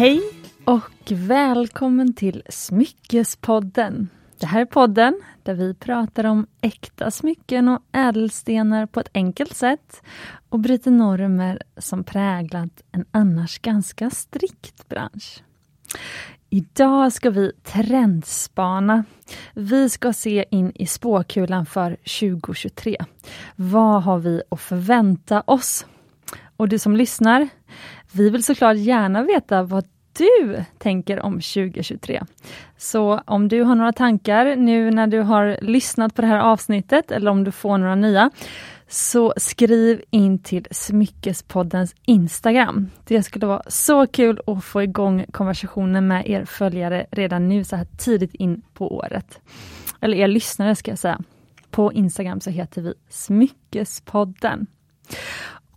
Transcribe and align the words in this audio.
Hej 0.00 0.22
och 0.64 1.12
välkommen 1.12 2.12
till 2.14 2.42
Smyckespodden. 2.48 4.08
Det 4.38 4.46
här 4.46 4.60
är 4.60 4.64
podden 4.64 5.20
där 5.42 5.54
vi 5.54 5.74
pratar 5.74 6.24
om 6.24 6.46
äkta 6.60 7.10
smycken 7.10 7.68
och 7.68 7.82
ädelstenar 7.92 8.86
på 8.86 9.00
ett 9.00 9.10
enkelt 9.14 9.56
sätt 9.56 10.02
och 10.48 10.58
bryter 10.58 10.90
normer 10.90 11.62
som 11.76 12.04
präglat 12.04 12.82
en 12.92 13.04
annars 13.10 13.58
ganska 13.58 14.10
strikt 14.10 14.88
bransch. 14.88 15.42
Idag 16.50 17.12
ska 17.12 17.30
vi 17.30 17.52
trendspana. 17.62 19.04
Vi 19.54 19.88
ska 19.88 20.12
se 20.12 20.44
in 20.50 20.72
i 20.74 20.86
spåkulan 20.86 21.66
för 21.66 21.96
2023. 22.20 22.96
Vad 23.56 24.02
har 24.02 24.18
vi 24.18 24.42
att 24.50 24.60
förvänta 24.60 25.42
oss? 25.46 25.86
Och 26.56 26.68
du 26.68 26.78
som 26.78 26.96
lyssnar, 26.96 27.48
vi 28.12 28.30
vill 28.30 28.44
såklart 28.44 28.76
gärna 28.76 29.22
veta 29.22 29.62
vad 29.62 29.84
du 30.18 30.64
tänker 30.78 31.20
om 31.20 31.32
2023. 31.32 32.22
Så 32.76 33.20
om 33.24 33.48
du 33.48 33.62
har 33.62 33.74
några 33.74 33.92
tankar 33.92 34.56
nu 34.56 34.90
när 34.90 35.06
du 35.06 35.20
har 35.20 35.58
lyssnat 35.62 36.14
på 36.14 36.22
det 36.22 36.28
här 36.28 36.38
avsnittet 36.38 37.10
eller 37.10 37.30
om 37.30 37.44
du 37.44 37.52
får 37.52 37.78
några 37.78 37.94
nya, 37.94 38.30
så 38.88 39.32
skriv 39.36 40.02
in 40.10 40.38
till 40.38 40.66
Smyckespoddens 40.70 41.94
Instagram. 42.04 42.90
Det 43.04 43.22
skulle 43.22 43.46
vara 43.46 43.62
så 43.66 44.06
kul 44.06 44.40
att 44.46 44.64
få 44.64 44.82
igång 44.82 45.26
konversationen 45.30 46.06
med 46.06 46.28
er 46.28 46.44
följare 46.44 47.06
redan 47.10 47.48
nu 47.48 47.64
så 47.64 47.76
här 47.76 47.86
tidigt 47.98 48.34
in 48.34 48.62
på 48.74 48.96
året. 48.96 49.40
Eller 50.00 50.16
er 50.16 50.28
lyssnare 50.28 50.76
ska 50.76 50.90
jag 50.90 50.98
säga. 50.98 51.20
På 51.70 51.92
Instagram 51.92 52.40
så 52.40 52.50
heter 52.50 52.82
vi 52.82 52.94
Smyckespodden. 53.08 54.66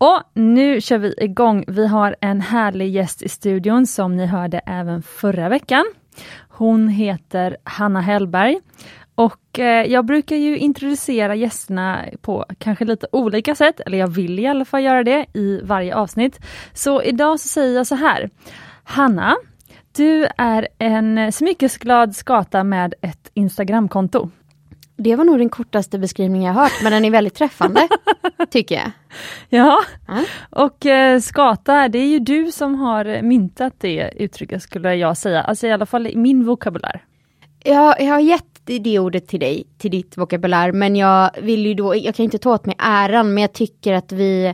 Och 0.04 0.22
nu 0.34 0.82
kör 0.82 0.98
vi 0.98 1.14
igång. 1.18 1.64
Vi 1.68 1.88
har 1.88 2.16
en 2.22 2.42
härlig 2.42 2.90
gäst 2.90 3.22
i 3.22 3.30
studion 3.30 3.88
som 3.88 4.16
ni 4.16 4.26
hörde 4.26 4.58
även 4.66 5.02
förra 5.02 5.50
veckan. 5.50 5.86
Hon 6.50 6.88
heter 6.88 7.58
Hanna 7.64 8.02
Hellberg 8.02 8.60
och 9.16 9.60
eh, 9.60 9.86
jag 9.92 10.06
brukar 10.06 10.36
ju 10.36 10.58
introducera 10.58 11.36
gästerna 11.36 12.06
på 12.22 12.46
kanske 12.58 12.86
lite 12.86 13.08
olika 13.12 13.56
sätt, 13.56 13.80
eller 13.80 13.98
jag 13.98 14.08
vill 14.08 14.40
i 14.40 14.48
alla 14.48 14.66
fall 14.66 14.84
göra 14.84 15.04
det 15.04 15.26
i 15.34 15.62
varje 15.64 15.96
avsnitt. 15.96 16.40
Så 16.74 17.04
idag 17.04 17.40
så 17.40 17.48
säger 17.48 17.76
jag 17.76 17.88
så 17.88 17.96
här. 17.96 18.30
Hanna, 18.84 19.36
du 19.96 20.28
är 20.38 20.68
en 20.80 21.32
smyckesglad 21.32 22.16
skata 22.16 22.64
med 22.64 22.94
ett 23.02 23.32
Instagramkonto. 23.34 24.30
Det 25.04 25.16
var 25.16 25.24
nog 25.24 25.38
den 25.38 25.50
kortaste 25.50 26.00
beskrivningen 26.00 26.48
jag 26.48 26.62
hört, 26.62 26.72
men 26.84 26.92
den 26.92 27.06
är 27.06 27.12
väldigt 27.12 27.36
träffande, 27.36 27.88
tycker 28.50 28.76
jag. 28.76 28.92
Ja, 29.50 29.80
mm. 30.10 30.26
och 30.50 30.86
eh, 30.86 31.20
skata, 31.20 31.88
det 31.88 31.98
är 31.98 32.08
ju 32.08 32.20
du 32.20 32.52
som 32.52 32.76
har 32.76 33.22
myntat 33.22 33.74
det 33.78 34.14
uttrycket 34.16 34.64
skulle 34.64 34.96
jag 34.96 35.18
säga, 35.18 35.42
alltså 35.42 35.68
i 35.68 35.72
alla 35.72 35.86
fall 35.86 36.08
i 36.08 36.16
min 36.16 36.46
vokabulär. 36.46 37.04
Jag, 37.64 38.02
jag 38.02 38.14
har 38.14 38.20
gett 38.20 38.62
det 38.66 39.00
ordet 39.00 39.28
till 39.28 39.40
dig, 39.40 39.64
till 39.78 39.92
ditt 39.92 40.18
vokabulär, 40.18 40.72
men 40.72 40.96
jag 40.96 41.30
vill 41.42 41.66
ju 41.66 41.74
då, 41.74 41.96
jag 41.96 42.16
kan 42.16 42.24
inte 42.24 42.38
ta 42.38 42.54
åt 42.54 42.66
mig 42.66 42.76
äran, 42.80 43.34
men 43.34 43.42
jag 43.42 43.54
tycker 43.54 43.94
att 43.94 44.12
vi 44.12 44.54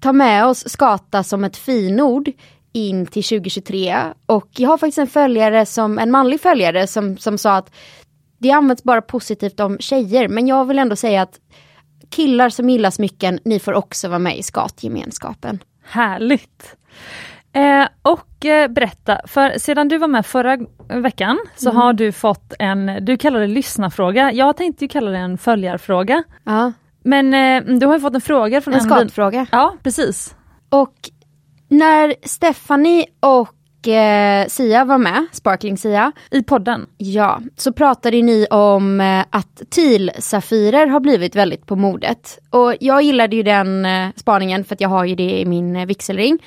tar 0.00 0.12
med 0.12 0.46
oss 0.46 0.68
skata 0.68 1.22
som 1.22 1.44
ett 1.44 1.56
finord 1.56 2.32
in 2.72 3.06
till 3.06 3.24
2023. 3.24 3.96
Och 4.26 4.48
jag 4.56 4.68
har 4.68 4.78
faktiskt 4.78 4.98
en 4.98 5.06
följare 5.06 5.66
som, 5.66 5.98
en 5.98 6.10
manlig 6.10 6.40
följare 6.40 6.86
som, 6.86 7.18
som 7.18 7.38
sa 7.38 7.56
att 7.56 7.72
det 8.46 8.52
används 8.52 8.82
bara 8.82 9.02
positivt 9.02 9.60
om 9.60 9.78
tjejer, 9.78 10.28
men 10.28 10.46
jag 10.46 10.64
vill 10.64 10.78
ändå 10.78 10.96
säga 10.96 11.22
att 11.22 11.40
killar 12.10 12.48
som 12.48 12.70
gillar 12.70 12.90
smycken, 12.90 13.38
ni 13.44 13.58
får 13.58 13.72
också 13.72 14.08
vara 14.08 14.18
med 14.18 14.38
i 14.38 14.42
skatgemenskapen. 14.42 15.58
Härligt! 15.84 16.76
Eh, 17.52 17.88
och 18.02 18.44
eh, 18.44 18.68
berätta, 18.68 19.20
för 19.26 19.58
sedan 19.58 19.88
du 19.88 19.98
var 19.98 20.08
med 20.08 20.26
förra 20.26 20.58
veckan 20.88 21.38
så 21.56 21.70
mm. 21.70 21.82
har 21.82 21.92
du 21.92 22.12
fått 22.12 22.52
en, 22.58 23.04
du 23.04 23.16
kallar 23.16 23.40
det 23.40 23.46
lyssnarfråga, 23.46 24.32
jag 24.32 24.56
tänkte 24.56 24.84
ju 24.84 24.88
kalla 24.88 25.10
det 25.10 25.18
en 25.18 25.38
följarfråga. 25.38 26.22
Ja. 26.44 26.72
Men 27.04 27.34
eh, 27.34 27.78
du 27.78 27.86
har 27.86 27.98
fått 27.98 28.14
en 28.14 28.20
fråga 28.20 28.60
från 28.60 28.74
en, 28.74 28.80
en 28.80 28.86
skatfråga. 28.86 29.46
Ja, 29.52 29.76
precis. 29.82 30.36
Och 30.68 30.94
när 31.68 32.14
Stephanie 32.22 33.06
och 33.20 33.55
eh, 33.88 34.46
Sia 34.48 34.84
var 34.84 34.98
med, 34.98 35.26
Sparkling 35.32 35.78
Sia. 35.78 36.12
I 36.30 36.42
podden? 36.42 36.86
Ja, 36.96 37.40
så 37.56 37.72
pratade 37.72 38.22
ni 38.22 38.46
om 38.50 39.00
eh, 39.00 39.24
att 39.30 39.62
TIL-safirer 39.70 40.86
har 40.86 41.00
blivit 41.00 41.36
väldigt 41.36 41.66
på 41.66 41.76
modet. 41.76 42.38
Och 42.50 42.74
jag 42.80 43.02
gillade 43.02 43.36
ju 43.36 43.42
den 43.42 43.84
eh, 43.84 44.08
spaningen 44.16 44.64
för 44.64 44.74
att 44.74 44.80
jag 44.80 44.88
har 44.88 45.04
ju 45.04 45.14
det 45.14 45.40
i 45.40 45.44
min 45.44 45.76
eh, 45.76 45.86
vigselring. 45.86 46.38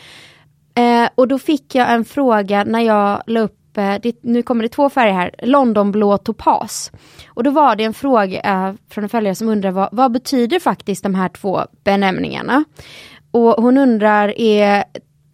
Eh, 0.75 1.09
och 1.15 1.27
då 1.27 1.39
fick 1.39 1.75
jag 1.75 1.91
en 1.91 2.05
fråga 2.05 2.63
när 2.63 2.79
jag 2.79 3.23
la 3.27 3.39
upp 3.39 3.77
eh, 3.77 3.95
det, 4.01 4.23
nu 4.23 4.43
kommer 4.43 4.63
det 4.63 4.69
två 4.69 4.89
färger 4.89 5.13
här, 5.13 5.31
Londonblå 5.43 6.17
topas. 6.17 6.91
Och 7.27 7.43
då 7.43 7.51
var 7.51 7.75
det 7.75 7.83
en 7.83 7.93
fråga 7.93 8.41
eh, 8.41 8.73
från 8.89 9.03
en 9.03 9.09
följare 9.09 9.35
som 9.35 9.49
undrar 9.49 9.71
vad, 9.71 9.89
vad 9.91 10.11
betyder 10.11 10.59
faktiskt 10.59 11.03
de 11.03 11.15
här 11.15 11.29
två 11.29 11.61
benämningarna? 11.83 12.63
Och 13.31 13.51
hon 13.51 13.77
undrar, 13.77 14.39
är 14.39 14.83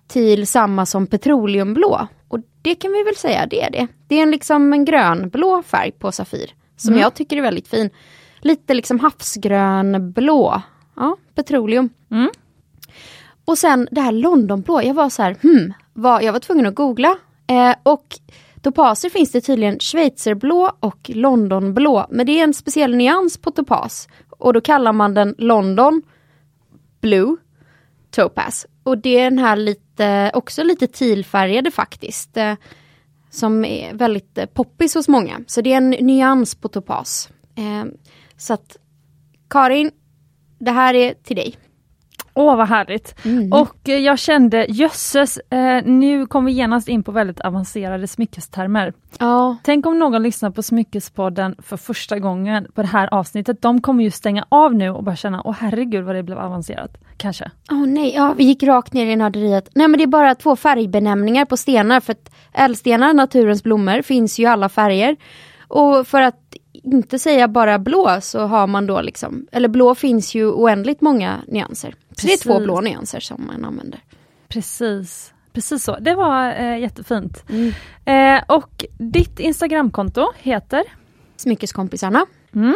TIL 0.08 0.48
samma 0.48 0.86
som 0.86 1.08
petroleumblå? 1.08 2.08
Och 2.28 2.40
det 2.62 2.76
kan 2.76 2.92
vi 2.92 3.04
väl 3.04 3.16
säga, 3.16 3.46
det 3.46 3.64
är 3.64 3.72
det. 3.72 3.88
Det 4.08 4.16
är 4.16 4.24
en, 4.24 4.32
liksom 4.32 4.74
en 4.74 4.86
grönblå 4.86 5.64
färg 5.64 5.92
på 5.92 6.12
Safir. 6.12 6.52
Som 6.78 6.94
mm. 6.94 7.02
jag 7.02 7.14
tycker 7.14 7.38
är 7.38 7.42
väldigt 7.42 7.68
fin. 7.68 7.90
Lite 8.40 8.74
liksom 8.74 9.00
havsgrönblå. 9.00 10.62
Ja, 10.96 11.18
petroleum. 11.36 11.90
Mm. 12.12 12.30
Och 13.46 13.58
sen 13.58 13.88
det 13.92 14.02
här 14.02 14.12
Londonblå, 14.12 14.82
jag 14.82 14.94
var 14.94 15.10
så 15.10 15.22
här, 15.22 15.36
hmm, 15.42 15.74
var, 15.94 16.22
jag 16.22 16.34
var 16.34 16.40
tvungen 16.40 16.66
att 16.66 16.76
googla. 16.76 17.18
Eh, 17.48 17.76
och 17.84 18.06
topaser 18.62 19.10
finns 19.10 19.32
det 19.32 19.42
tydligen 19.42 19.80
schweizerblå 19.80 20.72
och 20.80 21.12
Londonblå. 21.14 22.06
Men 22.10 22.26
det 22.26 22.40
är 22.40 22.44
en 22.44 22.54
speciell 22.54 22.96
nyans 22.96 23.38
på 23.38 23.52
topas. 23.52 24.08
Och 24.30 24.54
då 24.54 24.62
kallar 24.62 24.94
man 24.94 25.14
den 25.14 25.36
London 25.38 26.02
Blue 27.02 27.36
Topaz. 28.12 28.66
Och 28.84 28.98
det 28.98 29.20
är 29.20 29.30
den 29.30 29.40
här 29.40 29.56
lite, 29.56 29.84
också 30.34 30.64
lite 30.64 30.88
tealfärgade 30.88 31.72
faktiskt. 31.72 32.38
Eh, 32.38 32.54
som 33.36 33.66
är 33.66 33.94
väldigt 33.94 34.38
eh, 34.38 34.46
poppis 34.46 34.96
hos 34.96 35.08
många. 35.08 35.42
Så 35.48 35.62
det 35.62 35.74
är 35.74 35.78
en 35.78 35.90
nyans 35.90 36.56
på 36.56 36.68
topas. 36.68 37.30
Eh, 37.58 37.86
så 38.38 38.54
att 38.54 38.78
Karin, 39.50 39.92
det 40.60 40.72
här 40.72 40.94
är 40.94 41.14
till 41.14 41.36
dig. 41.36 41.58
Åh 42.38 42.56
vad 42.56 42.68
härligt! 42.68 43.25
Mm. 43.25 43.53
Och 43.53 43.90
eh, 43.90 43.97
jag 43.97 44.19
kände 44.19 44.66
jösses, 44.69 45.38
eh, 45.38 45.84
nu 45.85 46.25
kom 46.25 46.46
vi 46.46 46.51
genast 46.51 46.88
in 46.88 47.03
på 47.03 47.12
väldigt 47.12 47.40
avancerade 47.40 48.07
smyckestermer. 48.07 48.94
Ja. 49.19 49.57
Tänk 49.63 49.85
om 49.85 50.00
någon 50.00 50.23
lyssnar 50.23 50.50
på 50.50 50.63
Smyckespodden 50.63 51.56
för 51.59 51.78
första 51.78 52.19
gången 52.19 52.68
på 52.73 52.81
det 52.81 52.88
här 52.88 53.13
avsnittet. 53.13 53.62
De 53.62 53.81
kommer 53.81 54.03
ju 54.03 54.12
stänga 54.12 54.46
av 54.50 54.75
nu 54.75 54.90
och 54.90 55.03
bara 55.03 55.16
känna, 55.16 55.41
åh 55.46 55.56
herregud 55.59 56.06
vad 56.06 56.16
det 56.16 56.23
blev 56.23 56.40
avancerat. 56.40 56.97
Kanske. 57.18 57.51
Åh 57.72 57.78
oh, 57.78 57.88
nej, 57.88 58.13
ja 58.16 58.34
vi 58.38 58.44
gick 58.44 58.63
rakt 58.63 58.94
ner 58.94 59.06
i 59.06 59.16
nörderiet. 59.16 59.69
Nej 59.75 59.88
men 59.88 59.97
det 59.97 60.03
är 60.03 60.07
bara 60.07 60.35
två 60.35 60.56
färgbenämningar 60.56 61.46
på 61.46 61.57
stenar 61.57 62.00
för 62.00 62.12
att 62.12 62.31
ädelstenar, 62.53 63.13
naturens 63.13 63.63
blommor, 63.63 64.02
finns 64.02 64.40
ju 64.40 64.44
i 64.44 64.47
alla 64.47 64.69
färger. 64.69 65.16
Och 65.67 66.07
för 66.07 66.22
att 66.22 66.45
inte 66.94 67.19
säga 67.19 67.47
bara 67.47 67.79
blå 67.79 68.18
så 68.22 68.40
har 68.40 68.68
man 68.68 68.88
då 68.88 69.01
liksom, 69.01 69.47
eller 69.51 69.68
blå 69.68 69.96
finns 69.96 70.35
ju 70.35 70.47
oändligt 70.47 71.01
många 71.01 71.41
nyanser. 71.47 71.96
Så 72.18 72.28
det 72.28 72.34
är 72.34 72.44
två 72.44 72.59
blå 72.59 72.81
nyanser 72.81 73.19
som 73.19 73.46
man 73.47 73.66
använder. 73.66 74.00
Precis. 74.47 75.34
Precis 75.53 75.84
så, 75.84 75.97
det 76.00 76.16
var 76.16 76.53
eh, 76.53 76.79
jättefint. 76.79 77.44
Mm. 77.50 77.72
Eh, 78.06 78.44
och 78.47 78.85
ditt 78.97 79.40
Instagramkonto 79.40 80.31
heter? 80.38 80.84
Smyckeskompisarna. 81.35 82.26
Mm. 82.55 82.76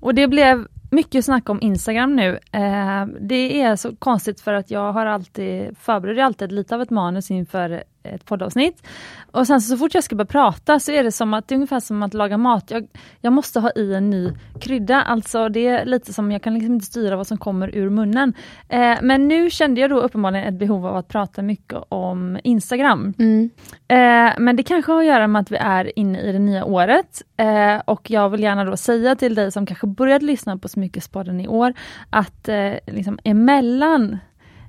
Och 0.00 0.14
det 0.14 0.28
blev 0.28 0.66
mycket 0.90 1.24
snack 1.24 1.48
om 1.48 1.62
Instagram 1.62 2.16
nu. 2.16 2.38
Eh, 2.52 3.06
det 3.20 3.60
är 3.62 3.76
så 3.76 3.96
konstigt 3.96 4.40
för 4.40 4.52
att 4.52 4.70
jag 4.70 4.92
har 4.92 5.06
alltid 5.06 5.76
förbereder 5.78 6.22
alltid 6.22 6.52
lite 6.52 6.74
av 6.74 6.82
ett 6.82 6.90
manus 6.90 7.30
inför 7.30 7.84
ett 8.04 8.24
poddavsnitt. 8.24 8.86
Och 9.30 9.46
sen 9.46 9.60
så, 9.60 9.68
så 9.68 9.78
fort 9.78 9.94
jag 9.94 10.04
ska 10.04 10.16
börja 10.16 10.26
prata 10.26 10.80
så 10.80 10.92
är 10.92 11.04
det 11.04 11.12
som 11.12 11.34
att 11.34 11.48
det 11.48 11.52
är 11.52 11.56
ungefär 11.56 11.80
som 11.80 12.02
att 12.02 12.14
laga 12.14 12.38
mat. 12.38 12.70
Jag, 12.70 12.86
jag 13.20 13.32
måste 13.32 13.60
ha 13.60 13.70
i 13.76 13.94
en 13.94 14.10
ny 14.10 14.32
krydda. 14.60 15.02
Alltså 15.02 15.48
det 15.48 15.66
är 15.66 15.84
lite 15.84 16.12
som, 16.12 16.32
jag 16.32 16.42
kan 16.42 16.54
liksom 16.54 16.74
inte 16.74 16.86
styra 16.86 17.16
vad 17.16 17.26
som 17.26 17.38
kommer 17.38 17.76
ur 17.76 17.90
munnen. 17.90 18.34
Eh, 18.68 18.96
men 19.02 19.28
nu 19.28 19.50
kände 19.50 19.80
jag 19.80 19.90
då 19.90 20.00
uppenbarligen 20.00 20.48
ett 20.48 20.58
behov 20.58 20.86
av 20.86 20.96
att 20.96 21.08
prata 21.08 21.42
mycket 21.42 21.78
om 21.88 22.38
Instagram. 22.44 23.14
Mm. 23.18 23.50
Eh, 23.88 24.34
men 24.38 24.56
det 24.56 24.62
kanske 24.62 24.92
har 24.92 25.00
att 25.00 25.06
göra 25.06 25.26
med 25.26 25.40
att 25.40 25.50
vi 25.50 25.56
är 25.56 25.98
inne 25.98 26.20
i 26.20 26.32
det 26.32 26.38
nya 26.38 26.64
året. 26.64 27.22
Eh, 27.36 27.76
och 27.84 28.10
jag 28.10 28.28
vill 28.28 28.42
gärna 28.42 28.64
då 28.64 28.76
säga 28.76 29.16
till 29.16 29.34
dig 29.34 29.52
som 29.52 29.66
kanske 29.66 29.86
börjat 29.86 30.22
lyssna 30.22 30.58
på 30.58 30.68
Smyckespodden 30.68 31.40
i 31.40 31.48
år, 31.48 31.72
att 32.10 32.48
eh, 32.48 32.72
liksom 32.86 33.18
emellan 33.24 34.18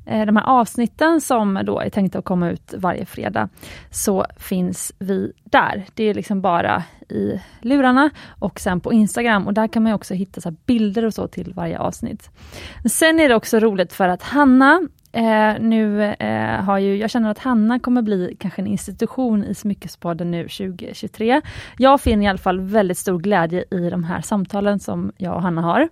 Eh, 0.05 0.25
de 0.25 0.35
här 0.35 0.45
avsnitten 0.45 1.21
som 1.21 1.61
då 1.65 1.79
är 1.79 1.89
tänkta 1.89 2.19
att 2.19 2.25
komma 2.25 2.49
ut 2.49 2.73
varje 2.77 3.05
fredag, 3.05 3.49
så 3.91 4.25
finns 4.37 4.93
vi 4.99 5.31
där. 5.43 5.85
Det 5.93 6.03
är 6.03 6.13
liksom 6.13 6.41
bara 6.41 6.83
i 7.09 7.41
lurarna 7.61 8.09
och 8.39 8.59
sen 8.59 8.79
på 8.79 8.93
Instagram 8.93 9.47
och 9.47 9.53
där 9.53 9.67
kan 9.67 9.83
man 9.83 9.93
också 9.93 10.13
hitta 10.13 10.41
så 10.41 10.51
bilder 10.51 11.05
och 11.05 11.13
så 11.13 11.27
till 11.27 11.53
varje 11.53 11.79
avsnitt. 11.79 12.29
Sen 12.85 13.19
är 13.19 13.29
det 13.29 13.35
också 13.35 13.59
roligt 13.59 13.93
för 13.93 14.07
att 14.07 14.23
Hanna 14.23 14.81
Eh, 15.15 15.59
nu 15.59 16.03
eh, 16.03 16.63
har 16.63 16.77
ju, 16.77 16.97
jag 16.97 17.09
känner 17.09 17.31
att 17.31 17.39
Hanna 17.39 17.79
kommer 17.79 18.01
bli 18.01 18.37
kanske 18.39 18.61
en 18.61 18.67
institution 18.67 19.43
i 19.43 19.55
Smyckespodden 19.55 20.31
nu 20.31 20.43
2023. 20.43 21.41
Jag 21.77 22.01
finner 22.01 22.25
i 22.25 22.27
alla 22.27 22.37
fall 22.37 22.59
väldigt 22.59 22.97
stor 22.97 23.19
glädje 23.19 23.65
i 23.71 23.89
de 23.89 24.03
här 24.03 24.21
samtalen 24.21 24.79
som 24.79 25.11
jag 25.17 25.35
och 25.35 25.41
Hanna 25.41 25.61
har. 25.61 25.89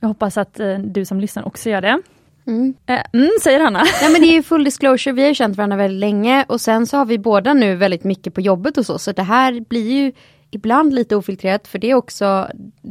Jag 0.00 0.08
hoppas 0.08 0.36
att 0.36 0.60
eh, 0.60 0.78
du 0.78 1.04
som 1.04 1.20
lyssnar 1.20 1.46
också 1.46 1.70
gör 1.70 1.80
det. 1.80 2.00
Mm. 2.46 2.74
Eh, 2.86 3.02
mm, 3.12 3.30
säger 3.42 3.60
Hanna. 3.60 3.78
Nej 4.02 4.12
men 4.12 4.20
det 4.20 4.26
är 4.26 4.32
ju 4.32 4.42
full 4.42 4.64
disclosure, 4.64 5.14
vi 5.14 5.22
har 5.22 5.28
ju 5.28 5.34
känt 5.34 5.56
varandra 5.56 5.76
väldigt 5.76 6.00
länge 6.00 6.44
och 6.48 6.60
sen 6.60 6.86
så 6.86 6.96
har 6.96 7.04
vi 7.04 7.18
båda 7.18 7.54
nu 7.54 7.76
väldigt 7.76 8.04
mycket 8.04 8.34
på 8.34 8.40
jobbet 8.40 8.78
och 8.78 8.86
så, 8.86 8.98
så 8.98 9.12
det 9.12 9.22
här 9.22 9.60
blir 9.68 9.92
ju 9.92 10.12
ibland 10.50 10.94
lite 10.94 11.16
ofiltrerat 11.16 11.68
för 11.68 11.78
det 11.78 11.90
är 11.90 11.94
också 11.94 12.48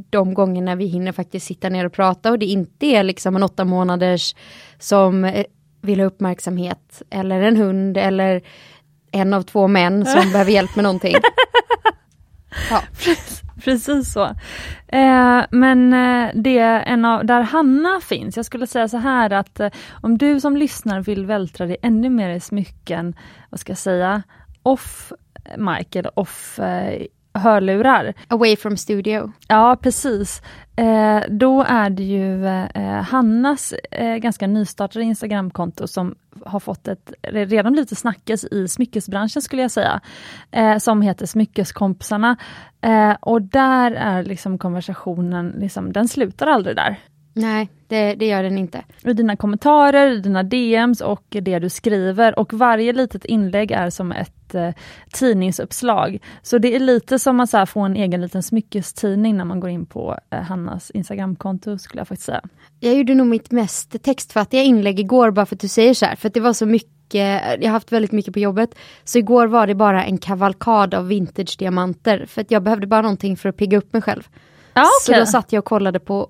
de 0.09 0.33
gångerna 0.33 0.75
vi 0.75 0.85
hinner 0.85 1.11
faktiskt 1.11 1.45
sitta 1.47 1.69
ner 1.69 1.85
och 1.85 1.93
prata 1.93 2.31
och 2.31 2.39
det 2.39 2.45
inte 2.45 2.85
är 2.85 3.03
liksom 3.03 3.35
en 3.35 3.43
åtta 3.43 3.65
månaders 3.65 4.35
som 4.79 5.25
eh, 5.25 5.45
vill 5.81 5.99
ha 5.99 6.07
uppmärksamhet 6.07 7.01
eller 7.09 7.41
en 7.41 7.57
hund 7.57 7.97
eller 7.97 8.41
en 9.11 9.33
av 9.33 9.41
två 9.41 9.67
män 9.67 10.05
som 10.05 10.21
behöver 10.31 10.51
hjälp 10.51 10.75
med 10.75 10.83
någonting. 10.83 11.15
Ja. 12.69 12.81
Precis 13.63 14.13
så. 14.13 14.23
Eh, 14.87 15.41
men 15.49 15.93
eh, 15.93 16.31
det 16.35 16.57
är 16.59 16.81
en 16.81 17.05
av, 17.05 17.25
där 17.25 17.41
Hanna 17.41 17.99
finns, 18.01 18.37
jag 18.37 18.45
skulle 18.45 18.67
säga 18.67 18.87
så 18.87 18.97
här 18.97 19.29
att 19.33 19.59
eh, 19.59 19.69
om 20.01 20.17
du 20.17 20.39
som 20.39 20.57
lyssnar 20.57 21.01
vill 21.01 21.25
vältra 21.25 21.65
dig 21.65 21.77
ännu 21.81 22.09
mer 22.09 22.29
i 22.29 22.39
smycken, 22.39 23.15
vad 23.49 23.59
ska 23.59 23.71
jag 23.71 23.77
säga, 23.77 24.23
off 24.63 25.11
Michael, 25.57 26.07
off 26.15 26.59
eh, 26.59 27.05
hörlurar. 27.33 28.13
Away 28.27 28.55
from 28.55 28.77
studio. 28.77 29.31
Ja 29.47 29.77
precis. 29.81 30.41
Eh, 30.75 31.21
då 31.29 31.63
är 31.67 31.89
det 31.89 32.03
ju 32.03 32.45
eh, 32.47 33.01
Hannas 33.01 33.73
eh, 33.91 34.15
ganska 34.15 34.47
nystartade 34.47 35.05
Instagramkonto 35.05 35.87
som 35.87 36.15
har 36.45 36.59
fått 36.59 36.87
ett, 36.87 37.13
redan 37.21 37.73
lite 37.73 37.95
snackes 37.95 38.43
i 38.43 38.67
smyckesbranschen 38.67 39.41
skulle 39.41 39.61
jag 39.61 39.71
säga, 39.71 40.01
eh, 40.51 40.77
som 40.77 41.01
heter 41.01 41.25
Smyckeskompisarna. 41.25 42.37
Eh, 42.81 43.15
och 43.19 43.41
där 43.41 43.91
är 43.91 44.23
liksom 44.23 44.57
konversationen, 44.57 45.55
liksom, 45.57 45.93
den 45.93 46.07
slutar 46.07 46.47
aldrig 46.47 46.75
där. 46.75 46.99
Nej, 47.33 47.69
det, 47.93 48.15
det, 48.15 48.25
gör 48.25 48.43
den 48.43 48.57
inte. 48.57 48.83
Dina 49.01 49.35
kommentarer, 49.35 50.17
dina 50.17 50.43
DMs 50.43 51.01
och 51.01 51.23
det 51.29 51.59
du 51.59 51.69
skriver 51.69 52.39
och 52.39 52.53
varje 52.53 52.93
litet 52.93 53.25
inlägg 53.25 53.71
är 53.71 53.89
som 53.89 54.11
ett 54.11 54.55
eh, 54.55 54.69
tidningsuppslag. 55.13 56.19
Så 56.41 56.57
det 56.57 56.75
är 56.75 56.79
lite 56.79 57.19
som 57.19 57.39
att 57.39 57.49
så 57.49 57.65
få 57.65 57.79
en 57.79 57.95
egen 57.95 58.21
liten 58.21 58.43
smyckestidning 58.43 59.37
när 59.37 59.45
man 59.45 59.59
går 59.59 59.69
in 59.69 59.85
på 59.85 60.17
eh, 60.29 60.39
Hannas 60.39 60.89
Instagramkonto 60.91 61.77
skulle 61.77 61.99
jag 61.99 62.07
faktiskt 62.07 62.25
säga. 62.25 62.41
Jag 62.79 62.95
gjorde 62.95 63.15
nog 63.15 63.27
mitt 63.27 63.51
mest 63.51 64.03
textfattiga 64.03 64.63
inlägg 64.63 64.99
igår 64.99 65.31
bara 65.31 65.45
för 65.45 65.55
att 65.55 65.61
du 65.61 65.67
säger 65.67 65.93
så 65.93 66.05
här, 66.05 66.15
för 66.15 66.29
det 66.29 66.39
var 66.39 66.53
så 66.53 66.65
mycket 66.65 66.93
jag 67.13 67.63
har 67.63 67.69
haft 67.69 67.91
väldigt 67.91 68.11
mycket 68.11 68.33
på 68.33 68.39
jobbet. 68.39 68.75
Så 69.03 69.17
igår 69.17 69.47
var 69.47 69.67
det 69.67 69.75
bara 69.75 70.05
en 70.05 70.17
kavalkad 70.17 70.93
av 70.93 71.07
vintage-diamanter. 71.07 72.25
För 72.25 72.41
att 72.41 72.51
jag 72.51 72.63
behövde 72.63 72.87
bara 72.87 73.01
någonting 73.01 73.37
för 73.37 73.49
att 73.49 73.57
pigga 73.57 73.77
upp 73.77 73.93
mig 73.93 74.01
själv. 74.01 74.27
Ah, 74.73 74.81
okay. 74.81 75.15
Så 75.15 75.19
då 75.19 75.25
satt 75.25 75.53
jag 75.53 75.59
och 75.59 75.65
kollade 75.65 75.99
på 75.99 76.29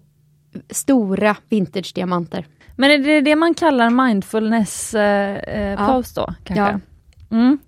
stora 0.69 1.35
vintage-diamanter. 1.49 2.45
Men 2.75 2.91
är 2.91 2.97
det 2.97 3.21
det 3.21 3.35
man 3.35 3.53
kallar 3.53 3.89
mindfulness 3.89 4.93
eh, 4.93 5.37
eh 5.37 6.01
då? 6.15 6.33
Kanske? 6.43 6.55
Ja. 6.55 6.79
Mm. 7.31 7.59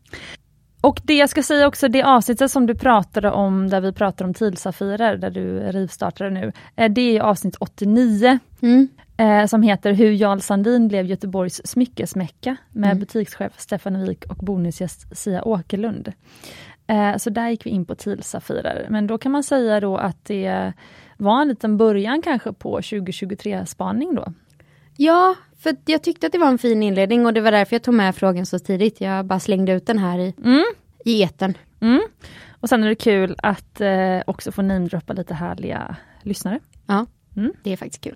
Och 0.82 1.02
det 1.04 1.14
jag 1.14 1.30
ska 1.30 1.44
säga 1.44 1.68
också, 1.68 1.88
det 1.88 2.04
avsnittet 2.04 2.52
som 2.52 2.66
du 2.66 2.76
pratade 2.76 3.32
om, 3.32 3.70
där 3.70 3.82
vi 3.82 3.94
pratar 3.94 4.26
om 4.26 4.34
Tilsafirer, 4.34 5.18
där 5.18 5.30
du 5.30 5.60
rivstartade 5.60 6.30
nu, 6.30 6.52
eh, 6.76 6.92
det 6.92 7.18
är 7.18 7.22
avsnitt 7.22 7.56
89. 7.60 8.40
Mm. 8.62 8.88
Eh, 9.18 9.46
som 9.46 9.62
heter 9.62 9.94
Hur 9.94 10.12
Jarl 10.12 10.40
Sandin 10.40 10.88
blev 10.88 11.06
Göteborgs 11.06 11.62
smyckesmecka 11.68 12.56
med 12.72 12.92
mm. 12.92 13.00
butikschef 13.00 13.54
Stefan 13.58 14.02
Wik 14.02 14.26
och 14.26 14.38
bonusgäst 14.38 15.18
Sia 15.18 15.48
Åkerlund. 15.48 16.14
Eh, 16.88 17.18
så 17.18 17.30
där 17.30 17.50
gick 17.50 17.66
vi 17.66 17.70
in 17.70 17.86
på 17.86 17.96
Tilsafirer. 17.96 18.88
Men 18.90 19.08
då 19.08 19.18
kan 19.18 19.32
man 19.32 19.44
säga 19.44 19.80
då 19.80 19.98
att 19.98 20.26
det 20.26 20.74
var 21.17 21.41
en 21.41 21.47
liten 21.47 21.77
början 21.77 22.21
kanske 22.21 22.53
på 22.53 22.79
2023-spaning 22.79 24.15
då? 24.15 24.33
Ja, 24.97 25.35
för 25.59 25.75
jag 25.85 26.03
tyckte 26.03 26.27
att 26.27 26.31
det 26.31 26.39
var 26.39 26.47
en 26.47 26.57
fin 26.57 26.83
inledning 26.83 27.25
och 27.25 27.33
det 27.33 27.41
var 27.41 27.51
därför 27.51 27.75
jag 27.75 27.83
tog 27.83 27.94
med 27.94 28.15
frågan 28.15 28.45
så 28.45 28.59
tidigt. 28.59 29.01
Jag 29.01 29.25
bara 29.25 29.39
slängde 29.39 29.71
ut 29.71 29.88
den 29.88 29.97
här 29.97 30.19
i, 30.19 30.33
mm. 30.44 30.63
i 31.06 31.21
eten. 31.21 31.57
Mm. 31.79 32.01
Och 32.59 32.69
sen 32.69 32.83
är 32.83 32.88
det 32.88 32.95
kul 32.95 33.35
att 33.38 33.81
eh, 33.81 34.21
också 34.27 34.51
få 34.51 34.62
namedroppa 34.62 35.13
lite 35.13 35.33
härliga 35.33 35.95
lyssnare. 36.21 36.59
Ja, 36.85 37.06
mm. 37.38 37.53
det 37.63 37.73
är 37.73 37.77
faktiskt 37.77 38.03
kul. 38.03 38.15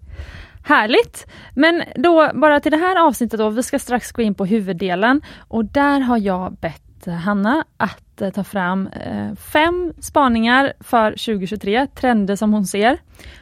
Härligt! 0.63 1.27
Men 1.55 1.83
då 1.95 2.31
bara 2.33 2.59
till 2.59 2.71
det 2.71 2.77
här 2.77 3.07
avsnittet 3.07 3.39
då, 3.39 3.49
vi 3.49 3.63
ska 3.63 3.79
strax 3.79 4.11
gå 4.11 4.21
in 4.21 4.35
på 4.35 4.45
huvuddelen 4.45 5.21
och 5.37 5.65
där 5.65 5.99
har 5.99 6.17
jag 6.17 6.53
bett 6.53 6.88
Hanna 7.07 7.65
att 7.77 8.09
Eh, 8.21 8.29
ta 8.29 8.43
fram 8.43 8.87
eh, 8.87 9.35
fem 9.35 9.93
spaningar 9.99 10.73
för 10.79 11.11
2023, 11.11 11.87
trender 11.87 12.35
som 12.35 12.53
hon 12.53 12.65
ser. 12.65 12.97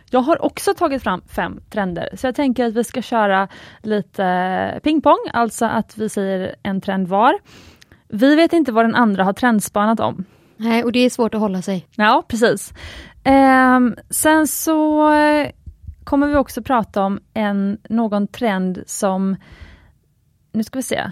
Jag 0.09 0.19
har 0.19 0.45
också 0.45 0.73
tagit 0.73 1.03
fram 1.03 1.21
fem 1.27 1.59
trender, 1.69 2.09
så 2.13 2.27
jag 2.27 2.35
tänker 2.35 2.65
att 2.65 2.73
vi 2.73 2.83
ska 2.83 3.01
köra 3.01 3.47
lite 3.83 4.79
pingpong, 4.83 5.29
alltså 5.33 5.65
att 5.65 5.97
vi 5.97 6.09
säger 6.09 6.55
en 6.63 6.81
trend 6.81 7.07
var. 7.07 7.33
Vi 8.07 8.35
vet 8.35 8.53
inte 8.53 8.71
vad 8.71 8.85
den 8.85 8.95
andra 8.95 9.23
har 9.23 9.33
trendspanat 9.33 9.99
om. 9.99 10.25
Nej, 10.57 10.83
och 10.83 10.91
det 10.91 10.99
är 10.99 11.09
svårt 11.09 11.33
att 11.33 11.41
hålla 11.41 11.61
sig. 11.61 11.87
Ja, 11.95 12.23
precis. 12.27 12.73
Eh, 13.23 13.79
sen 14.09 14.47
så 14.47 15.11
kommer 16.03 16.27
vi 16.27 16.35
också 16.35 16.63
prata 16.63 17.03
om 17.03 17.19
en, 17.33 17.77
någon 17.89 18.27
trend 18.27 18.83
som, 18.85 19.35
nu 20.51 20.63
ska 20.63 20.79
vi 20.79 20.83
se. 20.83 21.11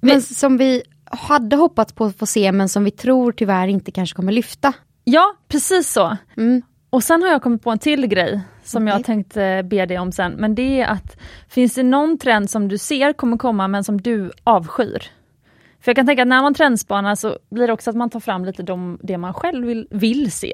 Men 0.00 0.22
som 0.22 0.56
vi 0.56 0.82
hade 1.12 1.56
hoppats 1.56 1.92
på 1.92 2.04
att 2.04 2.18
få 2.18 2.26
se 2.26 2.52
men 2.52 2.68
som 2.68 2.84
vi 2.84 2.90
tror 2.90 3.32
tyvärr 3.32 3.68
inte 3.68 3.90
kanske 3.90 4.16
kommer 4.16 4.32
lyfta. 4.32 4.72
Ja, 5.04 5.34
precis 5.48 5.92
så. 5.92 6.16
Mm. 6.36 6.62
Och 6.90 7.02
sen 7.02 7.22
har 7.22 7.28
jag 7.28 7.42
kommit 7.42 7.62
på 7.62 7.70
en 7.70 7.78
till 7.78 8.06
grej 8.06 8.40
som 8.64 8.82
okay. 8.82 8.96
jag 8.96 9.04
tänkte 9.04 9.62
be 9.64 9.86
dig 9.86 9.98
om 9.98 10.12
sen. 10.12 10.32
Men 10.32 10.54
det 10.54 10.80
är 10.80 10.86
att 10.86 11.16
finns 11.48 11.74
det 11.74 11.82
någon 11.82 12.18
trend 12.18 12.50
som 12.50 12.68
du 12.68 12.78
ser 12.78 13.12
kommer 13.12 13.36
komma 13.36 13.68
men 13.68 13.84
som 13.84 14.00
du 14.00 14.30
avskyr? 14.44 15.10
För 15.80 15.90
jag 15.90 15.96
kan 15.96 16.06
tänka 16.06 16.22
att 16.22 16.28
när 16.28 16.42
man 16.42 16.54
trendspanar 16.54 17.14
så 17.14 17.38
blir 17.50 17.66
det 17.66 17.72
också 17.72 17.90
att 17.90 17.96
man 17.96 18.10
tar 18.10 18.20
fram 18.20 18.44
lite 18.44 18.62
de, 18.62 18.98
det 19.02 19.18
man 19.18 19.34
själv 19.34 19.66
vill, 19.66 19.88
vill 19.90 20.32
se. 20.32 20.52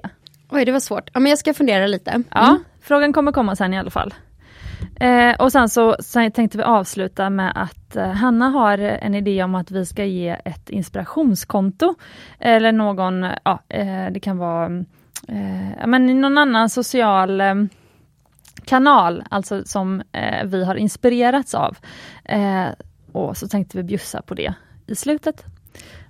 Oj, 0.50 0.64
det 0.64 0.72
var 0.72 0.81
svårt. 0.81 1.10
Ja, 1.14 1.20
men 1.20 1.31
jag 1.31 1.38
ska 1.38 1.55
fundera 1.55 1.87
lite. 1.87 2.10
Mm. 2.10 2.25
Ja, 2.31 2.58
frågan 2.81 3.12
kommer 3.12 3.32
komma 3.32 3.56
sen 3.56 3.74
i 3.74 3.79
alla 3.79 3.91
fall. 3.91 4.15
Eh, 5.01 5.37
och 5.39 5.53
sen 5.53 5.69
så 5.69 5.97
sen 6.01 6.31
tänkte 6.31 6.58
vi 6.58 6.65
avsluta 6.65 7.31
med 7.31 7.53
att 7.55 7.97
eh, 7.97 8.08
Hanna 8.08 8.49
har 8.49 8.79
en 8.79 9.15
idé 9.15 9.43
om 9.43 9.55
att 9.55 9.70
vi 9.70 9.87
ska 9.87 10.05
ge 10.05 10.37
ett 10.44 10.70
inspirationskonto. 10.70 11.94
Eller 12.39 12.73
någon, 12.73 13.27
ja, 13.44 13.63
eh, 13.69 14.06
det 14.13 14.20
kan 14.20 14.39
vara 14.39 14.67
eh, 15.29 15.87
men 15.87 16.20
någon 16.20 16.39
annan 16.39 16.70
social 16.70 17.41
eh, 17.41 17.55
kanal, 18.65 19.23
alltså 19.31 19.65
som 19.65 20.03
eh, 20.13 20.44
vi 20.44 20.65
har 20.65 20.75
inspirerats 20.75 21.55
av. 21.55 21.77
Eh, 22.25 22.67
och 23.13 23.37
så 23.37 23.49
tänkte 23.49 23.77
vi 23.77 23.82
bjussa 23.82 24.23
på 24.23 24.35
det 24.35 24.55
i 24.87 24.94
slutet. 24.94 25.44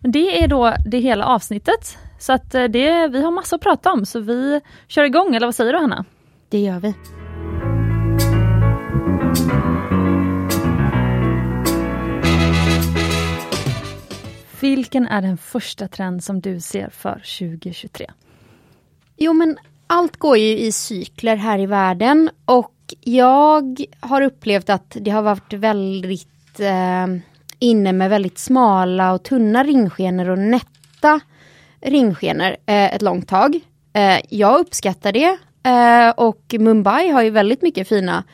Det 0.00 0.42
är 0.42 0.48
då 0.48 0.74
det 0.86 0.98
hela 0.98 1.24
avsnittet. 1.24 1.98
Så 2.18 2.32
att 2.32 2.54
eh, 2.54 2.64
det, 2.64 3.08
vi 3.08 3.22
har 3.22 3.30
massor 3.30 3.56
att 3.56 3.62
prata 3.62 3.92
om, 3.92 4.06
så 4.06 4.20
vi 4.20 4.60
kör 4.88 5.04
igång, 5.04 5.34
eller 5.34 5.46
vad 5.46 5.54
säger 5.54 5.72
du 5.72 5.78
Hanna? 5.78 6.04
Det 6.48 6.58
gör 6.58 6.80
vi. 6.80 6.94
Vilken 14.60 15.06
är 15.06 15.22
den 15.22 15.38
första 15.38 15.88
trend 15.88 16.24
som 16.24 16.40
du 16.40 16.60
ser 16.60 16.88
för 16.88 17.22
2023? 17.38 18.10
Jo 19.16 19.32
men 19.32 19.58
allt 19.86 20.16
går 20.16 20.36
ju 20.36 20.58
i 20.58 20.72
cykler 20.72 21.36
här 21.36 21.58
i 21.58 21.66
världen 21.66 22.30
och 22.44 22.74
jag 23.00 23.80
har 24.00 24.20
upplevt 24.20 24.70
att 24.70 24.96
det 25.00 25.10
har 25.10 25.22
varit 25.22 25.52
väldigt 25.52 26.60
eh, 26.60 27.06
inne 27.58 27.92
med 27.92 28.10
väldigt 28.10 28.38
smala 28.38 29.12
och 29.12 29.22
tunna 29.22 29.64
ringskenor 29.64 30.28
och 30.28 30.38
nätta 30.38 31.20
ringskenor 31.80 32.56
eh, 32.66 32.94
ett 32.94 33.02
långt 33.02 33.28
tag. 33.28 33.60
Eh, 33.92 34.20
jag 34.28 34.60
uppskattar 34.60 35.12
det 35.12 35.38
eh, 35.70 36.10
och 36.10 36.54
Mumbai 36.58 37.10
har 37.10 37.22
ju 37.22 37.30
väldigt 37.30 37.62
mycket 37.62 37.88
fina 37.88 38.24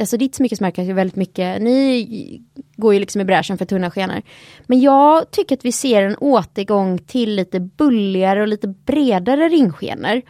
Alltså 0.00 0.16
ditt 0.16 0.34
smyckesmärke 0.34 0.82
ju 0.82 0.92
väldigt 0.92 1.16
mycket, 1.16 1.62
ni 1.62 2.42
går 2.76 2.94
ju 2.94 3.00
liksom 3.00 3.20
i 3.20 3.24
bräschen 3.24 3.58
för 3.58 3.64
tunna 3.64 3.90
skenor. 3.90 4.22
Men 4.66 4.80
jag 4.80 5.30
tycker 5.30 5.56
att 5.56 5.64
vi 5.64 5.72
ser 5.72 6.02
en 6.02 6.16
återgång 6.16 6.98
till 6.98 7.36
lite 7.36 7.60
bulligare 7.60 8.42
och 8.42 8.48
lite 8.48 8.68
bredare 8.68 9.48
ringskenor. 9.48 10.22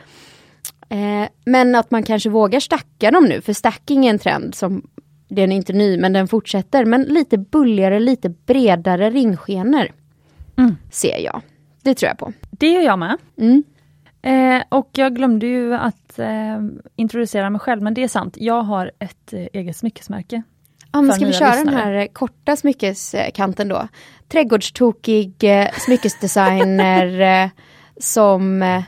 Eh, 0.88 1.28
men 1.44 1.75
att 1.75 1.90
man 1.90 2.02
kanske 2.02 2.30
vågar 2.30 2.61
stacka 2.61 3.11
dem 3.11 3.25
nu, 3.25 3.40
för 3.40 3.52
stacking 3.52 4.06
är 4.06 4.11
en 4.11 4.18
trend 4.18 4.54
som, 4.54 4.83
den 5.28 5.52
är 5.52 5.56
inte 5.56 5.73
ny 5.73 5.99
men 5.99 6.12
den 6.12 6.28
fortsätter. 6.28 6.85
Men 6.85 7.02
lite 7.02 7.38
bulligare, 7.38 8.00
lite 8.00 8.28
bredare 8.28 9.11
ringskenor 9.11 9.88
mm. 10.56 10.76
ser 10.90 11.18
jag. 11.18 11.40
Det 11.83 11.94
tror 11.94 12.09
jag 12.09 12.18
på. 12.18 12.33
Det 12.50 12.68
gör 12.68 12.83
jag 12.83 12.99
med. 12.99 13.16
Mm. 13.38 13.64
Eh, 14.23 14.62
och 14.68 14.90
jag 14.92 15.16
glömde 15.16 15.47
ju 15.47 15.75
att 15.75 16.03
eh, 16.18 16.61
introducera 16.97 17.50
mig 17.50 17.61
själv, 17.61 17.83
men 17.83 17.94
det 17.94 18.02
är 18.02 18.09
sant. 18.09 18.35
Jag 18.38 18.62
har 18.62 18.90
ett 18.99 19.33
eh, 19.33 19.47
eget 19.52 19.76
smyckesmärke. 19.76 20.42
Ja, 20.92 21.02
men 21.02 21.16
ska 21.16 21.26
vi 21.26 21.33
köra 21.33 21.54
lyssnare. 21.54 21.64
den 21.64 21.75
här 21.85 21.92
eh, 21.92 22.06
korta 22.06 22.56
smyckeskanten 22.56 23.68
då? 23.68 23.88
Trädgårdstokig 24.28 25.44
eh, 25.44 25.68
smyckesdesigner 25.73 27.21
eh, 27.44 27.50
som 28.00 28.62
eh, 28.62 28.83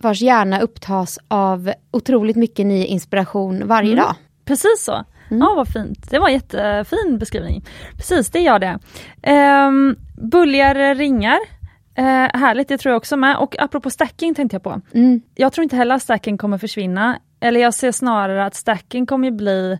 vars 0.00 0.20
hjärna 0.22 0.60
upptas 0.60 1.18
av 1.28 1.72
otroligt 1.90 2.36
mycket 2.36 2.66
ny 2.66 2.84
inspiration 2.84 3.66
varje 3.68 3.92
Mm. 3.92 4.04
dag. 4.04 4.14
Precis 4.44 4.84
så. 4.84 4.92
Mm. 5.30 5.40
Ja, 5.40 5.54
vad 5.56 5.68
fint. 5.68 6.10
Det 6.10 6.18
var 6.18 6.28
en 6.28 6.34
jättefin 6.34 7.18
beskrivning. 7.18 7.64
Precis, 7.96 8.30
det 8.30 8.38
är 8.38 8.42
jag 8.44 8.60
det. 8.60 8.78
Um, 9.66 9.96
bulligare 10.30 10.94
ringar. 10.94 11.38
Uh, 11.98 12.04
härligt, 12.40 12.68
det 12.68 12.78
tror 12.78 12.90
jag 12.90 12.96
också 12.96 13.16
med. 13.16 13.36
Och 13.36 13.58
apropå 13.58 13.90
stacking 13.90 14.34
tänkte 14.34 14.54
jag 14.54 14.62
på. 14.62 14.80
Mm. 14.94 15.20
Jag 15.34 15.52
tror 15.52 15.62
inte 15.62 15.76
heller 15.76 15.94
att 15.94 16.02
stacking 16.02 16.38
kommer 16.38 16.58
försvinna. 16.58 17.18
Eller 17.40 17.60
jag 17.60 17.74
ser 17.74 17.92
snarare 17.92 18.44
att 18.44 18.54
stacking 18.54 19.06
kommer 19.06 19.30
bli 19.30 19.78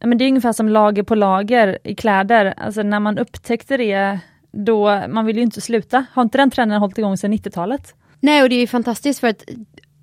men 0.00 0.18
det 0.18 0.24
är 0.24 0.28
ungefär 0.28 0.52
som 0.52 0.68
lager 0.68 1.02
på 1.02 1.14
lager 1.14 1.78
i 1.84 1.94
kläder. 1.94 2.54
Alltså 2.56 2.82
när 2.82 3.00
man 3.00 3.18
upptäckte 3.18 3.76
det, 3.76 4.18
då, 4.50 5.02
man 5.08 5.26
vill 5.26 5.36
ju 5.36 5.42
inte 5.42 5.60
sluta. 5.60 6.06
Har 6.12 6.22
inte 6.22 6.38
den 6.38 6.50
trenden 6.50 6.80
hållit 6.80 6.98
igång 6.98 7.16
sedan 7.16 7.32
90-talet? 7.32 7.94
Nej 8.20 8.42
och 8.42 8.48
det 8.48 8.54
är 8.54 8.60
ju 8.60 8.66
fantastiskt 8.66 9.20
för 9.20 9.28
att 9.28 9.44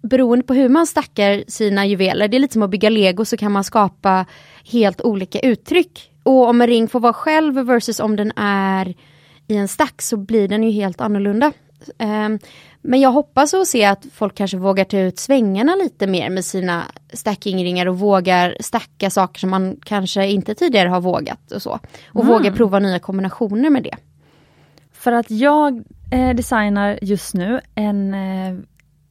beroende 0.02 0.46
på 0.46 0.54
hur 0.54 0.70
man 0.70 0.88
stackar 0.88 1.44
sina 1.48 1.86
juveler, 1.86 2.28
det 2.28 2.38
är 2.38 2.40
lite 2.40 2.54
som 2.54 2.64
att 2.64 2.70
bygga 2.70 2.90
lego 2.90 3.26
så 3.26 3.38
kan 3.38 3.52
man 3.52 3.64
skapa 3.64 4.26
helt 4.72 5.02
olika 5.02 5.40
uttryck. 5.40 6.12
Och 6.24 6.50
om 6.50 6.62
en 6.62 6.68
ring 6.68 6.88
får 6.88 7.00
vara 7.00 7.14
själv 7.14 7.54
versus 7.54 8.00
om 8.00 8.16
den 8.16 8.32
är 8.36 8.96
i 9.48 9.56
en 9.56 9.68
stack 9.68 10.02
så 10.02 10.18
blir 10.18 10.48
den 10.48 10.64
ju 10.64 10.72
helt 10.72 11.02
annorlunda. 11.02 11.52
Ehm, 11.98 12.40
Men 12.88 13.02
jag 13.02 13.12
hoppas 13.12 13.54
att 13.54 13.68
se 13.68 13.86
att 13.86 14.06
folk 14.14 14.36
kanske 14.36 14.58
vågar 14.58 14.84
ta 14.84 14.98
ut 15.00 15.20
svängarna 15.20 15.76
lite 15.76 16.08
mer 16.08 16.30
med 16.30 16.46
sina 16.46 16.84
stackingringar 17.14 17.86
och 17.86 18.00
vågar 18.00 18.58
stacka 18.60 19.10
saker 19.10 19.40
som 19.40 19.50
man 19.50 19.78
kanske 19.86 20.28
inte 20.28 20.56
tidigare 20.56 20.90
har 20.90 21.02
vågat 21.02 21.52
och 21.52 21.62
så. 21.62 21.80
Och 22.14 22.22
Mm. 22.24 22.34
vågar 22.34 22.52
prova 22.52 22.80
nya 22.80 23.00
kombinationer 23.00 23.70
med 23.70 23.84
det. 23.84 23.96
För 24.94 25.12
att 25.12 25.32
jag 25.32 25.84
eh, 26.12 26.36
designar 26.36 27.00
just 27.02 27.34
nu 27.34 27.62
en 27.76 28.14
eh, 28.14 28.56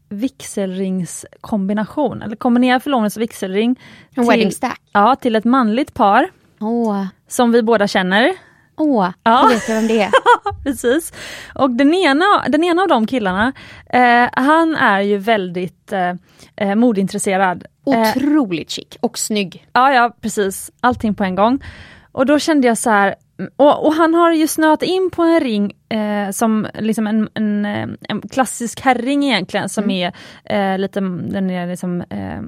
vigselringskombination, 0.09 2.23
eller 2.23 2.37
kombinerad 2.37 2.83
förlovnings 2.83 3.17
och 3.17 3.23
vigselring. 3.23 3.71
En 3.71 3.77
till- 4.25 4.31
wedding 4.31 4.53
stack. 4.53 4.81
Ja, 4.93 5.17
till 5.17 5.37
ett 5.37 5.45
manligt 5.45 5.95
par 5.95 6.29
Åh, 6.61 7.05
som 7.29 7.53
vi 7.53 7.63
båda 7.63 7.89
känner. 7.89 8.33
Åh, 8.77 9.09
Ja. 9.23 9.47
vet 9.51 9.69
jag 9.69 9.77
vem 9.77 9.87
det 9.89 10.01
är. 10.03 10.11
Precis. 10.65 11.13
Och 11.55 11.71
den 11.71 11.95
ena, 11.95 12.25
den 12.49 12.65
ena 12.65 12.83
av 12.83 12.89
de 12.89 13.07
killarna, 13.07 13.53
eh, 13.91 14.29
han 14.33 14.75
är 14.77 15.01
ju 15.01 15.19
väldigt 15.19 15.93
eh, 15.93 16.13
eh, 16.57 16.75
modintresserad. 16.75 17.65
Eh, 17.87 18.01
Otroligt 18.01 18.71
chic 18.71 18.89
och 19.01 19.19
snygg. 19.19 19.67
Ja, 19.73 19.93
ja 19.95 20.17
precis. 20.21 20.71
Allting 20.81 21.15
på 21.15 21.25
en 21.25 21.35
gång. 21.35 21.65
Och 22.13 22.27
då 22.27 22.39
kände 22.39 22.67
jag 22.69 22.79
så 22.79 22.91
här, 22.91 23.15
och, 23.57 23.87
och 23.87 23.93
han 23.93 24.15
har 24.15 24.33
ju 24.33 24.47
snöat 24.49 24.83
in 24.83 25.11
på 25.13 25.23
en 25.23 25.41
ring 25.41 25.73
eh, 25.89 26.31
som 26.31 26.67
liksom 26.75 27.07
en, 27.07 27.29
en, 27.35 27.65
eh, 27.65 27.89
en 28.09 28.21
klassisk 28.21 28.81
herring 28.81 29.25
egentligen 29.25 29.69
som 29.69 29.91
är 29.91 30.13
eh, 30.45 30.79
lite, 30.79 31.01
den 31.01 31.51
är 31.51 31.67
liksom, 31.67 32.01
eh, 32.01 32.41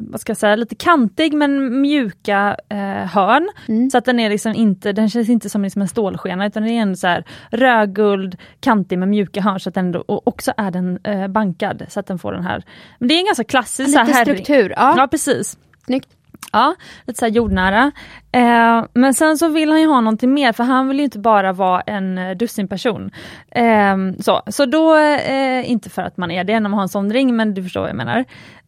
vad 0.00 0.20
ska 0.20 0.30
jag 0.30 0.36
säga, 0.36 0.56
lite 0.56 0.74
kantig 0.74 1.34
men 1.34 1.80
mjuka 1.80 2.56
eh, 2.68 2.78
hörn. 3.06 3.50
Så 3.92 3.98
att 3.98 4.04
den 4.04 4.20
är 4.20 4.30
liksom 4.30 4.54
inte, 4.54 4.92
den 4.92 5.10
känns 5.10 5.28
inte 5.28 5.50
som 5.50 5.62
liksom 5.62 5.82
en 5.82 5.88
stålskena 5.88 6.46
utan 6.46 6.62
det 6.62 6.70
är 6.70 6.82
en 6.82 6.96
så 6.96 7.06
här 7.06 7.24
rödguld, 7.50 8.36
kantig 8.60 8.98
med 8.98 9.08
mjuka 9.08 9.40
hörn 9.40 9.60
så 9.60 9.68
att 9.68 9.74
den 9.74 9.94
och 9.96 10.28
också 10.28 10.52
är 10.56 10.70
den 10.70 10.98
eh, 11.04 11.28
bankad 11.28 11.82
så 11.88 12.00
att 12.00 12.06
den 12.06 12.18
får 12.18 12.32
den 12.32 12.42
här, 12.44 12.62
men 12.98 13.08
det 13.08 13.14
är 13.14 13.18
en 13.18 13.24
ganska 13.26 13.44
klassisk 13.44 13.90
så 13.92 13.98
här 13.98 14.06
Lite 14.06 14.18
herring. 14.18 14.34
struktur. 14.44 14.74
Ja, 14.76 14.94
Ja 14.96 15.06
precis. 15.06 15.58
snyggt. 15.86 16.08
Ja, 16.52 16.74
lite 17.06 17.18
så 17.18 17.24
här 17.24 17.32
jordnära. 17.32 17.92
Eh, 18.34 18.84
men 18.94 19.14
sen 19.14 19.38
så 19.38 19.48
vill 19.48 19.70
han 19.70 19.80
ju 19.80 19.86
ha 19.86 20.00
någonting 20.00 20.34
mer 20.34 20.52
för 20.52 20.64
han 20.64 20.88
vill 20.88 20.98
ju 20.98 21.04
inte 21.04 21.18
bara 21.18 21.52
vara 21.52 21.80
en 21.80 22.18
eh, 22.18 22.36
dussinperson. 22.36 23.10
Eh, 23.50 23.96
så, 24.20 24.42
så 24.46 24.66
då, 24.66 24.96
eh, 24.96 25.70
inte 25.70 25.90
för 25.90 26.02
att 26.02 26.16
man 26.16 26.30
är 26.30 26.44
det 26.44 26.60
när 26.60 26.68
man 26.68 26.74
har 26.78 26.82
en 26.82 26.88
sån 26.88 27.12
ring, 27.12 27.36
men 27.36 27.54
du 27.54 27.62
förstår 27.62 27.80
vad 27.80 27.90
jag 27.90 27.96
menar. 27.96 28.24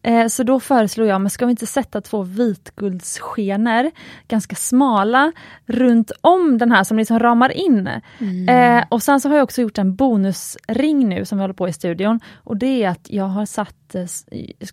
Eh, 0.07 0.27
så 0.27 0.43
då 0.43 0.59
föreslår 0.59 1.07
jag, 1.07 1.21
men 1.21 1.29
ska 1.29 1.45
vi 1.45 1.51
inte 1.51 1.65
sätta 1.65 2.01
två 2.01 2.23
vitguldsskenor, 2.23 3.91
ganska 4.27 4.55
smala, 4.55 5.31
runt 5.65 6.11
om 6.21 6.57
den 6.57 6.71
här 6.71 6.83
som 6.83 6.97
liksom 6.97 7.19
ramar 7.19 7.57
in. 7.57 7.89
Eh, 8.49 8.83
och 8.89 9.03
sen 9.03 9.19
så 9.19 9.29
har 9.29 9.35
jag 9.35 9.43
också 9.43 9.61
gjort 9.61 9.77
en 9.77 9.95
bonusring 9.95 11.09
nu 11.09 11.25
som 11.25 11.37
vi 11.37 11.43
håller 11.43 11.53
på 11.53 11.67
i 11.67 11.73
studion. 11.73 12.19
Och 12.43 12.57
det 12.57 12.83
är 12.83 12.89
att 12.89 13.07
jag 13.09 13.25
har 13.25 13.45
satt, 13.45 13.95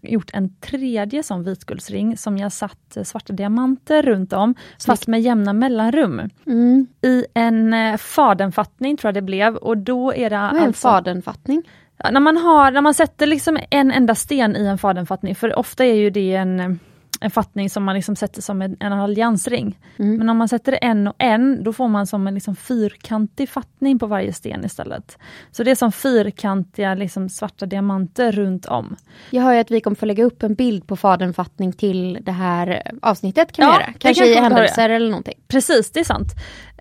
gjort 0.02 0.30
en 0.32 0.56
tredje 0.56 1.22
sån 1.22 1.44
vitguldsring 1.44 2.16
som 2.16 2.38
jag 2.38 2.52
satt 2.52 2.96
svarta 3.02 3.32
diamanter 3.32 4.02
runt 4.02 4.32
om, 4.32 4.54
fast 4.86 5.06
med 5.06 5.20
jämna 5.20 5.52
mellanrum. 5.52 6.30
Mm. 6.46 6.86
I 7.02 7.24
en 7.34 7.74
eh, 7.74 7.96
fadenfattning 7.96 8.96
tror 8.96 9.08
jag 9.08 9.14
det 9.14 9.22
blev 9.22 9.56
och 9.56 9.78
då 9.78 10.14
är 10.14 10.30
det 10.30 10.36
Vad 10.36 10.54
är 10.54 10.56
en 10.56 10.62
alltså... 10.62 10.88
fadenfattning? 10.88 11.62
Ja, 11.96 12.10
när, 12.10 12.20
man 12.20 12.36
har, 12.36 12.70
när 12.70 12.80
man 12.80 12.94
sätter 12.94 13.26
liksom 13.26 13.58
en 13.70 13.90
enda 13.90 14.14
sten 14.14 14.56
i 14.56 14.66
en 14.66 14.78
fadenfattning, 14.78 15.34
för 15.34 15.58
ofta 15.58 15.84
är 15.84 15.94
ju 15.94 16.10
det 16.10 16.34
en, 16.34 16.78
en 17.20 17.30
fattning 17.30 17.70
som 17.70 17.84
man 17.84 17.94
liksom 17.94 18.16
sätter 18.16 18.42
som 18.42 18.62
en, 18.62 18.76
en 18.80 18.92
alliansring. 18.92 19.78
Mm. 19.96 20.16
Men 20.16 20.28
om 20.28 20.36
man 20.36 20.48
sätter 20.48 20.78
en 20.80 21.08
och 21.08 21.14
en, 21.18 21.64
då 21.64 21.72
får 21.72 21.88
man 21.88 22.06
som 22.06 22.26
en 22.26 22.34
liksom 22.34 22.56
fyrkantig 22.56 23.48
fattning 23.48 23.98
på 23.98 24.06
varje 24.06 24.32
sten 24.32 24.64
istället. 24.64 25.18
Så 25.50 25.64
det 25.64 25.70
är 25.70 25.74
som 25.74 25.92
fyrkantiga 25.92 26.94
liksom 26.94 27.28
svarta 27.28 27.66
diamanter 27.66 28.32
runt 28.32 28.66
om. 28.66 28.96
Jag 29.30 29.42
hör 29.42 29.52
ju 29.52 29.58
att 29.58 29.70
vi 29.70 29.80
kommer 29.80 29.94
få 29.94 30.06
lägga 30.06 30.24
upp 30.24 30.42
en 30.42 30.54
bild 30.54 30.86
på 30.86 30.96
fadenfattning 30.96 31.72
till 31.72 32.18
det 32.22 32.32
här 32.32 32.92
avsnittet 33.02 33.52
kan 33.52 33.64
Ja, 33.64 33.80
Kanske 33.98 34.24
kan 34.24 34.32
i 34.32 34.40
händelser 34.40 34.90
eller 34.90 35.10
någonting. 35.10 35.38
Precis, 35.48 35.90
det 35.90 36.00
är 36.00 36.04
sant. 36.04 36.32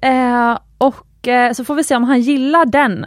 Eh, 0.01 0.57
och 0.77 1.27
eh, 1.27 1.53
så 1.53 1.65
får 1.65 1.75
vi 1.75 1.83
se 1.83 1.95
om 1.95 2.03
han 2.03 2.21
gillar 2.21 2.65
den. 2.65 3.05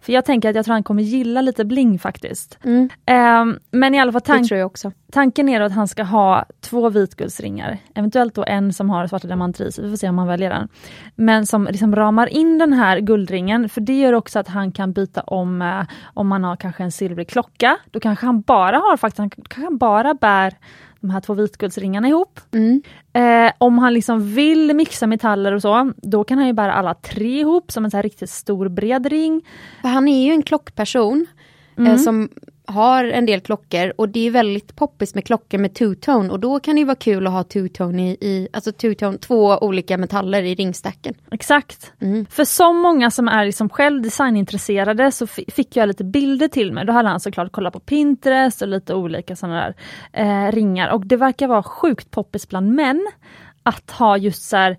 För 0.00 0.12
jag 0.12 0.24
tänker 0.24 0.50
att 0.50 0.56
jag 0.56 0.64
tror 0.64 0.72
han 0.72 0.82
kommer 0.82 1.02
gilla 1.02 1.40
lite 1.40 1.64
bling 1.64 1.98
faktiskt. 1.98 2.58
Mm. 2.64 2.88
Eh, 3.06 3.58
men 3.70 3.94
i 3.94 4.00
alla 4.00 4.12
fall 4.12 4.22
Det 4.22 4.26
tanken 5.12 5.48
är 5.48 5.60
att 5.60 5.72
han 5.72 5.88
ska 5.88 6.02
ha 6.02 6.44
två 6.60 6.88
vitguldsringar, 6.88 7.78
eventuellt 7.94 8.34
då 8.34 8.44
en 8.44 8.72
som 8.72 8.90
har 8.90 9.06
svarta 9.06 9.26
diamanter 9.26 9.64
i 9.64 9.72
sig, 9.72 9.84
vi 9.84 9.90
får 9.90 9.96
se 9.96 10.08
om 10.08 10.18
han 10.18 10.28
väljer 10.28 10.50
den. 10.50 10.68
Men 11.14 11.46
som 11.46 11.64
liksom 11.64 11.96
ramar 11.96 12.26
in 12.26 12.58
den 12.58 12.72
här 12.72 13.00
guldringen, 13.00 13.68
för 13.68 13.80
det 13.80 13.98
gör 13.98 14.12
också 14.12 14.38
att 14.38 14.48
han 14.48 14.72
kan 14.72 14.92
byta 14.92 15.20
om, 15.20 15.62
eh, 15.62 15.82
om 16.14 16.28
man 16.28 16.44
har 16.44 16.56
kanske 16.56 16.82
en 16.82 16.92
silvrig 16.92 17.28
klocka, 17.28 17.76
då 17.90 18.00
kanske 18.00 18.26
han 18.26 18.40
bara 18.40 18.76
har, 18.76 18.96
faktiskt, 18.96 19.18
han 19.18 19.30
kanske 19.30 19.60
han 19.60 19.78
bara 19.78 20.14
bär 20.14 20.54
de 21.00 21.10
här 21.10 21.20
två 21.20 21.34
vitguldsringarna 21.34 22.08
ihop. 22.08 22.40
Mm. 22.52 22.82
Eh, 23.12 23.52
om 23.58 23.78
han 23.78 23.94
liksom 23.94 24.34
vill 24.34 24.74
mixa 24.74 25.06
metaller 25.06 25.52
och 25.52 25.62
så, 25.62 25.92
då 25.96 26.24
kan 26.24 26.38
han 26.38 26.46
ju 26.46 26.52
bära 26.52 26.72
alla 26.72 26.94
tre 26.94 27.40
ihop 27.40 27.72
som 27.72 27.84
en 27.84 27.90
så 27.90 27.96
här 27.96 28.02
riktigt 28.02 28.30
stor 28.30 28.68
bred 28.68 29.06
ring. 29.06 29.46
För 29.82 29.88
han 29.88 30.08
är 30.08 30.26
ju 30.26 30.32
en 30.32 30.42
klockperson 30.42 31.26
Mm. 31.76 31.92
eh, 31.92 31.98
som 31.98 32.28
har 32.68 33.04
en 33.04 33.26
del 33.26 33.40
klockor 33.40 33.92
och 33.96 34.08
det 34.08 34.26
är 34.26 34.30
väldigt 34.30 34.76
poppis 34.76 35.14
med 35.14 35.26
klockor 35.26 35.58
med 35.58 35.72
two-tone 35.72 36.30
och 36.30 36.40
då 36.40 36.60
kan 36.60 36.76
det 36.76 36.84
vara 36.84 36.96
kul 36.96 37.26
att 37.26 37.32
ha 37.32 37.42
two-tone 37.42 38.00
i, 38.02 38.08
i 38.20 38.48
alltså 38.52 38.70
two-tone, 38.70 39.18
två 39.18 39.58
olika 39.58 39.98
metaller 39.98 40.42
i 40.42 40.54
ringstacken. 40.54 41.14
Exakt. 41.30 41.92
Mm. 42.00 42.26
För 42.30 42.44
så 42.44 42.72
många 42.72 43.10
som 43.10 43.28
är 43.28 43.44
liksom 43.44 43.68
själv 43.68 44.02
designintresserade 44.02 45.12
så 45.12 45.26
fi- 45.26 45.44
fick 45.48 45.76
jag 45.76 45.86
lite 45.86 46.04
bilder 46.04 46.48
till 46.48 46.72
mig. 46.72 46.86
Då 46.86 46.92
hade 46.92 47.08
han 47.08 47.20
såklart 47.20 47.52
kollat 47.52 47.72
på 47.72 47.80
Pinterest 47.80 48.62
och 48.62 48.68
lite 48.68 48.94
olika 48.94 49.36
sådana 49.36 49.56
där 49.56 49.74
eh, 50.12 50.52
ringar. 50.52 50.88
Och 50.88 51.06
det 51.06 51.16
verkar 51.16 51.48
vara 51.48 51.62
sjukt 51.62 52.10
poppis 52.10 52.48
bland 52.48 52.74
män 52.74 53.06
att 53.62 53.90
ha 53.90 54.16
just 54.16 54.42
så 54.42 54.56
här 54.56 54.76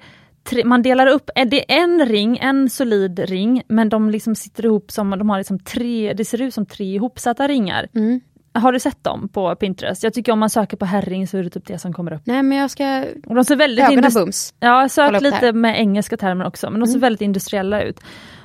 tre, 0.49 0.65
man 0.65 0.81
delar 0.81 1.07
upp, 1.07 1.29
eh, 1.35 1.47
det 1.47 1.73
är 1.73 1.81
en 1.81 2.05
ring, 2.05 2.37
en 2.37 2.69
solid 2.69 3.19
ring, 3.19 3.61
men 3.67 3.89
de 3.89 4.09
liksom 4.09 4.35
sitter 4.35 4.65
ihop 4.65 4.91
som, 4.91 5.09
de 5.09 5.29
har 5.29 5.37
liksom 5.37 5.59
tre, 5.59 6.13
det 6.13 6.25
ser 6.25 6.41
ut 6.41 6.53
som 6.53 6.65
tre 6.65 6.95
ihopsatta 6.95 7.47
ringar. 7.47 7.87
Mm. 7.95 8.21
Har 8.53 8.71
du 8.71 8.79
sett 8.79 9.03
dem 9.03 9.29
på 9.29 9.55
Pinterest? 9.55 10.03
Jag 10.03 10.13
tycker 10.13 10.31
om 10.31 10.39
man 10.39 10.49
söker 10.49 10.77
på 10.77 10.85
herring 10.85 11.27
så 11.27 11.37
är 11.37 11.43
det 11.43 11.49
typ 11.49 11.67
det 11.67 11.79
som 11.79 11.93
kommer 11.93 12.13
upp. 12.13 12.21
Nej 12.25 12.43
men 12.43 12.57
jag 12.57 12.71
ska, 12.71 13.05
Och 13.25 13.35
de 13.35 13.45
ser 13.45 13.55
väldigt 13.55 13.89
industri-. 13.89 14.53
Ja, 14.59 14.89
sök 14.89 15.21
lite 15.21 15.53
med 15.53 15.79
engelska 15.79 16.17
termer 16.17 16.45
också, 16.45 16.69
men 16.69 16.79
de 16.79 16.87
ser 16.87 16.99
väldigt 16.99 17.21
industriella 17.21 17.81
ut. 17.81 17.99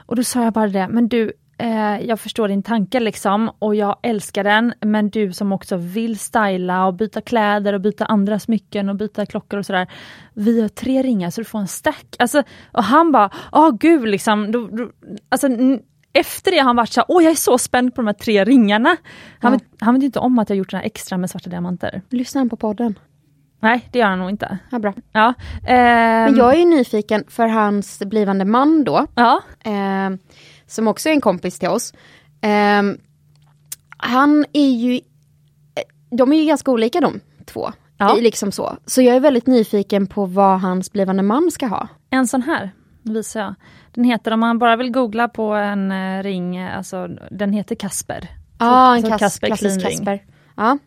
Och 0.06 0.16
då 0.16 0.22
sa 0.24 0.44
jag 0.44 0.52
bara 0.52 0.68
det, 0.68 0.88
men 0.88 1.08
du, 1.08 1.32
eh, 1.58 2.00
jag 2.06 2.20
förstår 2.20 2.48
din 2.48 2.62
tanke 2.62 3.00
liksom 3.00 3.50
och 3.58 3.74
jag 3.74 3.96
älskar 4.02 4.44
den, 4.44 4.74
men 4.80 5.10
du 5.10 5.32
som 5.32 5.52
också 5.52 5.76
vill 5.76 6.18
styla 6.18 6.86
och 6.86 6.94
byta 6.94 7.20
kläder 7.20 7.72
och 7.72 7.80
byta 7.80 8.04
andra 8.04 8.38
smycken 8.38 8.88
och 8.88 8.96
byta 8.96 9.26
klockor 9.26 9.58
och 9.58 9.66
sådär. 9.66 9.86
Vi 10.34 10.60
har 10.60 10.68
tre 10.68 11.02
ringar 11.02 11.30
så 11.30 11.40
du 11.40 11.44
får 11.44 11.58
en 11.58 11.68
stack. 11.68 12.16
Alltså, 12.18 12.42
och 12.72 12.84
han 12.84 13.12
bara, 13.12 13.30
åh 13.52 13.70
gud 13.80 14.08
liksom, 14.08 14.52
då, 14.52 14.66
då, 14.66 14.90
alltså, 15.28 15.48
efter 16.12 16.50
det 16.50 16.58
har 16.58 16.64
han 16.64 16.76
varit 16.76 16.92
så 16.92 17.04
åh 17.08 17.22
jag 17.24 17.30
är 17.30 17.34
så 17.36 17.58
spänd 17.58 17.94
på 17.94 18.00
de 18.02 18.06
här 18.06 18.14
tre 18.14 18.44
ringarna. 18.44 18.88
Han, 18.88 18.96
Ja. 19.40 19.58
vet, 19.58 19.64
han 19.80 19.94
vet 19.94 20.02
inte 20.04 20.18
om 20.18 20.38
att 20.38 20.48
jag 20.48 20.58
gjort 20.58 20.70
den 20.70 20.78
här 20.80 20.86
extra 20.86 21.18
med 21.18 21.30
svarta 21.30 21.50
diamanter. 21.50 22.02
Lyssna 22.10 22.40
han 22.40 22.48
på 22.50 22.56
podden. 22.56 22.98
Nej, 23.60 23.88
det 23.92 23.98
gör 23.98 24.06
han 24.06 24.18
nog 24.18 24.30
inte. 24.30 24.58
Ja, 24.70 24.78
bra. 24.78 24.94
Ja, 25.12 25.34
Men 25.62 26.28
ehm, 26.28 26.36
jag 26.36 26.54
är 26.54 26.58
ju 26.58 26.64
nyfiken 26.64 27.24
för 27.28 27.46
hans 27.46 27.98
blivande 28.06 28.44
man 28.44 28.84
då. 28.84 29.06
ja. 29.14 29.40
eh, 29.64 30.10
som 30.66 30.88
också 30.88 31.08
är 31.08 31.12
en 31.12 31.20
kompis 31.20 31.58
till 31.58 31.68
oss. 31.68 31.92
Eh, 32.40 32.82
han 33.96 34.44
är 34.52 34.70
ju, 34.70 34.94
eh, 34.94 36.16
de 36.16 36.32
är 36.32 36.36
ju 36.36 36.44
ganska 36.44 36.70
olika 36.70 37.00
de 37.00 37.20
två. 37.44 37.72
Ja. 37.98 38.16
Liksom 38.20 38.52
så. 38.52 38.76
så 38.86 39.02
jag 39.02 39.16
är 39.16 39.20
väldigt 39.20 39.46
nyfiken 39.46 40.06
på 40.06 40.26
vad 40.26 40.60
hans 40.60 40.92
blivande 40.92 41.22
man 41.22 41.50
ska 41.50 41.66
ha. 41.66 41.88
En 42.10 42.26
sån 42.26 42.42
här 42.42 42.70
visar 43.02 43.40
jag. 43.40 43.54
Den 43.92 44.04
heter, 44.04 44.30
om 44.30 44.40
man 44.40 44.58
bara 44.58 44.76
vill 44.76 44.90
googla 44.90 45.28
på 45.28 45.52
en 45.52 45.92
eh, 45.92 46.22
ring, 46.22 46.58
alltså 46.58 47.08
den 47.30 47.52
heter 47.52 47.74
Kasper. 47.74 48.28
Ja, 48.58 48.90
ah, 48.90 48.96
en 48.96 49.02
kas 49.02 49.18
Kasper, 49.18 49.46
klassisk 49.46 49.82
Kasper. 49.82 50.24
Ja. 50.56 50.78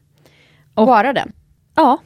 Och, 0.73 0.87
bara 0.87 1.13
den? 1.13 1.31
Ja, 1.75 1.97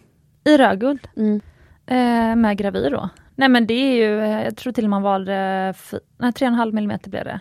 i 0.44 0.58
rödguld. 0.58 1.08
Mm. 1.18 1.42
Eh, 1.86 2.36
med 2.36 2.58
gravyr 2.58 2.90
då. 2.90 3.10
Nej 3.36 3.50
men 3.50 3.68
det 3.68 3.74
är 3.74 3.96
ju, 3.96 4.20
eh, 4.20 4.44
jag 4.44 4.58
tror 4.58 4.74
till 4.74 4.84
och 4.84 4.90
med 4.90 5.02
man 5.02 5.12
valde, 5.12 5.34
nej 6.18 6.32
3,5 6.32 6.78
mm 6.78 7.00
blev 7.06 7.24
det. 7.26 7.40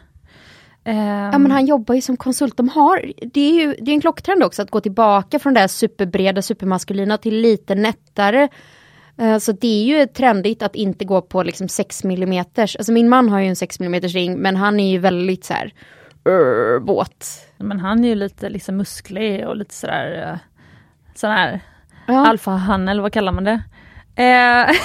Um, 0.84 0.96
ja 1.32 1.38
men 1.38 1.50
han 1.50 1.66
jobbar 1.66 1.94
ju 1.94 2.00
som 2.00 2.16
konsult. 2.16 2.56
De 2.56 2.68
har, 2.68 3.12
det 3.32 3.40
är 3.40 3.54
ju 3.54 3.74
det 3.80 3.90
är 3.90 3.94
en 3.94 4.00
klocktrend 4.00 4.42
också 4.42 4.62
att 4.62 4.70
gå 4.70 4.80
tillbaka 4.80 5.38
från 5.38 5.54
det 5.54 5.60
här 5.60 5.68
superbreda, 5.68 6.42
supermaskulina 6.42 7.18
till 7.18 7.34
lite 7.40 7.74
nättare. 7.74 8.48
Uh, 9.20 9.38
så 9.38 9.52
det 9.52 9.66
är 9.66 9.84
ju 9.84 10.06
trendigt 10.06 10.62
att 10.62 10.74
inte 10.74 11.04
gå 11.04 11.22
på 11.22 11.42
liksom 11.42 11.68
6 11.68 12.04
mm. 12.04 12.44
Alltså 12.56 12.92
min 12.92 13.08
man 13.08 13.28
har 13.28 13.40
ju 13.40 13.46
en 13.48 13.56
6 13.56 13.80
mm 13.80 14.00
ring 14.00 14.38
men 14.38 14.56
han 14.56 14.80
är 14.80 14.90
ju 14.90 14.98
väldigt 14.98 15.44
så 15.44 15.54
här 15.54 15.72
uh, 16.28 16.80
våt. 16.80 17.26
Men 17.56 17.80
han 17.80 18.04
är 18.04 18.08
ju 18.08 18.14
lite 18.14 18.48
liksom 18.48 18.76
musklig 18.76 19.48
och 19.48 19.56
lite 19.56 19.74
sådär 19.74 20.32
uh, 20.32 20.38
sån 21.14 21.30
här 21.30 21.60
ja. 22.06 22.26
alfahan 22.26 22.88
eller 22.88 23.02
vad 23.02 23.12
kallar 23.12 23.32
man 23.32 23.44
det? 23.44 23.62
Uh, 24.18 24.76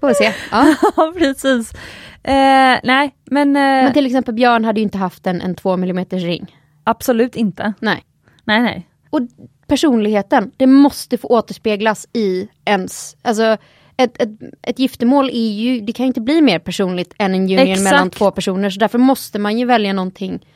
Får 0.00 0.14
se. 0.14 0.34
Ja, 0.50 0.74
ja 0.96 1.12
precis. 1.18 1.72
Eh, 2.22 2.80
nej, 2.84 3.14
men... 3.24 3.56
Eh, 3.56 3.62
men 3.62 3.92
till 3.92 4.06
exempel 4.06 4.34
Björn 4.34 4.64
hade 4.64 4.80
ju 4.80 4.84
inte 4.84 4.98
haft 4.98 5.26
en, 5.26 5.40
en 5.40 5.54
2 5.54 5.72
mm 5.72 6.04
ring. 6.10 6.56
Absolut 6.84 7.36
inte. 7.36 7.72
Nej. 7.80 8.04
Nej, 8.44 8.62
nej. 8.62 8.88
Och 9.10 9.20
personligheten, 9.66 10.50
det 10.56 10.66
måste 10.66 11.18
få 11.18 11.28
återspeglas 11.28 12.08
i 12.12 12.48
ens... 12.64 13.16
Alltså, 13.22 13.56
ett, 13.96 14.22
ett, 14.22 14.28
ett 14.62 14.78
giftermål 14.78 15.30
är 15.30 15.50
ju, 15.50 15.80
det 15.80 15.92
kan 15.92 16.06
inte 16.06 16.20
bli 16.20 16.42
mer 16.42 16.58
personligt 16.58 17.14
än 17.18 17.34
en 17.34 17.40
union 17.40 17.58
Exakt. 17.58 17.84
mellan 17.84 18.10
två 18.10 18.30
personer. 18.30 18.70
Så 18.70 18.80
därför 18.80 18.98
måste 18.98 19.38
man 19.38 19.58
ju 19.58 19.66
välja 19.66 19.92
någonting 19.92 20.46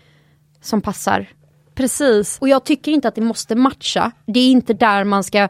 som 0.60 0.80
passar. 0.80 1.26
Precis. 1.74 2.38
Och 2.40 2.48
jag 2.48 2.64
tycker 2.64 2.92
inte 2.92 3.08
att 3.08 3.14
det 3.14 3.20
måste 3.20 3.54
matcha. 3.54 4.12
Det 4.26 4.40
är 4.40 4.50
inte 4.50 4.74
där 4.74 5.04
man 5.04 5.24
ska 5.24 5.48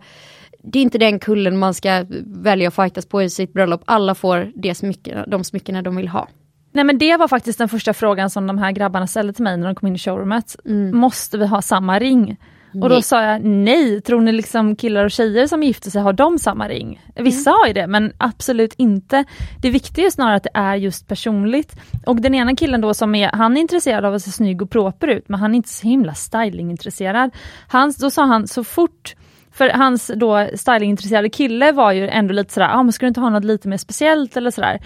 det 0.63 0.79
är 0.79 0.83
inte 0.83 0.99
den 0.99 1.19
kullen 1.19 1.59
man 1.59 1.75
ska 1.75 2.05
välja 2.27 2.69
att 2.69 2.75
fightas 2.75 3.07
på 3.07 3.23
i 3.23 3.31
sitt 3.31 3.53
bröllop. 3.53 3.83
Alla 3.85 4.15
får 4.15 4.53
det 4.55 4.75
smycken, 4.75 5.25
de 5.27 5.45
smyckena 5.45 5.83
de 5.83 5.97
vill 5.97 6.09
ha. 6.09 6.29
Nej 6.73 6.85
men 6.85 6.99
det 6.99 7.17
var 7.17 7.29
faktiskt 7.29 7.59
den 7.59 7.69
första 7.69 7.95
frågan 7.95 8.31
som 8.31 8.47
de 8.47 8.59
här 8.59 8.73
grabbarna 8.73 9.07
ställde 9.07 9.33
till 9.33 9.45
mig 9.45 9.57
när 9.57 9.67
de 9.67 9.75
kom 9.75 9.89
in 9.89 9.95
i 9.95 9.99
showroomet. 9.99 10.57
Mm. 10.65 10.97
Måste 10.97 11.39
vi 11.39 11.47
ha 11.47 11.63
samma 11.63 11.99
ring? 11.99 12.37
Och 12.83 12.89
då 12.89 13.03
sa 13.03 13.25
jag 13.25 13.45
nej, 13.45 14.01
tror 14.01 14.21
ni 14.21 14.33
liksom 14.33 14.77
killar 14.77 15.05
och 15.05 15.11
tjejer 15.11 15.47
som 15.47 15.63
gifter 15.63 15.91
sig, 15.91 16.03
har 16.03 16.13
de 16.13 16.39
samma 16.39 16.69
ring? 16.69 17.01
Vissa 17.15 17.51
mm. 17.51 17.59
har 17.59 17.67
ju 17.67 17.73
det 17.73 17.87
men 17.87 18.13
absolut 18.19 18.75
inte. 18.77 19.25
Det 19.63 19.71
viktiga 19.71 20.07
är 20.07 20.11
snarare 20.11 20.37
att 20.37 20.43
det 20.43 20.51
är 20.55 20.77
just 20.77 21.09
personligt. 21.09 21.77
Och 22.07 22.21
den 22.21 22.35
ena 22.35 22.57
killen 22.57 22.81
då 22.81 22.95
som 22.95 23.15
är, 23.15 23.29
han 23.29 23.57
är 23.57 23.61
intresserad 23.61 24.05
av 24.05 24.15
att 24.15 24.23
se 24.23 24.31
snygg 24.31 24.63
och 24.63 24.71
proper 24.71 25.09
ut 25.09 25.29
men 25.29 25.41
han 25.41 25.53
är 25.53 25.57
inte 25.57 25.69
så 25.69 25.87
himla 25.87 26.15
stylingintresserad. 26.15 27.31
Han, 27.69 27.93
då 28.01 28.11
sa 28.11 28.25
han 28.25 28.49
så 28.49 28.65
fort 28.65 29.15
för 29.53 29.69
hans 29.69 30.11
då 30.17 30.49
stylingintresserade 30.55 31.29
kille 31.29 31.73
var 31.73 31.93
ju 31.93 32.09
ändå 32.09 32.35
lite 32.35 32.53
sådär, 32.53 32.71
ah, 32.73 32.83
men 32.83 32.93
ska 32.93 33.07
du 33.07 33.09
inte 33.09 33.21
ha 33.21 33.31
något 33.31 33.45
lite 33.45 33.69
mer 33.69 33.77
speciellt 33.77 34.37
eller 34.37 34.51
sådär. 34.51 34.81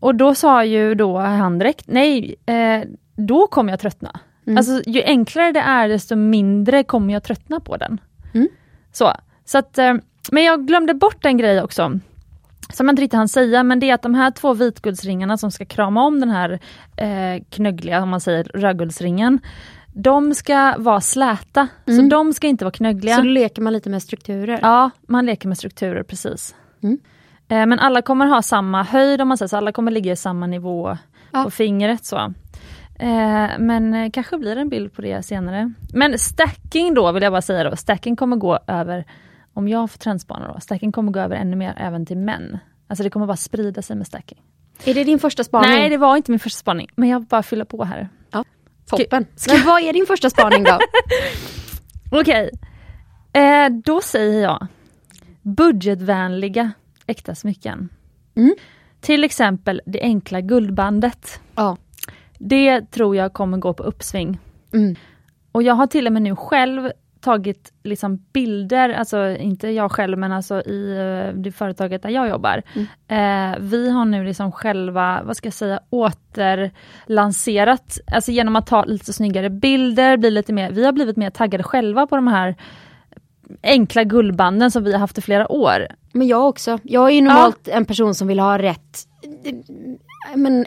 Och 0.00 0.14
då 0.14 0.34
sa 0.34 0.64
ju 0.64 0.94
då 0.94 1.18
han 1.18 1.58
direkt, 1.58 1.84
nej, 1.86 2.34
eh, 2.46 2.82
då 3.16 3.46
kommer 3.46 3.72
jag 3.72 3.80
tröttna. 3.80 4.20
Mm. 4.46 4.58
Alltså 4.58 4.82
ju 4.86 5.02
enklare 5.02 5.52
det 5.52 5.60
är 5.60 5.88
desto 5.88 6.16
mindre 6.16 6.84
kommer 6.84 7.12
jag 7.12 7.22
tröttna 7.22 7.60
på 7.60 7.76
den. 7.76 8.00
Mm. 8.34 8.48
Så, 8.92 9.12
så 9.44 9.58
att, 9.58 9.78
eh, 9.78 9.94
men 10.30 10.44
jag 10.44 10.66
glömde 10.66 10.94
bort 10.94 11.24
en 11.24 11.38
grej 11.38 11.62
också 11.62 12.00
som 12.72 12.86
jag 12.86 12.92
inte 12.92 13.02
riktigt 13.02 13.16
hann 13.16 13.28
säga, 13.28 13.62
men 13.62 13.80
det 13.80 13.90
är 13.90 13.94
att 13.94 14.02
de 14.02 14.14
här 14.14 14.30
två 14.30 14.54
vitguldsringarna 14.54 15.38
som 15.38 15.50
ska 15.50 15.64
krama 15.64 16.04
om 16.04 16.20
den 16.20 16.30
här 16.30 16.60
eh, 16.96 17.42
knöggliga, 17.50 18.02
om 18.02 18.08
man 18.08 18.20
säger 18.20 18.44
rödguldsringen, 18.44 19.40
de 19.92 20.34
ska 20.34 20.74
vara 20.78 21.00
släta, 21.00 21.68
mm. 21.86 22.00
så 22.00 22.16
de 22.16 22.32
ska 22.32 22.46
inte 22.46 22.64
vara 22.64 22.72
knöggliga. 22.72 23.16
Så 23.16 23.22
då 23.22 23.28
leker 23.28 23.62
man 23.62 23.72
lite 23.72 23.90
med 23.90 24.02
strukturer? 24.02 24.58
Ja, 24.62 24.90
man 25.08 25.26
leker 25.26 25.48
med 25.48 25.58
strukturer 25.58 26.02
precis. 26.02 26.54
Mm. 26.82 26.98
Eh, 27.48 27.66
men 27.66 27.78
alla 27.78 28.02
kommer 28.02 28.26
ha 28.26 28.42
samma 28.42 28.82
höjd 28.82 29.20
om 29.20 29.28
man 29.28 29.38
säger 29.38 29.48
så, 29.48 29.56
alla 29.56 29.72
kommer 29.72 29.90
ligga 29.90 30.12
i 30.12 30.16
samma 30.16 30.46
nivå 30.46 30.98
ja. 31.32 31.44
på 31.44 31.50
fingret. 31.50 32.04
så. 32.04 32.16
Eh, 32.94 33.50
men 33.58 33.94
eh, 33.94 34.10
kanske 34.10 34.38
blir 34.38 34.54
det 34.54 34.60
en 34.60 34.68
bild 34.68 34.92
på 34.92 35.02
det 35.02 35.22
senare. 35.22 35.72
Men 35.92 36.18
stacking 36.18 36.94
då 36.94 37.12
vill 37.12 37.22
jag 37.22 37.32
bara 37.32 37.42
säga 37.42 37.70
då, 37.70 37.76
stacking 37.76 38.16
kommer 38.16 38.36
gå 38.36 38.58
över, 38.66 39.04
om 39.54 39.68
jag 39.68 39.90
får 39.90 39.98
trendspana 39.98 40.52
då, 40.52 40.60
stacking 40.60 40.92
kommer 40.92 41.12
gå 41.12 41.20
över 41.20 41.36
ännu 41.36 41.56
mer 41.56 41.74
även 41.76 42.06
till 42.06 42.18
män. 42.18 42.58
Alltså 42.88 43.02
det 43.02 43.10
kommer 43.10 43.26
bara 43.26 43.36
sprida 43.36 43.82
sig 43.82 43.96
med 43.96 44.06
stacking. 44.06 44.42
Är 44.84 44.94
det 44.94 45.04
din 45.04 45.18
första 45.18 45.44
spaning? 45.44 45.70
Nej 45.70 45.88
det 45.88 45.96
var 45.96 46.16
inte 46.16 46.30
min 46.30 46.40
första 46.40 46.58
spaning, 46.58 46.88
men 46.94 47.08
jag 47.08 47.22
bara 47.22 47.42
fyller 47.42 47.64
på 47.64 47.84
här. 47.84 48.08
Toppen. 48.96 49.26
Ska... 49.36 49.52
Men 49.52 49.66
vad 49.66 49.82
är 49.82 49.92
din 49.92 50.06
första 50.06 50.30
spaning 50.30 50.64
då? 50.64 50.78
Okej, 52.10 52.50
okay. 53.32 53.42
eh, 53.42 53.68
då 53.68 54.00
säger 54.00 54.42
jag 54.42 54.66
budgetvänliga 55.42 56.72
äkta 57.06 57.34
smycken. 57.34 57.88
Mm. 58.34 58.54
Till 59.00 59.24
exempel 59.24 59.80
det 59.86 60.00
enkla 60.00 60.40
guldbandet. 60.40 61.40
Ja. 61.54 61.76
Det 62.38 62.90
tror 62.90 63.16
jag 63.16 63.32
kommer 63.32 63.58
gå 63.58 63.72
på 63.72 63.82
uppsving. 63.82 64.38
Mm. 64.72 64.96
Och 65.52 65.62
jag 65.62 65.74
har 65.74 65.86
till 65.86 66.06
och 66.06 66.12
med 66.12 66.22
nu 66.22 66.36
själv 66.36 66.90
tagit 67.22 67.72
liksom 67.82 68.24
bilder, 68.32 68.88
alltså 68.88 69.36
inte 69.36 69.68
jag 69.68 69.92
själv 69.92 70.18
men 70.18 70.32
alltså 70.32 70.62
i 70.62 70.92
eh, 70.92 71.34
det 71.40 71.52
företaget 71.52 72.02
där 72.02 72.10
jag 72.10 72.28
jobbar. 72.28 72.62
Mm. 72.74 72.86
Eh, 73.08 73.56
vi 73.60 73.90
har 73.90 74.04
nu 74.04 74.24
liksom 74.24 74.52
själva, 74.52 75.22
vad 75.24 75.36
ska 75.36 75.46
jag 75.46 75.54
säga, 75.54 75.80
återlanserat, 75.90 77.98
alltså 78.06 78.30
genom 78.30 78.56
att 78.56 78.66
ta 78.66 78.84
lite 78.84 79.12
snyggare 79.12 79.50
bilder, 79.50 80.16
bli 80.16 80.30
lite 80.30 80.52
mer, 80.52 80.70
vi 80.70 80.84
har 80.84 80.92
blivit 80.92 81.16
mer 81.16 81.30
taggade 81.30 81.64
själva 81.64 82.06
på 82.06 82.16
de 82.16 82.26
här 82.26 82.56
enkla 83.62 84.04
guldbanden 84.04 84.70
som 84.70 84.84
vi 84.84 84.92
har 84.92 84.98
haft 84.98 85.18
i 85.18 85.20
flera 85.20 85.52
år. 85.52 85.86
Men 86.12 86.26
jag 86.26 86.48
också. 86.48 86.78
Jag 86.82 87.08
är 87.08 87.14
ju 87.14 87.20
normalt 87.20 87.60
ja. 87.64 87.72
en 87.72 87.84
person 87.84 88.14
som 88.14 88.28
vill 88.28 88.40
ha 88.40 88.58
rätt 88.58 89.06
men, 90.34 90.66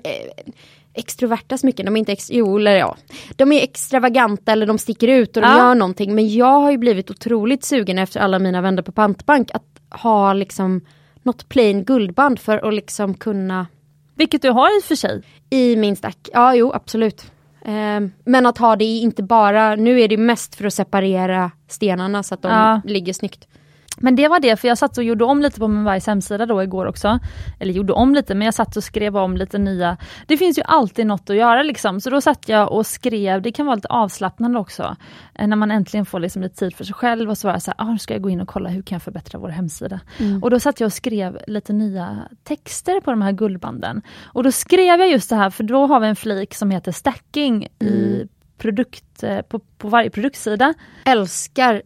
extroverta 0.96 1.58
smycken, 1.58 1.86
de 1.86 1.96
är 1.96 2.00
inte 2.00 2.12
ex 2.12 2.32
jo, 2.32 2.58
eller 2.58 2.76
ja. 2.76 2.98
De 3.36 3.52
är 3.52 3.64
extravaganta 3.64 4.52
eller 4.52 4.66
de 4.66 4.78
sticker 4.78 5.08
ut 5.08 5.38
och 5.38 5.44
de 5.44 5.50
ja. 5.50 5.58
gör 5.58 5.76
någonting. 5.76 6.16
Men 6.16 6.30
jag 6.30 6.60
har 6.60 6.72
ju 6.72 6.78
blivit 6.78 7.12
otroligt 7.12 7.64
sugen 7.64 8.00
efter 8.00 8.20
alla 8.20 8.40
mina 8.40 8.62
vänner 8.62 8.82
på 8.82 8.92
pantbank 8.92 9.52
att 9.52 9.64
ha 10.02 10.34
liksom 10.34 10.82
något 11.24 11.50
plain 11.50 11.84
guldband 11.84 12.40
för 12.40 12.68
att 12.68 12.74
liksom 12.74 13.14
kunna 13.14 13.68
Vilket 14.16 14.42
du 14.42 14.50
har 14.50 14.78
i 14.78 14.80
och 14.80 14.84
för 14.84 14.96
sig. 14.96 15.22
I 15.50 15.76
min 15.76 15.96
stack, 15.96 16.30
ja 16.34 16.56
jo 16.56 16.72
absolut. 16.74 17.32
Eh, 17.66 18.10
men 18.26 18.46
att 18.46 18.58
ha 18.58 18.76
det 18.76 18.86
inte 18.86 19.24
bara, 19.24 19.76
nu 19.76 20.02
är 20.02 20.08
det 20.08 20.18
mest 20.18 20.56
för 20.56 20.66
att 20.66 20.74
separera 20.74 21.52
stenarna 21.68 22.24
så 22.24 22.34
att 22.34 22.42
de 22.42 22.52
ja. 22.52 22.82
ligger 22.86 23.14
snyggt. 23.14 23.48
Men 23.98 24.16
det 24.16 24.28
var 24.28 24.40
det, 24.40 24.56
för 24.56 24.68
jag 24.68 24.78
satt 24.78 24.98
och 24.98 25.04
gjorde 25.04 25.24
om 25.24 25.42
lite 25.42 25.60
på 25.60 25.68
Mumbai 25.68 26.00
hemsida 26.08 26.46
då 26.46 26.64
igår 26.64 26.86
också. 26.86 27.20
Eller 27.60 27.74
gjorde 27.74 27.94
om 27.94 28.16
lite, 28.16 28.36
men 28.36 28.46
jag 28.46 28.54
satt 28.54 28.78
och 28.78 28.84
skrev 28.84 29.18
om 29.18 29.38
lite 29.38 29.58
nya. 29.58 29.98
Det 30.28 30.38
finns 30.38 30.58
ju 30.58 30.62
alltid 30.66 31.08
något 31.08 31.30
att 31.30 31.36
göra 31.36 31.64
liksom, 31.64 32.02
så 32.02 32.10
då 32.10 32.22
satt 32.22 32.50
jag 32.50 32.72
och 32.72 32.88
skrev, 32.88 33.42
det 33.42 33.52
kan 33.52 33.66
vara 33.66 33.76
lite 33.76 33.88
avslappnande 33.88 34.60
också. 34.60 34.96
Eh, 35.36 35.48
när 35.48 35.56
man 35.56 35.72
äntligen 35.72 36.06
får 36.06 36.20
liksom 36.20 36.42
lite 36.42 36.56
tid 36.56 36.76
för 36.76 36.84
sig 36.84 36.94
själv 36.94 37.30
och 37.30 37.38
så 37.38 37.48
var 37.48 37.54
jag 37.54 37.62
så 37.62 37.72
här, 37.78 37.88
ah, 37.88 37.92
nu 37.92 37.98
ska 37.98 38.14
jag 38.14 38.22
gå 38.22 38.30
in 38.30 38.42
och 38.42 38.48
kolla 38.48 38.70
hur 38.70 38.82
kan 38.82 38.96
jag 38.96 39.04
förbättra 39.04 39.40
vår 39.40 39.50
hemsida. 39.50 40.00
Mm. 40.18 40.44
Och 40.44 40.50
då 40.50 40.60
satt 40.60 40.80
jag 40.80 40.88
och 40.88 40.94
skrev 40.94 41.40
lite 41.48 41.74
nya 41.74 42.18
texter 42.44 43.00
på 43.00 43.12
de 43.12 43.22
här 43.22 43.32
guldbanden. 43.32 44.02
Och 44.24 44.44
då 44.44 44.52
skrev 44.52 45.00
jag 45.00 45.12
just 45.12 45.30
det 45.30 45.36
här, 45.36 45.50
för 45.50 45.64
då 45.64 45.86
har 45.86 46.00
vi 46.00 46.08
en 46.08 46.16
flik 46.16 46.54
som 46.54 46.72
heter 46.72 46.92
stacking 46.92 47.68
mm. 47.80 47.94
i 47.94 48.28
produkt, 48.58 49.24
eh, 49.24 49.42
på, 49.42 49.60
på 49.60 49.88
varje 49.88 50.10
produktsida. 50.10 50.74
Älskar 51.06 51.82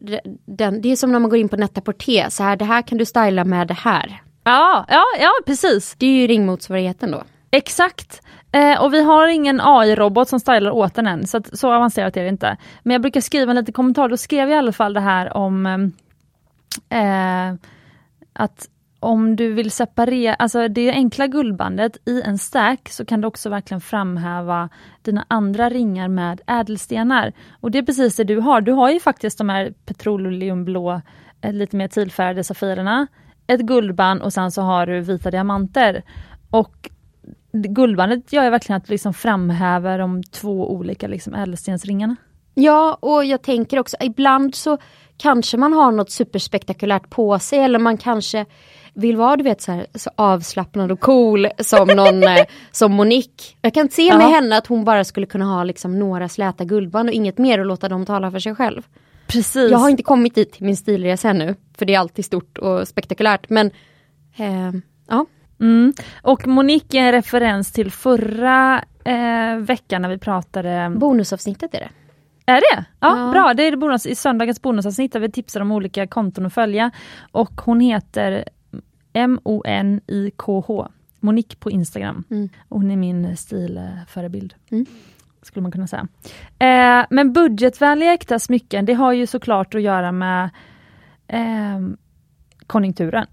den, 0.45 0.81
det 0.81 0.91
är 0.91 0.95
som 0.95 1.11
när 1.11 1.19
man 1.19 1.29
går 1.29 1.39
in 1.39 1.49
på 1.49 1.57
Net-a-Porter, 1.57 2.29
så 2.29 2.43
här, 2.43 2.55
det 2.55 2.65
här 2.65 2.81
kan 2.81 2.97
du 2.97 3.05
styla 3.05 3.45
med 3.45 3.67
det 3.67 3.73
här. 3.73 4.21
Ja, 4.43 4.85
ja, 4.89 5.03
ja 5.19 5.31
precis. 5.45 5.95
Det 5.97 6.05
är 6.05 6.21
ju 6.21 6.27
ringmotsvarigheten 6.27 7.11
då. 7.11 7.23
Exakt. 7.51 8.21
Eh, 8.51 8.83
och 8.83 8.93
vi 8.93 9.03
har 9.03 9.27
ingen 9.27 9.61
AI-robot 9.61 10.29
som 10.29 10.39
stylar 10.39 10.71
åt 10.71 10.95
den 10.95 11.07
än, 11.07 11.27
så, 11.27 11.37
att, 11.37 11.59
så 11.59 11.73
avancerat 11.73 12.17
är 12.17 12.23
det 12.23 12.29
inte. 12.29 12.57
Men 12.83 12.91
jag 12.91 13.01
brukar 13.01 13.21
skriva 13.21 13.51
en 13.51 13.55
liten 13.55 13.73
kommentar, 13.73 14.09
då 14.09 14.17
skrev 14.17 14.49
jag 14.49 14.55
i 14.55 14.59
alla 14.59 14.71
fall 14.71 14.93
det 14.93 14.99
här 14.99 15.37
om 15.37 15.65
eh, 16.89 17.53
att 18.33 18.67
om 18.99 19.35
du 19.35 19.53
vill 19.53 19.71
separera, 19.71 20.33
alltså 20.33 20.67
det 20.67 20.91
enkla 20.91 21.27
guldbandet 21.27 21.97
i 22.05 22.21
en 22.21 22.37
stack 22.37 22.89
så 22.89 23.05
kan 23.05 23.21
du 23.21 23.27
också 23.27 23.49
verkligen 23.49 23.81
framhäva 23.81 24.69
dina 25.01 25.25
andra 25.27 25.69
ringar 25.69 26.07
med 26.07 26.41
ädelstenar. 26.47 27.33
Och 27.59 27.71
det 27.71 27.77
är 27.77 27.83
precis 27.83 28.15
det 28.15 28.23
du 28.23 28.39
har. 28.39 28.61
Du 28.61 28.71
har 28.71 28.91
ju 28.91 28.99
faktiskt 28.99 29.37
de 29.37 29.49
här 29.49 29.73
petroleumblå, 29.85 31.01
eh, 31.41 31.53
lite 31.53 31.75
mer 31.75 31.87
tillfärgade 31.87 32.43
safirerna, 32.43 33.07
ett 33.47 33.61
guldband 33.61 34.21
och 34.21 34.33
sen 34.33 34.51
så 34.51 34.61
har 34.61 34.85
du 34.85 34.99
vita 34.99 35.31
diamanter. 35.31 36.03
Och 36.49 36.89
guldbandet 37.51 38.33
gör 38.33 38.43
ju 38.43 38.49
verkligen 38.49 38.77
att 38.77 38.85
du 38.85 38.93
liksom 38.93 39.13
framhäver 39.13 39.99
de 39.99 40.23
två 40.23 40.71
olika 40.71 41.07
liksom 41.07 41.33
ädelstensringarna. 41.35 42.15
Ja, 42.53 42.97
och 43.01 43.25
jag 43.25 43.41
tänker 43.41 43.79
också 43.79 43.97
ibland 43.99 44.55
så 44.55 44.77
kanske 45.17 45.57
man 45.57 45.73
har 45.73 45.91
något 45.91 46.11
superspektakulärt 46.11 47.09
på 47.09 47.39
sig 47.39 47.59
eller 47.59 47.79
man 47.79 47.97
kanske 47.97 48.45
vill 48.99 49.15
vara 49.17 49.35
du 49.37 49.43
vet 49.43 49.61
så, 49.61 49.71
här, 49.71 49.85
så 49.95 50.09
avslappnad 50.15 50.91
och 50.91 50.99
cool 50.99 51.47
som 51.59 51.87
någon 51.87 52.23
eh, 52.23 52.45
som 52.71 52.91
Monique. 52.91 53.43
Jag 53.61 53.73
kan 53.73 53.89
se 53.89 54.17
med 54.17 54.25
Ja. 54.27 54.29
henne 54.29 54.57
att 54.57 54.67
hon 54.67 54.83
bara 54.83 55.03
skulle 55.03 55.25
kunna 55.25 55.45
ha 55.45 55.63
liksom 55.63 55.99
några 55.99 56.29
släta 56.29 56.63
guldband 56.65 57.09
och 57.09 57.15
inget 57.15 57.37
mer 57.37 57.59
och 57.59 57.65
låta 57.65 57.89
dem 57.89 58.05
tala 58.05 58.31
för 58.31 58.39
sig 58.39 58.55
själv. 58.55 58.81
Precis. 59.27 59.71
Jag 59.71 59.77
har 59.77 59.89
inte 59.89 60.03
kommit 60.03 60.35
dit 60.35 60.51
till 60.53 60.65
min 60.65 60.77
stilresa 60.77 61.29
ännu 61.29 61.55
för 61.77 61.85
det 61.85 61.95
är 61.95 61.99
alltid 61.99 62.25
stort 62.25 62.57
och 62.57 62.87
spektakulärt 62.87 63.49
men 63.49 63.67
eh, 64.37 64.71
ja. 65.09 65.25
Mm. 65.61 65.93
Och 66.21 66.47
Monique 66.47 66.97
är 66.99 67.03
en 67.05 67.11
referens 67.11 67.71
till 67.71 67.91
förra 67.91 68.83
eh, 69.05 69.55
veckan 69.57 70.01
när 70.01 70.09
vi 70.09 70.17
pratade 70.17 70.91
Bonusavsnittet 70.95 71.73
är 71.73 71.79
det. 71.79 71.89
Är 72.51 72.55
det? 72.75 72.85
Ja, 72.99 73.17
Ja. 73.25 73.31
bra. 73.31 73.53
Det 73.53 73.63
är 73.63 73.71
det 73.71 73.77
bonus, 73.77 74.05
i 74.05 74.15
söndagens 74.15 74.61
bonusavsnitt 74.61 75.13
där 75.13 75.19
vi 75.19 75.31
tipsar 75.31 75.61
om 75.61 75.71
olika 75.71 76.07
konton 76.07 76.45
att 76.45 76.53
följa. 76.53 76.91
Och 77.31 77.61
hon 77.65 77.79
heter 77.79 78.43
M-O-N-I-K-H. 79.13 80.87
Monique 81.19 81.55
på 81.59 81.71
Instagram. 81.71 82.23
Mm. 82.29 82.49
Hon 82.69 82.91
är 82.91 82.95
min 82.95 83.37
stilförebild. 83.37 84.53
Mm. 84.71 84.85
Skulle 85.41 85.61
man 85.61 85.71
kunna 85.71 85.87
säga. 85.87 86.07
Eh, 86.59 87.05
men 87.09 87.33
budgetvänliga 87.33 88.13
äkta 88.13 88.39
smycken, 88.39 88.85
det 88.85 88.93
har 88.93 89.13
ju 89.13 89.27
såklart 89.27 89.75
att 89.75 89.81
göra 89.81 90.11
med 90.11 90.49
eh, 91.27 91.79
konjunkturen. 92.67 93.27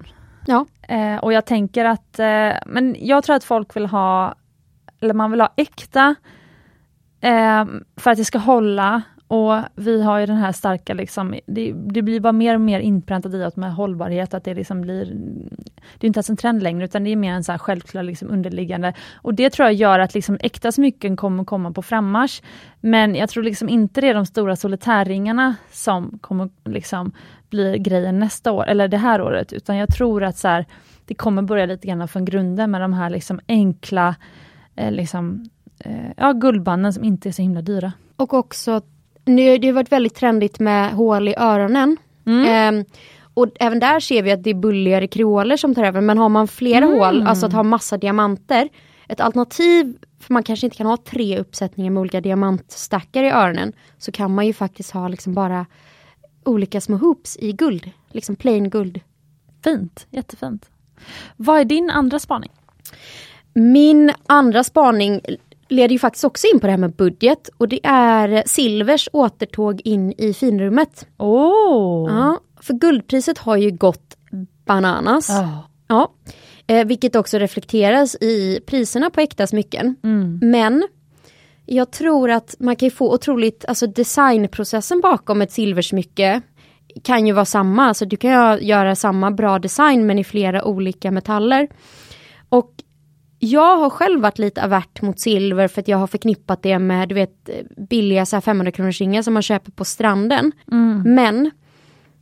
Ja. 0.46 0.66
Eh, 0.82 1.16
och 1.16 1.32
jag 1.32 1.46
tänker 1.46 1.84
att, 1.84 2.18
eh, 2.18 2.52
men 2.66 2.96
jag 2.98 3.24
tror 3.24 3.36
att 3.36 3.44
folk 3.44 3.76
vill 3.76 3.86
ha, 3.86 4.34
eller 5.00 5.14
man 5.14 5.30
vill 5.30 5.40
ha 5.40 5.52
äkta 5.56 6.14
eh, 7.20 7.64
för 7.96 8.10
att 8.10 8.16
det 8.16 8.24
ska 8.24 8.38
hålla. 8.38 9.02
Och 9.28 9.54
vi 9.74 10.02
har 10.02 10.18
ju 10.18 10.26
den 10.26 10.36
här 10.36 10.52
starka, 10.52 10.94
liksom, 10.94 11.34
det, 11.46 11.72
det 11.72 12.02
blir 12.02 12.20
bara 12.20 12.32
mer 12.32 12.54
och 12.54 12.60
mer 12.60 12.80
inpräntat 12.80 13.34
i 13.34 13.42
oss 13.44 13.56
med 13.56 13.74
hållbarhet, 13.74 14.34
att 14.34 14.44
det 14.44 14.54
liksom 14.54 14.80
blir, 14.80 15.04
det 15.98 16.04
är 16.04 16.06
inte 16.06 16.18
ens 16.18 16.30
en 16.30 16.36
trend 16.36 16.62
längre, 16.62 16.84
utan 16.84 17.04
det 17.04 17.10
är 17.10 17.16
mer 17.16 17.32
en 17.32 17.44
så 17.44 17.52
här 17.52 17.58
självklar 17.58 18.02
liksom 18.02 18.30
underliggande. 18.30 18.94
Och 19.14 19.34
det 19.34 19.50
tror 19.50 19.66
jag 19.66 19.74
gör 19.74 19.98
att 19.98 20.14
liksom 20.14 20.38
äkta 20.40 20.72
smycken 20.72 21.16
kommer 21.16 21.44
komma 21.44 21.72
på 21.72 21.82
frammarsch. 21.82 22.42
Men 22.80 23.14
jag 23.14 23.28
tror 23.28 23.42
liksom 23.42 23.68
inte 23.68 24.00
det 24.00 24.08
är 24.08 24.14
de 24.14 24.26
stora 24.26 24.56
solitärringarna 24.56 25.54
som 25.70 26.18
kommer 26.20 26.48
liksom 26.64 27.12
bli 27.50 27.78
grejen 27.78 28.18
nästa 28.18 28.52
år, 28.52 28.66
eller 28.66 28.88
det 28.88 28.96
här 28.96 29.22
året, 29.22 29.52
utan 29.52 29.76
jag 29.76 29.94
tror 29.94 30.24
att 30.24 30.38
så 30.38 30.48
här, 30.48 30.66
det 31.04 31.14
kommer 31.14 31.42
börja 31.42 31.66
lite 31.66 31.86
grann 31.88 32.08
från 32.08 32.24
grunden 32.24 32.70
med 32.70 32.80
de 32.80 32.92
här 32.92 33.10
liksom 33.10 33.40
enkla 33.48 34.16
eh, 34.76 34.92
liksom, 34.92 35.48
eh, 35.78 36.10
ja, 36.16 36.32
guldbanden 36.32 36.92
som 36.92 37.04
inte 37.04 37.28
är 37.28 37.32
så 37.32 37.42
himla 37.42 37.62
dyra. 37.62 37.92
Och 38.16 38.34
också, 38.34 38.82
nu, 39.26 39.58
det 39.58 39.66
har 39.66 39.74
varit 39.74 39.92
väldigt 39.92 40.14
trendigt 40.14 40.58
med 40.58 40.92
hål 40.92 41.28
i 41.28 41.34
öronen. 41.36 41.96
Ehm, 42.46 42.84
och 43.34 43.46
även 43.60 43.78
där 43.80 44.00
ser 44.00 44.22
vi 44.22 44.32
att 44.32 44.42
det 44.42 44.50
är 44.50 44.54
bulligare 44.54 45.06
kreoler 45.06 45.56
som 45.56 45.74
tar 45.74 45.84
över. 45.84 46.00
Men 46.00 46.18
har 46.18 46.28
man 46.28 46.48
flera 46.48 46.84
hål, 46.84 47.22
alltså 47.26 47.46
att 47.46 47.52
ha 47.52 47.62
massa 47.62 47.98
diamanter. 47.98 48.68
Ett 49.08 49.20
alternativ, 49.20 49.96
för 50.20 50.32
man 50.32 50.42
kanske 50.42 50.66
inte 50.66 50.76
kan 50.76 50.86
ha 50.86 50.96
tre 50.96 51.38
uppsättningar 51.38 51.90
med 51.90 52.00
olika 52.00 52.20
diamantstackar 52.20 53.24
i 53.24 53.30
öronen. 53.30 53.72
Så 53.98 54.12
kan 54.12 54.34
man 54.34 54.46
ju 54.46 54.52
faktiskt 54.52 54.90
ha 54.90 55.08
liksom 55.08 55.34
bara 55.34 55.66
olika 56.44 56.80
små 56.80 56.96
hoops 56.96 57.36
i 57.40 57.52
guld. 57.52 57.90
Liksom 58.10 58.36
plain 58.36 58.70
guld. 58.70 59.00
Fint, 59.64 60.06
jättefint. 60.10 60.70
Vad 61.36 61.60
är 61.60 61.64
din 61.64 61.90
andra 61.90 62.18
spaning? 62.18 62.50
Min 63.54 64.12
andra 64.26 64.64
spaning 64.64 65.20
leder 65.68 65.92
ju 65.92 65.98
faktiskt 65.98 66.24
också 66.24 66.46
in 66.54 66.60
på 66.60 66.66
det 66.66 66.70
här 66.70 66.78
med 66.78 66.92
budget. 66.92 67.50
Och 67.56 67.68
det 67.68 67.80
är 67.82 68.42
Silvers 68.46 69.08
återtåg 69.12 69.80
in 69.84 70.12
i 70.18 70.32
finrummet. 70.32 71.06
Åh! 71.18 72.10
Ja, 72.10 72.40
för 72.60 72.74
guldpriset 72.74 73.38
har 73.38 73.56
ju 73.56 73.70
gått 73.70 74.16
bananas. 74.64 75.28
Ja. 75.28 75.68
Ja. 75.88 76.12
Eh, 76.66 76.86
vilket 76.86 77.16
också 77.16 77.38
reflekteras 77.38 78.14
i 78.14 78.60
priserna 78.66 79.10
på 79.10 79.20
äkta 79.20 79.46
smycken. 79.46 79.96
Mm. 80.04 80.38
Men 80.42 80.88
jag 81.66 81.90
tror 81.90 82.30
att 82.30 82.54
man 82.58 82.76
kan 82.76 82.90
få 82.90 83.14
otroligt, 83.14 83.64
alltså 83.68 83.86
designprocessen 83.86 85.00
bakom 85.00 85.42
ett 85.42 85.52
silversmycke 85.52 86.40
kan 87.02 87.26
ju 87.26 87.32
vara 87.32 87.44
samma. 87.44 87.84
Alltså 87.86 88.04
du 88.04 88.16
kan 88.16 88.58
göra 88.62 88.94
samma 88.94 89.30
bra 89.30 89.58
design 89.58 90.06
men 90.06 90.18
i 90.18 90.24
flera 90.24 90.64
olika 90.64 91.10
metaller. 91.10 91.68
Och 92.48 92.70
jag 93.38 93.76
har 93.76 93.90
själv 93.90 94.20
varit 94.20 94.38
lite 94.38 94.64
avert 94.64 95.02
mot 95.02 95.20
silver 95.20 95.68
för 95.68 95.80
att 95.80 95.88
jag 95.88 95.98
har 95.98 96.06
förknippat 96.06 96.62
det 96.62 96.78
med 96.78 97.08
du 97.08 97.14
vet 97.14 97.50
billiga 97.76 98.26
så 98.26 98.36
här 98.36 98.40
500 98.40 98.72
kronors 98.72 99.00
ringar 99.00 99.22
som 99.22 99.34
man 99.34 99.42
köper 99.42 99.72
på 99.72 99.84
stranden. 99.84 100.52
Men, 101.04 101.50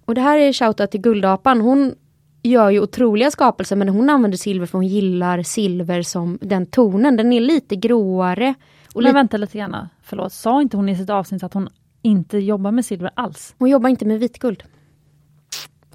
och 0.04 0.14
det 0.14 0.20
här 0.20 0.38
är 0.38 0.52
shoutout 0.52 0.90
till 0.90 1.00
Guldapan, 1.00 1.60
hon 1.60 1.94
gör 2.42 2.70
ju 2.70 2.80
otroliga 2.80 3.30
skapelser 3.30 3.76
men 3.76 3.88
hon 3.88 4.10
använder 4.10 4.38
silver 4.38 4.66
för 4.66 4.78
hon 4.78 4.86
gillar 4.86 5.42
silver 5.42 6.02
som 6.02 6.38
den 6.40 6.66
tonen, 6.66 7.16
den 7.16 7.32
är 7.32 7.40
lite 7.40 7.76
gråare. 7.76 8.54
Och 8.94 9.02
Men 9.02 9.04
lite, 9.04 9.14
vänta 9.14 9.36
lite 9.36 9.58
grann, 9.58 9.88
förlåt, 10.02 10.32
sa 10.32 10.62
inte 10.62 10.76
hon 10.76 10.88
i 10.88 10.96
sitt 10.96 11.10
avsnitt 11.10 11.42
att 11.42 11.54
hon 11.54 11.68
inte 12.02 12.38
jobbar 12.38 12.70
med 12.70 12.84
silver 12.84 13.10
alls? 13.14 13.54
hon 13.58 13.70
jobbar 13.70 13.88
inte 13.88 14.04
med 14.04 14.20
vitguld. 14.20 14.62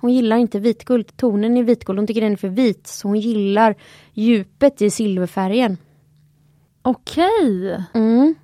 Hon 0.01 0.13
gillar 0.13 0.37
inte 0.37 0.59
vitguld, 0.59 1.17
tonen 1.17 1.57
i 1.57 1.63
vitguld, 1.63 1.99
hon 1.99 2.07
tycker 2.07 2.21
den 2.21 2.31
är 2.31 2.37
för 2.37 2.47
vit 2.49 2.87
så 2.87 3.07
hon 3.07 3.19
gillar 3.19 3.75
djupet 4.13 4.81
i 4.81 4.89
silverfärgen. 4.89 5.77
Okej! 6.81 7.83
Mm. 7.93 8.35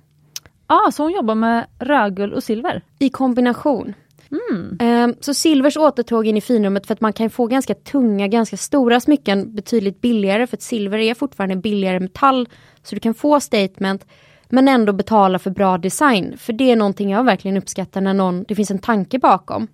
Ah, 0.66 0.90
så 0.90 1.02
hon 1.02 1.12
jobbar 1.12 1.34
med 1.34 1.66
rödguld 1.78 2.32
och 2.32 2.42
silver? 2.44 2.82
I 2.98 3.08
kombination. 3.08 3.94
Mm. 4.30 4.76
Ehm, 4.80 5.14
Så 5.20 5.34
silvers 5.34 5.76
återtåg 5.76 6.26
in 6.26 6.36
i 6.36 6.40
finrummet 6.40 6.86
för 6.86 6.94
att 6.94 7.00
man 7.00 7.12
kan 7.12 7.30
få 7.30 7.46
ganska 7.46 7.74
tunga, 7.74 8.28
ganska 8.28 8.56
stora 8.56 9.00
smycken 9.00 9.54
betydligt 9.54 10.00
billigare 10.00 10.46
för 10.46 10.56
att 10.56 10.62
silver 10.62 10.98
är 10.98 11.14
fortfarande 11.14 11.56
billigare 11.56 12.00
metall. 12.00 12.48
Så 12.82 12.94
du 12.94 13.00
kan 13.00 13.14
få 13.14 13.40
statement 13.40 14.06
men 14.48 14.68
ändå 14.68 14.92
betala 14.92 15.38
för 15.38 15.50
bra 15.50 15.78
design. 15.78 16.34
För 16.38 16.52
det 16.52 16.70
är 16.70 16.76
någonting 16.76 17.10
jag 17.10 17.24
verkligen 17.24 17.56
uppskattar 17.56 18.00
när 18.00 18.14
någon, 18.14 18.44
det 18.48 18.54
finns 18.54 18.70
en 18.70 18.78
tanke 18.78 19.18
bakom. 19.18 19.68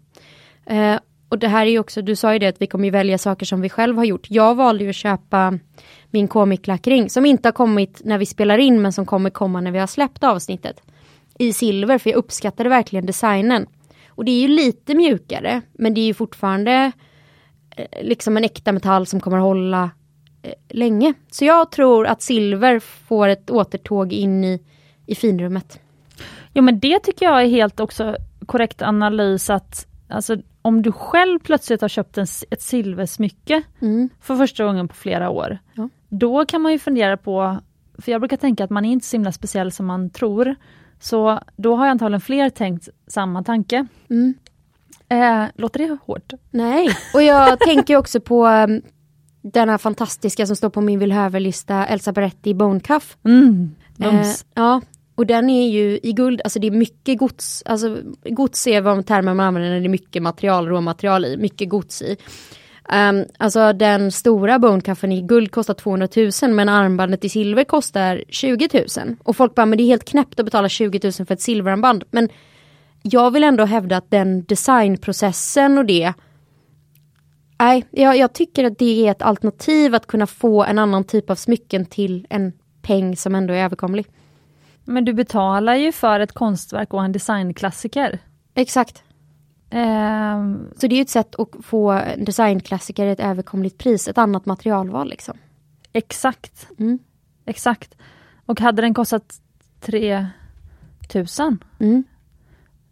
Eh, 0.66 0.96
och 1.32 1.38
det 1.38 1.48
här 1.48 1.66
är 1.66 1.70
ju 1.70 1.78
också, 1.78 2.02
du 2.02 2.16
sa 2.16 2.32
ju 2.32 2.38
det 2.38 2.46
att 2.46 2.62
vi 2.62 2.66
kommer 2.66 2.84
ju 2.84 2.90
välja 2.90 3.18
saker 3.18 3.46
som 3.46 3.60
vi 3.60 3.68
själv 3.68 3.96
har 3.96 4.04
gjort. 4.04 4.26
Jag 4.30 4.54
valde 4.54 4.84
ju 4.84 4.90
att 4.90 4.96
köpa 4.96 5.58
min 6.10 6.28
komiklackring 6.28 7.10
som 7.10 7.26
inte 7.26 7.48
har 7.48 7.52
kommit 7.52 8.00
när 8.04 8.18
vi 8.18 8.26
spelar 8.26 8.58
in 8.58 8.82
men 8.82 8.92
som 8.92 9.06
kommer 9.06 9.30
komma 9.30 9.60
när 9.60 9.70
vi 9.70 9.78
har 9.78 9.86
släppt 9.86 10.24
avsnittet. 10.24 10.82
I 11.38 11.52
silver 11.52 11.98
för 11.98 12.10
jag 12.10 12.16
uppskattade 12.16 12.68
verkligen 12.68 13.06
designen. 13.06 13.66
Och 14.08 14.24
det 14.24 14.30
är 14.30 14.40
ju 14.40 14.48
lite 14.48 14.94
mjukare 14.94 15.60
men 15.72 15.94
det 15.94 16.00
är 16.00 16.06
ju 16.06 16.14
fortfarande 16.14 16.92
eh, 17.76 17.86
liksom 18.02 18.36
en 18.36 18.44
äkta 18.44 18.72
metall 18.72 19.06
som 19.06 19.20
kommer 19.20 19.38
hålla 19.38 19.90
eh, 20.42 20.52
länge. 20.68 21.14
Så 21.30 21.44
jag 21.44 21.70
tror 21.70 22.06
att 22.06 22.22
silver 22.22 22.78
får 22.78 23.28
ett 23.28 23.50
återtåg 23.50 24.12
in 24.12 24.44
i, 24.44 24.62
i 25.06 25.14
finrummet. 25.14 25.80
Jo 26.52 26.62
men 26.62 26.80
det 26.80 26.98
tycker 26.98 27.26
jag 27.26 27.42
är 27.42 27.48
helt 27.48 27.80
också 27.80 28.16
korrekt 28.46 28.82
analys 28.82 29.50
att 29.50 29.86
alltså, 30.12 30.36
om 30.62 30.82
du 30.82 30.92
själv 30.92 31.38
plötsligt 31.38 31.80
har 31.80 31.88
köpt 31.88 32.18
en, 32.18 32.26
ett 32.50 32.62
silversmycke 32.62 33.62
Mm. 33.80 34.08
för 34.20 34.36
första 34.36 34.64
gången 34.64 34.88
på 34.88 34.94
flera 34.94 35.30
år. 35.30 35.58
Ja. 35.74 35.88
Då 36.08 36.44
kan 36.46 36.62
man 36.62 36.72
ju 36.72 36.78
fundera 36.78 37.16
på, 37.16 37.58
för 37.98 38.12
jag 38.12 38.20
brukar 38.20 38.36
tänka 38.36 38.64
att 38.64 38.70
man 38.70 38.84
är 38.84 38.92
inte 38.92 39.06
så 39.06 39.16
himla 39.16 39.32
speciell 39.32 39.72
som 39.72 39.86
man 39.86 40.10
tror. 40.10 40.54
Så 41.00 41.40
då 41.56 41.76
har 41.76 41.84
jag 41.86 41.90
antagligen 41.90 42.20
fler 42.20 42.50
tänkt 42.50 42.88
samma 43.06 43.42
tanke. 43.44 43.86
Mm. 44.10 44.34
Eh, 45.08 45.44
låter 45.54 45.78
det 45.88 45.96
hårt? 46.06 46.32
Nej, 46.50 46.88
och 47.14 47.22
jag 47.22 47.60
tänker 47.66 47.96
också 47.96 48.20
på 48.20 48.46
um, 48.46 48.82
den 49.42 49.68
här 49.68 49.78
fantastiska 49.78 50.46
som 50.46 50.56
står 50.56 50.70
på 50.70 50.80
min 50.80 50.98
villhöver-lista, 50.98 51.86
Elsa 51.86 52.12
Beretti 52.12 52.54
Bone 52.54 52.80
Cuff. 52.80 53.16
Mm, 53.24 53.74
Eh, 53.98 54.26
ja, 54.54 54.80
och 55.14 55.26
den 55.26 55.50
är 55.50 55.68
ju 55.68 56.00
i 56.02 56.12
guld, 56.12 56.40
alltså 56.44 56.58
det 56.58 56.66
är 56.66 56.70
mycket 56.70 57.18
gods, 57.18 57.62
alltså 57.66 57.98
gods 58.24 58.66
är 58.66 58.80
vad 58.80 59.06
termer 59.06 59.34
man 59.34 59.46
använder 59.46 59.70
när 59.70 59.80
det 59.80 59.86
är 59.86 59.88
mycket 59.88 60.22
material, 60.22 60.68
råmaterial 60.68 61.24
i, 61.24 61.36
mycket 61.36 61.68
gods 61.68 62.02
i. 62.02 62.16
Um, 62.92 63.24
alltså 63.38 63.72
den 63.72 64.12
stora 64.12 64.58
bonekaffen 64.58 65.12
i 65.12 65.22
guld 65.22 65.50
kostar 65.50 65.74
200 65.74 66.08
000 66.42 66.50
men 66.50 66.68
armbandet 66.68 67.24
i 67.24 67.28
silver 67.28 67.64
kostar 67.64 68.24
20 68.28 68.68
000. 68.96 69.16
Och 69.22 69.36
folk 69.36 69.54
bara, 69.54 69.66
men 69.66 69.78
det 69.78 69.84
är 69.84 69.86
helt 69.86 70.04
knäppt 70.04 70.40
att 70.40 70.44
betala 70.44 70.68
20 70.68 71.00
000 71.02 71.12
för 71.12 71.32
ett 71.32 71.40
silverarmband. 71.40 72.04
Men 72.10 72.28
jag 73.02 73.30
vill 73.30 73.44
ändå 73.44 73.64
hävda 73.64 73.96
att 73.96 74.10
den 74.10 74.44
designprocessen 74.44 75.78
och 75.78 75.86
det 75.86 76.12
Nej, 77.58 77.84
jag, 77.90 78.16
jag 78.16 78.32
tycker 78.32 78.64
att 78.64 78.78
det 78.78 79.06
är 79.06 79.10
ett 79.10 79.22
alternativ 79.22 79.94
att 79.94 80.06
kunna 80.06 80.26
få 80.26 80.64
en 80.64 80.78
annan 80.78 81.04
typ 81.04 81.30
av 81.30 81.34
smycken 81.34 81.86
till 81.86 82.26
en 82.30 82.52
peng 82.82 83.16
som 83.16 83.34
ändå 83.34 83.54
är 83.54 83.64
överkomlig. 83.64 84.06
Men 84.84 85.04
du 85.04 85.12
betalar 85.12 85.74
ju 85.74 85.92
för 85.92 86.20
ett 86.20 86.32
konstverk 86.32 86.94
och 86.94 87.04
en 87.04 87.12
designklassiker. 87.12 88.18
Exakt. 88.54 89.02
Eh, 89.70 90.42
Så 90.76 90.86
det 90.86 90.94
är 90.94 90.96
ju 90.96 91.02
ett 91.02 91.08
sätt 91.10 91.34
att 91.34 91.48
få 91.64 91.90
en 91.90 92.24
designklassiker 92.24 93.06
i 93.06 93.10
ett 93.10 93.20
överkomligt 93.20 93.78
pris, 93.78 94.08
ett 94.08 94.18
annat 94.18 94.46
materialval 94.46 95.08
liksom. 95.08 95.38
exakt, 95.92 96.68
Mm. 96.78 96.98
exakt. 97.44 97.94
Och 98.46 98.60
hade 98.60 98.82
den 98.82 98.94
kostat 98.94 99.40
3000 99.80 101.58
Mm. 101.78 102.04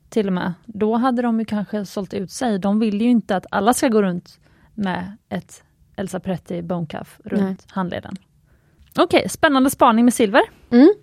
till 0.08 0.26
och 0.26 0.32
med. 0.32 0.52
Då 0.66 0.96
hade 0.96 1.22
de 1.22 1.38
ju 1.38 1.44
kanske 1.44 1.86
sålt 1.86 2.14
ut 2.14 2.30
sig. 2.30 2.58
De 2.58 2.78
vill 2.80 3.00
ju 3.02 3.08
inte 3.10 3.36
att 3.36 3.46
alla 3.50 3.74
ska 3.74 3.88
gå 3.88 4.02
runt 4.02 4.40
med 4.74 5.16
ett 5.28 5.62
Elsa 5.96 6.20
Peretti 6.20 6.62
Bone 6.62 6.86
Cuff 6.86 7.20
runt 7.24 7.42
Nej. 7.42 7.56
handleden. 7.68 8.16
Okej, 8.98 9.28
spännande 9.28 9.70
spaning 9.70 10.04
med 10.04 10.14
silver. 10.14 10.42
Mm. 10.70 10.94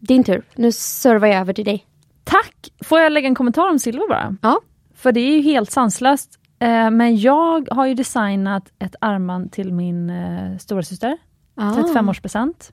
Din 0.00 0.24
tur. 0.24 0.42
Nu 0.54 0.72
servar 0.72 1.28
jag 1.28 1.40
över 1.40 1.52
till 1.52 1.64
dig. 1.64 1.86
Tack! 2.24 2.72
Får 2.84 3.00
jag 3.00 3.12
lägga 3.12 3.28
en 3.28 3.34
kommentar 3.34 3.70
om 3.70 3.78
silver 3.78 4.08
bara? 4.08 4.36
Ja. 4.42 4.60
För 4.94 5.12
det 5.12 5.20
är 5.20 5.36
ju 5.36 5.42
helt 5.42 5.70
sanslöst. 5.70 6.38
Eh, 6.58 6.90
men 6.90 7.16
jag 7.16 7.68
har 7.70 7.86
ju 7.86 7.94
designat 7.94 8.72
ett 8.78 8.94
armband 9.00 9.52
till 9.52 9.72
min 9.72 10.10
eh, 10.10 10.58
storasyster. 10.58 11.18
Ah. 11.54 11.72
35-årspresent. 11.72 12.72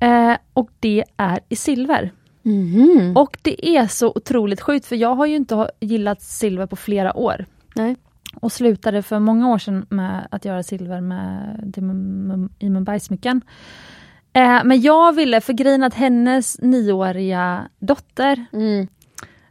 Eh, 0.00 0.36
och 0.52 0.70
det 0.80 1.04
är 1.16 1.40
i 1.48 1.56
silver. 1.56 2.12
Mhm. 2.42 3.16
Och 3.16 3.38
det 3.42 3.76
är 3.76 3.86
så 3.86 4.08
otroligt 4.08 4.60
sjukt 4.60 4.86
för 4.86 4.96
jag 4.96 5.14
har 5.14 5.26
ju 5.26 5.36
inte 5.36 5.70
gillat 5.80 6.22
silver 6.22 6.66
på 6.66 6.76
flera 6.76 7.16
år. 7.16 7.46
Nej. 7.74 7.96
Och 8.34 8.52
slutade 8.52 9.02
för 9.02 9.18
många 9.18 9.48
år 9.48 9.58
sedan 9.58 9.86
med 9.90 10.28
att 10.30 10.44
göra 10.44 10.62
silver 10.62 11.00
med, 11.00 11.74
i 12.58 12.68
Mumbai-smycken. 12.68 13.40
Eh, 14.32 14.64
men 14.64 14.80
jag 14.80 15.12
ville, 15.14 15.40
för 15.40 15.52
grejen 15.52 15.82
att 15.82 15.94
hennes 15.94 16.58
nioåriga 16.60 17.68
dotter 17.78 18.46
Mm. 18.52 18.88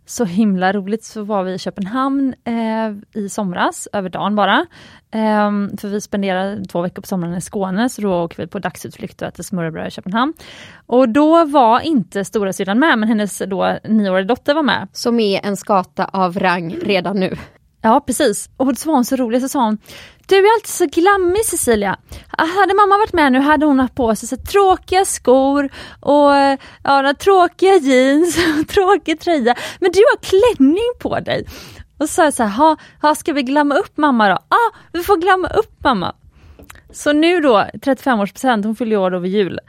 så 0.06 0.26
himla 0.26 0.74
roligt 0.74 1.04
så 1.04 1.24
var 1.24 1.44
vi 1.44 1.54
i 1.54 1.58
Köpenhamn 1.60 2.34
eh, 2.44 3.22
i 3.22 3.30
somras, 3.30 3.88
över 3.94 4.10
dagen 4.10 4.36
bara. 4.36 4.66
Ehm, 5.12 5.78
för 5.78 5.88
vi 5.88 6.02
spenderade 6.02 6.66
två 6.66 6.82
veckor 6.82 7.02
på 7.02 7.08
sommaren 7.08 7.36
i 7.36 7.42
Skåne, 7.42 7.90
så 7.90 8.02
då 8.02 8.24
åker 8.24 8.38
vi 8.38 8.48
på 8.48 8.60
dagsutflykt 8.60 9.22
och 9.22 9.28
äter 9.28 9.44
smörrebröd 9.44 9.88
i 9.88 9.92
Köpenhamn. 9.92 10.34
Och 10.86 11.10
då 11.10 11.46
var 11.46 11.80
inte 11.80 12.26
stora 12.26 12.54
syrran 12.54 12.80
med, 12.80 13.00
men 13.00 13.10
hennes 13.10 13.42
då 13.48 13.78
nioåriga 13.84 14.28
dotter 14.28 14.54
var 14.54 14.64
med. 14.64 14.88
Som 14.92 15.20
är 15.20 15.46
en 15.46 15.58
skata 15.58 16.06
av 16.06 16.40
rang 16.40 16.76
redan 16.82 17.20
nu. 17.20 17.36
Ja 17.82 18.04
precis, 18.08 18.50
och 18.58 18.78
så 18.78 18.88
var 18.88 18.96
hon 18.96 19.06
så 19.06 19.16
rolig, 19.16 19.42
så 19.42 19.50
sa 19.50 19.64
hon 19.64 19.78
Du 20.28 20.36
är 20.36 20.54
alltid 20.54 20.68
så 20.68 20.86
glammig 20.86 21.46
Cecilia. 21.46 21.98
Ah, 22.30 22.46
hade 22.46 22.74
mamma 22.74 22.98
varit 22.98 23.14
med 23.14 23.32
nu 23.32 23.40
hade 23.40 23.66
hon 23.66 23.80
haft 23.80 23.96
på 23.96 24.16
sig 24.16 24.30
så 24.30 24.38
tråkiga 24.38 25.06
skor 25.06 25.70
och 26.00 26.32
ja, 26.84 27.14
tråkiga 27.20 27.76
jeans 27.76 28.38
och 28.60 28.68
tråkig 28.68 29.20
tröja. 29.20 29.56
Men 29.80 29.92
du 29.92 30.00
har 30.00 30.18
klänning 30.22 30.92
på 31.00 31.20
dig. 31.20 31.48
Och 31.98 32.10
så 32.10 32.14
sa 32.14 32.24
jag 32.24 32.34
så 32.34 32.44
här, 32.44 32.50
ha, 32.50 32.78
ha, 33.02 33.16
ska 33.16 33.34
vi 33.34 33.44
glamma 33.44 33.76
upp 33.76 33.98
mamma 33.98 34.30
då? 34.30 34.38
Ja, 34.50 34.58
ah, 34.58 34.78
vi 34.94 35.04
får 35.04 35.18
glamma 35.18 35.48
upp 35.48 35.84
mamma. 35.84 36.16
Så 36.92 37.14
nu 37.14 37.42
då, 37.42 37.58
35-årspresent, 37.74 38.66
hon 38.66 38.76
fyller 38.76 38.92
ju 38.92 38.98
år 38.98 39.16
över 39.16 39.28
jul. 39.28 39.60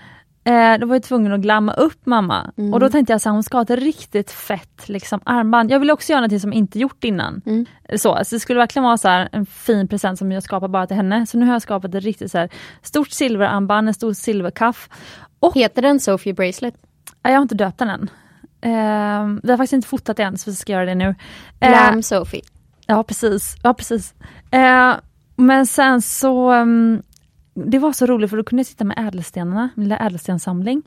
Eh, 0.45 0.79
då 0.79 0.87
var 0.87 0.95
jag 0.95 1.03
tvungen 1.03 1.33
att 1.33 1.41
glamma 1.41 1.73
upp 1.73 2.07
mamma. 2.07 2.51
Mm. 2.57 2.75
Och 2.75 2.81
då 2.81 2.89
tänkte 2.89 3.13
jag 3.13 3.21
så 3.21 3.29
här, 3.29 3.35
hon 3.35 3.43
ska 3.43 3.57
ha 3.57 3.63
ett 3.63 3.71
riktigt 3.71 4.31
fett 4.31 4.89
liksom, 4.89 5.21
armband. 5.25 5.71
Jag 5.71 5.79
vill 5.81 5.91
också 5.91 6.13
göra 6.13 6.27
något 6.27 6.41
som 6.41 6.53
jag 6.53 6.59
inte 6.59 6.79
gjort 6.79 7.05
innan. 7.05 7.43
Mm. 7.47 7.67
Så, 7.91 8.19
så 8.25 8.35
det 8.35 8.41
skulle 8.41 8.59
verkligen 8.59 8.85
vara 8.85 8.97
så 8.99 9.09
här, 9.09 9.29
en 9.33 9.47
fin 9.47 9.89
present 9.89 10.19
som 10.19 10.33
jag 10.33 10.43
skapar 10.43 10.69
bara 10.69 10.87
till 10.87 10.97
henne. 10.97 11.27
Så 11.27 11.39
nu 11.39 11.47
har 11.47 11.53
jag 11.53 11.63
skapat 11.63 11.95
ett 11.95 12.05
riktigt 12.05 12.31
så 12.31 12.39
här, 12.39 12.49
stort 12.83 13.11
silverarmband, 13.11 13.89
en 13.89 13.95
stor 13.95 14.13
silverkaff. 14.13 14.89
Heter 15.55 15.83
den 15.83 16.01
Sophie 16.01 16.33
Bracelet? 16.35 16.75
Eh, 17.25 17.31
Jag 17.31 17.39
har 17.39 17.43
inte 17.43 17.55
döpt 17.55 17.79
den 17.79 17.89
än. 17.89 18.11
Eh, 18.61 19.41
vi 19.43 19.51
har 19.51 19.57
faktiskt 19.57 19.73
inte 19.73 19.89
fotat 19.89 20.19
än, 20.19 20.39
så 20.39 20.51
vi 20.51 20.57
ska 20.57 20.73
göra 20.73 20.85
det 20.85 20.95
nu. 20.95 21.15
Eh, 21.61 21.71
Glam 21.71 22.03
Sophie. 22.03 22.43
Ja 22.87 23.03
precis, 23.05 23.57
ja 23.63 23.75
precis. 23.75 24.15
Eh, 24.51 24.95
men 25.37 25.67
sen 25.67 26.03
så, 26.03 26.53
um, 26.55 27.03
det 27.67 27.79
var 27.79 27.93
så 27.93 28.07
roligt 28.07 28.31
för 28.31 28.37
då 28.37 28.43
kunde 28.45 28.61
jag 28.61 28.67
sitta 28.67 28.85
med 28.85 28.99
ädelstenarna, 29.09 29.69
min 29.75 29.89
lilla 29.89 29.99
ädelstenssamling. 30.07 30.83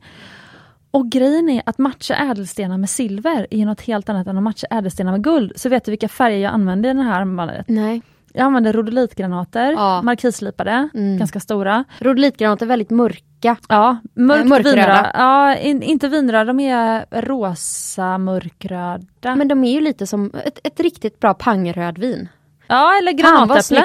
Och 0.90 1.08
grejen 1.10 1.48
är 1.48 1.62
att 1.66 1.78
matcha 1.78 2.14
ädelstenar 2.14 2.78
med 2.78 2.90
silver 2.90 3.46
är 3.50 3.66
något 3.66 3.80
helt 3.80 4.08
annat 4.08 4.26
än 4.26 4.36
att 4.36 4.42
matcha 4.42 4.66
ädelstenar 4.70 5.12
med 5.12 5.24
guld. 5.24 5.52
Så 5.56 5.68
vet 5.68 5.84
du 5.84 5.90
vilka 5.92 6.08
färger 6.08 6.38
jag 6.38 6.52
använde 6.52 6.90
i 6.90 6.94
det 6.94 7.02
här 7.02 7.20
armbandet? 7.20 7.64
Nej. 7.68 8.02
Jag 8.34 8.44
använde 8.44 8.72
rodolitgranater, 8.72 9.72
Ja. 9.72 10.02
markisslipade, 10.02 10.88
Mm. 10.94 11.18
ganska 11.18 11.40
stora. 11.40 11.84
Rodolitgranater 11.98 12.66
är 12.66 12.68
väldigt 12.68 12.90
mörka. 12.90 13.56
Ja, 13.68 13.96
mörkt 14.14 14.40
Eh, 14.44 14.48
mörkröda. 14.48 14.70
vinröda. 14.76 15.10
Ja, 15.14 15.56
in, 15.56 15.82
inte 15.82 16.08
vinröda, 16.08 16.44
de 16.44 16.60
är 16.60 17.06
rosa 17.22 18.18
mörkröda. 18.18 19.36
Men 19.36 19.48
de 19.48 19.64
är 19.64 19.72
ju 19.72 19.80
lite 19.80 20.06
som 20.06 20.30
ett, 20.44 20.58
ett 20.64 20.80
riktigt 20.80 21.20
bra 21.20 21.34
pangrödvin. 21.34 22.28
ja, 22.66 22.98
eller 22.98 23.12
granatäpple. 23.12 23.84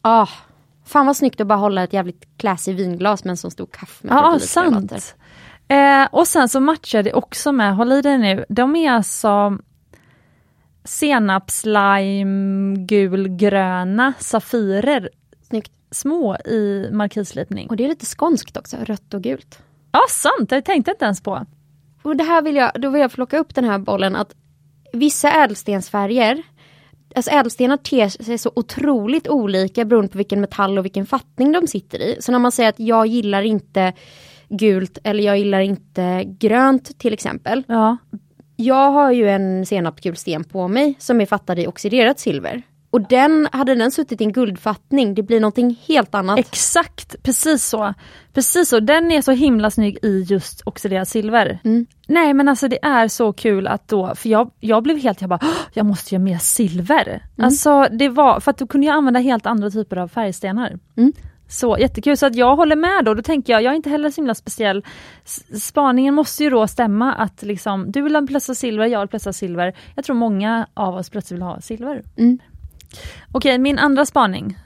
Ah, 0.00 0.26
fan 0.86 1.06
vad 1.06 1.16
snyggt 1.16 1.40
att 1.40 1.46
bara 1.46 1.58
hålla 1.58 1.82
ett 1.84 1.92
jävligt 1.92 2.28
classy 2.38 2.72
vinglas 2.72 3.24
med 3.24 3.30
en 3.30 3.36
sån 3.36 3.50
stor 3.50 3.66
kaffe 3.66 4.06
med 4.06 4.16
Ja, 4.16 4.22
rodolitgranater. 4.22 4.98
sant. 4.98 5.14
Eh, 5.68 6.04
och 6.18 6.26
sen 6.28 6.48
så 6.48 6.60
matchar 6.60 7.02
det 7.02 7.12
också 7.12 7.52
med, 7.52 7.76
håll 7.76 7.92
i 7.92 8.02
dig 8.02 8.18
nu, 8.18 8.44
de 8.48 8.76
är 8.76 8.90
alltså 8.92 9.58
senapslime 11.36 12.76
gulgröna 12.76 14.12
safirer, 14.18 15.10
Snyggt. 15.48 15.72
små 15.90 16.36
i 16.36 16.88
markislipning. 16.92 17.68
Och 17.68 17.76
det 17.76 17.84
är 17.84 17.88
lite 17.88 18.06
skånskt 18.06 18.56
också, 18.56 18.76
rött 18.84 19.14
och 19.14 19.22
gult. 19.22 19.58
Ja, 19.92 20.00
sant, 20.10 20.50
det 20.50 20.62
tänkte 20.62 20.90
jag 20.90 20.94
inte 20.94 21.04
ens 21.04 21.20
på. 21.20 21.46
Och 22.02 22.16
det 22.16 22.24
här 22.24 22.42
vill 22.42 22.56
jag, 22.56 22.70
då 22.74 22.90
vill 22.90 23.00
jag 23.00 23.12
plocka 23.12 23.38
upp 23.38 23.54
den 23.54 23.64
här 23.64 23.78
bollen 23.78 24.16
att 24.16 24.34
vissa 24.92 25.30
ädelstensfärger 25.32 26.42
Alltså 27.16 27.30
ädelstenar 27.30 27.76
ter 27.76 28.08
sig 28.08 28.38
så 28.38 28.52
otroligt 28.54 29.28
olika 29.28 29.84
beroende 29.84 30.08
på 30.08 30.18
vilken 30.18 30.40
metall 30.40 30.78
och 30.78 30.84
vilken 30.84 31.06
fattning 31.06 31.52
de 31.52 31.66
sitter 31.66 31.98
i. 32.02 32.16
Så 32.20 32.32
när 32.32 32.38
man 32.38 32.52
säger 32.52 32.68
att 32.68 32.80
jag 32.80 33.06
gillar 33.06 33.42
inte 33.42 33.92
gult 34.48 34.98
eller 35.04 35.24
jag 35.24 35.38
gillar 35.38 35.60
inte 35.60 36.24
grönt 36.24 36.98
till 36.98 37.12
exempel. 37.12 37.62
Ja, 37.68 37.96
Jag 38.56 38.90
har 38.90 39.12
ju 39.12 39.28
en 39.28 39.66
senapsgul 39.66 40.16
sten 40.16 40.44
på 40.44 40.68
mig 40.68 40.94
som 40.98 41.20
är 41.20 41.26
fattad 41.26 41.58
i 41.58 41.66
oxiderat 41.66 42.20
silver. 42.20 42.62
Och 42.90 43.08
den, 43.08 43.48
hade 43.52 43.74
den 43.74 43.90
suttit 43.90 44.20
i 44.20 44.24
en 44.24 44.32
guldfattning, 44.32 45.14
det 45.14 45.22
blir 45.22 45.40
någonting 45.40 45.80
helt 45.86 46.14
annat. 46.14 46.38
exakt, 46.38 47.22
precis 47.22 47.64
så. 47.64 47.94
Precis 48.32 48.68
så, 48.68 48.80
den 48.80 49.12
är 49.12 49.22
så 49.22 49.32
himla 49.32 49.70
snygg 49.70 49.98
i 50.02 50.22
just 50.28 50.62
oxiderat 50.66 51.08
silver. 51.08 51.58
Mm. 51.64 51.86
Nej 52.08 52.34
men 52.34 52.48
alltså 52.48 52.68
det 52.68 52.84
är 52.84 53.08
så 53.08 53.32
kul 53.32 53.66
att 53.66 53.88
då, 53.88 54.14
för 54.14 54.28
jag, 54.28 54.50
jag 54.60 54.82
blev 54.82 54.98
helt, 54.98 55.20
jag 55.20 55.30
bara, 55.30 55.40
"Åh, 55.42 55.48
jag 55.72 55.86
måste 55.86 56.14
göra 56.14 56.22
mer 56.24 56.38
silver. 56.38 57.08
Mm. 57.08 57.44
Alltså 57.46 57.86
det 57.90 58.08
var, 58.08 58.40
för 58.40 58.50
att 58.50 58.58
då 58.58 58.66
kunde 58.66 58.86
jag 58.86 58.96
använda 58.96 59.20
helt 59.20 59.46
andra 59.46 59.70
typer 59.70 59.96
av 59.96 60.08
färgstenar. 60.08 60.78
Mm. 60.96 61.12
Så 61.48 61.76
jättekul, 61.78 62.16
så 62.16 62.26
att 62.26 62.36
jag 62.36 62.56
håller 62.56 62.76
med 62.76 63.04
då, 63.04 63.14
då 63.14 63.22
tänker 63.22 63.52
jag, 63.52 63.62
jag 63.62 63.72
är 63.72 63.76
inte 63.76 63.90
heller 63.90 64.10
så 64.10 64.16
himla 64.20 64.34
speciell. 64.34 64.84
Spaningen 65.60 66.14
måste 66.14 66.44
ju 66.44 66.50
då 66.50 66.66
stämma 66.68 67.12
att 67.12 67.42
liksom, 67.42 67.92
du 67.92 68.02
vill 68.02 68.14
ha 68.14 68.18
en 68.18 68.26
plötsla 68.26 68.54
silver, 68.54 68.86
jag 68.86 69.00
vill 69.00 69.08
plötsla 69.08 69.32
silver. 69.32 69.74
Jag 69.94 70.04
tror 70.04 70.16
många 70.16 70.66
av 70.74 70.94
oss 70.94 71.10
plötsligt 71.10 71.36
vill 71.36 71.42
ha 71.42 71.60
silver. 71.60 72.02
Mm. 72.16 72.38
Okej, 73.32 73.58
min 73.58 73.78
andra 73.78 74.06
spaning. 74.06 74.58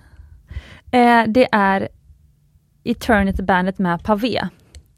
Eh, 0.93 1.23
det 1.29 1.49
är 1.53 1.89
Eternity 2.85 3.43
Bandet 3.43 3.79
med 3.79 4.03
pavé. 4.05 4.49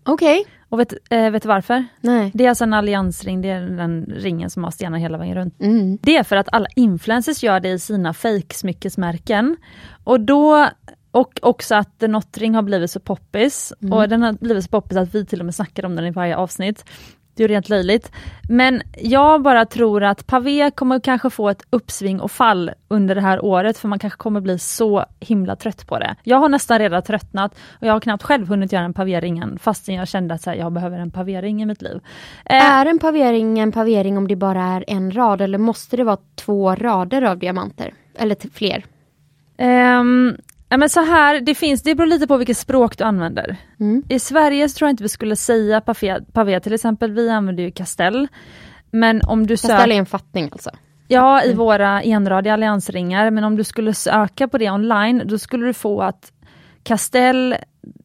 Okej, 0.04 0.44
Och 0.68 0.80
vet, 0.80 0.92
eh, 1.10 1.30
vet 1.30 1.42
du 1.42 1.48
varför? 1.48 1.84
nej. 2.00 2.30
Det 2.34 2.44
är 2.44 2.48
alltså 2.48 2.64
en 2.64 2.74
alliansring, 2.74 3.40
det 3.42 3.48
är 3.48 3.60
den 3.60 4.04
ringen 4.16 4.50
som 4.50 4.64
har 4.64 4.70
stenar 4.70 4.98
hela 4.98 5.18
vägen 5.18 5.34
runt. 5.34 5.60
Mm. 5.60 5.98
Det 6.02 6.16
är 6.16 6.22
för 6.22 6.36
att 6.36 6.48
alla 6.52 6.66
influencers 6.76 7.42
gör 7.42 7.60
det 7.60 7.68
i 7.68 7.78
sina 7.78 8.14
fejksmyckesmärken. 8.14 9.56
Och 10.04 10.20
då 10.20 10.68
och 11.10 11.38
också 11.42 11.74
att 11.74 11.98
The 11.98 12.08
Notring 12.08 12.54
har 12.54 12.62
blivit 12.62 12.90
så 12.90 13.00
poppis. 13.00 13.72
Mm. 13.82 13.92
Och 13.92 14.08
den 14.08 14.22
har 14.22 14.32
blivit 14.32 14.64
så 14.64 14.70
poppis 14.70 14.98
att 14.98 15.14
vi 15.14 15.26
till 15.26 15.40
och 15.40 15.44
med 15.44 15.54
snackar 15.54 15.84
om 15.84 15.96
den 15.96 16.06
i 16.06 16.10
varje 16.10 16.36
avsnitt. 16.36 16.84
Det 17.34 17.44
är 17.44 17.48
ju 17.48 17.54
rent 17.54 17.68
löjligt. 17.68 18.12
Men 18.48 18.82
jag 18.98 19.42
bara 19.42 19.64
tror 19.66 20.02
att 20.02 20.26
Pavé 20.26 20.70
kommer 20.70 21.00
kanske 21.00 21.30
få 21.30 21.48
ett 21.48 21.62
uppsving 21.70 22.20
och 22.20 22.30
fall 22.30 22.70
under 22.88 23.14
det 23.14 23.20
här 23.20 23.44
året 23.44 23.78
för 23.78 23.88
man 23.88 23.98
kanske 23.98 24.16
kommer 24.16 24.40
bli 24.40 24.58
så 24.58 25.04
himla 25.20 25.56
trött 25.56 25.86
på 25.86 25.98
det. 25.98 26.16
Jag 26.22 26.36
har 26.36 26.48
nästan 26.48 26.78
redan 26.78 27.02
tröttnat 27.02 27.54
och 27.80 27.86
jag 27.86 27.92
har 27.92 28.00
knappt 28.00 28.22
själv 28.22 28.48
hunnit 28.48 28.72
göra 28.72 28.84
en 28.84 28.94
pavéring 28.94 29.38
än 29.38 29.58
fastän 29.58 29.94
jag 29.94 30.08
kände 30.08 30.34
att 30.34 30.46
här, 30.46 30.54
jag 30.54 30.72
behöver 30.72 30.98
en 30.98 31.10
pavéring 31.10 31.62
i 31.62 31.66
mitt 31.66 31.82
liv. 31.82 32.00
Eh, 32.44 32.72
Är 32.72 32.86
en 32.86 32.98
pavering 32.98 33.58
en 33.58 33.72
pavering 33.72 34.18
om 34.18 34.28
det 34.28 34.36
bara 34.36 34.62
är 34.62 34.84
en 34.86 35.10
rad 35.12 35.40
eller 35.40 35.58
måste 35.58 35.96
det 35.96 36.04
vara 36.04 36.18
två 36.34 36.74
rader 36.74 37.22
av 37.22 37.38
diamanter? 37.38 37.94
Eller 38.18 38.36
fler? 38.54 38.84
Ehm, 39.56 40.36
ja, 40.72 40.76
men 40.78 40.88
så 40.88 41.00
här, 41.00 41.40
det 41.40 41.54
finns, 41.54 41.82
det 41.82 41.94
beror 41.94 42.06
lite 42.06 42.26
på 42.26 42.36
vilket 42.36 42.56
språk 42.56 42.98
du 42.98 43.04
använder. 43.04 43.56
Mm. 43.80 44.02
I 44.08 44.18
Sverige 44.18 44.68
så 44.68 44.78
tror 44.78 44.86
jag 44.86 44.92
inte 44.92 45.02
vi 45.02 45.08
skulle 45.08 45.36
säga 45.36 45.80
pavé, 45.80 46.20
pavé 46.32 46.60
till 46.60 46.72
exempel, 46.72 47.12
vi 47.12 47.30
använder 47.30 47.62
ju 47.62 47.70
castell. 47.70 48.28
Men 48.90 49.20
om 49.26 49.46
du 49.46 49.54
Castell 49.54 49.70
är 49.70 49.78
söker, 49.78 49.94
en 49.98 50.06
fattning 50.06 50.48
alltså. 50.52 50.70
ja 51.08 51.44
i 51.44 51.54
våra 51.54 52.02
enradiga 52.02 52.52
alliansringar, 52.52 53.30
men 53.30 53.44
om 53.44 53.56
du 53.56 53.64
skulle 53.64 53.94
söka 53.94 54.48
på 54.48 54.58
det 54.58 54.70
online, 54.70 55.22
då 55.24 55.38
skulle 55.38 55.66
du 55.66 55.72
få 55.72 56.02
att 56.02 56.32
castell, 56.82 57.56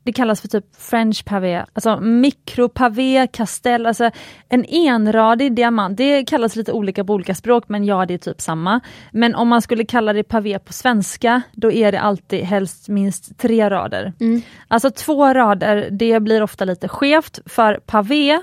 det 0.03 0.13
kallas 0.13 0.41
för 0.41 0.47
typ 0.47 0.75
French 0.75 1.25
pavé, 1.25 1.65
alltså 1.73 1.99
mikropavé, 1.99 3.27
castell, 3.27 3.85
alltså 3.85 4.11
en 4.49 4.65
enradig 4.65 5.55
diamant, 5.55 5.97
det 5.97 6.25
kallas 6.25 6.55
lite 6.55 6.71
olika 6.71 7.05
på 7.05 7.13
olika 7.13 7.35
språk 7.35 7.63
men 7.67 7.85
ja 7.85 8.05
det 8.05 8.13
är 8.13 8.17
typ 8.17 8.41
samma. 8.41 8.79
Men 9.11 9.35
om 9.35 9.47
man 9.47 9.61
skulle 9.61 9.85
kalla 9.85 10.13
det 10.13 10.23
pavé 10.23 10.59
på 10.59 10.73
svenska, 10.73 11.41
då 11.51 11.71
är 11.71 11.91
det 11.91 11.99
alltid 11.99 12.43
helst 12.43 12.89
minst 12.89 13.37
tre 13.37 13.69
rader. 13.69 14.13
Mm. 14.19 14.41
Alltså 14.67 14.89
två 14.91 15.33
rader, 15.33 15.89
det 15.91 16.19
blir 16.19 16.43
ofta 16.43 16.65
lite 16.65 16.87
skevt 16.87 17.39
för 17.45 17.79
pavé 17.85 18.41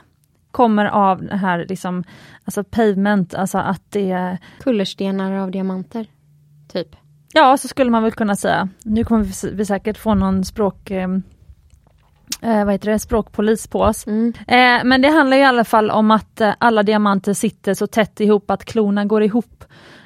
kommer 0.50 0.84
av 0.84 1.22
det 1.22 1.36
här 1.36 1.66
liksom, 1.68 2.04
alltså 2.44 2.64
pavement, 2.64 3.34
alltså 3.34 3.58
att 3.58 3.82
det 3.90 4.10
är 4.10 4.38
Kullerstenar 4.60 5.32
av 5.32 5.50
diamanter. 5.50 6.06
Typ. 6.72 6.96
Ja, 7.36 7.56
så 7.56 7.68
skulle 7.68 7.90
man 7.90 8.02
väl 8.02 8.12
kunna 8.12 8.36
säga. 8.36 8.68
Nu 8.84 9.04
kommer 9.04 9.50
vi, 9.52 9.64
säkert 9.64 9.98
få 9.98 10.14
någon 10.14 10.44
språk... 10.44 10.90
Eh, 10.90 11.08
eh, 12.42 12.64
vad 12.64 12.72
heter 12.72 12.90
det, 12.90 12.98
språkpolis 12.98 13.66
på 13.66 13.80
oss. 13.80 14.06
Mm. 14.06 14.32
Eh, 14.48 14.84
men 14.84 15.02
det 15.02 15.08
handlar 15.08 15.36
i 15.36 15.44
alla 15.44 15.64
fall 15.64 15.90
om 15.90 16.10
att 16.10 16.40
eh, 16.40 16.52
alla 16.58 16.82
diamanter 16.82 17.34
sitter 17.34 17.74
så 17.74 17.86
tätt 17.86 18.20
ihop 18.20 18.50
att 18.50 18.64
klorna 18.64 19.04
går 19.04 19.22
ihop. 19.22 19.64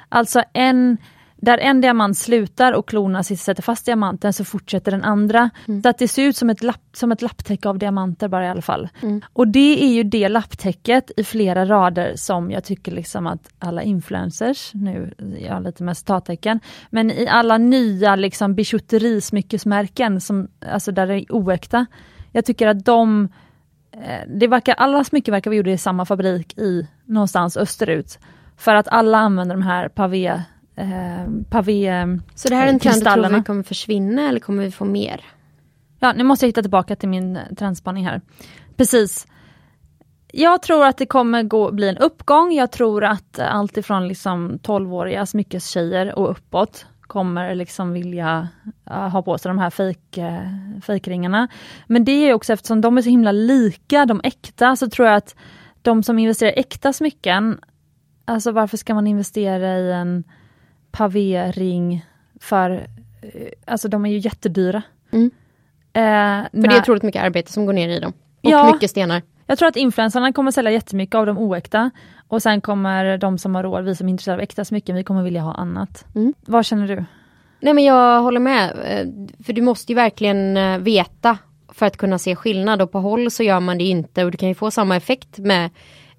Alltså 0.09 0.43
en, 0.53 0.97
där 1.41 1.57
en 1.57 1.81
diamant 1.81 2.17
slutar 2.17 2.73
och 2.73 2.87
klorna 2.87 3.23
sätter 3.23 3.63
fast 3.63 3.85
diamanten 3.85 4.33
så 4.33 4.45
fortsätter 4.45 4.91
den 4.91 5.03
andra. 5.03 5.49
Mm. 5.67 5.81
Så 5.81 5.89
att 5.89 5.97
det 5.97 6.07
ser 6.07 6.23
ut 6.23 6.37
som 6.37 6.49
ett, 6.49 6.63
lapp, 6.63 6.81
som 6.93 7.11
ett 7.11 7.21
lapptäcke 7.21 7.69
av 7.69 7.77
diamanter 7.77 8.27
bara 8.27 8.45
i 8.45 8.49
alla 8.49 8.61
fall. 8.61 8.89
Mm. 9.01 9.21
Och 9.33 9.47
det 9.47 9.83
är 9.83 9.93
ju 9.93 10.03
det 10.03 10.29
lapptäcket 10.29 11.11
i 11.17 11.23
flera 11.23 11.65
rader 11.65 12.13
som 12.15 12.51
jag 12.51 12.63
tycker 12.63 12.91
liksom 12.91 13.27
att 13.27 13.49
alla 13.59 13.83
influencers, 13.83 14.71
nu 14.73 15.13
jag 15.39 15.53
har 15.53 15.61
lite 15.61 15.83
med 15.83 15.97
citattecken, 15.97 16.59
men 16.89 17.11
i 17.11 17.27
alla 17.27 17.57
nya 17.57 18.15
liksom 18.15 18.55
bijouterismyckesmärken 18.55 20.21
som, 20.21 20.47
alltså 20.71 20.91
där 20.91 21.07
det 21.07 21.13
är 21.13 21.25
oäkta. 21.29 21.85
Jag 22.31 22.45
tycker 22.45 22.67
att 22.67 22.85
de, 22.85 23.29
eh, 23.91 24.27
det 24.27 24.47
verkar, 24.47 24.73
alla 24.73 25.03
smycken 25.03 25.31
verkar 25.31 25.51
vara 25.51 25.57
gjorda 25.57 25.71
i 25.71 25.77
samma 25.77 26.05
fabrik 26.05 26.57
i 26.57 26.87
någonstans 27.05 27.57
österut. 27.57 28.19
För 28.57 28.75
att 28.75 28.87
alla 28.87 29.17
använder 29.17 29.55
de 29.55 29.61
här 29.61 29.89
pavé, 29.89 30.43
eh, 30.79 31.27
pavé 31.49 32.19
Så 32.35 32.49
det 32.49 32.55
här 32.55 32.67
är 32.67 32.69
en 32.69 32.79
trend 32.79 32.95
du 32.95 33.05
tror 33.05 33.37
vi 33.37 33.43
kommer 33.43 33.63
försvinna 33.63 34.29
eller 34.29 34.39
kommer 34.39 34.63
vi 34.63 34.71
få 34.71 34.85
mer? 34.85 35.25
Ja, 35.99 36.13
nu 36.13 36.23
måste 36.23 36.45
jag 36.45 36.49
hitta 36.49 36.61
tillbaka 36.61 36.95
till 36.95 37.09
min 37.09 37.35
eh, 37.35 37.43
trendspaning 37.57 38.05
här. 38.05 38.21
Precis. 38.75 39.27
Jag 40.33 40.61
tror 40.61 40.85
att 40.85 40.97
det 40.97 41.05
kommer 41.05 41.43
gå, 41.43 41.71
bli 41.71 41.89
en 41.89 41.97
uppgång. 41.97 42.53
Jag 42.53 42.71
tror 42.71 43.03
att 43.03 43.39
eh, 43.39 43.55
allt 43.55 43.77
ifrån 43.77 44.07
liksom 44.07 44.59
12-åriga 44.63 45.25
smyckestjejer 45.25 46.19
och 46.19 46.31
uppåt 46.31 46.85
kommer 47.01 47.55
liksom 47.55 47.93
vilja 47.93 48.47
eh, 48.89 49.09
ha 49.09 49.21
på 49.21 49.37
sig 49.37 49.49
de 49.49 49.57
här 49.59 49.69
fake, 49.69 50.51
fejkringarna. 50.85 51.47
Men 51.87 52.05
det 52.05 52.11
är 52.11 52.33
också 52.33 52.53
eftersom 52.53 52.81
de 52.81 52.97
är 52.97 53.01
så 53.01 53.09
himla 53.09 53.31
lika 53.31 54.05
de 54.05 54.21
äkta 54.23 54.75
så 54.75 54.89
tror 54.89 55.07
jag 55.07 55.17
att 55.17 55.35
de 55.81 56.03
som 56.03 56.19
investerar 56.19 56.51
i 56.51 56.59
äkta 56.59 56.93
smycken, 56.93 57.59
alltså 58.25 58.51
varför 58.51 58.77
ska 58.77 58.93
man 58.93 59.07
investera 59.07 59.77
i 59.77 59.91
en 59.91 60.23
pavéring 60.91 62.05
för, 62.39 62.69
eh, 63.21 63.29
alltså 63.65 63.87
de 63.87 64.05
är 64.05 64.09
ju 64.09 64.17
jättedyra. 64.17 64.81
Mm. 65.11 65.31
Eh, 65.93 66.61
För 66.61 66.67
det 66.67 66.75
är 66.75 66.79
otroligt 66.81 67.03
mycket 67.03 67.23
arbete 67.23 67.51
som 67.51 67.65
går 67.65 67.73
ner 67.73 67.89
i 67.89 67.99
dem. 67.99 68.13
Och 68.43 68.49
Ja. 68.51 68.73
mycket 68.73 68.89
stenar. 68.89 69.21
jag 69.47 69.57
tror 69.57 69.69
att 69.69 69.75
influencerna 69.75 70.33
kommer 70.33 70.51
sälja 70.51 70.71
jättemycket 70.71 71.15
av 71.15 71.25
de 71.25 71.37
oäkta 71.37 71.89
och 72.27 72.41
sen 72.41 72.61
kommer 72.61 73.17
de 73.17 73.37
som 73.37 73.55
har 73.55 73.63
råd, 73.63 73.85
vi 73.85 73.95
som 73.95 74.07
är 74.07 74.11
intresserade 74.11 74.37
av 74.39 74.43
äkta 74.43 74.65
smycken, 74.65 74.95
vi 74.95 75.03
kommer 75.03 75.23
vilja 75.23 75.41
ha 75.41 75.53
annat. 75.53 76.05
Mm. 76.15 76.33
Vad 76.45 76.65
känner 76.65 76.87
du? 76.87 77.05
Nej 77.59 77.73
men 77.73 77.83
jag 77.83 78.21
håller 78.21 78.39
med. 78.39 78.69
Eh, 78.85 79.07
För 79.43 79.53
du 79.53 79.61
måste 79.61 79.91
ju 79.91 79.95
verkligen 79.95 80.57
eh, 80.57 80.77
veta 80.77 81.37
för 81.73 81.85
att 81.85 81.97
kunna 81.97 82.17
se 82.19 82.35
skillnad 82.35 82.81
och 82.81 82.91
på 82.91 82.99
håll 82.99 83.31
så 83.31 83.43
gör 83.43 83.59
man 83.59 83.77
det 83.77 83.83
inte 83.83 84.25
och 84.25 84.31
du 84.31 84.37
kan 84.37 84.49
ju 84.49 84.55
få 84.55 84.71
samma 84.71 84.95
effekt 84.95 85.37
med 85.37 85.69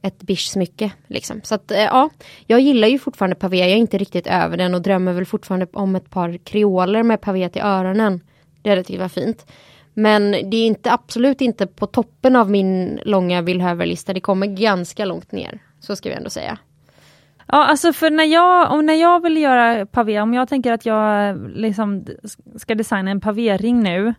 ett 0.02 0.22
bischsmycke. 0.22 0.92
Liksom. 1.06 1.40
Så 1.44 1.54
att 1.54 1.70
eh, 1.70 1.78
ja, 1.78 2.10
jag 2.46 2.60
gillar 2.60 2.88
ju 2.88 2.98
fortfarande 2.98 3.36
pavé, 3.36 3.58
jag 3.58 3.68
är 3.68 3.76
inte 3.76 3.98
riktigt 3.98 4.26
över 4.26 4.56
den 4.56 4.74
och 4.74 4.82
drömmer 4.82 5.12
väl 5.12 5.26
fortfarande 5.26 5.66
om 5.72 5.96
ett 5.96 6.10
par 6.10 6.36
kreoler 6.36 7.02
med 7.02 7.20
pavé 7.20 7.48
till 7.48 7.62
öronen. 7.62 8.20
Det 8.62 8.70
hade 8.70 8.84
tyckt 8.84 9.00
var 9.00 9.08
fint. 9.08 9.46
Men 9.94 10.30
det 10.30 10.56
är 10.56 10.66
inte, 10.66 10.92
absolut 10.92 11.40
inte 11.40 11.66
på 11.66 11.86
toppen 11.86 12.36
av 12.36 12.50
min 12.50 13.00
långa 13.04 13.42
villhöverlista, 13.42 14.12
det 14.12 14.20
kommer 14.20 14.46
ganska 14.46 15.04
långt 15.04 15.32
ner. 15.32 15.58
Så 15.80 15.96
ska 15.96 16.08
vi 16.08 16.14
ändå 16.14 16.30
säga. 16.30 16.58
Ja, 17.46 17.64
alltså 17.64 17.92
för 17.92 18.10
när 18.10 18.24
jag, 18.24 18.72
om 18.72 18.86
när 18.86 18.94
jag 18.94 19.22
vill 19.22 19.36
göra 19.36 19.86
pavé, 19.86 20.20
om 20.20 20.34
jag 20.34 20.48
tänker 20.48 20.72
att 20.72 20.86
jag 20.86 21.38
liksom 21.54 22.04
ska 22.56 22.74
designa 22.74 23.10
en 23.10 23.20
pavéring 23.20 23.80
nu, 23.80 24.14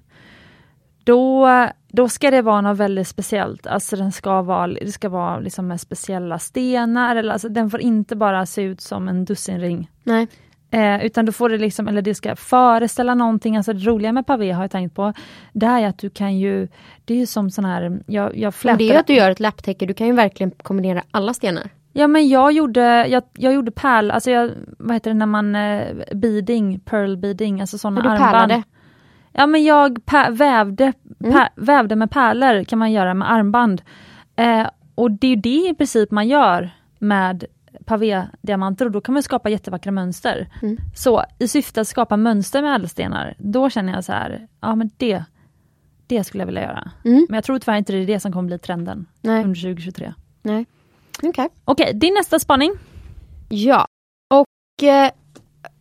då, 1.04 1.48
då 1.93 2.10
ska 2.10 2.32
det 2.32 2.41
vara 2.41 2.62
något 2.62 2.77
väldigt 2.77 3.08
speciellt. 3.08 3.67
Alltså 3.67 3.95
den 3.95 4.12
ska 4.12 4.41
vara, 4.41 4.67
det 4.67 4.91
ska 4.91 5.10
vara 5.10 5.39
liksom 5.39 5.67
med 5.67 5.82
speciella 5.82 6.39
stenar, 6.39 7.15
eller 7.15 7.34
alltså 7.34 7.49
den 7.49 7.69
får 7.69 7.82
inte 7.82 8.15
bara 8.15 8.45
se 8.45 8.62
ut 8.62 8.82
som 8.82 9.08
en 9.08 9.25
dussinring. 9.25 9.89
Nej. 10.04 10.27
Eh, 10.71 11.06
utan 11.06 11.25
då 11.25 11.32
får 11.32 11.49
det 11.49 11.58
liksom, 11.58 11.88
eller 11.88 12.01
det 12.01 12.15
ska 12.15 12.36
föreställa 12.36 13.15
någonting, 13.15 13.58
alltså 13.58 13.73
det 13.73 13.86
roliga 13.86 14.12
med 14.12 14.25
pavé 14.25 14.51
har 14.51 14.63
jag 14.63 14.71
tänkt 14.71 14.95
på, 14.95 15.13
det 15.54 15.65
är 15.65 15.88
att 15.88 15.97
du 15.97 16.10
kan 16.10 16.38
ju, 16.38 16.67
det 17.06 17.13
är 17.13 17.17
ju 17.17 17.25
som 17.25 17.49
sån 17.49 17.65
här, 17.65 17.99
jag, 18.08 18.38
jag 18.38 18.56
flätar. 18.56 18.77
det 18.77 18.84
är 18.84 18.93
ju 18.93 18.99
att 18.99 19.08
du 19.08 19.13
gör 19.13 19.32
ett 19.32 19.39
lapptäcke, 19.39 19.86
du 19.86 19.93
kan 19.93 20.08
ju 20.08 20.13
verkligen 20.13 20.51
kombinera 20.51 21.04
alla 21.12 21.34
stenar. 21.34 21.69
Ja 21.93 22.08
men 22.08 22.30
jag 22.30 22.51
gjorde, 22.51 23.08
jag, 23.08 23.23
jag 23.34 23.54
gjorde 23.54 23.71
pärl, 23.71 24.12
alltså 24.12 24.32
jag, 24.32 24.51
vad 24.77 24.95
heter 24.95 25.12
det 25.12 25.17
när 25.17 25.25
man, 25.25 25.56
eh, 25.56 25.88
beading, 26.13 26.80
pearl 26.80 27.17
beading, 27.17 27.62
alltså 27.62 27.77
sådana 27.77 28.01
armband. 28.01 28.32
pärlade? 28.32 28.63
Ja 29.34 29.48
men 29.48 29.63
jag 29.63 30.00
vävde, 30.32 30.94
Mm. 31.24 31.48
vävde 31.56 31.96
med 31.96 32.12
pärlor 32.12 32.63
kan 32.63 32.80
man 32.80 32.91
göra 32.91 33.13
med 33.13 33.32
armband. 33.32 33.82
Eh, 34.36 34.67
och 34.96 35.12
det 35.12 35.28
är 35.28 35.30
ju 35.30 35.36
det 35.41 35.70
i 35.70 35.76
princip 35.78 36.12
man 36.12 36.28
gör 36.28 36.70
med 37.00 37.46
pavédiamanter 37.86 38.86
och 38.86 38.91
då 38.91 39.02
kan 39.02 39.13
man 39.13 39.24
skapa 39.24 39.50
jättevackra 39.50 39.91
mönster. 39.91 40.48
Mm. 40.62 40.78
Så 40.96 41.24
i 41.39 41.48
syfte 41.48 41.82
att 41.82 41.88
skapa 41.88 42.17
mönster 42.17 42.62
med 42.62 42.76
ädelstenar, 42.76 43.36
då 43.38 43.70
känner 43.70 43.94
jag 43.94 44.04
så 44.04 44.12
här, 44.12 44.48
ja 44.62 44.76
men 44.76 44.89
det, 44.98 45.24
det 46.08 46.24
skulle 46.24 46.41
jag 46.41 46.46
vilja 46.46 46.62
göra. 46.62 46.91
Mm. 47.06 47.26
Men 47.30 47.36
jag 47.38 47.44
tror 47.44 47.60
tyvärr 47.60 47.78
inte 47.78 47.94
det 47.94 48.00
är 48.00 48.06
det 48.08 48.20
som 48.20 48.32
kommer 48.32 48.48
bli 48.48 48.60
trenden 48.60 49.06
Nej. 49.22 49.44
under 49.44 49.62
2023. 49.62 50.13
Nej. 50.41 50.65
Okej. 51.24 51.50
Okej, 51.65 51.91
din 51.94 52.13
nästa 52.13 52.39
spaning? 52.39 52.72
Ja, 53.50 53.88
och 54.30 54.84
eh, 54.84 55.12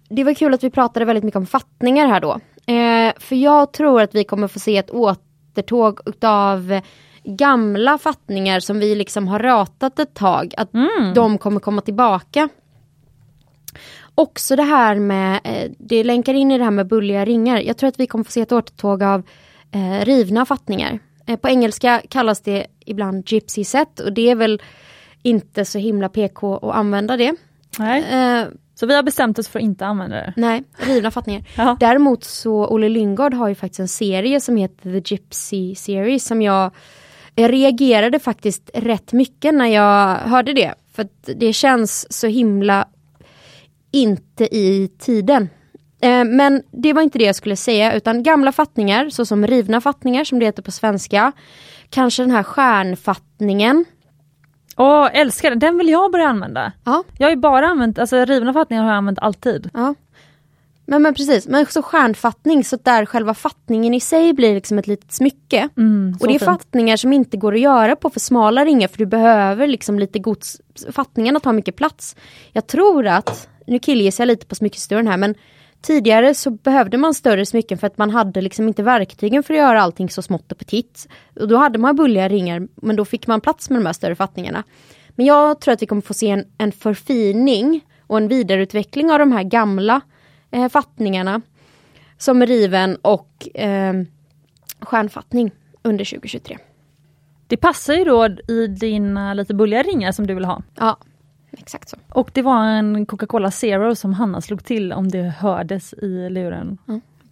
det 0.09 0.25
var 0.25 0.35
kul 0.35 0.55
att 0.55 0.65
vi 0.65 0.71
pratade 0.71 1.05
väldigt 1.05 1.25
mycket 1.25 1.39
om 1.39 1.47
fattningar 1.47 2.07
här 2.07 2.21
då. 2.21 2.41
Eh, 2.71 3.13
för 3.19 3.37
jag 3.37 3.73
tror 3.73 4.03
att 4.03 4.15
vi 4.15 4.25
kommer 4.25 4.49
få 4.49 4.59
se 4.59 4.77
ett 4.77 4.91
återtåg 4.91 6.01
utav 6.07 6.73
eh, 6.73 6.83
gamla 7.25 7.99
fattningar 7.99 8.61
som 8.61 8.79
vi 8.79 8.95
liksom 8.95 9.29
har 9.29 9.39
ratat 9.39 9.99
ett 9.99 10.15
tag. 10.15 10.55
Att 10.57 10.75
Mm. 10.75 11.15
de 11.15 11.39
kommer 11.39 11.61
komma 11.61 11.81
tillbaka. 11.83 12.49
Också 14.15 14.57
det 14.57 14.63
här 14.63 14.95
med, 14.97 15.41
eh, 15.45 15.71
det 15.79 16.05
länkar 16.05 16.35
in 16.35 16.51
i 16.51 16.59
det 16.59 16.65
här 16.65 16.71
med 16.71 16.87
bulliga 16.87 17.25
ringar. 17.25 17.61
Jag 17.61 17.77
tror 17.77 17.89
att 17.89 18.01
vi 18.01 18.07
kommer 18.07 18.25
få 18.25 18.31
se 18.31 18.41
ett 18.41 18.53
återtåg 18.53 19.03
av 19.03 19.23
eh, 19.73 20.05
rivna 20.05 20.47
fattningar. 20.47 20.99
Eh, 21.27 21.37
på 21.37 21.49
engelska 21.49 22.03
kallas 22.09 22.41
det 22.41 22.67
ibland 22.87 23.31
gypsy 23.33 23.65
set 23.65 24.01
och 24.01 24.13
det 24.13 24.31
är 24.31 24.35
väl 24.35 24.63
inte 25.23 25.65
så 25.65 25.79
himla 25.79 26.09
PK 26.09 26.57
att 26.57 26.75
använda 26.77 27.17
det. 27.17 27.35
Nej. 27.79 28.05
Så 28.81 28.87
vi 28.87 28.95
har 28.95 29.03
bestämt 29.03 29.39
oss 29.39 29.49
för 29.49 29.59
att 29.59 29.63
inte 29.65 29.87
använda 29.87 30.17
det. 30.17 30.33
nej, 30.37 30.65
rivna 30.77 31.11
fattningar. 31.11 31.45
Ja. 31.57 31.77
Däremot 31.81 32.25
så 32.25 32.67
Olle 32.67 32.89
Lyngård 32.89 33.35
har 33.35 33.49
ju 33.49 33.55
faktiskt 33.55 33.81
en 33.81 33.89
serie 33.89 34.41
som 34.41 34.57
heter 34.57 35.01
The 35.01 35.15
Gypsy 35.15 35.75
Series 35.75 36.25
som 36.25 36.43
jag, 36.43 36.71
jag 37.35 37.53
reagerade 37.53 38.19
faktiskt 38.19 38.71
rätt 38.75 39.13
mycket 39.13 39.55
när 39.55 39.67
jag 39.67 40.17
hörde 40.17 40.53
det. 40.53 40.75
För 40.93 41.03
att 41.03 41.29
det 41.37 41.53
känns 41.53 42.13
så 42.13 42.27
himla 42.27 42.89
inte 43.93 44.45
i 44.57 44.91
tiden. 44.99 45.49
Eh, 46.01 46.25
Men 46.25 46.63
det 46.71 46.93
var 46.93 47.03
inte 47.03 47.19
det 47.19 47.25
jag 47.25 47.37
skulle 47.37 47.57
säga 47.57 47.93
utan 47.93 48.23
gamla 48.23 48.53
fattningar 48.53 49.11
såsom 49.11 49.47
rivna 49.47 49.81
fattningar 49.81 50.25
som 50.25 50.39
det 50.39 50.47
heter 50.47 50.63
på 50.63 50.71
svenska. 50.71 51.33
Kanske 51.91 52.23
den 52.23 52.31
här 52.31 52.43
stjärnfattningen. 52.43 53.85
Åh, 54.81 55.09
älskar 55.13 55.51
den. 55.51 55.59
Den 55.59 55.79
vill 55.79 55.89
jag 55.89 56.13
börja 56.13 56.29
använda. 56.29 56.73
Ja, 56.85 57.05
Jag 57.19 57.27
har 57.27 57.31
ju 57.31 57.37
bara 57.37 57.67
använt, 57.67 57.99
alltså 57.99 58.25
rivna 58.25 58.53
fattningar 58.53 58.83
har 58.83 58.91
jag 58.91 58.97
använt 58.97 59.19
alltid. 59.19 59.71
Ja. 59.75 59.95
Men, 60.85 61.03
men 61.03 61.15
precis, 61.15 61.49
men 61.49 61.63
också 61.63 61.83
stjärnfattning 61.83 62.65
så 62.65 62.79
där 62.83 63.07
själva 63.07 63.35
fattningen 63.35 63.95
i 63.95 64.01
sig 64.01 64.33
blir 64.33 64.55
liksom 64.55 64.79
ett 64.79 64.87
litet 64.87 65.13
smycke. 65.13 65.69
Mm, 65.77 66.17
och 66.21 66.27
det 66.27 66.35
är 66.35 66.39
fint. 66.39 66.43
fattningar 66.43 66.97
som 66.97 67.13
inte 67.13 67.37
går 67.37 67.55
att 67.55 67.61
göra 67.61 67.97
på 67.97 68.11
för 68.11 68.21
smala 68.21 68.65
ringar 68.65 68.89
för 68.89 68.99
du 68.99 69.07
behöver 69.07 69.67
liksom 69.67 69.99
lite 69.99 70.19
gods. 70.19 70.61
Fattningarna 70.93 71.41
tar 71.41 71.53
mycket 71.53 71.77
plats. 71.77 72.17
Jag 72.53 72.67
tror 72.67 73.07
att, 73.07 73.49
nu 73.67 73.79
killgissar 73.79 74.25
jag 74.25 74.29
lite 74.29 74.47
på 74.47 74.55
smyckeshistorien 74.55 75.09
här 75.09 75.17
men 75.17 75.35
tidigare 75.83 76.35
så 76.35 76.51
behövde 76.51 76.99
man 76.99 77.15
större 77.15 77.47
smycken 77.47 77.79
för 77.79 77.87
att 77.87 77.99
man 77.99 78.11
hade 78.11 78.41
liksom 78.41 78.69
inte 78.69 78.83
verktygen 78.83 79.43
för 79.43 79.55
att 79.55 79.59
göra 79.59 79.83
allting 79.83 80.11
så 80.11 80.23
smått 80.23 80.53
och 80.53 80.59
petit. 80.59 81.09
Och 81.41 81.49
då 81.49 81.57
hade 81.57 81.79
man 81.79 81.97
bulliga 81.97 82.29
ringar 82.29 82.69
men 82.75 82.97
då 82.97 83.05
fick 83.05 83.27
man 83.27 83.41
plats 83.41 83.71
med 83.71 83.81
de 83.81 83.87
här 83.87 83.93
större 83.93 84.15
fattningarna. 84.15 84.65
Men 85.09 85.27
jag 85.27 85.61
tror 85.61 85.75
att 85.75 85.83
vi 85.83 85.87
kommer 85.87 86.03
få 86.03 86.15
se 86.15 86.31
en, 86.31 86.45
en 86.59 86.73
förfining 86.73 87.81
och 88.07 88.17
en 88.17 88.29
vidareutveckling 88.29 89.11
av 89.11 89.19
de 89.19 89.33
här 89.33 89.43
gamla 89.43 90.01
eh, 90.51 90.69
fattningarna. 90.69 91.41
Som 92.19 92.47
riven 92.47 92.97
och 92.97 93.49
eh, 93.55 93.95
stjärnfattning 94.81 95.51
under 95.83 96.05
2023. 96.05 96.59
Det 97.47 97.57
passar 97.57 97.95
ju 97.95 98.05
då 98.05 98.27
i 98.49 98.67
dina 98.67 99.35
lite 99.35 99.55
bulliga 99.55 99.83
ringar 99.83 100.13
som 100.13 100.27
du 100.27 100.35
vill 100.35 100.45
ha. 100.45 100.63
Ja, 100.75 100.99
exakt 101.53 101.89
så. 101.89 101.97
Och 102.09 102.31
det 102.35 102.43
var 102.43 102.65
en 102.65 103.07
Coca-Cola 103.07 103.51
Zero 103.51 103.95
som 103.95 104.13
Hanna 104.13 104.41
slog 104.41 104.65
till 104.65 104.93
om 104.93 105.09
det 105.09 105.23
hördes 105.23 105.93
i 105.93 106.29
luren. 106.31 106.79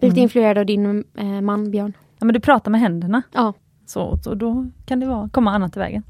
Blivit 0.00 0.18
influerad 0.18 0.58
av 0.58 0.66
din 0.66 1.04
eh, 1.18 1.24
man 1.40 1.70
Björn. 1.70 1.92
Ja 2.18 2.24
men 2.26 2.34
du 2.34 2.40
pratar 2.40 2.70
med 2.70 2.80
händerna. 2.80 3.22
Ja. 3.32 3.52
Så, 3.86 4.18
så 4.24 4.34
då 4.34 4.66
kan 4.86 5.00
det 5.00 5.06
vara, 5.06 5.28
komma 5.28 5.50
annat 5.50 5.76
i 5.76 5.78
vägen. 5.78 6.02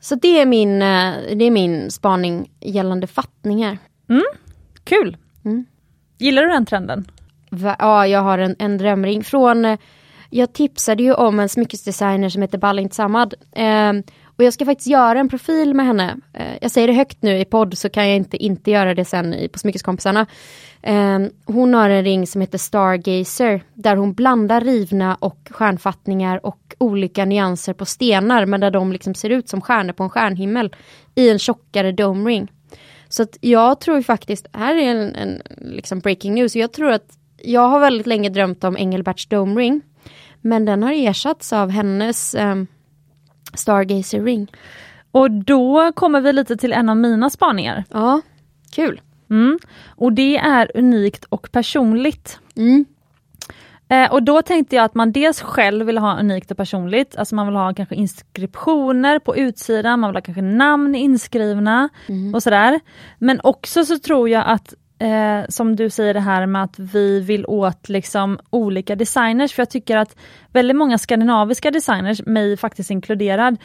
Så 0.00 0.14
det 0.14 0.40
är 0.40 0.46
min, 0.46 0.82
eh, 0.82 1.12
det 1.36 1.44
är 1.44 1.50
min 1.50 1.90
spaning 1.90 2.50
gällande 2.60 3.06
fattningar. 3.06 3.78
Kul! 4.84 5.16
Mm. 5.44 5.64
Gillar 6.18 6.42
du 6.42 6.48
den 6.48 6.66
trenden? 6.66 7.04
Va- 7.50 7.76
Ja, 7.78 8.06
jag 8.06 8.20
har 8.22 8.38
en, 8.38 8.56
en 8.58 8.78
drömring 8.78 9.24
från... 9.24 9.64
eh, 9.64 9.78
Jag 10.30 10.52
tipsade 10.52 11.02
ju 11.02 11.14
om 11.14 11.40
en 11.40 11.48
smyckesdesigner 11.48 12.28
som 12.28 12.42
heter 12.42 12.58
Ballint 12.58 12.94
Samad. 12.94 13.34
Eh, 13.52 13.92
och 14.36 14.44
jag 14.44 14.52
ska 14.52 14.64
faktiskt 14.64 14.90
göra 14.90 15.20
en 15.20 15.28
profil 15.28 15.74
med 15.74 15.86
henne. 15.86 16.16
Eh, 16.32 16.56
jag 16.60 16.70
säger 16.70 16.88
det 16.88 16.94
högt 16.94 17.22
nu 17.22 17.38
i 17.38 17.44
podd 17.44 17.78
så 17.78 17.88
kan 17.88 18.08
jag 18.08 18.16
inte 18.16 18.36
inte 18.36 18.70
göra 18.70 18.94
det 18.94 19.04
sen 19.04 19.34
i, 19.34 19.48
på 19.48 19.58
Smyckeskompisarna. 19.58 20.26
Eh, 20.82 21.18
hon 21.44 21.74
har 21.74 21.90
en 21.90 22.04
ring 22.04 22.26
som 22.26 22.40
heter 22.40 22.58
Stargazer 22.58 23.62
där 23.74 23.96
hon 23.96 24.14
blandar 24.14 24.60
rivna 24.60 25.14
och 25.14 25.48
stjärnfattningar 25.50 26.46
och 26.46 26.74
olika 26.78 27.24
nyanser 27.24 27.72
på 27.72 27.84
stenar 27.84 28.46
men 28.46 28.60
där 28.60 28.70
de 28.70 28.92
liksom 28.92 29.14
ser 29.14 29.30
ut 29.30 29.48
som 29.48 29.60
stjärnor 29.60 29.92
på 29.92 30.02
en 30.02 30.10
stjärnhimmel 30.10 30.74
i 31.14 31.30
en 31.30 31.38
tjockare 31.38 31.92
dome 31.92 32.30
ring. 32.30 32.52
Så 33.08 33.22
att 33.22 33.38
jag 33.40 33.80
tror 33.80 34.02
faktiskt, 34.02 34.46
här 34.52 34.76
är 34.76 34.90
en, 34.90 35.14
en 35.14 35.42
liksom 35.60 36.00
breaking 36.00 36.34
news, 36.34 36.56
jag 36.56 36.72
tror 36.72 36.90
att 36.90 37.18
jag 37.42 37.68
har 37.68 37.80
väldigt 37.80 38.06
länge 38.06 38.28
drömt 38.28 38.64
om 38.64 38.76
Engelberts 38.76 39.26
Dome 39.26 39.60
Ring. 39.60 39.82
Men 40.40 40.64
den 40.64 40.82
har 40.82 40.92
ersatts 40.92 41.52
av 41.52 41.70
hennes 41.70 42.34
um, 42.34 42.66
Stargazer 43.54 44.24
Ring. 44.24 44.52
Och 45.10 45.30
då 45.30 45.92
kommer 45.92 46.20
vi 46.20 46.32
lite 46.32 46.56
till 46.56 46.72
en 46.72 46.88
av 46.88 46.96
mina 46.96 47.30
spaningar. 47.30 47.84
Ja, 47.90 48.20
kul. 48.72 49.00
Mm. 49.30 49.58
Och 49.88 50.12
det 50.12 50.36
är 50.36 50.70
unikt 50.74 51.24
och 51.24 51.48
personligt. 51.52 52.38
Mm. 52.56 52.84
Eh, 53.88 54.12
och 54.12 54.22
då 54.22 54.42
tänkte 54.42 54.76
jag 54.76 54.84
att 54.84 54.94
man 54.94 55.12
dels 55.12 55.40
själv 55.40 55.86
vill 55.86 55.98
ha 55.98 56.18
unikt 56.18 56.50
och 56.50 56.56
personligt, 56.56 57.16
alltså 57.16 57.34
man 57.34 57.46
vill 57.46 57.56
ha 57.56 57.74
kanske 57.74 57.94
inskriptioner 57.94 59.18
på 59.18 59.36
utsidan, 59.36 60.00
man 60.00 60.10
vill 60.10 60.16
ha 60.16 60.22
kanske 60.22 60.42
namn 60.42 60.94
inskrivna 60.94 61.88
och 62.34 62.42
sådär. 62.42 62.80
Men 63.18 63.40
också 63.42 63.84
så 63.84 63.98
tror 63.98 64.28
jag 64.28 64.44
att 64.46 64.74
eh, 65.04 65.44
som 65.48 65.76
du 65.76 65.90
säger 65.90 66.14
det 66.14 66.20
här 66.20 66.46
med 66.46 66.62
att 66.62 66.78
vi 66.78 67.20
vill 67.20 67.46
åt 67.46 67.88
liksom 67.88 68.38
olika 68.50 68.96
designers, 68.96 69.52
för 69.52 69.60
jag 69.60 69.70
tycker 69.70 69.96
att 69.96 70.16
väldigt 70.52 70.76
många 70.76 70.98
skandinaviska 70.98 71.70
designers, 71.70 72.22
mig 72.26 72.56
faktiskt 72.56 72.90
inkluderad, 72.90 73.56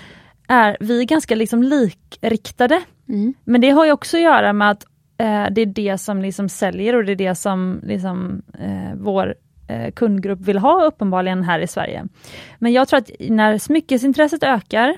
är 0.47 0.77
vi 0.79 1.01
är 1.01 1.05
ganska 1.05 1.35
liksom 1.35 1.63
likriktade. 1.63 2.81
Mm. 3.09 3.33
Men 3.43 3.61
det 3.61 3.69
har 3.69 3.85
ju 3.85 3.91
också 3.91 4.17
att 4.17 4.23
göra 4.23 4.53
med 4.53 4.71
att 4.71 4.85
eh, 5.17 5.45
det 5.51 5.61
är 5.61 5.65
det 5.65 5.97
som 5.97 6.21
liksom 6.21 6.49
säljer 6.49 6.95
och 6.95 7.05
det 7.05 7.11
är 7.11 7.15
det 7.15 7.35
som 7.35 7.81
liksom, 7.83 8.41
eh, 8.59 8.95
vår 8.95 9.35
eh, 9.67 9.91
kundgrupp 9.91 10.39
vill 10.39 10.57
ha 10.57 10.85
uppenbarligen 10.85 11.43
här 11.43 11.59
i 11.59 11.67
Sverige. 11.67 12.05
Men 12.59 12.73
jag 12.73 12.87
tror 12.87 12.97
att 12.97 13.11
när 13.19 13.57
smyckesintresset 13.57 14.43
ökar 14.43 14.97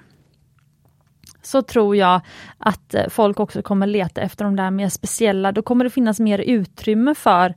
så 1.42 1.62
tror 1.62 1.96
jag 1.96 2.22
att 2.58 2.94
eh, 2.94 3.08
folk 3.10 3.40
också 3.40 3.62
kommer 3.62 3.88
leta 3.88 4.22
efter 4.22 4.46
de 4.46 4.56
där 4.56 4.72
mer 4.72 4.90
speciella, 4.90 5.52
då 5.52 5.62
kommer 5.62 5.84
det 5.84 5.90
finnas 5.90 6.20
mer 6.20 6.40
utrymme 6.40 7.16
för 7.16 7.56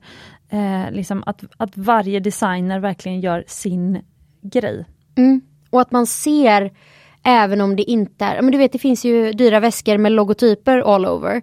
eh, 0.49 0.93
liksom 0.93 1.23
att, 1.27 1.45
att 1.57 1.77
varje 1.77 2.21
designer 2.21 2.79
verkligen 2.79 3.21
gör 3.21 3.45
sin 3.47 4.03
grej. 4.43 4.85
Mm. 5.17 5.41
Och 5.71 5.81
att 5.81 5.91
man 5.91 6.07
ser 6.07 6.71
Även 7.27 7.61
om 7.61 7.77
det 7.77 7.83
inte 7.83 8.25
är, 8.25 8.43
men 8.43 8.53
du 8.53 8.59
vet 8.59 8.73
det 8.73 8.79
finns 8.79 9.05
ju 9.05 9.33
dyra 9.33 9.61
väskor 9.61 9.99
med 9.99 10.13
logotyper 10.13 10.95
all 10.95 11.07
over. 11.07 11.43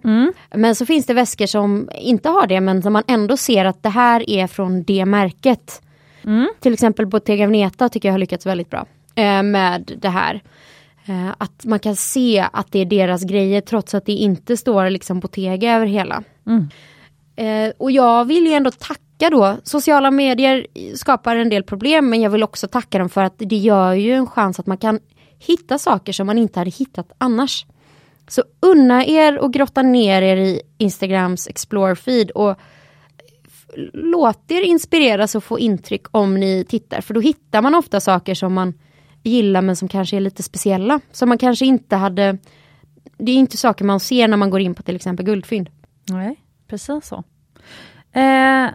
Men 0.56 0.74
så 0.74 0.86
finns 0.86 1.06
det 1.06 1.14
väskor 1.14 1.46
som 1.46 1.90
inte 1.94 2.28
har 2.28 2.46
det 2.46 2.60
men 2.60 2.82
som 2.82 2.92
man 2.92 3.02
ändå 3.06 3.36
ser 3.36 3.64
att 3.64 3.82
det 3.82 3.88
här 3.88 4.30
är 4.30 4.46
från 4.46 4.82
det 4.82 5.04
märket. 5.04 5.82
Till 6.60 6.72
exempel 6.72 7.06
Bottega 7.06 7.46
Veneta 7.46 7.88
tycker 7.88 8.08
jag 8.08 8.14
har 8.14 8.18
lyckats 8.18 8.46
väldigt 8.46 8.70
bra 8.70 8.86
eh, 9.14 9.42
med 9.42 9.92
det 9.96 10.08
här. 10.08 10.42
Eh, 11.06 11.34
att 11.38 11.64
man 11.64 11.78
kan 11.78 11.96
se 11.96 12.48
att 12.52 12.72
det 12.72 12.78
är 12.78 12.84
deras 12.84 13.24
grejer 13.24 13.60
trots 13.60 13.94
att 13.94 14.06
det 14.06 14.12
inte 14.12 14.56
står 14.56 14.90
liksom 14.90 15.20
Bottega 15.20 15.72
över 15.76 15.86
hela. 15.86 16.22
Eh, 17.36 17.72
och 17.78 17.90
jag 17.90 18.24
vill 18.24 18.46
ju 18.46 18.52
ändå 18.52 18.70
tacka 18.70 19.30
då, 19.30 19.56
sociala 19.62 20.10
medier 20.10 20.66
skapar 20.94 21.36
en 21.36 21.48
del 21.48 21.62
problem 21.62 22.10
men 22.10 22.20
jag 22.20 22.30
vill 22.30 22.42
också 22.42 22.68
tacka 22.68 22.98
dem 22.98 23.08
för 23.08 23.22
att 23.22 23.34
det 23.36 23.56
gör 23.56 23.92
ju 23.92 24.12
en 24.12 24.26
chans 24.26 24.60
att 24.60 24.66
man 24.66 24.78
kan 24.78 25.00
hitta 25.38 25.78
saker 25.78 26.12
som 26.12 26.26
man 26.26 26.38
inte 26.38 26.58
hade 26.58 26.70
hittat 26.70 27.12
annars. 27.18 27.66
Så 28.28 28.42
unna 28.60 29.06
er 29.06 29.38
och 29.38 29.52
grotta 29.52 29.82
ner 29.82 30.22
er 30.22 30.36
i 30.36 30.62
Instagrams 30.78 31.48
explore 31.48 31.96
feed 31.96 32.30
och 32.30 32.58
låt 33.92 34.50
er 34.50 34.60
inspireras 34.60 35.34
och 35.34 35.44
få 35.44 35.58
intryck 35.58 36.06
om 36.10 36.40
ni 36.40 36.64
tittar 36.68 37.00
för 37.00 37.14
då 37.14 37.20
hittar 37.20 37.62
man 37.62 37.74
ofta 37.74 38.00
saker 38.00 38.34
som 38.34 38.54
man 38.54 38.74
gillar 39.22 39.62
men 39.62 39.76
som 39.76 39.88
kanske 39.88 40.16
är 40.16 40.20
lite 40.20 40.42
speciella. 40.42 41.00
Som 41.12 41.28
man 41.28 41.38
kanske 41.38 41.66
inte 41.66 41.96
hade 41.96 42.38
Det 43.18 43.32
är 43.32 43.36
inte 43.36 43.56
saker 43.56 43.84
man 43.84 44.00
ser 44.00 44.28
när 44.28 44.36
man 44.36 44.50
går 44.50 44.60
in 44.60 44.74
på 44.74 44.82
till 44.82 44.96
exempel 44.96 45.26
guldfynd. 45.26 45.70
Nej, 46.10 46.36
precis 46.68 47.06
så. 47.06 47.24
Eh, 48.20 48.68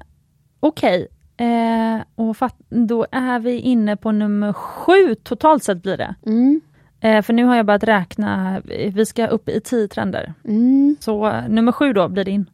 Okej, 0.60 1.08
eh, 1.38 2.02
och 2.16 2.38
fatt, 2.38 2.56
då 2.70 3.06
är 3.12 3.40
vi 3.40 3.60
inne 3.60 3.98
på 3.98 4.12
nummer 4.12 4.54
sju 4.54 5.16
totalt 5.16 5.64
sett 5.64 5.82
blir 5.84 5.98
det. 5.98 6.16
Mm. 6.26 6.62
Eh, 7.00 7.22
för 7.22 7.34
nu 7.34 7.44
har 7.44 7.56
jag 7.56 7.66
börjat 7.66 7.84
räkna, 7.84 8.62
vi 8.66 9.06
ska 9.06 9.28
upp 9.28 9.50
i 9.50 9.62
tio 9.62 9.88
trender. 9.88 10.34
Mm. 10.46 10.96
Så 11.00 11.28
eh, 11.28 11.50
nummer 11.50 11.72
sju 11.72 11.94
då 11.94 12.08
blir 12.08 12.24
din. 12.24 12.50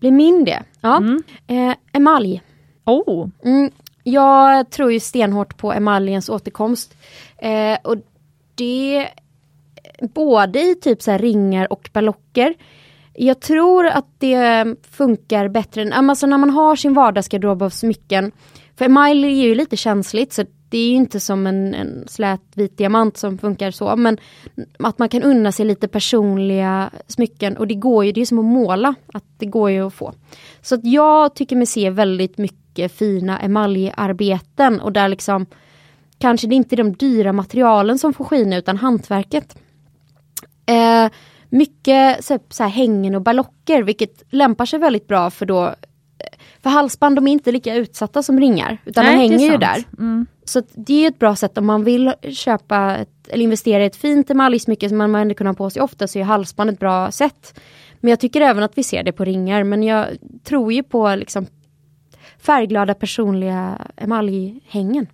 Blir 0.00 0.12
min 0.12 0.44
det? 0.44 0.62
Ja. 0.80 0.96
Mm. 0.96 1.22
Eh, 1.46 1.74
emalj. 1.92 2.42
Oh, 2.84 3.28
Mm, 3.44 3.70
jag 4.12 4.70
tror 4.70 4.92
ju 4.92 5.00
stenhårt 5.00 5.56
på 5.56 5.72
emaljens 5.72 6.28
återkomst. 6.28 6.94
Eh, 7.38 7.78
och 7.84 7.96
det 8.54 9.08
både 10.14 10.60
i 10.60 10.74
typ 10.74 11.02
så 11.02 11.10
här 11.10 11.18
ringar 11.18 11.72
och 11.72 11.90
ballocker. 11.92 12.54
Jag 13.14 13.40
tror 13.40 13.86
att 13.86 14.06
det 14.18 14.66
funkar 14.90 15.48
bättre 15.48 15.82
än, 15.82 16.10
alltså 16.10 16.26
när 16.26 16.38
man 16.38 16.50
har 16.50 16.76
sin 16.76 16.94
vardagsgarderob 16.94 17.62
av 17.62 17.70
smycken. 17.70 18.32
För 18.76 18.84
emalj 18.84 19.24
är 19.24 19.46
ju 19.48 19.54
lite 19.54 19.76
känsligt 19.76 20.32
så 20.32 20.44
det 20.70 20.78
är 20.78 20.88
ju 20.88 20.94
inte 20.94 21.20
som 21.20 21.46
en, 21.46 21.74
en 21.74 22.08
slät 22.08 22.40
vit 22.54 22.78
diamant 22.78 23.16
som 23.16 23.38
funkar 23.38 23.70
så. 23.70 23.96
Men 23.96 24.18
att 24.78 24.98
man 24.98 25.08
kan 25.08 25.22
unna 25.22 25.52
sig 25.52 25.66
lite 25.66 25.88
personliga 25.88 26.90
smycken 27.06 27.56
och 27.56 27.66
det 27.66 27.74
går 27.74 28.04
ju, 28.04 28.12
det 28.12 28.20
är 28.20 28.26
som 28.26 28.38
att 28.38 28.44
måla. 28.44 28.94
Att 29.12 29.24
det 29.38 29.46
går 29.46 29.70
ju 29.70 29.86
att 29.86 29.94
få. 29.94 30.14
Så 30.62 30.74
att 30.74 30.84
jag 30.84 31.34
tycker 31.34 31.56
mig 31.56 31.66
se 31.66 31.90
väldigt 31.90 32.38
mycket 32.38 32.67
fina 32.88 33.38
emaljarbeten 33.38 34.80
och 34.80 34.92
där 34.92 35.08
liksom 35.08 35.46
kanske 36.18 36.46
det 36.46 36.54
inte 36.54 36.74
är 36.74 36.76
de 36.76 36.92
dyra 36.92 37.32
materialen 37.32 37.98
som 37.98 38.12
får 38.12 38.24
skina 38.24 38.56
utan 38.56 38.76
hantverket. 38.76 39.58
Eh, 40.66 41.10
mycket 41.48 42.24
så, 42.24 42.38
så 42.48 42.62
här, 42.62 42.70
hängen 42.70 43.14
och 43.14 43.22
ballocker 43.22 43.82
vilket 43.82 44.22
lämpar 44.30 44.66
sig 44.66 44.78
väldigt 44.78 45.06
bra 45.06 45.30
för 45.30 45.46
då 45.46 45.74
för 46.62 46.70
halsband 46.70 47.16
de 47.16 47.28
är 47.28 47.32
inte 47.32 47.52
lika 47.52 47.74
utsatta 47.74 48.22
som 48.22 48.40
ringar 48.40 48.78
utan 48.84 49.04
Nej, 49.04 49.14
de 49.14 49.18
hänger 49.18 49.52
ju 49.52 49.58
där. 49.58 49.84
Mm. 49.98 50.26
Så 50.44 50.62
det 50.74 51.04
är 51.04 51.08
ett 51.08 51.18
bra 51.18 51.36
sätt 51.36 51.58
om 51.58 51.66
man 51.66 51.84
vill 51.84 52.12
köpa 52.30 52.96
ett, 52.96 53.28
eller 53.28 53.44
investera 53.44 53.82
i 53.82 53.86
ett 53.86 53.96
fint 53.96 54.30
emaljsmycke 54.30 54.88
som 54.88 54.98
man 54.98 55.14
ändå 55.14 55.34
kan 55.34 55.46
ha 55.46 55.54
på 55.54 55.70
sig 55.70 55.82
ofta 55.82 56.06
så 56.06 56.18
är 56.18 56.22
halsband 56.22 56.70
ett 56.70 56.78
bra 56.78 57.10
sätt. 57.10 57.60
Men 58.00 58.10
jag 58.10 58.20
tycker 58.20 58.40
även 58.40 58.62
att 58.62 58.78
vi 58.78 58.82
ser 58.82 59.02
det 59.02 59.12
på 59.12 59.24
ringar 59.24 59.64
men 59.64 59.82
jag 59.82 60.06
tror 60.44 60.72
ju 60.72 60.82
på 60.82 61.14
liksom 61.14 61.46
färgglada 62.48 62.94
personliga 62.94 63.78
emaljhängen. 63.96 65.06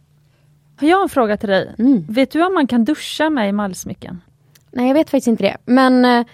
Har 0.77 0.89
jag 0.89 1.03
en 1.03 1.09
fråga 1.09 1.37
till 1.37 1.49
dig? 1.49 1.75
Mm. 1.79 2.07
Vet 2.09 2.31
du 2.31 2.47
om 2.47 2.55
man 2.55 2.67
kan 2.67 2.85
duscha 2.85 3.31
med 3.31 3.49
emaljsmycken? 3.49 4.21
Nej 4.71 4.87
jag 4.87 4.95
vet 4.95 5.11
faktiskt 5.11 5.27
inte 5.27 5.43
det 5.43 5.57
men 5.65 6.05
eh, 6.05 6.27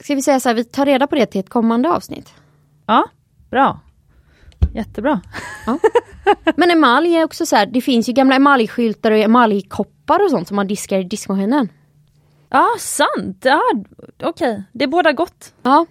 ska 0.00 0.14
vi 0.14 0.22
säga 0.22 0.40
så 0.40 0.48
här, 0.48 0.56
vi 0.56 0.64
tar 0.64 0.86
reda 0.86 1.06
på 1.06 1.14
det 1.14 1.26
till 1.26 1.40
ett 1.40 1.48
kommande 1.48 1.88
avsnitt. 1.90 2.34
Ja, 2.86 3.04
bra. 3.50 3.80
Jättebra. 4.74 5.20
Men 6.56 6.70
emalj 6.70 7.14
är 7.14 7.24
också 7.24 7.46
så 7.46 7.56
här, 7.56 7.66
det 7.66 7.80
finns 7.80 8.08
ju 8.08 8.12
gamla 8.12 8.34
emaljskyltar 8.34 9.10
och 9.10 9.18
emaljkoppar 9.18 10.24
och 10.24 10.30
sånt 10.30 10.48
som 10.48 10.56
man 10.56 10.66
diskar 10.66 10.98
i 10.98 11.04
diskmaskinen. 11.04 11.68
Ja, 12.50 12.68
sant. 12.78 13.44
Ja, 13.44 13.62
Okej, 14.22 14.62
det 14.72 14.84
är 14.84 14.88
båda 14.88 15.12
gott. 15.12 15.54
Ja, 15.62 15.86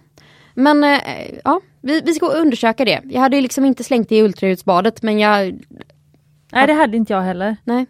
men 0.54 0.84
eh, 0.84 0.98
ja, 1.44 1.60
vi, 1.80 2.00
vi 2.00 2.14
ska 2.14 2.26
undersöka 2.26 2.84
det. 2.84 3.00
Jag 3.04 3.20
hade 3.20 3.36
ju 3.36 3.42
liksom 3.42 3.64
inte 3.64 3.84
slängt 3.84 4.08
det 4.08 4.16
i 4.16 4.22
ultraljudsbadet 4.22 5.02
men 5.02 5.18
jag, 5.18 5.60
Nej, 6.52 6.66
det 6.66 6.72
hade 6.72 6.96
inte 6.96 7.12
jag 7.12 7.22
heller. 7.22 7.56
nej. 7.64 7.86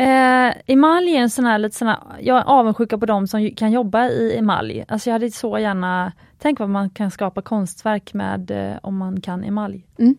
Eh, 0.00 0.54
emalj 0.66 1.16
är 1.16 1.20
en 1.20 1.30
sån 1.30 1.44
här, 1.44 1.58
lite 1.58 1.76
sån 1.76 1.88
här, 1.88 1.98
jag 2.20 2.38
är 2.38 2.44
avundsjuka 2.44 2.98
på 2.98 3.06
de 3.06 3.26
som 3.26 3.50
kan 3.50 3.72
jobba 3.72 4.08
i 4.08 4.36
emalj. 4.38 4.84
Alltså 4.88 5.10
jag 5.10 5.12
hade 5.12 5.30
så 5.30 5.58
gärna, 5.58 6.12
tänk 6.38 6.58
vad 6.58 6.68
man 6.68 6.90
kan 6.90 7.10
skapa 7.10 7.42
konstverk 7.42 8.14
med 8.14 8.50
eh, 8.50 8.78
om 8.82 8.96
man 8.96 9.20
kan 9.20 9.44
emalj. 9.44 9.86
Mm. 9.98 10.16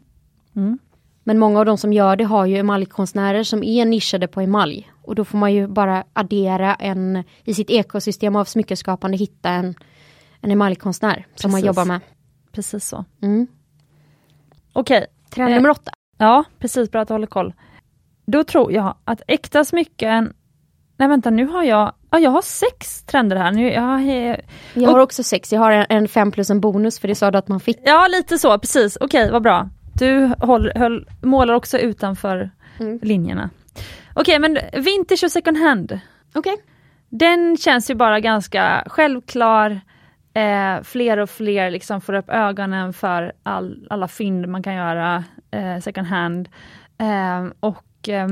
Mm. 0.55 0.79
Men 1.23 1.39
många 1.39 1.59
av 1.59 1.65
de 1.65 1.77
som 1.77 1.93
gör 1.93 2.15
det 2.15 2.23
har 2.23 2.45
ju 2.45 2.57
emaljkonstnärer 2.57 3.43
som 3.43 3.63
är 3.63 3.85
nischade 3.85 4.27
på 4.27 4.41
emalj. 4.41 4.91
Och 5.01 5.15
då 5.15 5.25
får 5.25 5.37
man 5.37 5.53
ju 5.53 5.67
bara 5.67 6.03
addera 6.13 6.75
en, 6.75 7.23
i 7.43 7.53
sitt 7.53 7.69
ekosystem 7.69 8.35
av 8.35 8.45
smyckeskapande 8.45 9.17
hitta 9.17 9.49
en, 9.49 9.75
en 10.41 10.51
emaljkonstnär 10.51 11.25
som 11.35 11.51
man 11.51 11.57
Precis. 11.61 11.67
jobbar 11.67 11.85
med. 11.85 11.99
Precis 12.51 12.85
så. 12.85 13.05
Mm. 13.21 13.47
Okej, 14.73 15.05
Trend 15.29 15.49
Eh. 15.49 15.55
nummer 15.55 15.69
åtta. 15.69 15.91
ja 16.17 16.43
precis, 16.59 16.91
bra 16.91 17.01
att 17.01 17.07
du 17.07 17.13
håller 17.13 17.27
koll. 17.27 17.53
Då 18.25 18.43
tror 18.43 18.71
jag 18.71 18.95
att 19.03 19.21
äkta 19.27 19.65
smycken, 19.65 20.33
nej 20.97 21.07
vänta 21.07 21.29
nu 21.29 21.45
har 21.47 21.63
jag 21.63 21.93
ja, 22.11 22.19
jag 22.19 22.31
har 22.31 22.41
sex 22.41 23.03
trender 23.03 23.35
här. 23.37 23.51
Nu, 23.51 23.71
jag, 23.71 24.05
jag, 24.05 24.41
Jag 24.73 24.89
har 24.91 24.99
också 24.99 25.23
sex, 25.23 25.53
jag 25.53 25.59
har 25.59 25.71
en, 25.71 25.85
en 25.89 26.07
fem 26.07 26.31
plus 26.31 26.49
en 26.49 26.61
bonus 26.61 26.99
för 26.99 27.07
det 27.07 27.15
sa 27.15 27.31
du 27.31 27.37
att 27.37 27.47
man 27.47 27.59
fick. 27.59 27.77
ja, 27.85 28.07
lite 28.07 28.37
så, 28.39 28.59
precis. 28.59 28.97
Okej, 29.01 29.31
vad 29.31 29.41
bra. 29.43 29.69
Du 29.93 30.31
håll, 30.39 30.71
höll, 30.75 31.07
målar 31.21 31.53
också 31.53 31.77
utanför 31.77 32.51
Mm. 32.79 32.99
linjerna. 33.03 33.49
Okej, 34.13 34.39
men 34.39 34.57
vintage 34.73 35.23
och 35.23 35.31
second 35.31 35.57
hand. 35.57 35.99
Okej. 36.35 36.55
Den 37.09 37.57
känns 37.57 37.89
ju 37.89 37.95
bara 37.95 38.19
ganska 38.19 38.83
självklar. 38.87 39.81
Eh, 40.39 40.83
fler 40.83 41.17
och 41.17 41.29
fler 41.29 41.71
liksom 41.71 42.01
får 42.01 42.13
upp 42.13 42.29
ögonen 42.29 42.93
för 42.93 43.33
all, 43.43 43.87
alla 43.89 44.07
fynd 44.07 44.47
man 44.47 44.63
kan 44.63 44.75
göra 44.75 45.23
eh, 45.51 45.79
second 45.79 46.07
hand. 46.07 46.49
Eh, 46.97 47.45
och 47.59 48.09
eh, 48.09 48.27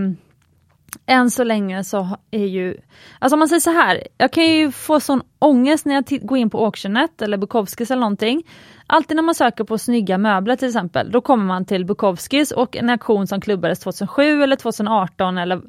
än 1.05 1.31
så 1.31 1.43
länge 1.43 1.83
så 1.83 2.17
är 2.31 2.45
ju, 2.45 2.77
alltså 3.19 3.35
om 3.35 3.39
man 3.39 3.47
säger 3.47 3.59
så 3.59 3.69
här, 3.69 4.07
jag 4.17 4.31
kan 4.31 4.45
ju 4.45 4.71
få 4.71 4.99
sån 4.99 5.21
ångest 5.39 5.85
när 5.85 5.93
jag 5.93 6.21
går 6.21 6.37
in 6.37 6.49
på 6.49 6.65
Auctionet 6.65 7.21
eller 7.21 7.37
Bukowskis 7.37 7.91
eller 7.91 7.99
någonting. 7.99 8.43
Alltid 8.87 9.15
när 9.15 9.23
man 9.23 9.35
söker 9.35 9.63
på 9.63 9.77
snygga 9.77 10.17
möbler 10.17 10.55
till 10.55 10.67
exempel, 10.67 11.11
då 11.11 11.21
kommer 11.21 11.45
man 11.45 11.65
till 11.65 11.85
Bukowskis 11.85 12.51
och 12.51 12.75
en 12.75 12.89
auktion 12.89 13.27
som 13.27 13.41
klubbades 13.41 13.79
2007 13.79 14.43
eller 14.43 14.55
2018 14.55 15.37
eller 15.37 15.61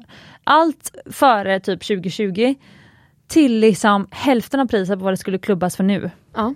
allt 0.43 0.95
före 1.11 1.59
typ 1.59 1.87
2020 1.87 2.55
till 3.29 3.59
liksom 3.59 4.07
hälften 4.11 4.59
av 4.59 4.65
priset 4.65 4.99
på 4.99 5.03
vad 5.03 5.13
det 5.13 5.17
skulle 5.17 5.37
klubbas 5.37 5.75
för 5.75 5.83
nu. 5.83 6.11
Ja. 6.33 6.53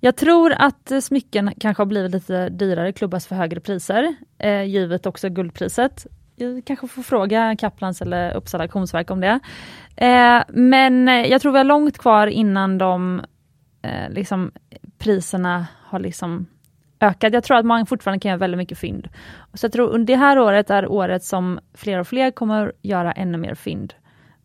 Jag 0.00 0.16
tror 0.16 0.52
att 0.58 0.92
smycken 1.02 1.52
kanske 1.60 1.80
har 1.80 1.86
blivit 1.86 2.12
lite 2.12 2.48
dyrare, 2.48 2.92
klubbas 2.92 3.26
för 3.26 3.36
högre 3.36 3.60
priser, 3.60 4.16
eh, 4.38 4.62
givet 4.62 5.06
också 5.06 5.28
guldpriset. 5.28 6.06
Jag 6.36 6.64
kanske 6.64 6.88
får 6.88 7.02
fråga 7.02 7.56
Kaplans 7.56 8.02
eller 8.02 8.34
Uppsala 8.34 8.64
auktionsverk 8.64 9.10
om 9.10 9.20
det. 9.20 9.40
Eh, 9.96 10.42
men 10.48 11.06
jag 11.06 11.40
tror 11.40 11.52
vi 11.52 11.58
har 11.58 11.64
långt 11.64 11.98
kvar 11.98 12.26
innan 12.26 12.78
de 12.78 13.22
eh, 13.82 14.10
liksom, 14.10 14.52
priserna 14.98 15.66
har 15.84 15.98
liksom 15.98 16.46
ökat. 17.00 17.32
Jag 17.32 17.44
tror 17.44 17.56
att 17.56 17.66
man 17.66 17.86
fortfarande 17.86 18.20
kan 18.20 18.28
göra 18.28 18.38
väldigt 18.38 18.58
mycket 18.58 18.78
fynd. 18.78 19.08
Så 19.54 19.64
jag 19.64 19.72
tror 19.72 19.98
det 19.98 20.16
här 20.16 20.38
året 20.38 20.70
är 20.70 20.86
året 20.86 21.24
som 21.24 21.60
fler 21.74 21.98
och 21.98 22.08
fler 22.08 22.30
kommer 22.30 22.72
göra 22.82 23.12
ännu 23.12 23.38
mer 23.38 23.54
fynd 23.54 23.94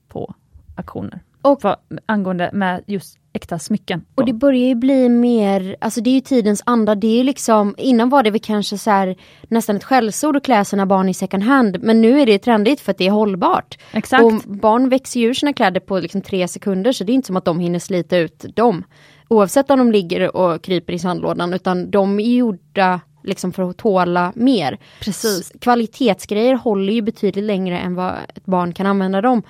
på 0.08 0.36
auktioner. 0.78 1.20
Och- 1.44 1.62
För, 1.62 1.76
angående 2.06 2.50
med 2.54 2.84
just 2.88 3.18
äkta 3.34 3.60
smycken. 3.60 4.06
Och 4.16 4.26
det 4.26 4.34
börjar 4.34 4.68
ju 4.68 4.76
bli 4.76 5.10
mer, 5.10 5.76
alltså 5.82 6.02
det 6.02 6.10
är 6.10 6.14
ju 6.14 6.22
tidens 6.22 6.64
anda, 6.66 6.96
det 6.96 7.08
är 7.08 7.18
ju 7.18 7.24
liksom, 7.24 7.76
innan 7.78 8.10
var 8.10 8.24
det 8.24 8.32
väl 8.32 8.40
kanske 8.40 8.78
så 8.78 8.90
här, 8.92 9.16
nästan 9.48 9.76
ett 9.76 9.84
skällsord 9.84 10.38
att 10.38 10.44
klä 10.44 10.66
sina 10.66 10.86
barn 10.86 11.10
i 11.10 11.14
second 11.14 11.44
hand, 11.44 11.78
men 11.84 12.02
nu 12.02 12.22
är 12.22 12.26
det 12.26 12.40
trendigt 12.40 12.82
för 12.82 12.92
att 12.92 12.98
det 12.98 13.08
är 13.08 13.12
hållbart. 13.12 13.78
Exakt. 13.92 14.24
Och 14.24 14.34
barn 14.46 14.90
växer 14.90 15.20
ju 15.20 15.28
ur 15.28 15.34
sina 15.34 15.54
kläder 15.54 15.80
på 15.80 16.00
liksom 16.00 16.22
tre 16.22 16.48
sekunder 16.48 16.92
så 16.92 17.04
det 17.04 17.12
är 17.12 17.14
inte 17.14 17.28
som 17.28 17.38
att 17.38 17.46
de 17.46 17.60
hinner 17.60 17.80
slita 17.80 18.18
ut 18.18 18.46
dem. 18.56 18.84
Oavsett 19.28 19.72
om 19.72 19.80
de 19.80 19.92
ligger 19.92 20.36
och 20.36 20.64
kryper 20.64 20.94
i 20.94 21.00
sandlådan 21.00 21.54
utan 21.54 21.92
de 21.92 22.20
är 22.20 22.36
gjorda 22.36 23.00
liksom 23.24 23.54
för 23.54 23.70
att 23.70 23.78
tåla 23.78 24.32
mer. 24.36 24.78
Precis. 25.02 25.52
Kvalitetsgrejer 25.62 26.56
håller 26.56 26.94
ju 26.94 27.02
betydligt 27.02 27.44
längre 27.46 27.80
än 27.80 27.96
vad 27.96 28.14
ett 28.36 28.46
barn 28.46 28.74
kan 28.74 28.86
använda 28.86 29.22
dem. 29.22 29.44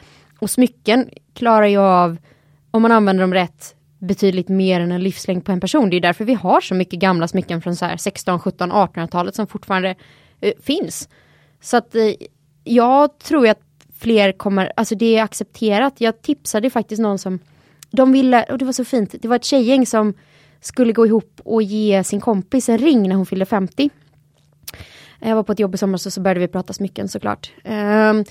Och 0.44 0.50
smycken 0.50 1.10
klarar 1.34 1.66
ju 1.66 1.78
av, 1.78 2.18
om 2.72 2.82
man 2.82 2.91
använder 2.91 3.22
dem 3.24 3.34
rätt, 3.34 3.76
betydligt 4.00 4.50
mer 4.50 4.80
än 4.80 4.91
en 4.91 5.04
livslängd 5.04 5.46
på 5.46 5.52
en 5.52 5.60
person. 5.60 5.89
Det 5.89 5.98
är 5.98 6.02
därför 6.02 6.26
vi 6.26 6.34
har 6.34 6.62
så 6.62 6.76
mycket 6.76 7.00
gamla 7.00 7.28
smycken 7.28 7.62
från 7.62 7.76
så 7.76 7.86
här 7.86 7.98
16, 7.98 8.39
17, 8.39 8.72
1800-talet 8.72 9.36
som 9.36 9.48
fortfarande 9.48 9.96
eh, 10.41 10.54
finns. 10.64 11.10
Så 11.62 11.78
att 11.78 11.96
eh, 11.96 12.14
jag 12.64 13.20
tror 13.20 13.48
att 13.48 13.60
fler 14.00 14.32
kommer, 14.32 14.72
alltså 14.76 14.96
det 14.96 15.18
är 15.18 15.24
accepterat. 15.24 15.94
Jag 15.98 16.22
tipsade 16.22 16.70
faktiskt 16.70 17.02
någon 17.02 17.20
som, 17.20 17.39
de 17.91 18.12
ville, 18.12 18.44
och 18.44 18.58
det 18.58 18.66
var 18.66 18.72
så 18.72 18.86
fint, 18.86 19.16
det 19.22 19.28
var 19.28 19.36
ett 19.36 19.46
tjejgäng 19.46 19.86
som 19.86 20.14
skulle 20.62 20.94
gå 20.94 21.06
ihop 21.06 21.41
och 21.46 21.64
ge 21.64 22.04
sin 22.04 22.22
kompis 22.22 22.70
en 22.70 22.78
ring 22.78 23.10
när 23.10 23.16
hon 23.16 23.26
fyllde 23.26 23.46
50. 23.46 23.89
Jag 25.20 25.36
var 25.36 25.44
på 25.44 25.52
ett 25.52 25.60
jobb 25.60 25.76
i 25.76 25.78
somras 25.78 26.06
och 26.06 26.14
så 26.14 26.22
började 26.22 26.39
vi 26.39 26.48
prata 26.48 26.74
smycken 26.74 27.08
såklart. 27.08 27.52
Ehm, 27.64 28.24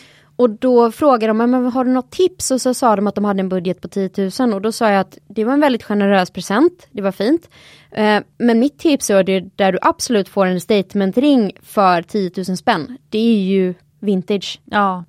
och 0.42 0.50
då 0.50 0.92
frågade 0.92 1.26
de, 1.26 1.36
men 1.36 1.66
har 1.66 1.84
du 1.84 1.90
något 1.90 2.10
tips? 2.10 2.50
Och 2.50 2.60
så 2.60 2.74
sa 2.74 2.96
de 2.96 3.06
att 3.06 3.14
de 3.14 3.24
hade 3.24 3.40
en 3.40 3.48
budget 3.48 3.80
på 3.80 3.88
10 3.88 4.10
000 4.40 4.54
och 4.54 4.62
då 4.62 4.72
sa 4.72 4.90
jag 4.90 5.00
att 5.00 5.18
det 5.28 5.44
var 5.44 5.52
en 5.52 5.60
väldigt 5.60 5.82
generös 5.82 6.30
present, 6.30 6.86
det 6.90 7.02
var 7.02 7.12
fint. 7.12 7.50
Ehm, 7.92 8.22
men 8.38 8.58
mitt 8.58 8.78
tips 8.78 9.10
är 9.10 9.24
det 9.24 9.40
där 9.56 9.72
du 9.72 9.78
absolut 9.82 10.28
får 10.28 10.46
en 10.46 10.60
statementring 10.60 11.52
för 11.62 12.02
10 12.02 12.30
000 12.48 12.56
spänn. 12.56 12.98
Det 13.08 13.18
är 13.18 13.38
ju 13.38 13.74
vintage. 14.00 14.60
Ja. 14.64 15.04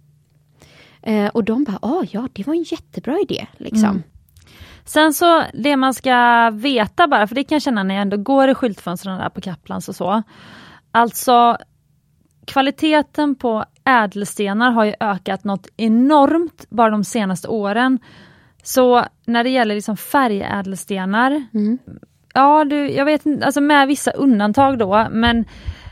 Ehm, 1.02 1.30
och 1.34 1.44
de 1.44 1.64
bara, 1.64 1.80
ah, 1.82 2.06
ja 2.12 2.28
det 2.34 2.48
var 2.48 2.54
en 2.54 2.64
jättebra 2.64 3.20
idé. 3.20 3.48
Liksom. 3.58 3.90
Mm. 3.90 4.04
Sen 4.86 5.14
så 5.14 5.44
det 5.54 5.76
man 5.76 5.94
ska 5.94 6.50
veta 6.54 7.08
bara, 7.08 7.28
för 7.28 7.36
det 7.36 7.44
kan 7.44 7.56
jag 7.56 7.62
känna 7.62 7.84
när 7.84 7.96
jag 7.96 8.02
ändå 8.02 8.18
går 8.18 8.50
i 8.50 8.56
skyltfönstren 8.56 9.18
där 9.18 9.30
på 9.30 9.42
Kaplans 9.42 9.90
och 9.90 9.96
så. 9.96 10.24
Alltså 10.92 11.58
kvaliteten 12.46 13.36
på 13.36 13.66
ädelstenar 13.86 14.72
har 14.72 14.86
ju 14.86 14.94
ökat 15.00 15.44
något 15.44 15.68
enormt 15.78 16.66
bara 16.70 16.90
de 16.90 17.04
senaste 17.04 17.48
åren. 17.48 18.00
Så 18.64 19.06
när 19.26 19.44
det 19.44 19.50
gäller 19.50 19.76
liksom 19.76 19.98
färgädelstenar, 19.98 21.44
Mm. 21.54 21.78
ja 22.34 22.66
du, 22.66 22.92
jag 22.92 23.06
vet 23.06 23.26
inte, 23.26 23.46
alltså 23.46 23.62
med 23.62 23.88
vissa 23.88 24.12
undantag 24.12 24.78
då, 24.78 25.08
men 25.12 25.46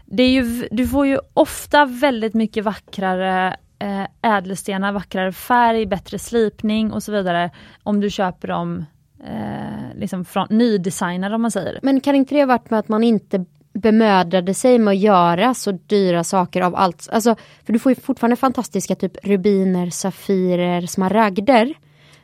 det 0.06 0.24
är 0.24 0.30
ju, 0.30 0.68
du 0.72 0.88
får 0.88 1.08
ju 1.08 1.20
ofta 1.34 1.86
väldigt 1.86 2.34
mycket 2.34 2.64
vackrare 2.64 3.56
eh, 3.80 4.36
ädelstenar, 4.36 4.92
vackrare 4.92 5.32
färg, 5.32 5.86
bättre 5.86 6.20
slipning 6.20 6.92
och 6.92 7.04
så 7.04 7.12
vidare 7.12 7.50
om 7.84 8.02
du 8.02 8.10
köper 8.10 8.48
dem 8.48 8.86
eh, 9.24 10.00
liksom 10.00 10.26
från 10.26 10.48
nydesignade 10.50 11.36
om 11.36 11.42
man 11.42 11.52
säger. 11.52 11.80
Men 11.84 12.02
kan 12.02 12.16
inte 12.16 12.36
det 12.36 12.42
ha 12.42 12.48
varit 12.48 12.70
med 12.70 12.80
att 12.80 12.90
man 12.90 13.04
inte 13.04 13.46
bemödade 13.74 14.54
sig 14.54 14.80
med 14.80 14.92
att 14.92 14.98
göra 14.98 15.54
så 15.54 15.72
dyra 15.72 16.24
saker 16.24 16.62
av 16.62 16.76
allt? 16.76 17.10
Alltså, 17.12 17.36
för 17.66 17.74
du 17.74 17.80
får 17.80 17.92
ju 17.92 17.96
fortfarande 17.96 18.36
fantastiska 18.36 18.96
typ 18.96 19.26
rubiner, 19.26 19.90
safirer, 19.90 20.82
smaragder. 20.82 21.74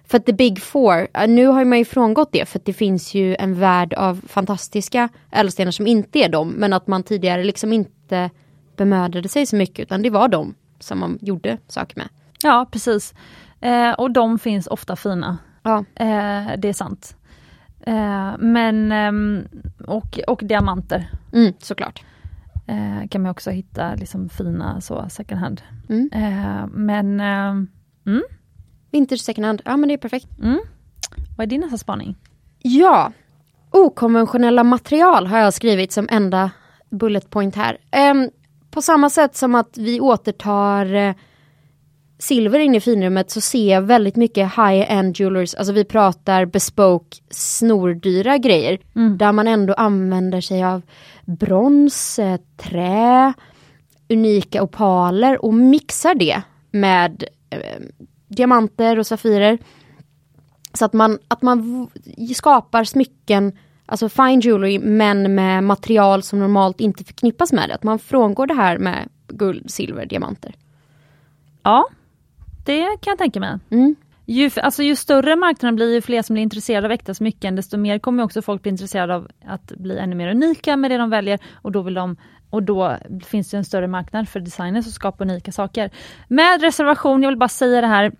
För 0.06 0.18
att 0.18 0.26
the 0.26 0.34
big 0.34 0.62
four, 0.62 1.28
nu 1.28 1.46
har 1.46 1.66
man 1.66 1.78
ju 1.78 1.86
frångått 1.86 2.32
det 2.32 2.46
för 2.50 2.60
att 2.60 2.66
det 2.66 2.74
finns 2.74 3.14
ju 3.14 3.36
en 3.36 3.60
värld 3.60 3.94
av 3.94 4.22
fantastiska 4.28 5.10
ädelstenar 5.32 5.72
som 5.72 5.88
inte 5.88 6.20
är 6.20 6.30
dem. 6.30 6.50
Men 6.50 6.74
att 6.74 6.88
man 6.88 7.04
tidigare 7.04 7.44
liksom 7.44 7.74
inte 7.74 8.30
bemödade 8.76 9.30
sig 9.30 9.46
så 9.46 9.56
mycket 9.56 9.80
utan 9.80 10.02
det 10.02 10.10
var 10.10 10.28
dem 10.28 10.56
som 10.80 11.00
man 11.00 11.18
gjorde 11.22 11.58
saker 11.68 11.98
med. 11.98 12.08
Ja 12.44 12.68
precis. 12.72 13.14
Eh, 13.62 13.92
och 13.92 14.12
de 14.12 14.40
finns 14.40 14.68
ofta 14.68 14.96
fina. 14.96 15.38
Ja, 15.64 15.86
Eh, 15.96 16.58
det 16.58 16.70
är 16.70 16.74
sant. 16.74 17.16
Eh, 17.88 18.38
men, 18.40 18.92
ehm, 18.92 19.48
och, 19.88 20.20
och 20.28 20.42
diamanter 20.44 21.10
mm, 21.34 21.54
såklart. 21.60 22.04
eh, 22.68 23.08
kan 23.10 23.22
man 23.22 23.32
också 23.32 23.50
hitta 23.52 23.96
liksom 23.96 24.30
fina 24.30 24.82
så 24.82 25.10
second 25.10 25.40
hand. 25.42 25.62
Mm. 25.90 26.10
Eh, 26.14 26.68
men 26.68 27.20
ehm, 27.20 27.68
Vintage 28.92 29.20
second 29.22 29.46
hand, 29.46 29.62
ja 29.66 29.78
men 29.78 29.88
det 29.88 29.94
är 29.94 29.98
perfekt. 29.98 30.28
mm. 30.40 30.60
vad 31.38 31.44
är 31.46 31.50
din 31.50 31.62
nästa 31.62 31.78
spaning? 31.78 32.16
Ja, 32.62 33.12
okonventionella 33.72 34.64
material 34.64 35.28
har 35.28 35.38
jag 35.40 35.54
skrivit 35.54 35.92
som 35.92 36.08
enda 36.12 36.52
bullet 36.90 37.30
point 37.30 37.56
här. 37.56 37.78
Ehm, 37.92 38.30
på 38.72 38.82
samma 38.82 39.10
sätt 39.10 39.36
som 39.36 39.56
att 39.56 39.78
vi 39.78 40.00
återtar 40.00 40.94
eh, 40.94 41.14
silver 42.20 42.60
in 42.60 42.76
i 42.76 42.80
finrummet 42.80 43.32
så 43.32 43.42
ser 43.42 43.74
jag 43.74 43.82
väldigt 43.82 44.16
mycket 44.16 44.56
high-end 44.56 45.20
jewelers, 45.20 45.56
alltså 45.56 45.74
vi 45.74 45.86
pratar 45.86 46.46
bespoke, 46.46 47.18
snordyra 47.30 48.38
grejer. 48.38 48.80
Där 49.18 49.32
man 49.32 49.48
ändå 49.48 49.74
använder 49.74 50.42
sig 50.42 50.64
av 50.64 50.82
brons, 51.26 52.20
eh, 52.20 52.40
trä, 52.58 53.34
unika 54.10 54.64
opaler 54.64 55.46
och 55.46 55.54
mixar 55.54 56.16
det 56.16 56.42
med 56.72 57.24
eh, 57.50 57.60
diamanter 58.28 59.00
och 59.00 59.08
safirer. 59.08 59.58
Så 60.74 60.86
att 60.86 60.94
man, 60.94 61.20
att 61.28 61.42
man 61.42 61.88
skapar 62.36 62.84
smycken, 62.84 63.58
alltså 63.86 64.10
fine 64.10 64.40
jewelry, 64.40 64.80
men 64.80 65.36
med 65.36 65.64
material 65.64 66.24
som 66.24 66.40
normalt 66.40 66.80
inte 66.80 67.04
förknippas 67.04 67.54
med 67.54 67.70
det. 67.70 67.76
Att 67.76 67.84
man 67.84 68.00
frångår 68.00 68.48
det 68.48 68.54
här 68.54 68.78
med 68.78 69.10
guld, 69.28 69.72
silver, 69.72 70.06
diamanter. 70.06 70.56
Ja, 71.64 71.88
det 72.68 72.82
kan 73.02 73.12
jag 73.12 73.18
tänka 73.18 73.40
mig. 73.40 73.60
Mm. 73.70 73.96
Ju, 74.26 74.52
alltså, 74.56 74.84
ju 74.84 74.96
större 74.96 75.36
marknaden 75.36 75.76
blir, 75.76 75.94
ju 75.94 76.02
fler 76.02 76.22
som 76.22 76.34
blir 76.34 76.44
intresserade 76.44 76.88
av 76.88 76.92
äkta 76.92 77.14
smycken, 77.14 77.56
desto 77.56 77.78
mer 77.78 78.00
kommer 78.00 78.24
också 78.24 78.42
folk 78.42 78.62
bli 78.62 78.72
intresserade 78.72 79.16
av 79.16 79.28
att 79.46 79.68
bli 79.68 79.98
ännu 79.98 80.16
mer 80.16 80.32
unika 80.32 80.78
med 80.78 80.92
det 80.92 80.98
de 80.98 81.10
väljer 81.10 81.40
och 81.62 81.72
då 81.72 81.82
vill 81.82 81.94
de 81.94 82.18
och 82.50 82.64
då 82.64 82.98
finns 83.26 83.50
det 83.50 83.58
en 83.58 83.66
större 83.66 83.88
marknad 83.88 84.30
för 84.30 84.40
designers 84.40 84.86
som 84.86 84.92
skapar 84.92 85.26
unika 85.26 85.52
saker. 85.52 85.92
Med 86.28 86.62
reservation, 86.62 87.24
jag 87.24 87.30
vill 87.30 87.38
bara 87.38 87.50
säga 87.50 87.82
det 87.82 87.88
här, 87.88 88.12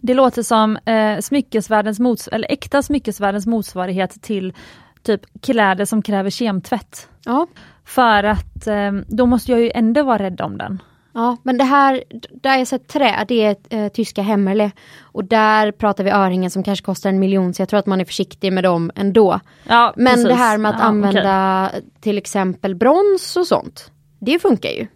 det 0.00 0.14
låter 0.14 0.42
som 0.42 0.76
eh, 0.76 1.18
smyckesvärldens 1.20 1.98
mots 1.98 2.28
eller 2.28 2.52
äkta 2.52 2.82
smyckesvärldens 2.82 3.46
motsvarighet 3.46 4.22
till 4.22 4.54
typ 5.02 5.20
kläder 5.40 5.84
som 5.84 6.02
kräver 6.02 6.30
kemtvätt. 6.30 7.08
Ja, 7.24 7.46
För 7.84 8.24
att 8.24 8.66
eh, 8.66 8.92
då 9.08 9.26
måste 9.26 9.52
jag 9.52 9.60
ju 9.60 9.70
ändå 9.74 10.02
vara 10.02 10.18
rädd 10.18 10.40
om 10.40 10.58
den. 10.58 10.82
Ja, 11.16 11.36
men 11.42 11.58
det 11.58 11.64
här, 11.64 12.04
där 12.42 12.56
jag 12.56 12.66
sett 12.66 12.88
trä, 12.88 13.24
det 13.28 13.44
är 13.44 13.56
eh, 13.70 13.88
tyska 13.88 14.22
Hämmerle. 14.22 14.70
Och 15.02 15.24
där 15.24 15.72
pratar 15.72 16.04
vi 16.04 16.10
örhängen 16.10 16.50
som 16.50 16.62
kanske 16.62 16.84
kostar 16.84 17.10
en 17.10 17.18
miljon, 17.18 17.54
så 17.54 17.62
jag 17.62 17.68
tror 17.68 17.78
att 17.80 17.86
man 17.86 18.00
är 18.00 18.04
försiktig 18.04 18.52
med 18.52 18.64
dem 18.64 18.90
ändå. 18.94 19.40
Ja, 19.68 19.92
Men 19.96 20.14
precis. 20.14 20.28
det 20.28 20.34
här 20.34 20.58
med 20.58 20.70
att 20.70 20.76
Ja, 20.78 20.84
använda 20.84 21.70
till 22.00 22.18
exempel 22.18 22.74
brons 22.74 23.36
och 23.36 23.46
sånt, 23.46 23.90
det 24.18 24.38
funkar 24.38 24.70
ju. 24.70 24.86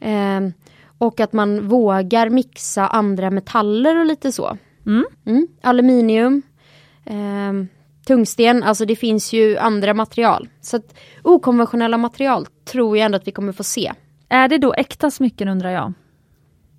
Ehm, 0.00 0.52
och 0.98 1.20
att 1.20 1.32
man 1.32 1.68
vågar 1.68 2.28
mixa 2.28 2.86
andra 2.86 3.30
metaller 3.30 3.96
och 4.00 4.06
lite 4.06 4.32
så. 4.32 4.56
Mm. 4.86 5.04
Mm. 5.26 5.48
Aluminium, 5.62 6.42
ehm, 7.04 7.68
tungsten, 8.06 8.62
alltså 8.62 8.84
det 8.84 8.96
finns 8.96 9.32
ju 9.32 9.58
andra 9.58 9.94
material. 9.94 10.48
Så 10.60 10.76
att 10.76 10.94
okonventionella 11.22 11.98
material 11.98 12.46
tror 12.64 12.96
jag 12.96 13.04
ändå 13.04 13.16
att 13.16 13.26
vi 13.26 13.32
kommer 13.32 13.52
få 13.52 13.64
se. 13.64 13.92
Är 14.30 14.48
det 14.48 14.58
då 14.58 14.74
äkta 14.74 15.10
smycken 15.10 15.48
undrar 15.48 15.70
jag? 15.70 15.92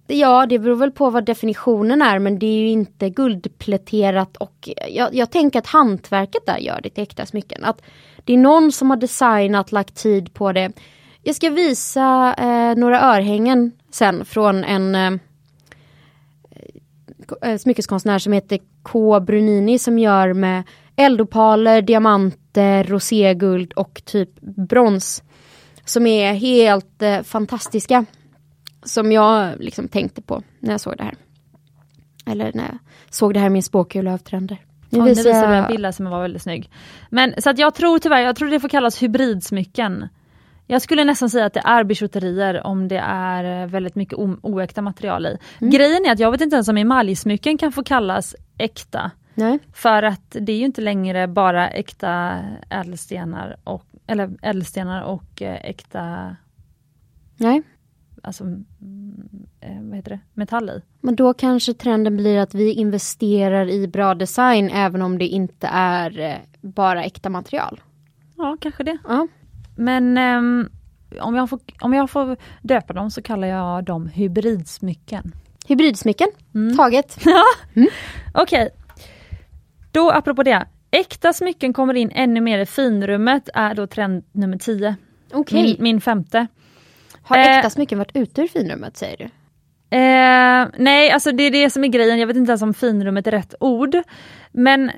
Ja, 0.08 0.46
det 0.46 0.60
beror 0.60 0.76
väl 0.76 0.92
på 0.92 1.10
vad 1.10 1.26
definitionen 1.26 2.02
är 2.02 2.20
men 2.20 2.40
det 2.40 2.46
är 2.46 2.60
ju 2.60 2.70
inte 2.70 3.10
guldpläterat 3.10 4.38
och 4.38 4.70
jag, 4.90 5.16
jag 5.16 5.32
tänker 5.32 5.60
att 5.60 5.68
hantverket 5.68 6.46
där 6.46 6.58
gör 6.58 6.80
det 6.84 6.90
till 6.90 7.04
äkta 7.04 7.26
smycken. 7.26 7.66
Att 7.66 7.82
det 8.26 8.34
är 8.34 8.38
någon 8.38 8.72
som 8.72 8.90
har 8.90 8.98
designat, 8.98 9.72
lagt 9.72 9.96
tid 9.96 10.34
på 10.34 10.52
det. 10.52 10.72
Jag 11.24 11.36
ska 11.36 11.50
visa 11.50 12.36
eh, 12.38 12.76
några 12.76 13.02
örhängen 13.02 13.72
sen 13.92 14.26
från 14.26 14.64
en 14.64 14.96
eh, 14.96 15.12
eh 17.42 17.58
smyckeskonstnär 17.58 18.20
som 18.20 18.34
heter 18.34 18.60
K. 18.84 19.20
Brunini 19.20 19.80
som 19.80 20.00
gör 20.00 20.34
med 20.34 20.64
eldopaler, 20.96 21.82
diamanter, 21.82 22.84
roséguld 22.84 23.74
och 23.74 24.02
typ 24.06 24.30
brons. 24.42 25.24
Som 25.86 26.08
är 26.08 26.34
helt 26.34 27.02
eh, 27.02 27.22
fantastiska. 27.22 28.06
Som 28.84 29.12
jag 29.12 29.60
liksom 29.60 29.88
tänkte 29.88 30.22
på 30.22 30.44
när 30.60 30.72
jag 30.72 30.82
såg 30.82 30.98
det 30.98 31.04
här. 31.04 31.16
Eller 32.26 32.52
när 32.54 32.64
jag 32.64 32.78
såg 33.10 33.34
det 33.34 33.40
här 33.40 33.50
med 33.50 33.66
spåkula 33.66 34.14
av 34.14 34.18
trender. 34.18 34.58
Nu 34.90 35.00
Nu 35.00 35.06
visar 35.06 35.24
visar 35.24 35.48
du 35.48 35.54
en 35.54 35.60
jag... 35.60 35.68
bild 35.68 35.96
som 35.96 36.06
var 36.06 36.22
väldigt 36.22 36.42
snygg. 36.42 36.70
Men 37.10 37.34
så 37.38 37.50
att 37.50 37.60
jag 37.60 37.76
tror 37.76 38.00
tyvärr, 38.00 38.20
jag 38.20 38.36
tror 38.36 38.50
det 38.50 38.60
får 38.60 38.70
kallas 38.70 39.04
hybridsmycken. 39.04 40.08
Jag 40.68 40.82
skulle 40.82 41.04
nästan 41.04 41.30
säga 41.30 41.46
att 41.46 41.54
det 41.54 41.62
är 41.66 41.84
bijouterier 41.84 42.68
om 42.68 42.88
det 42.88 43.02
är 43.06 43.62
eh, 43.64 43.68
väldigt 43.68 43.96
mycket 43.96 44.20
oäkta 44.42 44.82
material 44.82 45.26
i. 45.26 45.38
Mm. 45.62 45.72
Grejen 45.72 46.06
är 46.06 46.12
att 46.12 46.20
jag 46.20 46.32
vet 46.32 46.42
inte 46.42 46.56
ens 46.56 46.68
om 46.68 46.78
emaljsmycken 46.78 47.58
kan 47.58 47.72
få 47.72 47.84
kallas 47.84 48.36
äkta. 48.58 49.12
Nej. 49.34 49.60
För 49.74 50.04
att 50.04 50.36
det 50.40 50.52
är 50.52 50.58
ju 50.58 50.66
inte 50.66 50.82
längre 50.82 51.28
bara 51.28 51.70
äkta 51.70 52.40
ädelstenar 52.70 53.58
och, 53.64 53.86
eller 54.12 54.30
ädelstenar 54.42 55.02
och 55.04 55.42
eh, 55.42 55.60
äkta 55.70 56.36
Nej. 57.38 57.62
alltså, 58.24 58.44
mm, 58.44 58.68
eh, 59.62 59.82
vad 59.82 59.96
heter 59.96 60.12
det? 60.12 60.20
metall 60.34 60.70
i. 60.70 60.82
Men 61.02 61.16
då 61.16 61.34
kanske 61.34 61.74
trenden 61.74 62.18
blir 62.18 62.40
att 62.40 62.54
vi 62.56 62.74
investerar 62.74 63.70
i 63.70 63.88
bra 63.88 64.16
design 64.16 64.70
även 64.70 65.02
om 65.02 65.18
det 65.18 65.28
inte 65.28 65.68
är 65.72 66.20
eh, 66.20 66.36
bara 66.62 67.04
äkta 67.04 67.30
material. 67.30 67.82
Ja, 68.38 68.58
kanske 68.62 68.84
det. 68.84 68.98
Ja. 69.08 69.28
Men 69.76 70.18
ehm, 70.18 70.70
om, 71.22 71.36
jag 71.36 71.50
får, 71.50 71.60
om 71.82 71.94
jag 71.94 72.10
får 72.10 72.38
döpa 72.62 72.94
dem 72.94 73.12
så 73.12 73.22
kallar 73.22 73.48
jag 73.48 73.84
dem 73.84 74.08
hybridsmycken. 74.08 75.32
Hybridsmycken, 75.68 76.28
Mm. 76.56 76.78
taget. 76.78 77.18
Okej, 78.34 78.70
då 79.92 80.12
apropå 80.12 80.44
det. 80.44 80.68
Äkta 80.92 81.34
smycken 81.34 81.74
kommer 81.74 81.94
in 81.94 82.12
ännu 82.16 82.42
mer 82.42 82.60
i 82.60 82.66
finrummet 82.66 83.50
är 83.54 83.74
då 83.76 83.88
trend 83.88 84.24
nummer 84.32 84.58
10. 84.58 84.96
Okej. 85.34 85.64
Min, 85.64 85.76
min 85.80 86.02
femte. 86.02 86.48
Har 87.24 87.38
Eh, 87.38 87.58
äkta 87.58 87.70
smycken 87.70 87.98
varit 87.98 88.16
ute 88.16 88.42
ur 88.42 88.48
finrummet 88.48 88.98
säger 88.98 89.18
du? 89.18 89.24
Eh, 89.98 90.68
nej, 90.78 91.12
alltså 91.12 91.32
det 91.32 91.44
är 91.44 91.52
det 91.52 91.70
som 91.70 91.84
är 91.84 91.88
grejen. 91.88 92.20
Jag 92.20 92.28
vet 92.28 92.38
inte 92.38 92.52
ens 92.52 92.62
om 92.62 92.74
finrummet 92.74 93.28
är 93.28 93.32
rätt 93.32 93.56
ord. 93.60 93.96
Men 94.52 94.92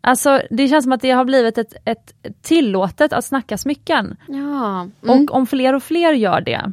alltså 0.00 0.42
det 0.50 0.68
känns 0.68 0.84
som 0.84 0.92
att 0.92 1.00
det 1.00 1.10
har 1.10 1.24
blivit 1.24 1.58
ett, 1.58 1.74
ett 1.84 2.12
tillåtet 2.42 3.12
att 3.12 3.24
snacka 3.24 3.58
smycken. 3.58 4.16
Ja. 4.28 4.80
Mm. 4.80 4.90
Och 5.24 5.34
om 5.34 5.46
fler 5.46 5.74
och 5.74 5.82
fler 5.82 6.12
gör 6.12 6.40
det, 6.40 6.72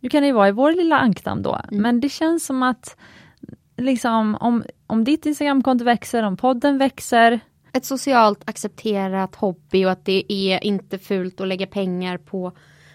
nu 0.00 0.08
kan 0.08 0.20
det 0.22 0.26
ju 0.26 0.32
vara 0.32 0.48
i 0.48 0.52
vår 0.52 0.72
lilla 0.72 0.98
ankdam 0.98 1.42
då, 1.42 1.60
Mm. 1.70 1.82
men 1.82 2.00
det 2.00 2.08
känns 2.08 2.46
som 2.46 2.62
att 2.62 2.96
liksom, 3.76 4.36
om, 4.40 4.64
om 4.86 5.04
ditt 5.04 5.26
Instagramkonto 5.26 5.84
växer, 5.84 6.22
om 6.22 6.36
podden 6.36 6.78
växer, 6.78 7.40
Ett 7.72 7.84
socialt 7.84 8.48
accepterat 8.48 9.34
hobby 9.34 9.84
och 9.84 9.90
att 9.90 10.04
det 10.04 10.32
är 10.32 10.64
inte 10.64 10.98
fult 10.98 11.40
att 11.40 11.48
lägga 11.48 11.66
pengar 11.66 12.18
på 12.18 12.52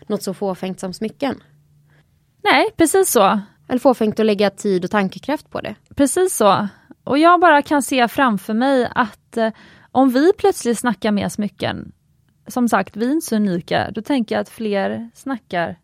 något 0.08 0.24
så 0.24 0.34
fåfängt 0.34 0.80
som 0.80 0.94
smycken. 0.94 1.44
nej 2.44 2.70
precis 2.78 3.10
så, 3.12 3.40
Eller 3.68 3.80
fåfängt 3.80 4.20
att 4.20 4.26
lägga 4.26 4.50
tid 4.50 4.84
och 4.86 4.92
tankekraft 4.92 5.50
på 5.50 5.62
det. 5.62 5.76
precis 5.96 6.36
så. 6.36 6.68
Och 7.04 7.18
jag 7.18 7.40
bara 7.42 7.62
kan 7.62 7.82
se 7.82 8.08
framför 8.08 8.54
mig 8.54 8.90
att 8.96 9.38
eh, 9.38 9.50
om 9.92 10.10
vi 10.10 10.32
plötsligt 10.38 10.80
snackar 10.80 11.12
mer 11.12 11.30
smycken, 11.30 11.92
som 12.48 12.70
sagt 12.70 12.98
vi 12.98 13.06
är 13.06 13.12
inte 13.12 13.26
så 13.26 13.36
unika, 13.36 13.92
då 13.92 14.02
tänker 14.02 14.36
jag 14.36 14.42
att 14.42 14.50
fler 14.50 15.10
snackar 15.14 15.80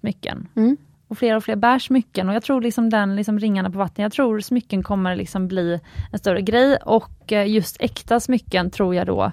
smycken. 0.00 0.48
Mm. 0.56 0.76
Och 1.08 1.18
fler 1.18 1.36
och 1.36 1.44
fler 1.44 1.56
bär 1.56 1.78
smycken 1.78 2.28
och 2.28 2.34
jag 2.34 2.42
tror 2.42 2.60
liksom 2.60 2.90
den 2.90 3.16
liksom 3.16 3.38
ringarna 3.38 3.70
på 3.70 3.78
vattnet, 3.78 4.02
jag 4.02 4.12
tror 4.12 4.40
smycken 4.40 4.82
kommer 4.82 5.16
liksom 5.16 5.48
bli 5.48 5.80
en 6.12 6.18
större 6.18 6.42
grej 6.42 6.76
och 6.76 7.32
eh, 7.32 7.48
just 7.48 7.76
äkta 7.80 8.20
smycken 8.20 8.70
tror 8.70 8.94
jag 8.94 9.06
då 9.06 9.32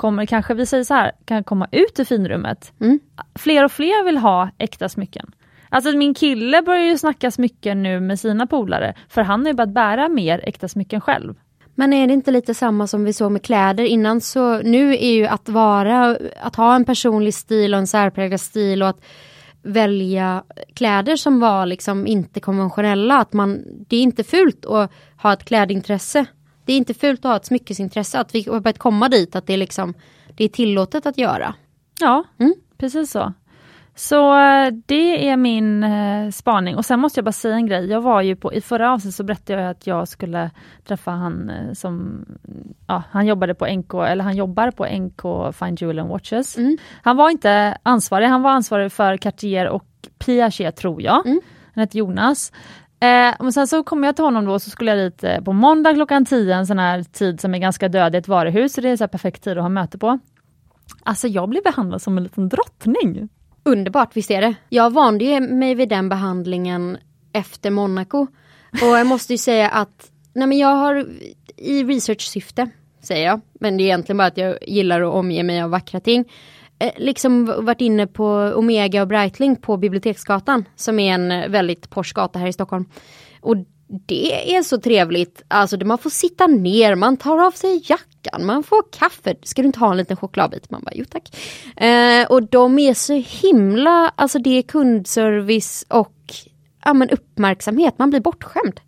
kommer 0.00 0.26
kanske, 0.26 0.54
vi 0.54 0.66
säger 0.66 0.84
så 0.84 0.94
här, 0.94 1.12
kan 1.24 1.44
komma 1.44 1.68
ut 1.72 1.98
i 1.98 2.04
finrummet. 2.04 2.72
Mm. 2.80 3.00
Fler 3.34 3.64
och 3.64 3.72
fler 3.72 4.04
vill 4.04 4.18
ha 4.18 4.50
äkta 4.58 4.88
smycken. 4.88 5.32
Alltså 5.68 5.96
min 5.96 6.14
kille 6.14 6.62
börjar 6.62 6.84
ju 6.84 6.98
snacka 6.98 7.30
smycken 7.30 7.82
nu 7.82 8.00
med 8.00 8.20
sina 8.20 8.46
polare, 8.46 8.94
för 9.08 9.22
han 9.22 9.40
har 9.40 9.46
ju 9.46 9.54
börjat 9.54 9.74
bära 9.74 10.08
mer 10.08 10.40
äkta 10.44 10.68
smycken 10.68 11.00
själv. 11.00 11.34
Men 11.74 11.92
är 11.92 12.06
det 12.06 12.12
inte 12.12 12.30
lite 12.30 12.54
samma 12.54 12.86
som 12.86 13.04
vi 13.04 13.12
såg 13.12 13.32
med 13.32 13.42
kläder 13.42 13.84
innan 13.84 14.20
så 14.20 14.62
nu 14.62 14.92
är 14.92 15.12
ju 15.12 15.26
att 15.26 15.48
vara, 15.48 16.16
att 16.40 16.56
ha 16.56 16.74
en 16.74 16.84
personlig 16.84 17.34
stil 17.34 17.74
och 17.74 17.80
en 17.80 17.86
särpräglad 17.86 18.40
stil 18.40 18.82
och 18.82 18.88
att 18.88 19.00
välja 19.62 20.44
kläder 20.74 21.16
som 21.16 21.40
var 21.40 21.66
liksom 21.66 22.06
inte 22.06 22.40
konventionella. 22.40 23.18
Att 23.18 23.32
man, 23.32 23.62
det 23.88 23.96
är 23.96 24.02
inte 24.02 24.24
fult 24.24 24.66
att 24.66 24.90
ha 25.22 25.32
ett 25.32 25.44
klädintresse. 25.44 26.26
Det 26.64 26.72
är 26.72 26.76
inte 26.76 26.94
fult 26.94 27.24
att 27.24 27.28
ha 27.30 27.36
ett 27.36 27.46
smyckesintresse. 27.46 28.20
Att 28.20 28.34
vi 28.34 28.42
har 28.42 28.60
börjat 28.60 28.78
komma 28.78 29.08
dit 29.08 29.36
att 29.36 29.46
det 29.46 29.52
är 29.52 29.56
liksom 29.56 29.94
det 30.36 30.44
är 30.44 30.48
tillåtet 30.48 31.06
att 31.06 31.18
göra. 31.18 31.54
Ja, 32.00 32.24
Mm. 32.38 32.54
precis 32.78 33.10
så. 33.10 33.32
Så 33.94 34.38
eh, 34.38 34.72
det 34.86 35.28
är 35.28 35.36
min 35.36 35.84
eh, 35.84 36.30
spaning. 36.30 36.76
Och 36.76 36.84
sen 36.84 37.00
måste 37.00 37.18
jag 37.18 37.24
bara 37.24 37.32
säga 37.32 37.54
en 37.54 37.66
grej. 37.66 37.86
Jag 37.86 38.00
var 38.00 38.22
ju 38.22 38.36
på, 38.36 38.52
i 38.54 38.60
förra 38.60 38.92
avsnittet 38.92 39.14
så 39.14 39.24
berättade 39.24 39.62
jag 39.62 39.70
att 39.70 39.86
jag 39.86 40.08
skulle 40.08 40.50
träffa 40.84 41.10
han 41.10 41.50
eh, 41.50 41.72
som, 41.72 42.24
ja, 42.86 43.02
han 43.10 43.26
jobbade 43.26 43.54
på 43.54 43.66
NK, 43.66 43.94
eller 43.94 44.24
han 44.24 44.36
jobbar 44.36 44.70
på 44.70 44.86
NK 44.86 45.54
Fine 45.56 45.74
Jewel 45.74 45.98
and 45.98 46.10
Watches. 46.10 46.58
Mm. 46.58 46.78
Han 47.02 47.16
var 47.16 47.30
inte 47.30 47.78
ansvarig, 47.82 48.26
han 48.26 48.42
var 48.42 48.50
ansvarig 48.50 48.92
för 48.92 49.16
Cartier 49.16 49.68
och 49.68 49.84
Piaget 50.18 50.76
tror 50.76 51.02
jag. 51.02 51.26
Mm. 51.26 51.40
Han 51.74 51.82
hette 51.82 51.98
Jonas. 51.98 52.52
Eh, 53.00 53.34
men 53.40 53.52
sen 53.52 53.66
så 53.66 53.82
kom 53.82 54.04
jag 54.04 54.16
till 54.16 54.24
honom 54.24 54.44
då 54.44 54.58
så 54.58 54.70
skulle 54.70 54.90
jag 54.90 54.98
dit 54.98 55.24
eh, 55.24 55.40
på 55.40 55.52
måndag 55.52 55.94
klockan 55.94 56.24
10, 56.24 56.54
en 56.54 56.66
sån 56.66 56.78
här 56.78 57.02
tid 57.02 57.40
som 57.40 57.54
är 57.54 57.58
ganska 57.58 57.88
död 57.88 58.14
i 58.14 58.18
ett 58.18 58.28
varuhus, 58.28 58.72
så 58.72 58.80
det 58.80 58.88
är 58.88 58.96
så 58.96 59.04
här 59.04 59.08
perfekt 59.08 59.44
tid 59.44 59.58
att 59.58 59.64
ha 59.64 59.68
möte 59.68 59.98
på. 59.98 60.18
Alltså 61.02 61.28
jag 61.28 61.48
blev 61.48 61.62
behandlad 61.62 62.02
som 62.02 62.16
en 62.18 62.22
liten 62.22 62.48
drottning. 62.48 63.28
Underbart, 63.62 64.16
visst 64.16 64.30
är 64.30 64.40
det. 64.40 64.54
Jag 64.68 64.92
vande 64.92 65.24
ju 65.24 65.40
mig 65.40 65.74
vid 65.74 65.88
den 65.88 66.08
behandlingen 66.08 66.98
efter 67.32 67.70
Monaco. 67.70 68.26
Och 68.72 68.98
jag 68.98 69.06
måste 69.06 69.32
ju 69.32 69.38
säga 69.38 69.68
att, 69.68 70.10
nej 70.32 70.46
men 70.46 70.58
jag 70.58 70.76
har 70.76 71.06
i 71.56 71.84
research-syfte, 71.84 72.70
säger 73.00 73.26
jag, 73.26 73.40
men 73.60 73.76
det 73.76 73.82
är 73.82 73.84
egentligen 73.84 74.16
bara 74.16 74.28
att 74.28 74.36
jag 74.36 74.58
gillar 74.62 75.00
att 75.00 75.14
omge 75.14 75.42
mig 75.42 75.62
av 75.62 75.70
vackra 75.70 76.00
ting. 76.00 76.24
Eh, 76.78 76.92
liksom 76.96 77.46
varit 77.46 77.80
inne 77.80 78.06
på 78.06 78.26
Omega 78.54 79.02
och 79.02 79.08
Breitling 79.08 79.56
på 79.56 79.76
Biblioteksgatan, 79.76 80.64
som 80.76 80.98
är 80.98 81.14
en 81.14 81.52
väldigt 81.52 81.90
posh 81.90 82.12
gata 82.14 82.38
här 82.38 82.46
i 82.46 82.52
Stockholm. 82.52 82.84
Och 83.40 83.56
det 84.06 84.56
är 84.56 84.62
så 84.62 84.80
trevligt, 84.80 85.42
alltså 85.48 85.84
man 85.84 85.98
får 85.98 86.10
sitta 86.10 86.46
ner, 86.46 86.94
man 86.94 87.16
tar 87.16 87.46
av 87.46 87.50
sig 87.50 87.82
jackan, 87.84 88.46
man 88.46 88.62
får 88.62 88.82
kaffe. 88.92 89.34
Ska 89.42 89.62
du 89.62 89.66
inte 89.66 89.78
ha 89.78 89.90
en 89.90 89.96
liten 89.96 90.16
chokladbit? 90.16 90.70
Man 90.70 90.82
bara, 90.82 90.92
jo 90.94 91.04
tack. 91.10 91.36
Eh, 91.76 92.26
och 92.26 92.42
de 92.42 92.78
är 92.78 92.94
så 92.94 93.12
himla, 93.12 94.12
alltså 94.16 94.38
det 94.38 94.58
är 94.58 94.62
kundservice 94.62 95.84
och 95.88 96.16
ja, 96.84 96.94
men 96.94 97.10
uppmärksamhet, 97.10 97.98
man 97.98 98.10
blir 98.10 98.20
bortskämd. 98.20 98.80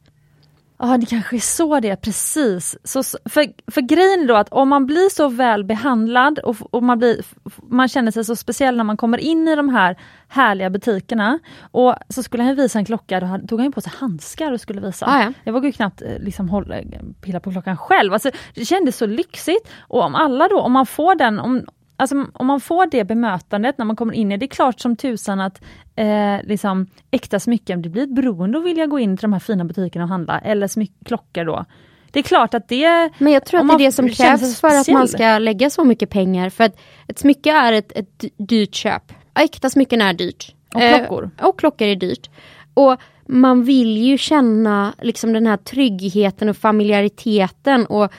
Ja, 0.85 0.99
det 0.99 1.07
kanske 1.07 1.37
är 1.37 1.41
så 1.41 1.81
det 1.81 1.89
är, 1.89 1.97
precis. 1.97 2.77
Så, 2.85 3.03
för, 3.25 3.71
för 3.71 3.81
grejen 3.81 4.21
är 4.21 4.27
då 4.27 4.37
att 4.37 4.49
om 4.49 4.69
man 4.69 4.87
blir 4.87 5.11
så 5.11 5.29
väl 5.29 5.65
behandlad 5.65 6.39
och, 6.39 6.57
och 6.71 6.83
man, 6.83 6.99
blir, 6.99 7.21
man 7.63 7.89
känner 7.89 8.11
sig 8.11 8.25
så 8.25 8.37
speciell 8.37 8.77
när 8.77 8.85
man 8.85 8.97
kommer 8.97 9.19
in 9.19 9.49
i 9.49 9.57
de 9.57 9.69
här 9.69 9.97
härliga 10.29 10.71
butikerna. 10.71 11.39
Och 11.71 11.95
så 12.09 12.23
skulle 12.23 12.43
han 12.43 12.57
visa 12.57 12.79
en 12.79 12.85
klocka, 12.85 13.21
då 13.21 13.47
tog 13.49 13.61
han 13.61 13.73
på 13.73 13.81
sig 13.81 13.93
handskar 13.97 14.53
och 14.53 14.61
skulle 14.61 14.81
visa. 14.81 15.07
Ah, 15.07 15.23
ja. 15.23 15.33
Jag 15.45 15.53
vågade 15.53 15.67
ju 15.67 15.73
knappt 15.73 16.03
eh, 16.03 16.19
liksom 16.19 16.49
hålla, 16.49 16.77
pilla 17.21 17.41
på 17.41 17.51
klockan 17.51 17.77
själv. 17.77 18.13
Alltså, 18.13 18.31
det 18.55 18.65
kändes 18.65 18.97
så 18.97 19.07
lyxigt. 19.07 19.69
Och 19.81 20.03
om 20.03 20.15
alla 20.15 20.49
då, 20.49 20.61
om 20.61 20.73
man 20.73 20.87
får 20.87 21.15
den, 21.15 21.39
om, 21.39 21.67
alltså, 22.03 22.27
om 22.33 22.47
man 22.47 22.61
får 22.61 22.87
det 22.87 23.05
bemötandet 23.05 23.79
när 23.79 23.85
man 23.85 23.97
kommer 23.97 24.15
in 24.15 24.33
i 24.33 24.37
det, 24.37 24.45
är 24.47 24.49
klart 24.49 24.81
som 24.81 24.97
tusan 24.97 25.41
att 25.41 25.63
eh, 25.97 26.37
liksom, 26.43 26.87
äkta 27.11 27.41
smycken, 27.41 27.83
det 27.83 27.89
blir 27.89 28.03
ett 28.03 28.15
beroende 28.15 28.59
att 28.59 28.65
vilja 28.65 28.87
gå 28.87 28.99
in 28.99 29.17
till 29.17 29.23
de 29.23 29.33
här 29.33 29.41
fina 29.41 29.65
butikerna 29.65 30.05
och 30.05 30.09
handla, 30.09 30.39
eller 30.39 30.67
smyck- 30.67 31.05
klockor 31.05 31.45
då. 31.45 31.65
Det 32.11 32.19
är 32.19 32.23
klart 32.23 32.55
att 32.55 32.69
det... 32.69 33.11
Men 33.19 33.33
jag 33.33 33.45
tror 33.45 33.61
att 33.61 33.69
det 33.69 33.75
är 33.85 33.87
det 33.87 33.93
som 33.93 34.09
krävs 34.09 34.61
för 34.61 34.69
att 34.69 34.89
man 34.89 35.09
ska 35.09 35.39
lägga 35.39 35.71
så 35.71 35.85
mycket 35.85 36.11
pengar. 36.11 36.51
För 36.51 36.65
att 36.65 36.77
ett 37.09 37.19
smycke 37.19 37.51
är 37.53 37.73
ett, 37.73 37.93
ett 37.93 38.25
dyrt 38.37 38.75
köp. 38.75 39.13
Äkta 39.39 39.71
smycken 39.71 40.03
är 40.03 40.13
dyrt. 40.13 40.55
Och 40.75 40.81
Eh, 40.81 40.99
klockor. 40.99 41.31
och 41.41 41.59
klockor 41.59 41.89
är 41.89 41.97
dyrt. 41.97 42.31
Och 42.75 42.97
man 43.27 43.65
vill 43.65 43.97
ju 43.99 44.19
känna 44.19 44.93
liksom 45.03 45.33
den 45.33 45.47
här 45.47 45.57
tryggheten 45.57 46.49
och 46.49 46.57
familiariteten 46.57 47.87
och 47.87 48.13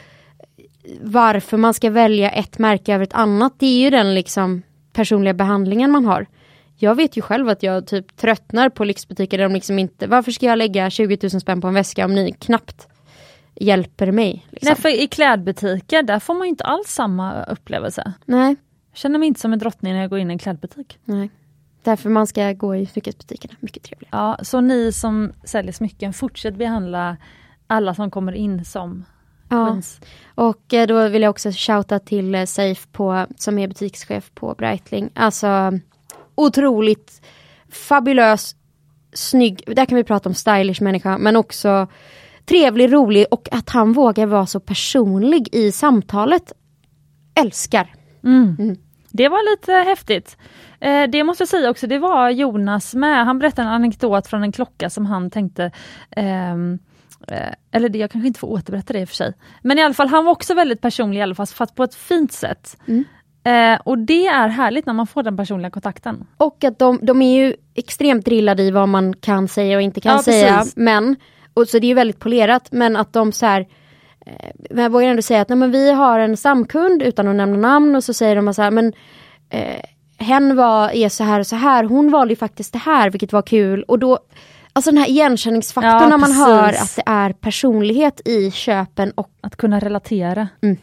varför 1.01 1.57
man 1.57 1.73
ska 1.73 1.89
välja 1.89 2.29
ett 2.31 2.59
märke 2.59 2.93
över 2.93 3.03
ett 3.03 3.13
annat. 3.13 3.53
Det 3.57 3.65
är 3.65 3.79
ju 3.79 3.89
den 3.89 4.15
liksom 4.15 4.61
personliga 4.93 5.33
behandlingen 5.33 5.91
man 5.91 6.05
har. 6.05 6.25
Jag 6.75 6.95
vet 6.95 7.17
ju 7.17 7.21
själv 7.21 7.49
att 7.49 7.63
jag 7.63 7.87
typ 7.87 8.17
tröttnar 8.17 8.69
på 8.69 8.83
lyxbutiker 8.83 9.37
där 9.37 9.43
de 9.45 9.53
liksom 9.53 9.79
inte, 9.79 10.07
varför 10.07 10.31
ska 10.31 10.45
jag 10.45 10.57
lägga 10.57 10.89
20 10.89 11.17
000 11.21 11.29
spänn 11.41 11.61
på 11.61 11.67
en 11.67 11.73
väska 11.73 12.05
om 12.05 12.15
ni 12.15 12.31
knappt 12.31 12.87
hjälper 13.55 14.11
mig? 14.11 14.45
Liksom. 14.49 14.67
Nej, 14.67 14.75
för 14.75 15.01
i 15.03 15.07
klädbutiker, 15.07 16.03
där 16.03 16.19
får 16.19 16.33
man 16.33 16.43
ju 16.43 16.49
inte 16.49 16.63
alls 16.63 16.87
samma 16.87 17.43
upplevelse. 17.43 18.13
Nej, 18.25 18.55
Jag 18.91 18.97
känner 18.97 19.19
mig 19.19 19.27
inte 19.27 19.39
som 19.39 19.53
en 19.53 19.59
drottning 19.59 19.93
när 19.93 20.01
jag 20.01 20.09
går 20.09 20.19
in 20.19 20.31
i 20.31 20.33
en 20.33 20.39
klädbutik. 20.39 20.97
nej. 21.05 21.29
Därför 21.83 22.09
man 22.09 22.27
ska 22.27 22.51
gå 22.53 22.75
i 22.75 22.85
smyckesbutikerna. 22.85 23.53
Mycket 23.59 23.83
trevligare. 23.83 24.09
Ja, 24.11 24.37
så 24.43 24.61
ni 24.61 24.91
som 24.91 25.31
säljer 25.43 25.71
smycken, 25.71 26.13
fortsätt 26.13 26.55
behandla 26.55 27.17
alla 27.67 27.93
som 27.95 28.11
kommer 28.11 28.31
in 28.33 28.65
som 28.65 29.05
Ja. 29.53 29.65
queens. 29.65 30.01
Och 30.35 30.73
eh, 30.73 30.87
då 30.87 31.07
vill 31.07 31.21
jag 31.21 31.29
också 31.29 31.51
shouta 31.51 31.99
till 31.99 32.35
eh, 32.35 32.45
Safe 32.45 32.87
på, 32.91 33.25
som 33.37 33.59
är 33.59 33.67
butikschef 33.67 34.31
på 34.35 34.55
Breitling. 34.57 35.09
Alltså 35.13 35.79
otroligt 36.35 37.21
fabulös, 37.71 38.55
snygg, 39.13 39.63
där 39.67 39.85
kan 39.85 39.95
vi 39.95 40.03
prata 40.03 40.29
om 40.29 40.35
stylish 40.35 40.81
människa, 40.81 41.17
men 41.17 41.35
också 41.35 41.87
trevlig, 42.45 42.93
rolig 42.93 43.25
och 43.31 43.47
att 43.51 43.69
han 43.69 43.93
vågar 43.93 44.25
vara 44.25 44.45
så 44.45 44.59
personlig 44.59 45.55
i 45.55 45.71
samtalet. 45.71 46.51
Älskar. 47.35 47.93
Mm. 48.23 48.77
Det 49.11 49.29
var 49.29 49.51
lite 49.51 49.71
häftigt. 49.71 50.37
Eh, 50.79 51.03
det 51.09 51.23
måste 51.23 51.41
jag 51.41 51.49
säga 51.49 51.69
också, 51.69 51.87
det 51.87 51.99
var 51.99 52.29
Jonas 52.29 52.95
med. 52.95 53.25
Han 53.25 53.39
berättade 53.39 53.67
en 53.67 53.73
anekdot 53.73 54.27
från 54.27 54.43
en 54.43 54.51
klocka 54.51 54.89
som 54.89 55.05
han 55.05 55.29
tänkte 55.29 55.71
ehm, 56.11 56.73
eh, 56.73 56.92
eller 57.71 57.89
det, 57.89 57.97
jag 57.97 58.11
kanske 58.11 58.27
inte 58.27 58.39
får 58.39 58.47
återberätta 58.47 58.93
det 58.93 58.99
i 58.99 59.03
och 59.03 59.09
för 59.09 59.15
sig. 59.15 59.33
Men 59.61 59.79
i 59.79 59.81
alla 59.81 59.93
fall, 59.93 60.07
han 60.07 60.25
var 60.25 60.31
också 60.31 60.53
väldigt 60.53 60.81
personlig 60.81 61.19
i 61.19 61.23
alla 61.23 61.35
fall, 61.35 61.47
fast 61.47 61.75
på 61.75 61.83
ett 61.83 61.95
fint 61.95 62.31
sätt. 62.31 62.77
Mm. 62.87 63.03
Eh, 63.45 63.81
och 63.83 63.97
det 63.97 64.27
är 64.27 64.47
härligt 64.47 64.85
när 64.85 64.93
man 64.93 65.07
får 65.07 65.23
den 65.23 65.37
personliga 65.37 65.69
kontakten. 65.71 66.25
Och 66.37 66.63
att 66.63 66.79
de, 66.79 66.99
de 67.01 67.21
är 67.21 67.45
ju 67.45 67.55
extremt 67.75 68.25
drillade 68.25 68.63
i 68.63 68.71
vad 68.71 68.89
man 68.89 69.13
kan 69.13 69.47
säga 69.47 69.77
och 69.77 69.81
inte 69.81 70.01
kan 70.01 70.15
Ja, 70.15 70.23
säga. 70.23 70.57
precis. 70.57 70.75
Men, 70.75 71.15
och 71.53 71.67
så 71.67 71.79
det 71.79 71.85
är 71.85 71.89
ju 71.89 71.93
väldigt 71.95 72.19
polerat, 72.19 72.67
men 72.71 72.95
att 72.95 73.13
de 73.13 73.31
så 73.31 73.45
här 73.45 73.67
eh, 74.25 74.49
men 74.69 74.83
jag 74.83 74.89
vågar 74.89 75.07
ändå 75.07 75.21
säga 75.21 75.41
att 75.41 75.49
nej, 75.49 75.57
men 75.57 75.71
vi 75.71 75.91
har 75.91 76.19
en 76.19 76.37
samkund 76.37 77.01
utan 77.01 77.27
att 77.27 77.35
nämna 77.35 77.57
namn 77.57 77.95
och 77.95 78.03
så 78.03 78.13
säger 78.13 78.35
de 78.35 78.53
så 78.53 78.61
här, 78.61 78.71
men 78.71 78.93
eh, 79.49 79.83
hen 80.17 80.55
var, 80.55 80.89
är 80.89 81.09
så 81.09 81.23
här 81.23 81.39
och 81.39 81.47
så 81.47 81.55
här, 81.55 81.83
hon 81.83 82.11
valde 82.11 82.31
ju 82.31 82.35
faktiskt 82.35 82.73
det 82.73 82.79
här 82.79 83.09
vilket 83.09 83.33
var 83.33 83.41
kul 83.41 83.83
och 83.83 83.99
då 83.99 84.19
Alltså 84.73 84.91
den 84.91 84.97
här 84.97 85.07
igenkänningsfaktorn 85.09 85.93
Ja, 85.93 85.99
när 86.09 86.17
man 86.17 86.29
precis. 86.29 86.37
hör 86.45 86.69
att 86.73 86.95
det 86.95 87.03
är 87.05 87.33
personlighet 87.33 88.21
i 88.27 88.51
köpen 88.51 89.11
och 89.11 89.29
Att 89.41 89.55
kunna 89.55 89.79
relatera. 89.79 90.47
Mm. 90.61 90.77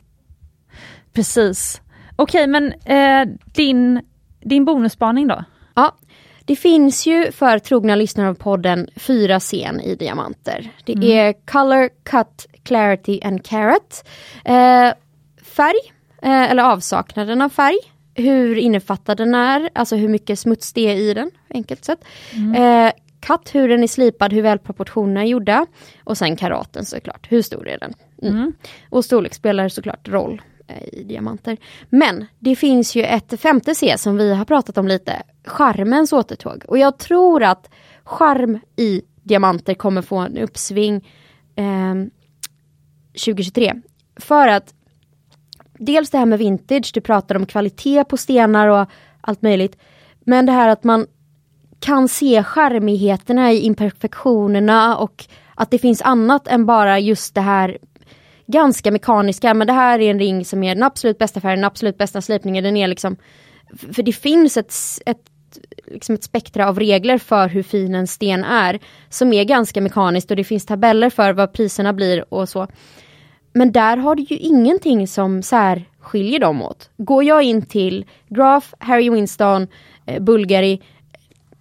Precis. 1.12 1.80
Okej, 2.16 2.47
men 2.47 2.72
eh, 2.72 3.28
din, 3.55 4.01
din 4.41 4.64
bonusspaning 4.64 5.28
då? 5.28 5.45
Ja, 5.74 5.97
det 6.45 6.57
finns 6.57 7.07
ju 7.07 7.32
för 7.32 7.59
trogna 7.59 7.95
lyssnare 7.95 8.28
av 8.28 8.34
podden 8.34 8.88
fyra 8.97 9.41
scen 9.41 9.80
i 9.80 9.95
diamanter. 9.95 10.70
Det 10.84 11.18
är 11.18 11.32
color, 11.47 11.88
cut, 12.05 12.47
clarity 12.62 13.20
and 13.24 13.45
carat. 13.45 14.09
Eh, 14.45 14.93
färg, 15.43 15.93
eh, 16.22 16.51
eller 16.51 16.62
avsaknaden 16.62 17.43
av 17.43 17.49
färg. 17.49 17.78
Hur 18.14 18.59
innefattad 18.59 19.16
den 19.16 19.34
är, 19.34 19.70
alltså 19.74 19.97
hur 19.97 20.09
mycket 20.09 20.38
smuts 20.38 20.72
det 20.72 20.80
är 20.91 20.97
i 20.97 21.14
den, 21.14 21.30
enkelt 21.51 21.84
sett. 21.84 22.05
Eh, 22.57 22.93
cut, 23.21 23.55
hur 23.55 23.68
den 23.68 23.83
är 23.83 23.87
slipad, 23.87 24.33
hur 24.33 24.43
väl 24.43 24.59
proportionerna 24.59 25.21
är 25.21 25.27
gjorda. 25.27 25.66
Och 26.05 26.18
sen 26.18 26.37
karaten 26.37 26.85
såklart, 26.85 27.27
hur 27.31 27.43
stor 27.43 27.68
är 27.68 27.79
den? 27.79 27.95
Mm. 28.23 28.53
Och 28.91 29.05
storlek 29.05 29.35
spelar 29.35 29.68
såklart 29.68 30.09
roll 30.09 30.43
eh, 30.66 30.89
i 30.93 31.05
diamanter. 31.05 31.57
Men 31.89 32.27
det 32.39 32.57
finns 32.57 32.97
ju 32.97 33.03
ett 33.03 33.41
femte 33.41 33.75
C 33.75 33.99
som 33.99 34.16
vi 34.16 34.35
har 34.35 34.45
pratat 34.45 34.79
om 34.79 34.89
lite, 34.89 35.23
charmens 35.45 36.12
återtåg. 36.12 36.64
Och 36.68 36.79
jag 36.79 36.99
tror 36.99 37.43
att 37.43 37.71
charm 38.05 38.59
i 38.77 39.03
diamanter 39.23 39.75
kommer 39.75 40.03
få 40.03 40.16
en 40.16 40.39
uppsving 40.39 41.09
eh, 41.57 41.95
2023. 43.25 43.75
För 44.16 44.49
att 44.49 44.75
dels 45.79 46.11
det 46.11 46.18
här 46.18 46.27
med 46.27 46.39
vintage, 46.39 46.91
du 46.95 47.01
pratar 47.01 47.35
om 47.35 47.47
kvalitet 47.47 48.05
på 48.05 48.16
stenar 48.16 48.68
och 48.68 48.91
allt 49.21 49.43
möjligt. 49.43 49.77
Men 50.21 50.47
det 50.47 50.53
här 50.53 50.68
att 50.68 50.85
man 50.85 51.07
kan 51.81 52.09
se 52.09 52.43
charmigheterna 52.43 53.53
i 53.53 53.61
imperfektionerna 53.61 54.97
och 54.97 55.24
att 55.55 55.70
det 55.70 55.78
finns 55.78 56.03
annat 56.03 56.49
än 56.49 56.66
bara 56.66 56.99
just 56.99 57.35
det 57.35 57.41
här 57.41 57.78
ganska 58.47 58.91
mekaniska, 58.91 59.55
men 59.55 59.66
det 59.66 59.72
här 59.72 59.99
är 59.99 60.11
en 60.11 60.18
ring 60.18 60.45
som 60.45 60.62
är 60.62 60.74
den 60.74 60.85
absolut 60.85 61.18
bästa 61.18 61.41
färgen, 61.41 61.59
den 61.59 61.64
absolut 61.64 61.99
bästa 61.99 62.20
slipningen, 62.20 62.64
den 62.64 62.76
är 62.76 62.89
liksom 62.89 63.16
För 63.93 64.03
det 64.03 64.12
finns 64.12 64.57
ett, 64.57 64.74
ett, 65.07 65.31
liksom 65.87 66.14
ett 66.14 66.24
spektra 66.24 66.68
av 66.68 66.78
regler 66.78 67.18
för 67.18 67.49
hur 67.49 67.62
fin 67.62 67.95
en 67.95 68.07
sten 68.07 68.45
är, 68.45 68.78
som 69.09 69.33
är 69.33 69.45
ganska 69.45 69.81
mekaniskt 69.81 70.31
och 70.31 70.37
det 70.37 70.45
finns 70.45 70.66
tabeller 70.66 71.11
för 71.11 71.33
vad 71.33 71.53
priserna 71.53 71.93
blir 71.93 72.35
och 72.35 72.49
så. 72.49 72.66
Men 73.53 73.72
där 73.72 73.97
har 73.97 74.14
du 74.14 74.22
ju 74.22 74.37
ingenting 74.37 75.09
som 75.09 75.43
särskiljer 75.43 76.41
dem 76.41 76.62
åt. 76.62 76.91
Går 76.97 77.24
jag 77.24 77.43
in 77.43 77.62
till 77.62 78.05
Graf, 78.28 78.74
Harry 78.78 79.11
Winston, 79.11 79.68
eh, 80.07 80.22
Bulgari, 80.22 80.81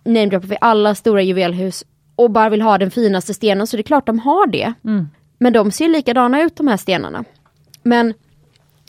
namedroppar 0.04 0.48
vi 0.48 0.58
alla 0.62 0.96
stora 0.96 1.22
juvelhus 1.22 1.86
och 2.16 2.32
bara 2.32 2.50
vill 2.50 2.62
ha 2.62 2.78
den 2.78 2.92
finaste 2.92 3.34
stenen 3.34 3.68
så 3.68 3.78
det 3.78 3.82
är 3.82 3.84
klart 3.84 4.06
de 4.06 4.20
har 4.20 4.48
det. 4.48 4.74
Men 5.38 5.54
de 5.54 5.72
ser 5.72 5.90
likadana 5.90 6.42
ut 6.42 6.56
de 6.56 6.68
här 6.68 6.78
stenarna. 6.78 7.24
Men 7.84 8.14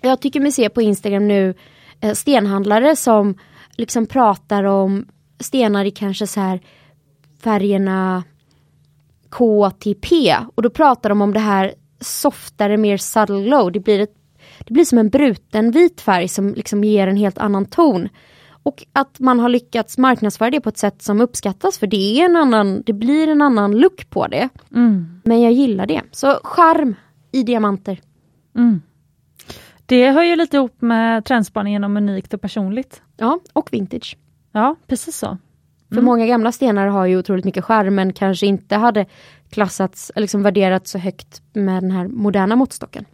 jag 0.03 0.21
tycker 0.21 0.41
mig 0.41 0.53
se 0.53 0.69
på 0.69 0.83
Instagram 0.83 1.29
nu 1.29 1.55
eh, 2.01 2.13
stenhandlare 2.13 2.97
som 2.97 3.39
liksom 3.77 4.07
pratar 4.07 4.65
om 4.65 5.07
stenar 5.41 5.85
i 5.85 5.91
kanske 5.91 6.27
så 6.27 6.41
här 6.41 6.61
färgerna 7.43 8.25
K 9.29 9.71
till 9.71 9.95
P 9.95 10.37
och 10.55 10.63
då 10.63 10.71
pratar 10.71 11.09
de 11.09 11.23
om 11.23 11.33
det 11.33 11.41
här 11.41 11.75
softare, 12.01 12.77
mer 12.77 12.97
subtle 12.97 13.43
glow. 13.43 13.73
Det 13.73 13.81
blir, 13.81 14.01
ett, 14.01 14.15
det 14.59 14.75
blir 14.75 14.85
som 14.85 14.99
en 14.99 15.09
bruten 15.09 15.71
vit 15.71 16.01
färg 16.01 16.29
som 16.29 16.55
liksom 16.55 16.85
ger 16.85 17.07
en 17.07 17.17
helt 17.17 17.39
annan 17.39 17.67
ton. 17.67 18.09
Och 18.63 18.85
att 18.93 19.21
man 19.21 19.41
har 19.41 19.49
lyckats 19.49 19.99
marknadsföra 19.99 20.51
det 20.51 20.61
på 20.61 20.69
ett 20.69 20.79
sätt 20.79 21.03
som 21.03 21.21
uppskattas 21.21 21.79
för 21.79 21.87
det 21.87 22.21
är 22.21 22.25
en 22.25 22.37
annan, 22.37 22.83
det 22.87 22.93
blir 22.93 23.29
en 23.29 23.43
annan 23.43 23.73
look 23.79 24.11
på 24.11 24.27
det. 24.27 24.49
Men 25.25 25.41
jag 25.43 25.53
gillar 25.53 25.87
det. 25.87 26.03
Så 26.11 26.41
charm 26.45 26.95
i 27.33 27.43
diamanter. 27.43 28.01
Det 29.87 30.11
hör 30.11 30.23
ju 30.23 30.37
lite 30.37 30.57
ihop 30.57 30.83
med 30.83 31.25
trendspaningen 31.25 31.85
om 31.85 31.97
unikt 31.97 32.35
och 32.35 32.41
personligt. 32.41 33.03
Ja, 33.17 33.41
och 33.53 33.69
vintage. 33.73 34.17
Ja, 34.53 34.77
precis 34.87 35.17
så. 35.17 35.39
För 35.95 36.03
många 36.03 36.27
gamla 36.27 36.53
stenar 36.53 36.87
har 36.87 37.07
ju 37.07 37.19
otroligt 37.19 37.45
mycket 37.45 37.65
charm 37.65 37.95
men 37.95 38.13
kanske 38.13 38.47
inte 38.47 38.77
hade 38.77 39.07
klassats, 39.51 40.13
liksom 40.17 40.43
värderats 40.43 40.91
så 40.91 40.99
högt 40.99 41.43
med 41.53 41.83
den 41.83 41.91
här 41.91 42.09
moderna 42.09 42.57
måttstocken. 42.57 43.05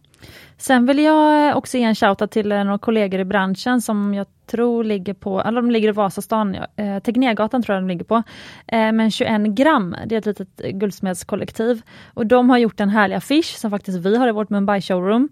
Sen 0.58 0.86
vill 0.86 0.98
jag 0.98 1.56
också 1.56 1.78
ge 1.78 1.84
en 1.84 1.94
shoutout 1.94 2.30
till 2.30 2.48
några 2.48 2.78
kollegor 2.78 3.20
i 3.20 3.24
branschen 3.24 3.82
som 3.82 4.14
jag 4.14 4.26
tror 4.46 4.84
ligger 4.84 5.14
på, 5.14 5.40
eller 5.40 5.62
de 5.62 5.70
ligger 5.70 5.88
i 5.88 5.92
Vasastan, 5.92 6.54
ja, 6.54 6.84
eh, 6.84 6.98
Tegnérgatan 6.98 7.62
tror 7.62 7.74
jag 7.74 7.82
de 7.82 7.88
ligger 7.88 8.04
på. 8.04 8.22
Eh, 8.66 8.92
men 8.92 9.10
21 9.10 9.40
gram, 9.56 9.96
det 10.06 10.14
är 10.14 10.18
ett 10.18 10.26
litet 10.26 10.56
guldsmedskollektiv. 10.56 11.82
Och 12.14 12.26
de 12.26 12.50
har 12.50 12.58
gjort 12.58 12.80
en 12.80 12.88
härlig 12.88 13.16
affisch 13.16 13.56
som 13.56 13.70
faktiskt 13.70 13.98
vi 13.98 14.16
har 14.16 14.28
i 14.28 14.32
vårt 14.32 14.50
Mumbai 14.50 14.80
showroom. 14.80 15.28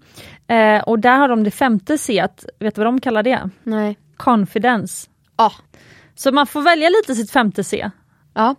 Eh, 0.47 0.83
och 0.83 0.99
där 0.99 1.19
har 1.19 1.29
de 1.29 1.45
det 1.45 1.51
femte 1.51 1.99
C, 1.99 2.27
vet 2.59 2.75
du 2.75 2.81
vad 2.81 2.87
de 2.87 3.01
kallar 3.01 3.23
det? 3.23 3.51
Nej. 3.62 3.99
Confidence. 4.17 5.11
Ja. 5.37 5.53
Så 6.15 6.33
man 6.33 6.47
får 6.47 6.62
välja 6.62 6.89
lite 6.89 7.15
sitt 7.15 7.31
femte 7.31 7.65
C. 7.65 7.91
Ja. 8.35 8.55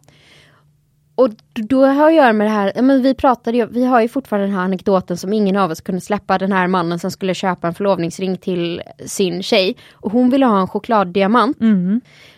Och 1.16 1.30
då 1.54 1.86
har 1.86 2.10
göra 2.10 2.34
med 2.34 2.48
det 2.48 2.52
här, 2.52 2.82
men 2.82 3.02
vi 3.02 3.14
pratade 3.14 3.58
ju, 3.58 3.66
vi 3.66 3.86
har 3.86 4.02
ju 4.02 4.08
fortfarande 4.08 4.48
den 4.48 4.56
här 4.56 4.64
anekdoten 4.64 5.18
som 5.18 5.34
ingen 5.34 5.58
av 5.58 5.72
oss 5.72 5.82
kunde 5.82 6.02
släppa, 6.02 6.38
den 6.38 6.52
här 6.52 6.68
mannen 6.68 7.00
som 7.00 7.12
skulle 7.12 7.34
köpa 7.34 7.68
en 7.68 7.74
förlovningsring 7.74 8.38
till 8.38 8.82
sin 9.06 9.44
tjej. 9.44 9.78
Och 9.94 10.12
hon 10.12 10.30
ville 10.30 10.46
ha 10.46 10.60
en 10.62 10.68
chokladdiamant. 10.68 11.58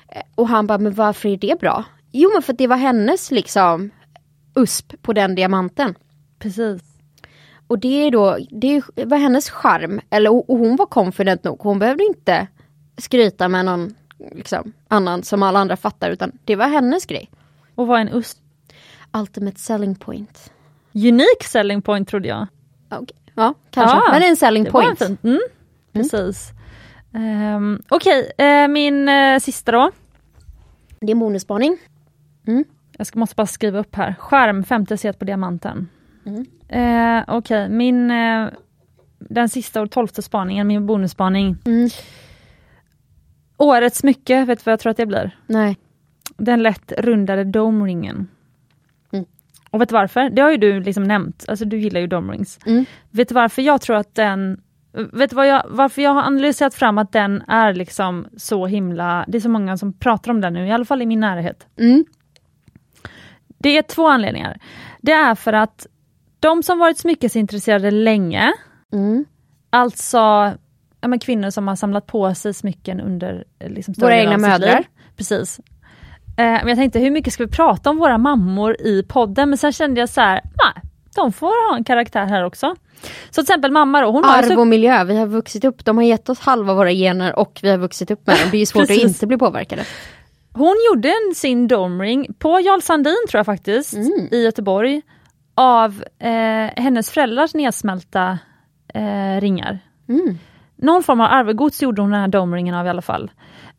Eh, 0.10 0.22
Och 0.36 0.48
han 0.48 0.68
bara, 0.68 0.78
men 0.78 0.94
varför 0.94 1.30
är 1.30 1.38
det 1.38 1.60
bra? 1.60 1.84
Jo 2.12 2.30
men 2.34 2.42
för 2.42 2.54
att 2.54 2.58
det 2.58 2.68
var 2.68 2.78
hennes 2.78 3.32
liksom 3.32 3.90
USP 4.56 5.02
på 5.02 5.14
den 5.14 5.36
diamanten. 5.36 5.96
Precis. 6.40 6.82
Och 7.68 7.80
det 7.80 8.08
är 8.08 8.12
då, 8.12 8.38
det 8.50 8.82
var 9.06 9.18
hennes 9.18 9.50
charm, 9.50 10.02
eller 10.10 10.52
och 10.52 10.58
hon 10.58 10.76
var 10.76 10.86
confident 10.86 11.44
nog, 11.44 11.60
hon 11.60 11.80
behövde 11.80 12.04
inte 12.04 12.48
skryta 12.98 13.48
med 13.48 13.66
någon 13.66 13.96
liksom, 14.32 14.74
annan 14.88 15.24
som 15.24 15.44
alla 15.44 15.60
andra 15.60 15.78
fattar 15.78 16.10
utan 16.10 16.32
det 16.46 16.56
var 16.56 16.68
hennes 16.68 17.06
grej. 17.06 17.30
Och 17.76 17.88
vad 17.88 18.02
en 18.02 18.10
USP? 18.10 18.38
Ultimate 19.20 19.60
selling 19.60 19.96
point. 19.96 20.52
Unique 20.94 21.44
selling 21.44 21.82
point 21.82 22.08
trodde 22.08 22.28
jag. 22.28 22.48
Okay. 22.92 23.18
Ja, 23.36 23.54
kanske. 23.72 23.98
Ja, 23.98 24.04
Men 24.12 24.22
det 24.22 24.28
är 24.28 24.30
en 24.30 24.38
selling 24.38 24.66
point. 24.66 25.00
fint. 25.00 25.24
Mm, 25.24 25.40
precis. 25.94 26.52
Um, 27.14 27.82
Okej, 27.90 28.32
eh, 28.38 28.68
min 28.68 29.10
eh, 29.10 29.40
sista 29.40 29.72
då. 29.72 29.92
Det 31.00 31.08
är 31.08 31.12
en 31.12 31.20
bonusspaning. 31.20 31.78
Jag 32.98 33.08
ska, 33.08 33.20
måste 33.20 33.36
bara 33.36 33.48
skriva 33.48 33.80
upp 33.80 33.96
här. 33.96 34.16
Skärm 34.20 34.64
50 34.64 34.98
set 34.98 35.20
på 35.20 35.26
diamanten. 35.26 35.90
Mm. 36.26 36.46
Eh, 36.70 37.24
Okej, 37.28 37.70
min 37.70 38.12
eh, 38.12 38.48
den 39.20 39.50
sista 39.50 39.82
och 39.82 39.92
tolfte 39.92 40.22
spaningen, 40.22 40.68
min 40.68 40.86
bonusspaning. 40.86 41.58
Mm. 41.66 41.90
Årets 43.58 43.98
smycke, 43.98 44.46
vet 44.46 44.60
du 44.60 44.64
vad 44.66 44.72
jag 44.72 44.80
tror 44.80 44.92
att 44.92 44.98
det 44.98 45.06
blir? 45.06 45.38
Nej. 45.48 45.78
Den 46.38 46.64
lätt 46.64 46.92
rundade 46.98 47.44
domringen. 47.44 48.28
Och 49.78 49.82
vet 49.82 49.90
du 49.90 49.94
varför? 49.94 50.30
Det 50.30 50.42
har 50.42 50.52
ju 50.52 50.58
du 50.58 50.80
liksom 50.80 51.04
nämnt, 51.04 51.46
alltså 51.48 51.66
du 51.66 51.78
gillar 51.80 52.00
ju 52.02 52.08
domrings. 52.08 52.60
Mm. 52.66 52.86
Vet 53.12 53.30
du 53.30 53.36
varför 53.36 53.62
jag 53.62 53.82
tror 53.82 53.96
att 53.96 54.16
den 54.16 54.62
Vet 55.14 55.30
du 55.30 55.36
vad 55.36 55.48
jag, 55.48 55.64
varför 55.70 56.02
jag 56.02 56.12
har 56.14 56.22
analyserat 56.22 56.74
fram 56.76 56.98
att 56.98 57.12
den 57.12 57.42
är 57.48 57.74
liksom 57.74 58.28
så 58.38 58.66
himla, 58.66 59.26
det 59.28 59.38
är 59.38 59.40
så 59.40 59.50
många 59.50 59.78
som 59.78 59.94
pratar 59.94 60.32
om 60.32 60.42
den 60.42 60.54
nu, 60.54 60.68
i 60.68 60.72
alla 60.72 60.86
fall 60.86 61.02
i 61.02 61.06
min 61.06 61.20
närhet. 61.20 61.68
Mm. 61.80 62.06
Det 63.58 63.78
är 63.78 63.82
två 63.82 64.08
anledningar. 64.08 64.60
Det 65.02 65.12
är 65.12 65.36
för 65.36 65.54
att 65.54 65.88
de 66.40 66.64
som 66.64 66.80
varit 66.80 66.98
smyckesintresserade 66.98 67.92
länge, 67.92 68.54
Mm. 68.94 69.26
alltså 69.70 70.18
ja, 71.02 71.18
kvinnor 71.22 71.50
som 71.50 71.68
har 71.68 71.76
samlat 71.76 72.08
på 72.08 72.36
sig 72.36 72.54
smycken 72.54 73.02
under 73.02 73.44
eh, 73.60 73.70
liksom, 73.70 73.94
större 73.94 74.06
Våra 74.08 74.18
egna 74.18 74.38
mödrar. 74.38 74.78
liv. 74.78 74.86
Precis. 75.18 75.60
Eh, 76.38 76.44
men 76.44 76.68
jag 76.68 76.78
tänkte 76.78 77.00
hur 77.00 77.12
mycket 77.12 77.34
ska 77.34 77.46
vi 77.46 77.52
prata 77.52 77.90
om 77.90 77.98
våra 77.98 78.18
mammor 78.18 78.82
i 78.82 79.04
podden? 79.04 79.50
Men 79.50 79.58
sen 79.58 79.74
kände 79.74 80.00
jag 80.00 80.10
så 80.10 80.22
här, 80.22 80.34
nej, 80.44 80.84
de 81.16 81.32
får 81.32 81.70
ha 81.72 81.78
en 81.78 81.84
karaktär 81.84 82.26
här 82.26 82.44
också. 82.44 82.76
Så 83.30 83.34
till 83.34 83.42
exempel 83.42 83.72
mamma 83.72 84.02
då, 84.02 84.12
hon 84.12 84.26
Arv 84.26 84.44
så 84.44 84.60
och 84.60 84.68
miljö, 84.68 85.04
vi 85.04 85.18
har 85.18 85.26
vuxit 85.26 85.66
upp, 85.66 85.86
de 85.86 85.98
har 85.98 86.04
gett 86.04 86.30
oss 86.30 86.40
halva 86.40 86.74
våra 86.74 86.92
gener 86.92 87.40
och 87.40 87.60
vi 87.64 87.70
har 87.70 87.78
vuxit 87.78 88.12
upp 88.12 88.28
med 88.28 88.36
dem. 88.36 88.48
Det 88.52 88.58
är 88.58 88.60
ju 88.60 88.66
svårt 88.66 88.84
att 88.84 88.90
inte 88.90 89.28
bli 89.28 89.38
påverkade. 89.38 89.86
Hon 90.54 90.76
gjorde 90.90 91.10
en, 91.10 91.36
sin 91.36 91.68
domring 91.68 92.34
på 92.40 92.60
Jarl 92.60 92.82
Sandin 92.82 93.16
tror 93.30 93.40
jag 93.40 93.46
faktiskt, 93.46 93.94
Mm. 93.94 94.28
i 94.32 94.44
Göteborg, 94.44 95.02
av 95.56 96.04
eh, 96.20 96.84
hennes 96.84 97.10
föräldrars 97.10 97.54
nedsmälta 97.54 98.40
eh, 98.94 99.42
ringar. 99.42 99.80
Mm. 100.10 100.38
Någon 100.76 101.04
form 101.04 101.22
av 101.22 101.32
arvegods 101.32 101.82
gjorde 101.82 102.02
hon 102.02 102.12
den 102.12 102.22
här 102.22 102.28
domringen 102.28 102.76
av 102.76 102.86
i 102.86 102.90
alla 102.90 103.02
fall. 103.02 103.32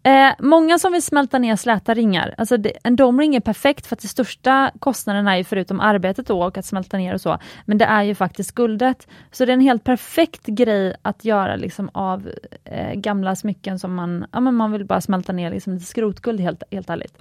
Eh, 0.03 0.33
många 0.39 0.79
som 0.79 0.93
vill 0.93 1.03
smälta 1.03 1.39
ner 1.39 1.57
släta 1.57 1.95
ringar, 1.95 2.35
alltså 2.39 2.57
det, 2.57 2.73
en 2.85 2.97
domring 2.97 3.35
är 3.35 3.41
perfekt 3.41 3.87
för 3.87 3.97
att 3.97 4.01
det 4.03 4.09
största 4.09 4.71
kostnaden 4.79 5.29
är 5.29 5.37
ju 5.37 5.45
förutom 5.45 5.81
arbetet 5.81 6.27
då 6.27 6.43
och 6.43 6.59
att 6.59 6.65
smälta 6.65 6.97
ner 6.97 7.15
och 7.15 7.21
så, 7.21 7.39
men 7.65 7.79
det 7.79 7.85
är 7.85 8.03
ju 8.03 8.15
faktiskt 8.15 8.53
guldet. 8.55 9.09
Så 9.33 9.45
det 9.45 9.53
är 9.53 9.55
en 9.55 9.61
helt 9.61 9.85
perfekt 9.85 10.47
grej 10.47 10.95
att 11.03 11.25
göra 11.25 11.57
liksom 11.57 11.91
av 11.95 12.29
eh, 12.65 12.93
gamla 12.95 13.37
smycken 13.37 13.79
som 13.79 13.95
man, 13.95 14.27
ja 14.33 14.41
men 14.41 14.55
man 14.55 14.73
vill 14.73 14.85
bara 14.85 15.01
smälta 15.01 15.33
ner 15.33 15.51
liksom 15.51 15.75
lite 15.75 15.87
skrotguld 15.87 16.41
helt, 16.41 16.63
helt 16.71 16.91
ärligt. 16.91 17.19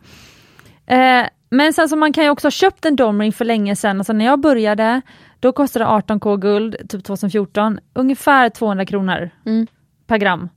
Eh, 0.86 1.26
men 1.50 1.74
sen 1.74 1.90
så 1.90 1.96
man 1.96 2.14
kan 2.14 2.24
ju 2.24 2.30
också 2.30 2.46
ha 2.48 2.52
köpt 2.52 2.86
en 2.86 2.96
domring 2.96 3.34
för 3.34 3.46
länge 3.46 3.76
sedan, 3.76 3.98
alltså 3.98 4.14
när 4.14 4.26
jag 4.26 4.40
började, 4.40 5.02
då 5.40 5.52
kostade 5.52 5.86
18k 5.86 6.38
guld, 6.38 6.76
typ 6.90 7.04
2014, 7.04 7.80
ungefär 7.94 8.50
200 8.50 8.86
kronor 8.86 9.30
Mm. 9.46 9.68
per 10.08 10.18
gram. 10.18 10.50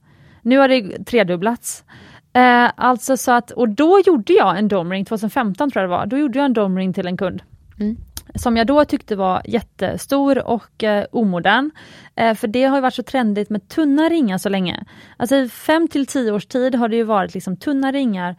Nu 0.43 0.59
har 0.59 0.69
det 0.69 1.05
tredubblats. 1.05 1.85
Eh, 2.33 2.71
alltså 2.77 3.17
så 3.17 3.33
att, 3.33 3.51
och 3.51 3.69
då 3.69 4.01
gjorde 4.07 4.33
jag 4.33 4.59
en 4.59 4.69
domring, 4.69 5.05
2015 5.05 5.71
tror 5.71 5.83
jag 5.83 5.91
det 5.91 5.97
var, 5.97 6.07
då 6.07 6.19
gjorde 6.19 6.39
jag 6.39 6.47
en 6.47 6.53
domring 6.53 6.93
till 6.93 7.07
en 7.07 7.17
kund. 7.17 7.43
Mm. 7.81 7.97
Som 8.35 8.57
jag 8.57 8.67
då 8.67 8.85
tyckte 8.85 9.17
var 9.17 9.43
jättestor 9.45 10.47
och 10.47 10.85
eh, 10.85 11.05
omodern. 11.13 11.71
Eh, 12.15 12.35
för 12.35 12.49
det 12.49 12.65
har 12.65 12.77
ju 12.77 12.81
varit 12.81 12.95
så 12.95 13.03
trendigt 13.03 13.51
med 13.51 13.69
tunna 13.69 14.09
ringar 14.09 14.39
så 14.39 14.49
länge. 14.49 14.85
Alltså 15.17 15.37
i 15.37 15.49
5 15.49 15.89
till 15.89 16.07
10 16.07 16.33
års 16.33 16.47
tid 16.47 16.75
har 16.75 16.89
det 16.89 16.97
ju 16.97 17.05
varit 17.05 17.35
liksom 17.35 17.57
tunna 17.57 17.93
ringar 17.93 18.37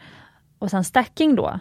och 0.59 0.69
sen 0.69 0.83
stacking 0.83 1.35
då. 1.35 1.59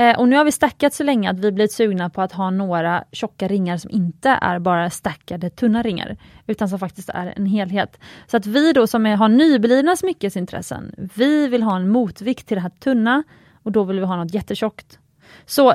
Eh, 0.00 0.18
och 0.18 0.28
nu 0.28 0.36
har 0.36 0.44
vi 0.44 0.52
stackat 0.52 0.94
så 0.94 1.02
länge 1.02 1.30
att 1.30 1.38
vi 1.38 1.52
blivit 1.52 1.72
sugna 1.72 2.10
på 2.10 2.22
att 2.22 2.32
ha 2.32 2.50
några 2.50 3.04
tjocka 3.12 3.48
ringar 3.48 3.76
som 3.76 3.90
inte 3.90 4.28
är 4.28 4.58
bara 4.58 4.90
stackade 4.90 5.50
tunna 5.50 5.82
ringar, 5.82 6.16
utan 6.46 6.68
som 6.68 6.78
faktiskt 6.78 7.08
är 7.08 7.32
en 7.36 7.46
helhet. 7.46 7.98
Så 8.26 8.36
att 8.36 8.46
vi 8.46 8.72
då 8.72 8.86
som 8.86 9.06
är, 9.06 9.16
har 9.16 9.28
nyblivna 9.28 9.96
smyckesintressen, 9.96 11.10
vi 11.14 11.48
vill 11.48 11.62
ha 11.62 11.76
en 11.76 11.88
motvikt 11.88 12.48
till 12.48 12.54
det 12.54 12.60
här 12.60 12.70
tunna 12.70 13.22
och 13.62 13.72
då 13.72 13.84
vill 13.84 14.00
vi 14.00 14.06
ha 14.06 14.16
något 14.16 14.34
jättetjockt. 14.34 14.98
Så 15.46 15.74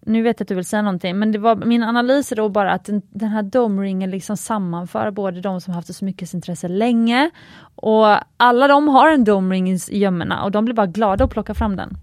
nu 0.00 0.22
vet 0.22 0.40
jag 0.40 0.44
att 0.44 0.48
du 0.48 0.54
vill 0.54 0.64
säga 0.64 0.82
någonting, 0.82 1.18
men 1.18 1.32
det 1.32 1.38
var 1.38 1.56
min 1.56 1.82
analys 1.82 2.32
är 2.32 2.36
då 2.36 2.48
bara 2.48 2.72
att 2.72 2.84
den, 2.84 3.02
den 3.10 3.28
här 3.28 3.42
domringen 3.42 4.10
liksom 4.10 4.36
sammanför 4.36 5.10
både 5.10 5.40
de 5.40 5.60
som 5.60 5.74
haft 5.74 5.90
ett 5.90 5.96
smyckesintresse 5.96 6.68
länge 6.68 7.30
och 7.74 8.06
alla 8.36 8.68
de 8.68 8.88
har 8.88 9.10
en 9.10 9.24
domring 9.24 9.70
i 9.70 9.78
i 9.88 9.98
gömmorna 9.98 10.44
och 10.44 10.50
de 10.50 10.64
blir 10.64 10.74
bara 10.74 10.86
glada 10.86 11.24
att 11.24 11.30
plocka 11.30 11.54
fram 11.54 11.76
den. 11.76 11.96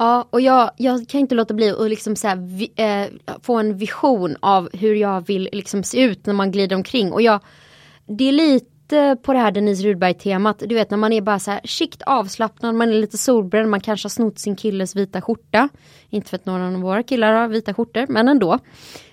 Ja, 0.00 0.28
och 0.30 0.40
jag, 0.40 0.70
jag 0.76 1.08
kan 1.08 1.20
inte 1.20 1.34
låta 1.34 1.54
bli 1.54 1.70
att 1.70 1.90
liksom 1.90 2.16
så 2.16 2.28
här, 2.28 2.36
vi, 2.36 2.72
eh, 2.76 3.36
få 3.42 3.54
en 3.54 3.76
vision 3.76 4.36
av 4.40 4.68
hur 4.72 4.94
jag 4.94 5.26
vill 5.26 5.48
liksom 5.52 5.82
se 5.82 6.00
ut 6.02 6.26
när 6.26 6.34
man 6.34 6.50
glider 6.50 6.76
omkring. 6.76 7.12
Och 7.12 7.22
jag, 7.22 7.40
det 8.06 8.28
är 8.28 8.32
lite 8.32 9.16
på 9.22 9.32
det 9.32 9.38
här 9.38 9.50
Denise 9.50 9.82
Rudberg-temat. 9.82 10.62
Du 10.66 10.74
vet 10.74 10.90
när 10.90 10.98
man 10.98 11.12
är 11.12 11.20
bara 11.20 11.38
så 11.38 11.50
här 11.50 11.60
skikt 11.64 12.02
avslappnad, 12.02 12.74
man 12.74 12.88
är 12.88 12.94
lite 12.94 13.18
solbränd, 13.18 13.70
man 13.70 13.80
kanske 13.80 14.06
har 14.06 14.10
snott 14.10 14.38
sin 14.38 14.56
killes 14.56 14.96
vita 14.96 15.20
skjorta. 15.20 15.68
Inte 16.10 16.30
för 16.30 16.36
att 16.36 16.46
några 16.46 16.66
av 16.66 16.72
våra 16.72 17.02
killar 17.02 17.32
har 17.32 17.48
vita 17.48 17.74
skjortor, 17.74 18.06
men 18.08 18.28
ändå. 18.28 18.58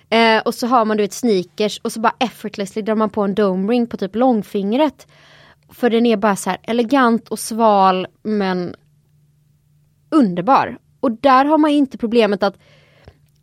Eh, 0.09 0.41
och 0.45 0.55
så 0.55 0.67
har 0.67 0.85
man 0.85 0.97
du 0.97 1.03
vet 1.03 1.13
sneakers 1.13 1.79
och 1.83 1.91
så 1.91 1.99
bara 1.99 2.15
effortlessly 2.19 2.81
drar 2.81 2.95
man 2.95 3.09
på 3.09 3.21
en 3.21 3.35
dome 3.35 3.73
ring 3.73 3.87
på 3.87 3.97
typ 3.97 4.15
långfingret. 4.15 5.07
För 5.69 5.89
den 5.89 6.05
är 6.05 6.17
bara 6.17 6.35
så 6.35 6.49
här 6.49 6.59
elegant 6.63 7.27
och 7.27 7.39
sval 7.39 8.07
men 8.23 8.75
underbar. 10.09 10.77
Och 10.99 11.11
där 11.11 11.45
har 11.45 11.57
man 11.57 11.71
ju 11.71 11.77
inte 11.77 11.97
problemet 11.97 12.43
att 12.43 12.57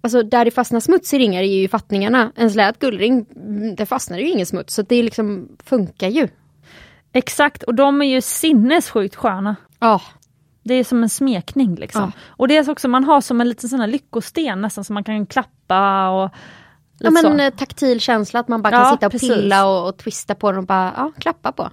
Alltså 0.00 0.22
där 0.22 0.44
det 0.44 0.50
fastnar 0.50 0.80
smuts 0.80 1.14
i 1.14 1.18
ringar 1.18 1.42
är 1.42 1.46
ju 1.46 1.68
fattningarna. 1.68 2.32
En 2.36 2.50
slät 2.50 2.78
guldring, 2.78 3.26
mm, 3.36 3.74
där 3.76 3.84
fastnar 3.84 4.16
det 4.16 4.22
ju 4.22 4.30
ingen 4.30 4.46
smuts. 4.46 4.74
Så 4.74 4.82
det 4.82 5.02
liksom 5.02 5.48
funkar 5.64 6.08
ju. 6.08 6.28
Exakt, 7.12 7.62
och 7.62 7.74
de 7.74 8.02
är 8.02 8.06
ju 8.06 8.20
sinnessjukt 8.20 9.14
sköna. 9.16 9.56
Ja, 9.80 10.00
Det 10.62 10.74
är 10.74 10.84
som 10.84 11.02
en 11.02 11.08
smekning 11.08 11.74
liksom. 11.74 12.02
Ja. 12.02 12.12
Och 12.28 12.48
det 12.48 12.56
är 12.56 12.70
också, 12.70 12.88
man 12.88 13.04
har 13.04 13.20
som 13.20 13.40
en 13.40 13.48
liten 13.48 13.68
sån 13.68 13.80
här 13.80 13.86
lyckosten 13.86 14.60
nästan 14.60 14.84
som 14.84 14.94
man 14.94 15.04
kan 15.04 15.26
klappa 15.26 16.08
och 16.08 16.30
ja 16.98 17.10
men 17.10 17.22
så. 17.22 17.36
eh, 17.38 17.50
taktil 17.50 18.00
känsla 18.00 18.40
att 18.40 18.48
man 18.48 18.62
bara 18.62 18.70
kan 18.70 18.80
Ja, 18.80 18.92
sitta 18.92 19.06
och 19.06 19.12
precis. 19.12 19.34
pilla 19.34 19.66
och, 19.66 19.88
och 19.88 19.96
twista 19.96 20.34
på 20.34 20.50
den 20.52 20.58
och 20.60 20.66
bara 20.66 20.92
ja, 20.96 21.12
klappa 21.18 21.52
på. 21.52 21.70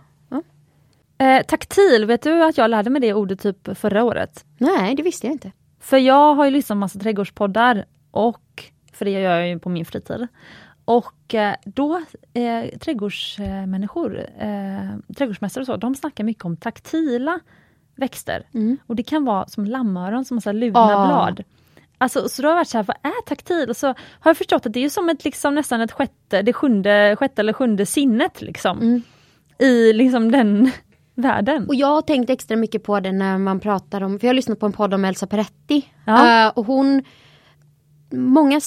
Eh, 1.21 1.43
taktil, 1.45 2.05
vet 2.05 2.21
du 2.21 2.43
att 2.43 2.57
jag 2.57 2.69
lärde 2.69 2.89
mig 2.89 3.01
det 3.01 3.13
ordet 3.13 3.39
typ 3.41 3.77
förra 3.77 4.03
året? 4.03 4.45
Nej, 4.57 4.95
det 4.95 5.03
visste 5.03 5.27
jag 5.27 5.33
inte. 5.33 5.51
För 5.79 5.97
jag 5.97 6.35
har 6.35 6.45
ju 6.45 6.51
lyssnat 6.51 6.75
på 6.75 6.79
massa 6.79 6.99
trädgårdspoddar 6.99 7.85
och, 8.11 8.63
för 8.93 9.05
det 9.05 9.11
gör 9.11 9.21
jag 9.39 9.49
ju 9.49 9.59
på 9.59 9.69
min 9.69 9.85
fritid. 9.85 10.27
Och 10.85 11.33
eh, 11.33 11.55
då, 11.65 12.01
eh, 12.33 12.79
trädgårdsmänniskor, 12.79 14.19
eh, 14.39 15.13
trädgårdsmästare 15.17 15.61
och 15.61 15.65
så, 15.65 15.77
de 15.77 15.95
snackar 15.95 16.23
mycket 16.23 16.45
om 16.45 16.57
taktila 16.57 17.39
växter. 17.95 18.47
Mm. 18.53 18.77
Och 18.87 18.95
det 18.95 19.03
kan 19.03 19.25
vara 19.25 19.47
som 19.47 19.65
lammöron 19.65 20.25
som 20.25 20.37
har 20.37 20.41
så 20.41 20.51
luna 20.51 20.79
Ah. 20.79 21.07
blad. 21.07 21.43
Alltså, 21.97 22.29
så 22.29 22.41
då 22.41 22.47
har 22.47 22.51
jag 22.51 22.57
varit 22.57 22.67
så 22.67 22.77
här, 22.77 22.83
vad 22.83 22.97
är 23.01 23.25
taktil? 23.25 23.69
Och 23.69 23.77
så 23.77 23.87
har 23.87 23.95
jag 24.23 24.37
förstått 24.37 24.65
att 24.65 24.73
det 24.73 24.85
är 24.85 24.89
som 24.89 25.09
ett, 25.09 25.25
liksom, 25.25 25.55
nästan 25.55 25.81
ett 25.81 25.91
sjätte, 25.91 26.41
det 26.41 26.53
sjunde, 26.53 27.15
sjätte 27.19 27.41
eller 27.41 27.53
sjunde 27.53 27.85
sinnet 27.85 28.41
liksom. 28.41 28.79
Mm. 28.81 29.01
I 29.59 29.93
liksom 29.93 30.31
den 30.31 30.71
världen. 31.21 31.67
Och 31.67 31.75
jag 31.75 31.87
har 31.87 32.01
tänkt 32.01 32.29
extra 32.29 32.57
mycket 32.57 32.83
på 32.83 32.99
det 32.99 33.11
när 33.11 33.37
man 33.37 33.59
pratar 33.59 34.01
om, 34.03 34.19
för 34.19 34.27
jag 34.27 34.29
har 34.29 34.35
lyssnat 34.35 34.59
på 34.59 34.65
en 34.65 34.71
podd 34.73 34.93
om 34.93 35.05
Elsa 35.05 35.27
Peretti. 35.27 35.85
Ja. 36.05 36.45
Eh, 36.47 36.51
och 36.55 36.65
hon, 36.65 37.03
många 38.11 38.61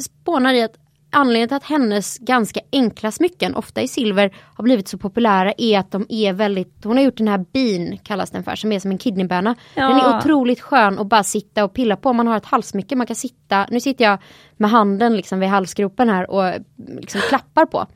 spånar 0.00 0.54
i 0.54 0.62
att 0.62 0.76
anledningen 1.12 1.48
till 1.48 1.56
att 1.56 1.64
hennes 1.64 2.18
ganska 2.18 2.60
enkla 2.72 3.10
smycken, 3.10 3.54
ofta 3.54 3.82
i 3.82 3.88
silver, 3.88 4.34
har 4.54 4.64
blivit 4.64 4.88
så 4.88 4.98
populära 4.98 5.52
är 5.58 5.78
att 5.78 5.90
de 5.92 6.06
är 6.08 6.32
väldigt, 6.32 6.84
hon 6.84 6.96
har 6.96 7.04
gjort 7.04 7.16
den 7.16 7.28
här 7.28 7.44
bin, 7.52 7.98
kallas 7.98 8.30
den 8.30 8.44
för, 8.44 8.54
som 8.56 8.72
är 8.72 8.80
som 8.80 8.90
en 8.90 8.98
kidneyböna. 8.98 9.54
Den 9.74 9.90
Ja. 9.90 10.14
är 10.14 10.18
otroligt 10.18 10.60
skön 10.60 10.98
att 10.98 11.06
bara 11.06 11.22
sitta 11.24 11.64
och 11.64 11.72
pilla 11.74 11.96
på. 11.96 12.12
Man 12.12 12.26
har 12.26 12.36
ett 12.36 12.44
halssmycke, 12.46 12.96
man 12.96 13.06
kan 13.06 13.16
sitta, 13.16 13.66
nu 13.70 13.80
sitter 13.80 14.04
jag 14.04 14.18
med 14.56 14.70
handen 14.70 15.16
liksom 15.16 15.40
vid 15.40 15.48
halsgropen 15.48 16.08
här 16.08 16.30
och 16.30 16.52
liksom 16.76 17.20
klappar 17.20 17.66
på. 17.66 17.86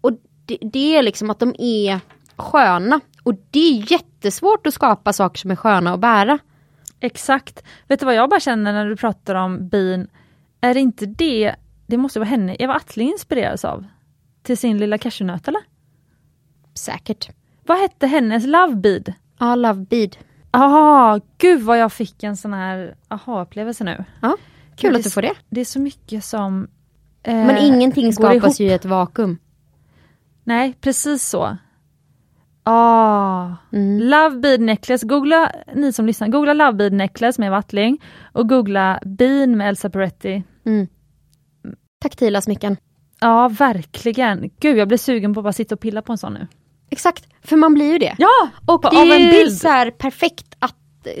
Och 0.00 0.12
det, 0.46 0.58
det 0.62 0.96
är 0.96 1.02
liksom 1.02 1.30
att 1.30 1.38
de 1.38 1.54
är 1.58 2.00
sköna. 2.36 3.00
Och 3.24 3.34
det 3.50 3.58
är 3.78 3.92
jättesvårt 3.92 4.66
att 4.66 4.74
skapa 4.74 5.12
saker 5.12 5.38
som 5.38 5.50
är 5.50 5.56
sköna 5.56 5.94
att 5.94 6.00
bära. 6.00 6.38
Exakt. 7.00 7.62
Vet 7.88 8.00
du 8.00 8.06
vad 8.06 8.14
jag 8.14 8.30
bara 8.30 8.40
känner 8.40 8.72
när 8.72 8.86
du 8.86 8.96
pratar 8.96 9.34
om 9.34 9.68
bin? 9.68 10.08
Är 10.60 10.74
det 10.74 10.80
inte 10.80 11.06
det, 11.06 11.54
det 11.86 11.96
måste 11.96 12.18
vara 12.18 12.28
henne 12.28 12.56
Eva 12.58 12.74
Attling 12.74 13.08
inspireras 13.08 13.64
av? 13.64 13.84
Till 14.42 14.58
sin 14.58 14.78
lilla 14.78 14.98
cashewnöt 14.98 15.48
eller? 15.48 15.60
Säkert. 16.74 17.28
Vad 17.66 17.78
hette 17.78 18.06
hennes 18.06 18.46
love 18.46 18.74
bead? 18.76 19.12
Ja, 19.38 19.54
Love 19.54 19.80
Bead. 19.90 20.16
Ah, 20.50 21.20
gud 21.38 21.62
vad 21.62 21.78
jag 21.78 21.92
fick 21.92 22.22
en 22.22 22.36
sån 22.36 22.52
här 22.52 22.96
aha-upplevelse 23.08 23.84
nu. 23.84 24.04
Ja, 24.22 24.36
kul 24.76 24.92
det 24.92 24.98
att 24.98 25.04
du 25.04 25.10
får 25.10 25.22
det. 25.22 25.32
Det 25.48 25.60
är 25.60 25.64
så 25.64 25.80
mycket 25.80 26.24
som... 26.24 26.68
eh, 27.22 27.34
Men 27.34 27.58
ingenting 27.58 28.12
skapas 28.12 28.34
ihop. 28.36 28.60
ju 28.60 28.64
i 28.66 28.72
ett 28.72 28.84
vakuum. 28.84 29.38
Nej, 30.44 30.74
precis 30.80 31.28
så. 31.28 31.56
Ah, 32.66 33.50
Mm. 33.72 34.00
Love 34.00 34.36
bead 34.36 34.60
necklace. 34.60 35.06
Googla, 35.06 35.52
ni 35.74 35.92
som 35.92 36.06
lyssnar, 36.06 36.28
googla 36.28 36.52
love 36.54 36.72
bead 36.72 36.92
necklace 36.92 37.40
med 37.40 37.50
Wattling 37.50 38.02
och 38.32 38.48
googla 38.48 39.00
bean 39.04 39.56
med 39.56 39.68
Elsa 39.68 39.90
Peretti. 39.90 40.42
Mm. 40.66 40.86
Taktila 42.02 42.40
smycken. 42.40 42.76
Ja, 43.20 43.48
verkligen. 43.48 44.50
Gud, 44.60 44.76
jag 44.78 44.88
blir 44.88 44.98
sugen 44.98 45.34
på 45.34 45.40
att 45.40 45.44
bara 45.44 45.52
sitta 45.52 45.74
och 45.74 45.80
pilla 45.80 46.02
på 46.02 46.12
en 46.12 46.18
sån 46.18 46.32
nu. 46.34 46.46
Exakt, 46.90 47.24
för 47.42 47.56
man 47.56 47.74
blir 47.74 47.92
ju 47.92 47.98
det. 47.98 48.14
Ja! 48.18 48.48
Och 48.66 48.82
på- 48.82 48.88
det 48.90 48.96
av 48.96 49.10
en 49.10 49.30
bild. 49.30 49.52
så 49.56 49.68
här 49.68 49.90
perfekt 49.90 50.54
att, 50.58 50.76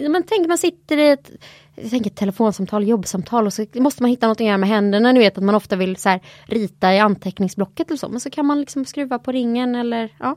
men 0.08 0.22
tänk 0.22 0.46
man 0.48 0.58
sitter 0.58 0.96
i 0.98 1.08
ett 1.10 1.30
jag 1.76 1.90
tänker 1.90 2.10
telefonsamtal, 2.10 2.88
jobbsamtal 2.88 3.46
och 3.46 3.52
så 3.52 3.66
måste 3.74 4.02
man 4.02 4.10
hitta 4.10 4.28
något 4.28 4.40
att 4.40 4.46
göra 4.46 4.58
med 4.58 4.68
händerna. 4.68 5.12
Ni 5.12 5.18
vet 5.18 5.38
att 5.38 5.44
man 5.44 5.54
ofta 5.54 5.76
vill 5.76 5.96
så 5.96 6.08
här, 6.08 6.20
rita 6.46 6.94
i 6.94 6.98
anteckningsblocket 6.98 7.88
eller 7.88 7.98
så. 7.98 8.08
Men 8.08 8.20
så 8.20 8.30
kan 8.30 8.46
man 8.46 8.60
liksom 8.60 8.84
skruva 8.84 9.18
på 9.18 9.32
ringen 9.32 9.74
eller 9.74 10.08
ja. 10.20 10.36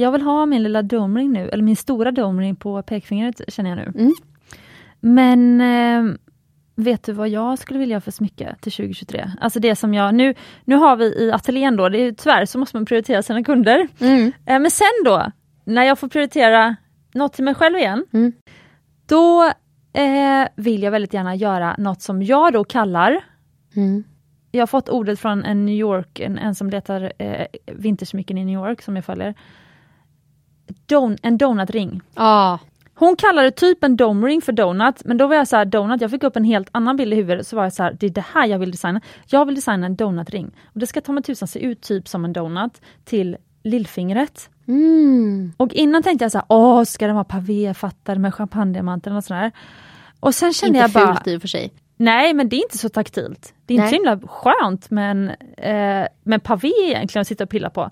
Jag 0.00 0.12
vill 0.12 0.22
ha 0.22 0.46
min 0.46 0.62
lilla 0.62 0.82
domring 0.82 1.32
nu, 1.32 1.48
eller 1.48 1.62
min 1.62 1.76
stora 1.76 2.10
domring 2.10 2.56
på 2.56 2.82
pekfingret 2.82 3.40
känner 3.48 3.70
jag 3.70 3.76
nu. 3.78 3.92
Mm. 4.00 4.12
Men 5.00 5.60
eh, 5.60 6.14
vet 6.76 7.02
du 7.04 7.12
vad 7.12 7.28
jag 7.28 7.58
skulle 7.58 7.78
vilja 7.80 7.96
ha 7.96 8.00
för 8.00 8.10
smycke 8.10 8.56
till 8.60 8.72
2023? 8.72 9.30
Alltså 9.40 9.60
det 9.60 9.76
som 9.76 9.94
jag, 9.94 10.14
nu, 10.14 10.34
nu 10.64 10.74
har 10.76 10.96
vi 10.96 11.04
i 11.04 11.32
ateljén 11.32 11.76
då, 11.76 11.88
det 11.88 11.98
är 11.98 12.12
tyvärr 12.12 12.44
så 12.46 12.58
måste 12.58 12.76
man 12.76 12.86
prioritera 12.86 13.22
sina 13.22 13.44
kunder. 13.44 13.88
Mm. 14.00 14.26
Eh, 14.46 14.58
men 14.60 14.70
sen 14.70 14.86
då, 15.04 15.30
när 15.64 15.82
jag 15.82 15.98
får 15.98 16.08
prioritera 16.08 16.76
något 17.14 17.32
till 17.32 17.44
mig 17.44 17.54
själv 17.54 17.76
igen, 17.78 18.06
Mm. 18.12 18.32
då 19.08 19.44
eh, 19.92 20.48
vill 20.56 20.82
jag 20.82 20.90
väldigt 20.90 21.14
gärna 21.14 21.34
göra 21.34 21.74
något 21.78 22.02
som 22.02 22.22
jag 22.22 22.52
då 22.52 22.64
kallar 22.64 23.24
Mm. 23.76 24.04
jag 24.50 24.62
har 24.62 24.66
fått 24.66 24.88
ordet 24.88 25.20
från 25.20 25.44
en 25.44 25.66
New 25.66 25.74
York, 25.74 26.20
en, 26.20 26.38
en 26.38 26.54
som 26.54 26.70
letar 26.70 27.12
eh, 27.18 27.46
vintersmycken 27.66 28.38
i 28.38 28.44
New 28.44 28.54
York 28.68 28.82
som 28.82 28.96
jag 28.96 29.04
följer. 29.04 29.34
Don, 30.86 31.16
en 31.22 31.38
donutring. 31.38 32.00
Ja, 32.14 32.58
Hon 33.00 33.16
kallade 33.16 33.50
typ 33.50 33.84
en 33.84 33.96
domring 33.96 34.42
för 34.42 34.52
donut, 34.52 35.04
men 35.04 35.16
då 35.16 35.26
var 35.26 35.36
jag 35.36 35.48
så 35.48 35.56
här, 35.56 35.64
donut, 35.64 36.00
jag 36.00 36.10
fick 36.10 36.22
upp 36.22 36.36
en 36.36 36.44
helt 36.44 36.68
annan 36.72 36.96
bild 36.96 37.12
i 37.12 37.16
huvudet, 37.16 37.46
så 37.46 37.56
var 37.56 37.62
jag 37.62 37.72
så 37.72 37.82
här, 37.82 37.96
det 38.00 38.06
är 38.06 38.10
det 38.10 38.24
här 38.32 38.46
jag 38.46 38.58
vill 38.58 38.70
designa. 38.70 39.00
Jag 39.26 39.46
vill 39.46 39.54
designa 39.54 39.86
en 39.86 39.96
donutring. 39.96 40.50
Och 40.64 40.80
det 40.80 40.86
ska 40.86 41.00
ta 41.00 41.12
mig 41.12 41.22
tusan 41.22 41.48
se 41.48 41.58
ut 41.58 41.80
typ 41.80 42.08
som 42.08 42.24
en 42.24 42.32
donut 42.32 42.80
till 43.04 43.36
lillfingret. 43.62 44.50
mm. 44.68 45.52
Och 45.56 45.74
innan 45.74 46.02
tänkte 46.02 46.24
jag 46.24 46.32
så 46.32 46.38
här, 46.38 46.44
åh, 46.48 46.84
ska 46.84 47.06
den 47.06 47.14
vara 47.14 47.24
pavéfattad 47.24 48.18
med 48.18 48.34
champagnediamanter 48.34 49.16
och 49.16 49.24
sådär. 49.24 49.52
Och 50.20 50.34
sen 50.34 50.52
kände 50.52 50.78
inte 50.78 50.98
jag 50.98 51.06
bara, 51.06 51.14
fult 51.14 51.26
i 51.26 51.36
och 51.36 51.40
för 51.40 51.48
sig. 51.48 51.72
Nej, 51.96 52.34
men 52.34 52.48
det 52.48 52.56
är 52.56 52.62
inte 52.62 52.78
så 52.78 52.88
taktilt. 52.88 53.54
Det 53.66 53.74
är 53.74 53.76
inte 53.76 53.82
Nej. 53.82 53.90
så 53.90 53.94
himla 53.94 54.28
skönt 54.28 54.90
med 54.90 55.10
en 55.10 55.30
eh, 55.56 56.06
med 56.22 56.42
pavé 56.42 56.72
egentligen 56.86 57.20
att 57.20 57.28
sitta 57.28 57.44
och 57.44 57.50
pilla 57.50 57.70
på. 57.70 57.90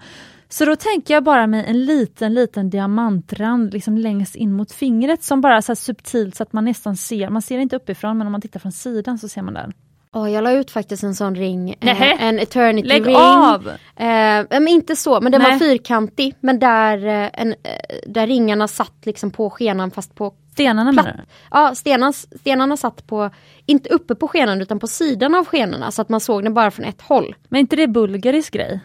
Så 0.48 0.64
då 0.64 0.76
tänker 0.76 1.14
jag 1.14 1.24
bara 1.24 1.46
mig 1.46 1.64
en 1.66 1.84
liten, 1.84 2.34
liten 2.34 2.70
diamantrand 2.70 3.72
liksom 3.72 3.98
längst 3.98 4.36
in 4.36 4.52
mot 4.52 4.72
fingret 4.72 5.22
som 5.22 5.40
bara 5.40 5.56
är 5.56 5.60
så 5.60 5.76
subtilt 5.76 6.34
så 6.34 6.42
att 6.42 6.52
man 6.52 6.64
nästan 6.64 6.96
ser, 6.96 7.28
man 7.30 7.42
ser 7.42 7.58
inte 7.58 7.76
uppifrån 7.76 8.18
men 8.18 8.26
om 8.26 8.32
man 8.32 8.40
tittar 8.40 8.60
från 8.60 8.72
sidan 8.72 9.18
så 9.18 9.28
ser 9.28 9.42
man 9.42 9.54
den. 9.54 9.72
Ja, 10.12 10.28
jag 10.30 10.44
la 10.44 10.52
ut 10.52 10.70
faktiskt 10.70 11.02
en 11.02 11.14
sån 11.14 11.34
ring, 11.36 11.70
eh, 11.80 12.22
en 12.22 12.38
eternity 12.38 12.88
Lägg 12.88 13.06
ring. 13.06 13.16
av! 13.16 13.68
Eh, 13.96 14.44
men 14.50 14.68
inte 14.68 14.96
så, 14.96 15.20
men 15.20 15.32
den 15.32 15.42
Nej. 15.42 15.50
var 15.50 15.58
fyrkantig. 15.58 16.34
Men 16.40 16.58
där, 16.58 17.06
eh, 17.06 17.30
en, 17.32 17.50
eh, 17.52 17.56
där 18.06 18.26
ringarna 18.26 18.68
satt 18.68 19.06
liksom 19.06 19.30
på 19.30 19.50
skenan 19.50 19.90
fast 19.90 20.14
på 20.14 20.34
Stenarna 20.52 20.92
Platt. 20.92 21.06
menar 21.06 21.18
du? 21.18 21.24
Ja, 21.50 21.74
stenarna, 21.74 22.12
stenarna 22.12 22.76
satt 22.76 23.06
på, 23.06 23.30
inte 23.66 23.88
uppe 23.88 24.14
på 24.14 24.28
skenan 24.28 24.60
utan 24.62 24.78
på 24.78 24.86
sidan 24.86 25.34
av 25.34 25.44
skenorna 25.44 25.90
så 25.90 26.02
att 26.02 26.08
man 26.08 26.20
såg 26.20 26.42
den 26.42 26.54
bara 26.54 26.70
från 26.70 26.84
ett 26.84 27.02
håll. 27.02 27.34
Men 27.48 27.60
inte 27.60 27.76
det 27.76 27.86
bulgarisk 27.86 28.52
grej? 28.52 28.80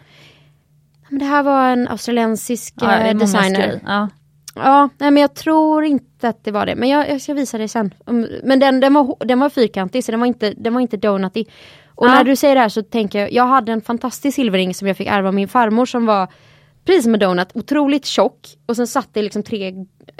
Men 1.14 1.18
det 1.18 1.24
här 1.24 1.42
var 1.42 1.68
en 1.68 1.88
australiensisk 1.88 2.74
Ja, 2.80 2.98
eh, 2.98 3.16
designer. 3.16 3.80
Ja. 3.86 4.08
Ja, 4.54 4.88
nej, 4.98 5.10
men 5.10 5.20
jag 5.20 5.34
tror 5.34 5.84
inte 5.84 6.28
att 6.28 6.44
det 6.44 6.50
var 6.50 6.66
det. 6.66 6.76
Men 6.76 6.88
jag, 6.88 7.10
jag 7.10 7.20
ska 7.20 7.34
visa 7.34 7.58
dig 7.58 7.68
sen. 7.68 7.94
Men 8.42 8.60
den, 8.60 8.80
den, 8.80 8.94
var, 8.94 9.16
den 9.24 9.40
var 9.40 9.48
fyrkantig 9.48 10.04
så 10.04 10.10
den 10.12 10.20
var 10.20 10.26
inte, 10.26 10.54
den 10.56 10.74
var 10.74 10.80
inte 10.80 10.96
donutig. 10.96 11.50
Och 11.94 12.06
Ja. 12.06 12.10
när 12.14 12.24
du 12.24 12.36
säger 12.36 12.54
det 12.54 12.60
här 12.60 12.68
så 12.68 12.82
tänker 12.82 13.18
jag, 13.18 13.32
jag 13.32 13.46
hade 13.46 13.72
en 13.72 13.80
fantastisk 13.80 14.34
silverring 14.36 14.74
som 14.74 14.88
jag 14.88 14.96
fick 14.96 15.06
ärva 15.08 15.28
av 15.28 15.34
min 15.34 15.48
farmor 15.48 15.86
som 15.86 16.06
var 16.06 16.28
precis 16.84 17.04
som 17.04 17.14
en 17.14 17.20
donut, 17.20 17.48
otroligt 17.54 18.06
tjock. 18.06 18.38
Och 18.66 18.76
sen 18.76 18.86
satt 18.86 19.08
det 19.12 19.22
liksom 19.22 19.42
tre 19.42 19.72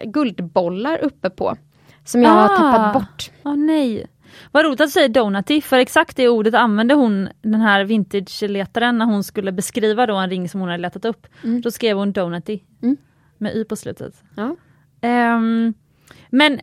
guldbollar 0.05 0.99
uppe 1.05 1.31
på. 1.31 1.57
Som 2.05 2.23
jag 2.23 2.31
har 2.31 2.45
Ah. 2.45 2.57
tappat 2.57 2.93
bort. 2.95 3.31
Åh 3.45 3.57
nej. 3.57 4.07
Vad 4.53 4.65
roligt 4.65 4.81
att 4.81 4.87
du 4.87 4.91
säger 4.91 5.09
donuty, 5.09 5.61
för 5.61 5.79
exakt 5.79 6.17
det 6.17 6.29
ordet 6.29 6.55
använde 6.55 6.95
hon, 6.95 7.29
den 7.43 7.61
här 7.61 7.85
vintage-letaren, 7.85 8.99
när 8.99 9.07
hon 9.07 9.25
skulle 9.25 9.53
beskriva 9.53 10.07
då 10.07 10.17
en 10.17 10.31
ring 10.31 10.49
som 10.49 10.61
hon 10.61 10.69
hade 10.71 10.83
letat 10.83 11.05
upp. 11.05 11.27
Då 11.63 11.71
skrev 11.71 11.97
hon 11.97 12.13
donuty, 12.13 12.61
Mm. 12.83 12.97
med 13.39 13.55
y 13.57 13.65
på 13.65 13.77
slutet. 13.77 14.23
Ja. 14.37 14.57
Ehm, 15.01 15.75
men 16.31 16.61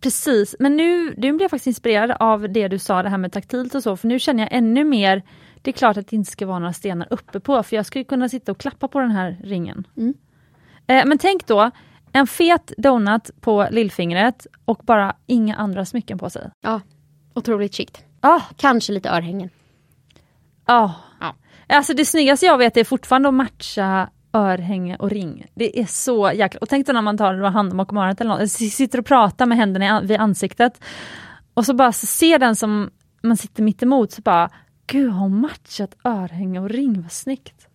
precis, 0.00 0.56
men 0.58 0.76
nu, 0.76 1.04
nu 1.04 1.12
blev 1.32 1.40
jag 1.42 1.50
faktiskt 1.50 1.66
inspirerad 1.66 2.10
av 2.20 2.52
det 2.52 2.68
du 2.68 2.78
sa, 2.78 3.02
det 3.02 3.08
här 3.08 3.18
med 3.18 3.32
taktilt 3.32 3.74
och 3.74 3.82
så, 3.82 3.96
för 3.96 4.08
nu 4.08 4.18
känner 4.18 4.42
jag 4.42 4.52
ännu 4.52 4.84
mer, 4.84 5.22
det 5.62 5.70
är 5.70 5.72
klart 5.72 5.96
att 5.96 6.08
det 6.08 6.16
inte 6.16 6.30
ska 6.30 6.46
vara 6.46 6.58
några 6.58 6.72
stenar 6.72 7.06
uppe 7.10 7.40
på 7.40 7.62
för 7.62 7.76
jag 7.76 7.86
skulle 7.86 8.04
kunna 8.04 8.28
sitta 8.28 8.52
och 8.52 8.58
klappa 8.58 8.88
på 8.88 9.00
den 9.00 9.10
här 9.10 9.36
ringen. 9.44 9.86
Mm. 9.96 10.14
Eh, 10.86 11.04
men 11.06 11.18
tänk 11.18 11.46
då, 11.46 11.70
en 12.12 12.26
fet 12.26 12.72
donut 12.76 13.30
på 13.40 13.66
lillfingret 13.70 14.46
och 14.64 14.80
bara 14.82 15.16
inga 15.26 15.56
andra 15.56 15.84
smycken 15.84 16.18
på 16.18 16.30
sig. 16.30 16.50
ja, 16.60 16.80
otroligt 17.36 17.74
chict. 17.74 18.04
Ah, 18.20 18.40
Kanske 18.56 18.92
lite 18.92 19.08
örhängen. 19.10 19.50
ah. 20.64 20.90
Ja. 21.20 21.34
Alltså 21.68 21.94
det 21.94 22.04
snyggaste 22.04 22.46
jag 22.46 22.58
vet 22.58 22.76
är 22.76 22.84
fortfarande 22.84 23.28
att 23.28 23.34
matcha 23.34 24.08
örhänge 24.32 24.96
och 24.96 25.10
ring. 25.10 25.46
Det 25.54 25.80
är 25.80 25.86
så 25.86 26.32
jäkla... 26.34 26.58
Och 26.60 26.68
tänk 26.68 26.86
då 26.86 26.92
när 26.92 27.02
man 27.02 27.18
tar 27.18 27.34
handen 27.34 27.76
bakom 27.76 27.98
örat 27.98 28.20
eller 28.20 28.38
något, 28.38 28.50
sitter 28.50 28.98
och 28.98 29.06
pratar 29.06 29.46
med 29.46 29.58
händerna 29.58 30.00
vid 30.00 30.20
ansiktet. 30.20 30.80
Och 31.54 31.66
så 31.66 31.74
bara 31.74 31.92
så 31.92 32.06
ser 32.06 32.38
den 32.38 32.56
som 32.56 32.90
man 33.22 33.36
sitter 33.36 33.62
mitt 33.62 33.82
emot 33.82 34.12
så 34.12 34.22
bara, 34.22 34.50
gud 34.86 35.10
har 35.10 35.20
hon 35.20 35.40
matchat 35.40 35.96
örhänge 36.04 36.60
och 36.60 36.68
ring, 36.70 37.02
vad 37.02 37.12
snyggt. 37.12 37.66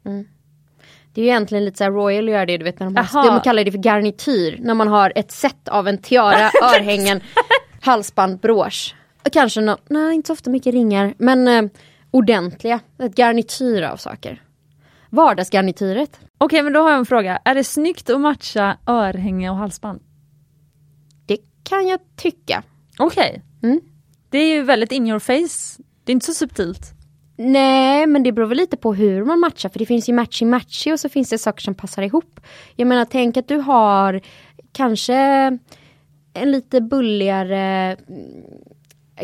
Det 1.14 1.22
är 1.22 1.26
ju 1.26 1.30
egentligen 1.32 1.66
lite 1.66 1.78
så 1.78 1.84
här 1.84 1.92
royal 1.92 2.26
att 2.26 2.32
göra 2.32 2.46
det, 2.46 2.58
du 2.58 2.64
vet 2.64 2.80
när 2.80 2.88
de, 2.90 2.96
har, 2.96 3.28
de 3.32 3.42
kallar 3.42 3.64
det 3.64 3.72
för 3.72 3.80
garnityr. 3.80 4.58
När 4.62 4.74
man 4.74 4.88
har 4.88 5.14
ett 5.16 5.32
set 5.32 5.68
av 5.68 5.88
en 5.88 5.98
tiara, 5.98 6.52
örhängen, 6.76 7.22
halsband, 7.82 8.40
brosch. 8.40 8.96
Kanske 9.32 9.62
nå 9.62 9.78
nej 9.90 10.16
inte 10.16 10.28
så 10.28 10.34
ofta 10.34 10.50
mycket 10.50 10.74
ringar, 10.74 11.14
men 11.18 11.48
eh, 11.48 11.72
ordentliga. 12.12 12.80
Ett 13.00 13.16
garnityr 13.16 13.82
av 13.82 13.98
saker. 13.98 14.42
Vardagsgarnityret. 15.10 16.20
Okej 16.38 16.64
men 16.64 16.74
då 16.74 16.80
har 16.80 16.90
jag 16.90 17.00
en 17.00 17.06
fråga, 17.06 17.40
är 17.46 17.56
det 17.56 17.64
snyggt 17.64 18.10
att 18.10 18.22
matcha 18.22 18.78
örhänge 18.88 19.50
och 19.50 19.56
halsband? 19.56 20.02
Det 21.26 21.38
kan 21.64 21.88
jag 21.88 22.00
tycka. 22.16 22.64
Okej. 23.00 23.42
Mm. 23.64 23.82
Det 24.30 24.38
är 24.38 24.56
ju 24.56 24.62
väldigt 24.62 24.92
in 24.92 25.08
your 25.08 25.20
face, 25.20 25.84
det 26.04 26.12
är 26.12 26.14
inte 26.14 26.26
så 26.26 26.34
subtilt. 26.34 26.94
Nej, 27.38 28.08
men 28.08 28.24
det 28.24 28.32
beror 28.32 28.48
väl 28.48 28.58
lite 28.58 28.78
på 28.78 28.94
hur 28.94 29.26
man 29.26 29.40
matchar. 29.40 29.70
För 29.70 29.80
det 29.80 29.86
finns 29.86 30.10
ju 30.10 30.14
matchy 30.14 30.46
matchy 30.46 30.92
och 30.92 31.00
så 31.00 31.10
finns 31.10 31.30
det 31.30 31.38
saker 31.38 31.62
som 31.62 31.76
passar 31.76 32.02
ihop. 32.02 32.40
Jag 32.76 32.88
menar, 32.88 33.06
tänk 33.06 33.38
att 33.38 33.48
du 33.48 33.58
har 33.58 34.22
kanske 34.72 35.16
en 36.34 36.52
lite 36.52 36.82
bulligare 36.82 37.98
mm, 38.10 38.32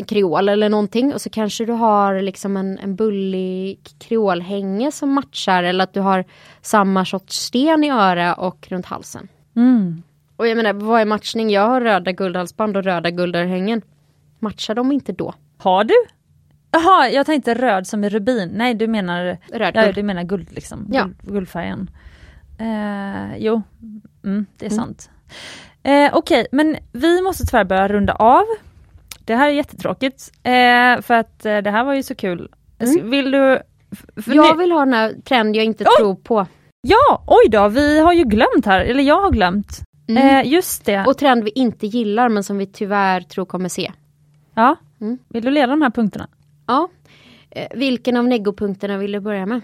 kreol 0.06 0.48
eller 0.48 0.68
någonting. 0.68 1.14
Och 1.14 1.20
så 1.20 1.30
kanske 1.30 1.64
du 1.64 1.72
har 1.72 2.22
liksom 2.22 2.56
en, 2.56 2.78
en 2.78 2.96
bullig 2.96 3.80
kreolhänge 3.98 4.92
som 4.92 5.12
matchar. 5.12 5.62
Eller 5.62 5.84
att 5.84 5.94
du 5.94 6.00
har 6.00 6.24
samma 6.62 7.04
sorts 7.04 7.36
sten 7.36 7.84
i 7.84 7.90
öra 7.90 8.34
och 8.34 8.66
runt 8.70 8.86
halsen. 8.86 9.28
Mm. 9.56 10.02
Och 10.36 10.48
jag 10.48 10.56
menar, 10.56 10.72
vad 10.72 11.00
är 11.00 11.04
matchning? 11.04 11.50
Jag 11.50 11.68
har 11.68 11.80
röda 11.80 12.12
guldhalsband 12.12 12.76
och 12.76 12.84
röda 12.84 13.10
guldörhängen. 13.10 13.82
Matchar 14.38 14.74
de 14.74 14.92
inte 14.92 15.12
då? 15.12 15.34
Har 15.58 15.84
du? 15.84 15.94
Jaha, 16.70 17.08
jag 17.08 17.26
tänkte 17.26 17.54
röd 17.54 17.86
som 17.86 18.04
är 18.04 18.10
rubin. 18.10 18.50
Nej, 18.54 18.74
du 18.74 18.86
menar, 18.86 19.38
Röd 19.52 19.76
ja, 19.76 19.92
du 19.92 20.02
menar 20.02 20.22
guld 20.22 20.52
liksom. 20.52 20.86
Ja. 20.92 21.02
Guld, 21.02 21.16
guldfärgen. 21.22 21.90
Eh, 22.58 23.36
jo, 23.38 23.62
mm, 24.24 24.46
det 24.58 24.66
är 24.66 24.70
sant. 24.70 25.10
Eh, 25.82 26.10
Okej, 26.12 26.46
men 26.52 26.76
vi 26.92 27.22
måste 27.22 27.46
tyvärr 27.46 27.64
börja 27.64 27.88
runda 27.88 28.12
av. 28.12 28.44
Det 29.28 29.36
här 29.36 29.48
är 29.48 29.52
jättetråkigt, 29.52 30.30
eh, 30.42 31.00
för 31.02 31.14
att 31.14 31.46
eh, 31.46 31.58
det 31.58 31.70
här 31.70 31.84
var 31.84 31.94
ju 31.94 32.02
så 32.02 32.14
kul. 32.14 32.50
Mm. 32.78 33.10
Vill 33.10 33.30
du... 33.30 33.62
Jag 34.26 34.56
vill 34.56 34.72
ha 34.72 34.80
den 34.84 34.94
här 34.94 35.14
trend 35.24 35.56
jag 35.56 35.64
inte 35.64 35.84
Oj! 35.84 35.90
tror 35.98 36.14
på. 36.14 36.46
Ja, 36.80 37.24
oj 37.26 37.48
då, 37.50 37.68
vi 37.68 38.00
har 38.00 38.12
ju 38.12 38.24
glömt 38.24 38.66
här, 38.66 38.80
eller 38.80 39.02
jag 39.02 39.20
har 39.20 39.30
glömt. 39.30 39.80
Mm. 40.08 40.28
Eh, 40.46 40.52
just 40.52 40.84
det. 40.84 41.04
Och 41.06 41.18
trend 41.18 41.44
vi 41.44 41.50
inte 41.50 41.86
gillar 41.86 42.28
men 42.28 42.44
som 42.44 42.58
vi 42.58 42.66
tyvärr 42.66 43.20
tror 43.20 43.44
kommer 43.44 43.68
se. 43.68 43.92
ja. 44.54 44.76
Mm. 45.00 45.18
Vill 45.28 45.44
du 45.44 45.50
leda 45.50 45.66
de 45.66 45.82
här 45.82 45.90
punkterna? 45.90 46.28
Ja. 46.66 46.88
Eh, 47.50 47.68
vilken 47.74 48.16
av 48.16 48.24
negopunkterna 48.28 48.98
vill 48.98 49.12
du 49.12 49.20
börja 49.20 49.46
med? 49.46 49.60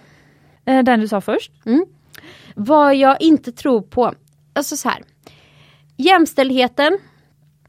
Eh, 0.65 0.83
den 0.83 1.01
du 1.01 1.09
sa 1.09 1.21
först. 1.21 1.53
Vad 2.55 2.97
jag 2.97 3.23
inte 3.23 3.53
tror 3.53 3.81
på. 3.83 4.15
Alltså 4.53 4.77
så 4.77 4.89
här. 4.89 5.03
jämställdheten 5.97 6.99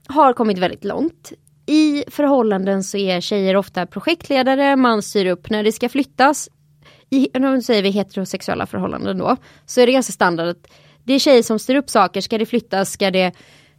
har 0.07 0.33
kommit 0.33 0.57
väldigt 0.57 0.83
långt. 0.83 1.31
I 1.65 2.03
förhållanden 2.07 2.83
så 2.83 2.97
är 2.97 3.21
tjejer 3.21 3.55
ofta 3.55 3.85
projektledare, 3.85 4.75
man 4.75 5.01
styr 5.01 5.25
upp 5.25 5.49
när 5.49 5.63
det 5.63 5.71
ska 5.71 5.89
flyttas. 5.89 6.49
I, 7.09 7.29
nu 7.39 7.61
säger 7.61 7.83
vi 7.83 7.89
heterosexuella 7.89 8.65
förhållanden 8.65 9.17
då, 9.17 9.37
så 9.65 9.81
är 9.81 9.85
det 9.85 9.91
ganska 9.91 10.13
standard 10.13 10.47
att 10.47 10.67
det 11.03 11.13
är 11.13 11.19
tjejer 11.19 11.43
som 11.43 11.59
styr 11.59 11.75
upp 11.75 11.89
saker, 11.89 12.21
ska 12.21 12.37
det 12.37 12.45
flyttas, 12.45 12.91
ska 12.91 13.11
det 13.11 13.31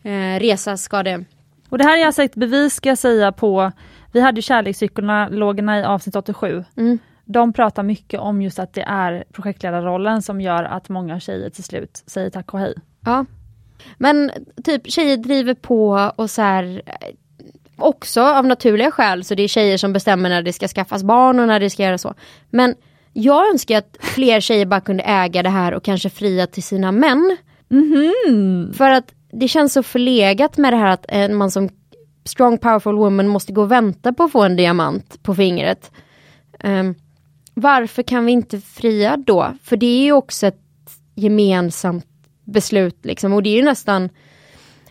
eh, 0.03 0.41
resas, 0.41 0.83
ska 0.83 1.03
det... 1.03 1.25
Och 1.69 1.79
det 1.79 1.85
här 1.85 1.99
är 1.99 2.07
alltså 2.07 2.23
ett 2.23 2.35
bevis 2.35 2.75
ska 2.75 2.89
jag 2.89 2.99
säga 2.99 3.33
på, 3.33 3.73
vi 4.13 4.21
hade 4.21 4.43
kärlekspsykologerna 4.43 5.81
i 5.81 5.85
avsnitt 5.85 6.17
87. 6.17 6.65
Mm. 6.77 6.99
De 7.25 7.53
pratar 7.53 7.83
mycket 7.83 8.21
om 8.21 8.43
just 8.43 8.59
att 8.59 8.73
det 8.73 8.83
är 8.83 9.25
projektledarrollen 9.33 10.23
som 10.23 10.41
gör 10.41 10.65
att 10.65 10.89
många 10.89 11.21
tjejer 11.21 11.51
till 11.51 11.65
slut 11.65 12.03
säger 12.07 12.31
tack 12.31 12.55
och 12.55 12.61
hej. 12.61 12.75
Ja. 13.05 13.25
Men 13.99 14.31
typ 14.65 14.91
tjejer 14.91 15.17
driver 15.17 15.55
på 15.55 16.13
och 16.17 16.31
så 16.31 16.43
här 16.43 16.83
också 17.79 18.23
av 18.23 18.47
naturliga 18.47 18.91
skäl 18.91 19.25
så 19.25 19.35
det 19.35 19.43
är 19.43 19.49
tjejer 19.49 19.77
som 19.77 19.93
bestämmer 19.93 20.29
när 20.29 20.43
det 20.43 20.53
ska 20.53 20.69
skaffas 20.69 21.03
barn 21.03 21.41
och 21.41 21.47
när 21.47 21.61
det 21.61 21.71
ska 21.71 21.83
göra 21.83 21.99
så. 21.99 22.15
Men 22.51 22.75
jag 23.13 23.51
önskar 23.51 23.79
att 23.79 23.97
fler 24.01 24.41
tjejer 24.41 24.67
bara 24.67 24.81
kunde 24.81 25.03
äga 25.03 25.43
det 25.43 25.49
här 25.49 25.75
och 25.75 25.85
kanske 25.85 26.11
fria 26.11 26.47
till 26.47 26.63
sina 26.63 26.93
män. 26.93 27.37
Mhm. 27.69 28.73
För 28.77 28.91
att 28.91 29.13
det 29.33 29.49
känns 29.49 29.73
så 29.73 29.83
förlegat 29.83 30.57
med 30.57 30.73
det 30.73 30.77
här 30.77 30.93
att 30.93 31.07
eh, 31.09 31.29
man 31.29 31.51
som 31.51 31.69
strong 32.25 32.59
powerful 32.59 32.97
woman 32.97 33.29
måste 33.29 33.53
gå 33.53 33.63
och 33.63 33.73
vänta 33.73 34.13
på 34.13 34.23
att 34.23 34.33
få 34.33 34.43
en 34.43 34.57
diamant 34.57 35.23
på 35.23 35.35
fingret. 35.35 35.91
Ehm, 36.61 36.95
varför 37.55 38.03
kan 38.03 38.25
vi 38.25 38.33
inte 38.33 38.61
fria 38.61 39.17
då? 39.17 39.53
För 39.63 39.77
det 39.77 39.87
är 39.87 40.05
ju 40.05 40.13
också 40.13 40.47
ett 40.47 40.61
gemensamt 41.15 42.07
beslut 42.45 43.05
liksom 43.05 43.33
och 43.33 43.43
det 43.43 43.49
är 43.49 43.57
ju 43.57 43.63
nästan 43.63 44.09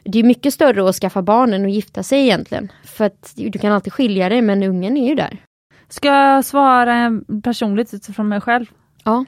det 0.05 0.19
är 0.19 0.23
mycket 0.23 0.53
större 0.53 0.89
att 0.89 0.95
skaffa 0.95 1.21
barn 1.21 1.53
än 1.53 1.65
att 1.65 1.71
gifta 1.71 2.03
sig 2.03 2.19
egentligen. 2.19 2.71
För 2.83 3.05
att 3.05 3.33
du 3.35 3.51
kan 3.51 3.71
alltid 3.71 3.93
skilja 3.93 4.29
dig 4.29 4.41
men 4.41 4.63
ungen 4.63 4.97
är 4.97 5.09
ju 5.09 5.15
där. 5.15 5.37
Ska 5.87 6.07
jag 6.07 6.45
svara 6.45 7.21
personligt 7.43 7.93
utifrån 7.93 8.27
mig 8.27 8.41
själv? 8.41 8.65
Ja. 9.03 9.25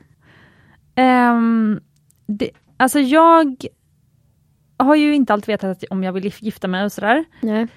Ehm, 0.96 1.80
det, 2.28 2.50
alltså 2.78 3.00
jag 3.00 3.66
har 4.78 4.96
ju 4.96 5.16
inte 5.16 5.34
alltid 5.34 5.48
vetat 5.48 5.84
om 5.90 6.04
jag 6.04 6.14
vill 6.14 6.24
gif- 6.24 6.44
gifta 6.44 6.68
mig 6.68 6.86
och 6.86 6.92
sådär. 6.92 7.26
Nej. 7.42 7.68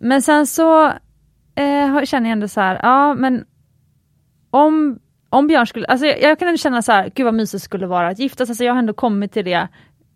Men 0.00 0.22
sen 0.22 0.46
så 0.46 0.86
eh, 1.54 2.02
känner 2.04 2.28
jag 2.28 2.32
ändå 2.32 2.48
så 2.48 2.60
här, 2.60 2.80
ja 2.82 3.14
men 3.14 3.44
om, 4.50 4.98
om 5.28 5.46
Björn 5.46 5.66
skulle, 5.66 5.86
alltså 5.86 6.06
jag, 6.06 6.22
jag 6.22 6.38
kan 6.38 6.48
ändå 6.48 6.58
känna 6.58 6.82
så 6.82 6.92
här, 6.92 7.12
gud 7.14 7.24
vad 7.24 7.34
mysigt 7.34 7.62
skulle 7.64 7.86
vara 7.86 8.08
att 8.08 8.18
gifta 8.18 8.46
sig, 8.46 8.52
alltså 8.52 8.64
jag 8.64 8.72
har 8.72 8.78
ändå 8.78 8.92
kommit 8.92 9.32
till 9.32 9.44
det, 9.44 9.68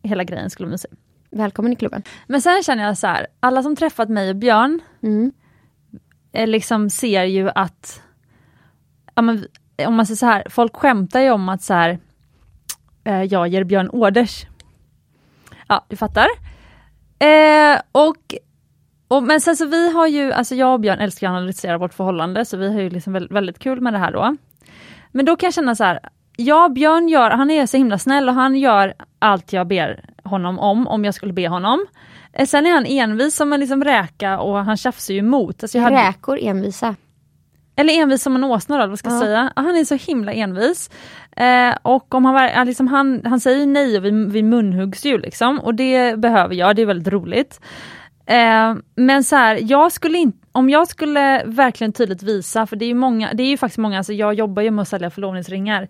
hela 0.02 0.24
grejen 0.24 0.50
skulle 0.50 0.66
vara 0.66 0.72
mysigt. 0.72 0.94
Välkommen 1.34 1.72
i 1.72 1.76
klubben. 1.76 2.02
Men 2.26 2.42
sen 2.42 2.62
känner 2.62 2.84
jag 2.84 2.98
så 2.98 3.06
här, 3.06 3.26
alla 3.40 3.62
som 3.62 3.76
träffat 3.76 4.08
mig 4.08 4.30
och 4.30 4.36
Björn 4.36 4.80
Mm. 5.02 5.32
eh, 6.32 6.46
liksom 6.46 6.90
ser 6.90 7.24
ju 7.24 7.50
att, 7.54 8.02
ja, 9.14 9.22
men, 9.22 9.46
om 9.86 9.94
man 9.94 10.06
säger 10.06 10.16
så 10.16 10.26
här, 10.26 10.46
folk 10.50 10.76
skämtar 10.76 11.20
ju 11.20 11.30
om 11.30 11.48
att 11.48 11.62
så 11.62 11.74
här, 11.74 11.98
eh, 13.04 13.22
jag 13.22 13.48
ger 13.48 13.64
Björn 13.64 13.88
orders. 13.88 14.46
Ja, 15.68 15.84
du 15.88 15.96
fattar. 15.96 16.26
Eh, 17.18 17.80
och, 17.92 18.34
och, 19.08 19.22
men 19.22 19.40
sen 19.40 19.56
så 19.56 19.66
vi 19.66 19.92
har 19.92 20.06
ju, 20.06 20.32
alltså 20.32 20.54
jag 20.54 20.72
och 20.74 20.80
Björn 20.80 20.98
älskar 20.98 21.26
att 21.26 21.30
analysera 21.36 21.78
vårt 21.78 21.94
förhållande, 21.94 22.44
så 22.44 22.56
vi 22.56 22.72
har 22.72 22.80
ju 22.80 22.90
liksom 22.90 23.12
väldigt, 23.12 23.32
väldigt 23.32 23.58
kul 23.58 23.80
med 23.80 23.92
det 23.92 23.98
här 23.98 24.12
då. 24.12 24.36
Men 25.12 25.24
då 25.24 25.36
kan 25.36 25.46
jag 25.46 25.54
känna 25.54 25.74
så 25.74 25.84
här, 25.84 26.00
ja 26.36 26.68
Björn 26.68 27.08
gör, 27.08 27.30
han 27.30 27.50
är 27.50 27.66
så 27.66 27.76
himla 27.76 27.98
snäll 27.98 28.28
och 28.28 28.34
han 28.34 28.56
gör 28.56 28.94
allt 29.18 29.52
jag 29.52 29.66
ber 29.66 30.04
honom 30.24 30.58
om, 30.58 30.86
om 30.88 31.04
jag 31.04 31.14
skulle 31.14 31.32
be 31.32 31.48
honom. 31.48 31.86
Eh, 32.32 32.46
Sen 32.46 32.66
är 32.66 32.70
han 32.70 32.86
envis 32.86 33.36
som 33.36 33.52
en 33.52 33.60
liksom 33.60 33.84
räka 33.84 34.38
och 34.40 34.58
han 34.64 34.76
tjafsar 34.76 35.14
ju 35.14 35.20
emot. 35.20 35.62
Alltså 35.62 35.78
hade, 35.78 35.96
Räkor 36.08 36.38
envisa. 36.42 36.94
eller 37.76 37.94
envis 37.94 38.22
som 38.22 38.34
en 38.36 38.44
åsna 38.44 38.78
då, 38.78 38.86
vad 38.86 38.98
ska 38.98 39.08
jag 39.08 39.16
Ja. 39.16 39.20
säga. 39.24 39.52
Han 39.56 39.76
är 39.76 39.84
så 39.84 39.94
himla 39.94 40.32
envis. 40.32 40.90
Eh, 41.36 41.74
och 41.82 42.14
om 42.14 42.24
han, 42.24 42.34
var- 42.34 42.64
liksom, 42.64 42.88
han, 42.88 43.20
han 43.24 43.40
säger 43.40 43.66
nej 43.66 43.96
och 43.98 44.04
vi, 44.04 44.10
vi 44.10 44.42
munhuggs 44.42 45.06
ju 45.06 45.18
liksom. 45.18 45.58
Och 45.60 45.74
det 45.74 46.18
behöver 46.18 46.54
jag, 46.54 46.76
det 46.76 46.82
är 46.82 46.86
väldigt 46.86 47.12
roligt. 47.12 47.60
Eh, 48.26 48.74
men 48.96 49.24
så 49.24 49.36
här, 49.36 49.58
jag 49.62 49.92
skulle 49.92 50.18
inte, 50.18 50.38
om 50.52 50.70
jag 50.70 50.88
skulle 50.88 51.42
verkligen 51.46 51.92
tydligt 51.92 52.22
visa, 52.22 52.66
för 52.66 52.76
det 52.76 52.84
är 52.84 52.88
ju 52.88 52.94
många, 52.94 53.32
det 53.34 53.42
är 53.42 53.48
ju 53.48 53.56
faktiskt 53.56 53.78
många, 53.78 53.98
alltså 53.98 54.12
jag 54.12 54.34
jobbar 54.34 54.62
ju 54.62 54.70
med 54.70 54.82
att 54.82 54.88
sälja 54.88 55.10
förlovningsringar. 55.10 55.88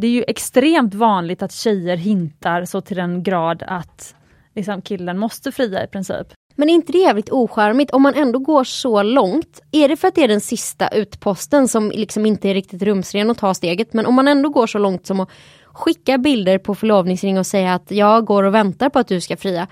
Det 0.00 0.06
är 0.06 0.10
ju 0.10 0.24
extremt 0.28 0.94
vanligt 0.94 1.42
att 1.42 1.52
tjejer 1.52 1.96
hintar 1.96 2.64
så 2.64 2.80
till 2.80 2.96
den 2.96 3.22
grad 3.22 3.62
att 3.66 4.14
liksom, 4.54 4.82
killen 4.82 5.18
måste 5.18 5.52
fria 5.52 5.84
i 5.84 5.86
princip. 5.86 6.26
Men 6.54 6.68
är 6.68 6.74
inte 6.74 6.92
det 6.92 6.98
jävligt 6.98 7.32
ocharmigt 7.32 7.90
om 7.90 8.02
man 8.02 8.14
ändå 8.14 8.38
går 8.38 8.64
så 8.64 9.02
långt? 9.02 9.60
Är 9.72 9.88
det 9.88 9.96
för 9.96 10.08
att 10.08 10.14
det 10.14 10.24
är 10.24 10.28
den 10.28 10.40
sista 10.40 10.88
utposten 10.88 11.68
som 11.68 11.90
liksom 11.90 12.26
inte 12.26 12.48
är 12.48 12.54
riktigt 12.54 12.82
rumsren 12.82 13.30
att 13.30 13.38
ta 13.38 13.54
steget? 13.54 13.92
Men 13.92 14.06
om 14.06 14.14
man 14.14 14.28
ändå 14.28 14.48
går 14.48 14.66
så 14.66 14.78
långt 14.78 15.06
som 15.06 15.20
att 15.20 15.28
skicka 15.66 16.18
bilder 16.18 16.58
på 16.58 16.74
förlovningsring 16.74 17.38
och 17.38 17.46
säga 17.46 17.74
att 17.74 17.90
jag 17.90 18.24
går 18.24 18.42
och 18.42 18.54
väntar 18.54 18.88
på 18.88 18.98
att 18.98 19.08
du 19.08 19.20
ska 19.20 19.36
fria. 19.36 19.66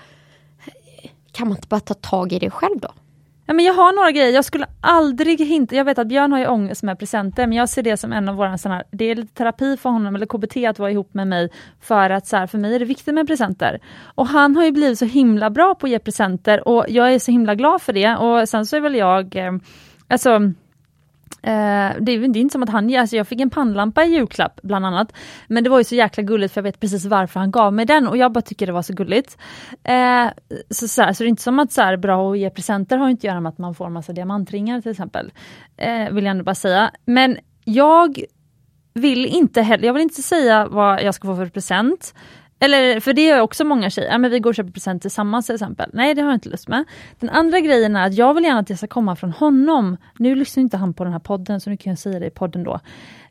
Kan 1.31 1.47
man 1.47 1.57
inte 1.57 1.67
bara 1.67 1.79
ta 1.79 1.93
tag 1.93 2.33
i 2.33 2.39
det 2.39 2.49
själv 2.49 2.79
då? 2.79 2.91
Ja, 3.49 3.53
men 3.53 3.65
jag 3.65 3.73
har 3.73 3.93
några 3.93 4.11
grejer, 4.11 4.33
jag 4.33 4.45
skulle 4.45 4.65
aldrig 4.81 5.41
hinta, 5.41 5.75
jag 5.75 5.85
vet 5.85 5.99
att 5.99 6.07
Björn 6.07 6.31
har 6.31 6.39
ju 6.39 6.47
ångest 6.47 6.83
med 6.83 6.99
presenter, 6.99 7.47
men 7.47 7.57
jag 7.57 7.69
ser 7.69 7.83
det 7.83 7.97
som 7.97 8.13
en 8.13 8.29
av 8.29 8.35
våra 8.35 8.57
sådana 8.57 8.75
här, 8.75 8.85
det 8.91 9.05
är 9.05 9.15
lite 9.15 9.33
terapi 9.33 9.77
för 9.77 9.89
honom, 9.89 10.15
eller 10.15 10.25
KBT 10.25 10.57
att 10.69 10.79
vara 10.79 10.91
ihop 10.91 11.13
med 11.13 11.27
mig, 11.27 11.49
för 11.81 12.09
att 12.09 12.27
så 12.27 12.37
här, 12.37 12.47
för 12.47 12.57
mig 12.57 12.75
är 12.75 12.79
det 12.79 12.85
viktigt 12.85 13.13
med 13.13 13.27
presenter. 13.27 13.79
Och 14.15 14.27
han 14.27 14.55
har 14.55 14.63
ju 14.63 14.71
blivit 14.71 14.99
så 14.99 15.05
himla 15.05 15.49
bra 15.49 15.75
på 15.75 15.85
att 15.85 15.91
ge 15.91 15.99
presenter 15.99 16.67
och 16.67 16.85
jag 16.89 17.13
är 17.13 17.19
så 17.19 17.31
himla 17.31 17.55
glad 17.55 17.81
för 17.81 17.93
det. 17.93 18.15
Och 18.15 18.49
sen 18.49 18.65
så 18.65 18.75
är 18.75 18.81
väl 18.81 18.95
jag, 18.95 19.35
eh, 19.35 19.51
alltså 20.07 20.39
Uh, 21.35 22.03
det, 22.03 22.11
är, 22.11 22.27
det 22.27 22.39
är 22.39 22.41
inte 22.41 22.53
som 22.53 22.63
att 22.63 22.69
han, 22.69 22.95
alltså 22.95 23.15
jag 23.15 23.27
fick 23.27 23.41
en 23.41 23.49
pannlampa 23.49 24.03
i 24.03 24.13
julklapp 24.13 24.59
bland 24.63 24.85
annat. 24.85 25.13
Men 25.47 25.63
det 25.63 25.69
var 25.69 25.77
ju 25.77 25.83
så 25.83 25.95
jäkla 25.95 26.23
gulligt 26.23 26.53
för 26.53 26.61
jag 26.61 26.63
vet 26.63 26.79
precis 26.79 27.05
varför 27.05 27.39
han 27.39 27.51
gav 27.51 27.73
mig 27.73 27.85
den 27.85 28.07
och 28.07 28.17
jag 28.17 28.31
bara 28.31 28.41
tycker 28.41 28.67
det 28.67 28.73
var 28.73 28.81
så 28.81 28.93
gulligt. 28.93 29.37
Uh, 29.89 30.31
så, 30.69 30.87
så, 30.87 31.01
här, 31.01 31.13
så 31.13 31.23
det 31.23 31.27
är 31.27 31.29
inte 31.29 31.41
som 31.41 31.59
att 31.59 31.71
så 31.71 31.81
här, 31.81 31.97
bra 31.97 32.31
att 32.31 32.39
ge 32.39 32.49
presenter 32.49 32.97
har 32.97 33.09
inte 33.09 33.19
att 33.19 33.31
göra 33.31 33.41
med 33.41 33.49
att 33.49 33.57
man 33.57 33.75
får 33.75 33.85
en 33.85 33.93
massa 33.93 34.13
diamantringar 34.13 34.81
till 34.81 34.91
exempel. 34.91 35.31
Uh, 35.81 36.13
vill 36.13 36.23
jag 36.23 36.31
ändå 36.31 36.43
bara 36.43 36.55
säga. 36.55 36.91
Men 37.05 37.37
jag 37.65 38.23
vill 38.93 39.25
inte 39.25 39.61
heller, 39.61 39.85
jag 39.85 39.93
vill 39.93 40.03
inte 40.03 40.21
säga 40.21 40.67
vad 40.67 41.03
jag 41.03 41.15
ska 41.15 41.27
få 41.27 41.35
för 41.35 41.45
present. 41.45 42.13
Eller, 42.59 42.99
för 42.99 43.13
det 43.13 43.29
är 43.29 43.41
också 43.41 43.65
många 43.65 43.89
tjejer, 43.89 44.11
ja, 44.11 44.17
men 44.17 44.31
vi 44.31 44.39
går 44.39 44.49
och 44.49 44.55
köper 44.55 44.71
present 44.71 45.01
tillsammans 45.01 45.45
till 45.45 45.55
exempel. 45.55 45.89
Nej 45.93 46.15
det 46.15 46.21
har 46.21 46.29
jag 46.29 46.35
inte 46.35 46.49
lust 46.49 46.67
med. 46.67 46.85
Den 47.19 47.29
andra 47.29 47.59
grejen 47.59 47.95
är 47.95 48.07
att 48.07 48.13
jag 48.13 48.33
vill 48.33 48.43
gärna 48.43 48.59
att 48.59 48.67
det 48.67 48.77
ska 48.77 48.87
komma 48.87 49.15
från 49.15 49.31
honom. 49.31 49.97
Nu 50.17 50.35
lyssnar 50.35 50.61
inte 50.61 50.77
han 50.77 50.93
på 50.93 51.03
den 51.03 51.13
här 51.13 51.19
podden 51.19 51.61
så 51.61 51.69
nu 51.69 51.77
kan 51.77 51.91
jag 51.91 51.99
säga 51.99 52.19
det 52.19 52.25
i 52.25 52.29
podden 52.29 52.63
då. 52.63 52.79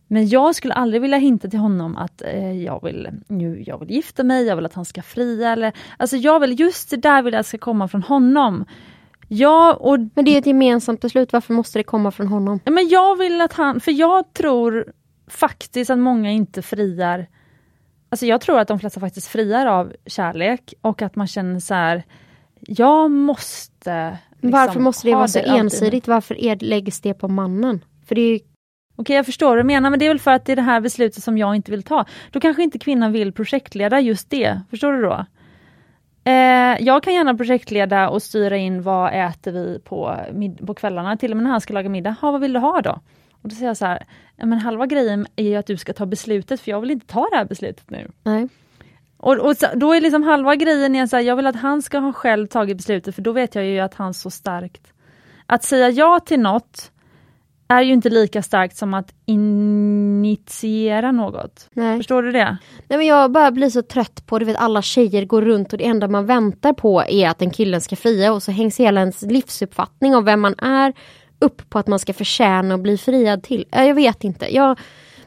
Men 0.07 0.29
jag 0.29 0.55
skulle 0.55 0.75
aldrig 0.75 1.03
vilja 1.03 1.19
hinta 1.19 1.49
till 1.49 1.59
honom 1.59 1.97
att 1.97 2.23
eh, 2.23 2.63
jag, 2.63 2.83
vill, 2.85 3.09
nu, 3.29 3.63
jag 3.67 3.79
vill 3.79 3.91
gifta 3.91 4.25
mig, 4.25 4.47
jag 4.47 4.57
vill 4.57 4.67
att 4.67 4.75
han 4.75 4.85
ska 4.85 5.03
fria. 5.03 5.53
Eller, 5.53 5.73
alltså 5.97 6.17
jag 6.17 6.41
vill, 6.41 6.61
just 6.61 6.91
det 6.91 6.97
där 6.97 7.23
vill 7.23 7.35
jag 7.35 7.45
ska 7.45 7.59
komma 7.59 7.89
från 7.89 8.03
honom. 8.03 8.65
Ja, 9.29 9.75
och 9.75 9.99
Men 10.15 10.25
det 10.25 10.31
är 10.31 10.39
ett 10.39 10.47
gemensamt 10.47 11.01
beslut, 11.01 11.33
varför 11.33 11.55
måste 11.55 11.79
det 11.79 11.83
komma 11.83 12.11
från 12.11 12.27
honom? 12.27 12.61
Ja, 12.65 12.71
Men 12.71 12.89
jag 12.89 13.17
vill 13.19 13.41
att 13.41 13.53
han, 13.53 13.81
för 13.81 13.93
jag 13.93 14.33
tror 14.33 14.93
faktiskt 15.27 15.91
att 15.91 15.99
många 15.99 16.31
inte 16.31 16.63
friar 16.63 17.27
Alltså 18.09 18.27
jag 18.27 18.41
tror 18.41 18.59
att 18.59 18.69
de 18.69 18.79
flesta 18.79 19.01
faktiskt 19.01 19.29
friar 19.29 19.67
av 19.67 19.93
kärlek 20.07 20.75
och 20.81 21.03
att 21.03 21.17
man 21.17 21.27
känner 21.27 21.61
så 21.61 21.75
här 21.75 22.03
Jag 22.61 23.11
måste 23.11 24.19
liksom 24.31 24.51
varför 24.51 24.81
måste 24.81 25.09
det 25.09 25.15
vara 25.15 25.29
så 25.29 25.39
alltid. 25.39 25.55
ensidigt? 25.55 26.09
Varför 26.09 26.65
läggs 26.65 27.01
det 27.01 27.15
på 27.15 27.29
mannen? 27.29 27.85
För 28.07 28.15
det 28.15 28.21
är 28.21 28.33
ju, 28.33 28.41
Okej 28.97 29.17
jag 29.17 29.27
förstår 29.27 29.49
vad 29.49 29.59
du 29.59 29.63
menar 29.65 29.91
men 29.91 29.99
det 29.99 30.05
är 30.05 30.11
väl 30.11 30.19
för 30.19 30.31
att 30.31 30.45
det 30.45 30.53
är 30.53 30.57
det 30.57 30.63
här 30.63 30.81
beslutet 30.81 31.23
som 31.23 31.39
jag 31.39 31.57
inte 31.57 31.71
vill 31.71 31.83
ta. 31.83 32.05
Då 32.31 32.41
kanske 32.41 32.63
inte 32.63 32.79
kvinnan 32.79 33.13
vill 33.13 33.33
projektleda 33.33 34.01
just 34.01 34.31
det, 34.31 34.61
förstår 34.71 34.93
du 34.93 35.03
då? 35.03 35.27
Eh, 36.25 36.77
jag 36.81 37.03
kan 37.03 37.15
gärna 37.15 37.35
projektleda 37.35 38.09
och 38.09 38.23
styra 38.23 38.57
in 38.57 38.83
vad 38.83 39.13
äter 39.15 39.53
vi 39.53 39.81
på, 39.85 40.17
på 40.67 40.75
kvällarna, 40.75 41.17
till 41.17 41.31
och 41.31 41.37
med 41.37 41.45
när 41.45 41.51
han 41.51 41.61
ska 41.61 41.75
laga 41.75 41.89
middag. 41.89 42.15
Ha, 42.21 42.31
vad 42.31 42.41
vill 42.41 42.53
du 42.53 42.59
ha 42.59 42.81
då? 42.81 43.01
Och 43.43 43.49
då 43.49 43.55
säger 43.55 43.67
jag 43.67 43.77
så 43.77 43.87
här, 43.87 44.03
"Ja, 44.37 44.47
men 44.47 44.59
halva 44.59 44.87
grejen 44.87 45.27
är 45.37 45.45
ju 45.45 45.57
att 45.57 45.67
du 45.67 45.77
ska 45.77 45.93
ta 45.93 46.07
beslutet 46.07 46.61
för 46.61 46.71
jag 46.71 46.81
vill 46.81 46.91
inte 46.91 47.07
ta 47.07 47.29
det 47.31 47.37
här 47.37 47.45
beslutet 47.45 47.91
nu. 47.91 48.11
nej. 48.23 48.49
Och, 49.21 49.37
och 49.39 49.57
så, 49.57 49.67
då 49.75 49.93
är 49.93 50.01
liksom 50.01 50.23
halva 50.23 50.57
grejen 50.57 50.97
är 50.97 51.07
så 51.07 51.17
här, 51.17 51.23
jag 51.23 51.37
vill 51.37 51.47
att 51.47 51.57
han 51.57 51.83
ska 51.83 51.99
ha 51.99 52.13
själv 52.13 52.47
tagit 52.47 52.77
beslutet 52.77 53.15
för 53.15 53.23
då 53.23 53.33
vet 53.33 53.55
jag 53.55 53.65
ju 53.65 53.79
att 53.79 53.95
han 53.95 54.15
så 54.15 54.31
starkt. 54.31 54.93
Att 55.47 55.65
säga 55.65 55.91
ja 55.91 56.21
till 56.21 56.41
något 56.41 56.93
är 57.69 57.83
ju 57.83 57.93
inte 57.93 58.11
lika 58.11 58.43
starkt 58.43 58.77
som 58.77 58.95
att 58.95 59.15
initiera 59.27 61.13
något. 61.13 61.69
nej. 61.73 61.97
Förstår 61.97 62.23
du 62.23 62.33
det? 62.33 62.59
Nej 62.89 62.99
men 62.99 63.07
jag 63.07 63.33
bara 63.33 63.51
blir 63.51 63.71
så 63.71 63.83
trött 63.83 64.27
på, 64.27 64.39
du 64.39 64.45
vet 64.45 64.57
alla 64.57 64.83
tjejer 64.83 65.25
går 65.25 65.43
runt 65.43 65.73
och 65.73 65.79
det 65.79 65.87
enda 65.87 66.09
man 66.09 66.27
väntar 66.27 66.73
på 66.73 67.03
är 67.09 67.29
att 67.29 67.43
en 67.43 67.51
killen 67.51 67.81
ska 67.81 67.97
fria 67.97 68.33
och 68.33 68.43
så 68.43 68.53
hängs 68.53 68.81
hela 68.81 69.01
ens 69.01 69.23
livsuppfattning 69.23 70.17
om 70.17 70.25
vem 70.25 70.41
man 70.41 70.55
är 70.59 70.93
upp 71.39 71.71
på 71.71 71.79
att 71.79 71.87
man 71.87 71.99
ska 71.99 72.13
förtjäna 72.13 72.75
och 72.75 72.81
bli 72.81 72.99
friad 72.99 73.43
till. 73.43 73.65
Ja, 73.71 73.85
Jag 73.85 73.95
vet 73.95 74.25
inte. 74.25 74.55
Jag, 74.55 74.79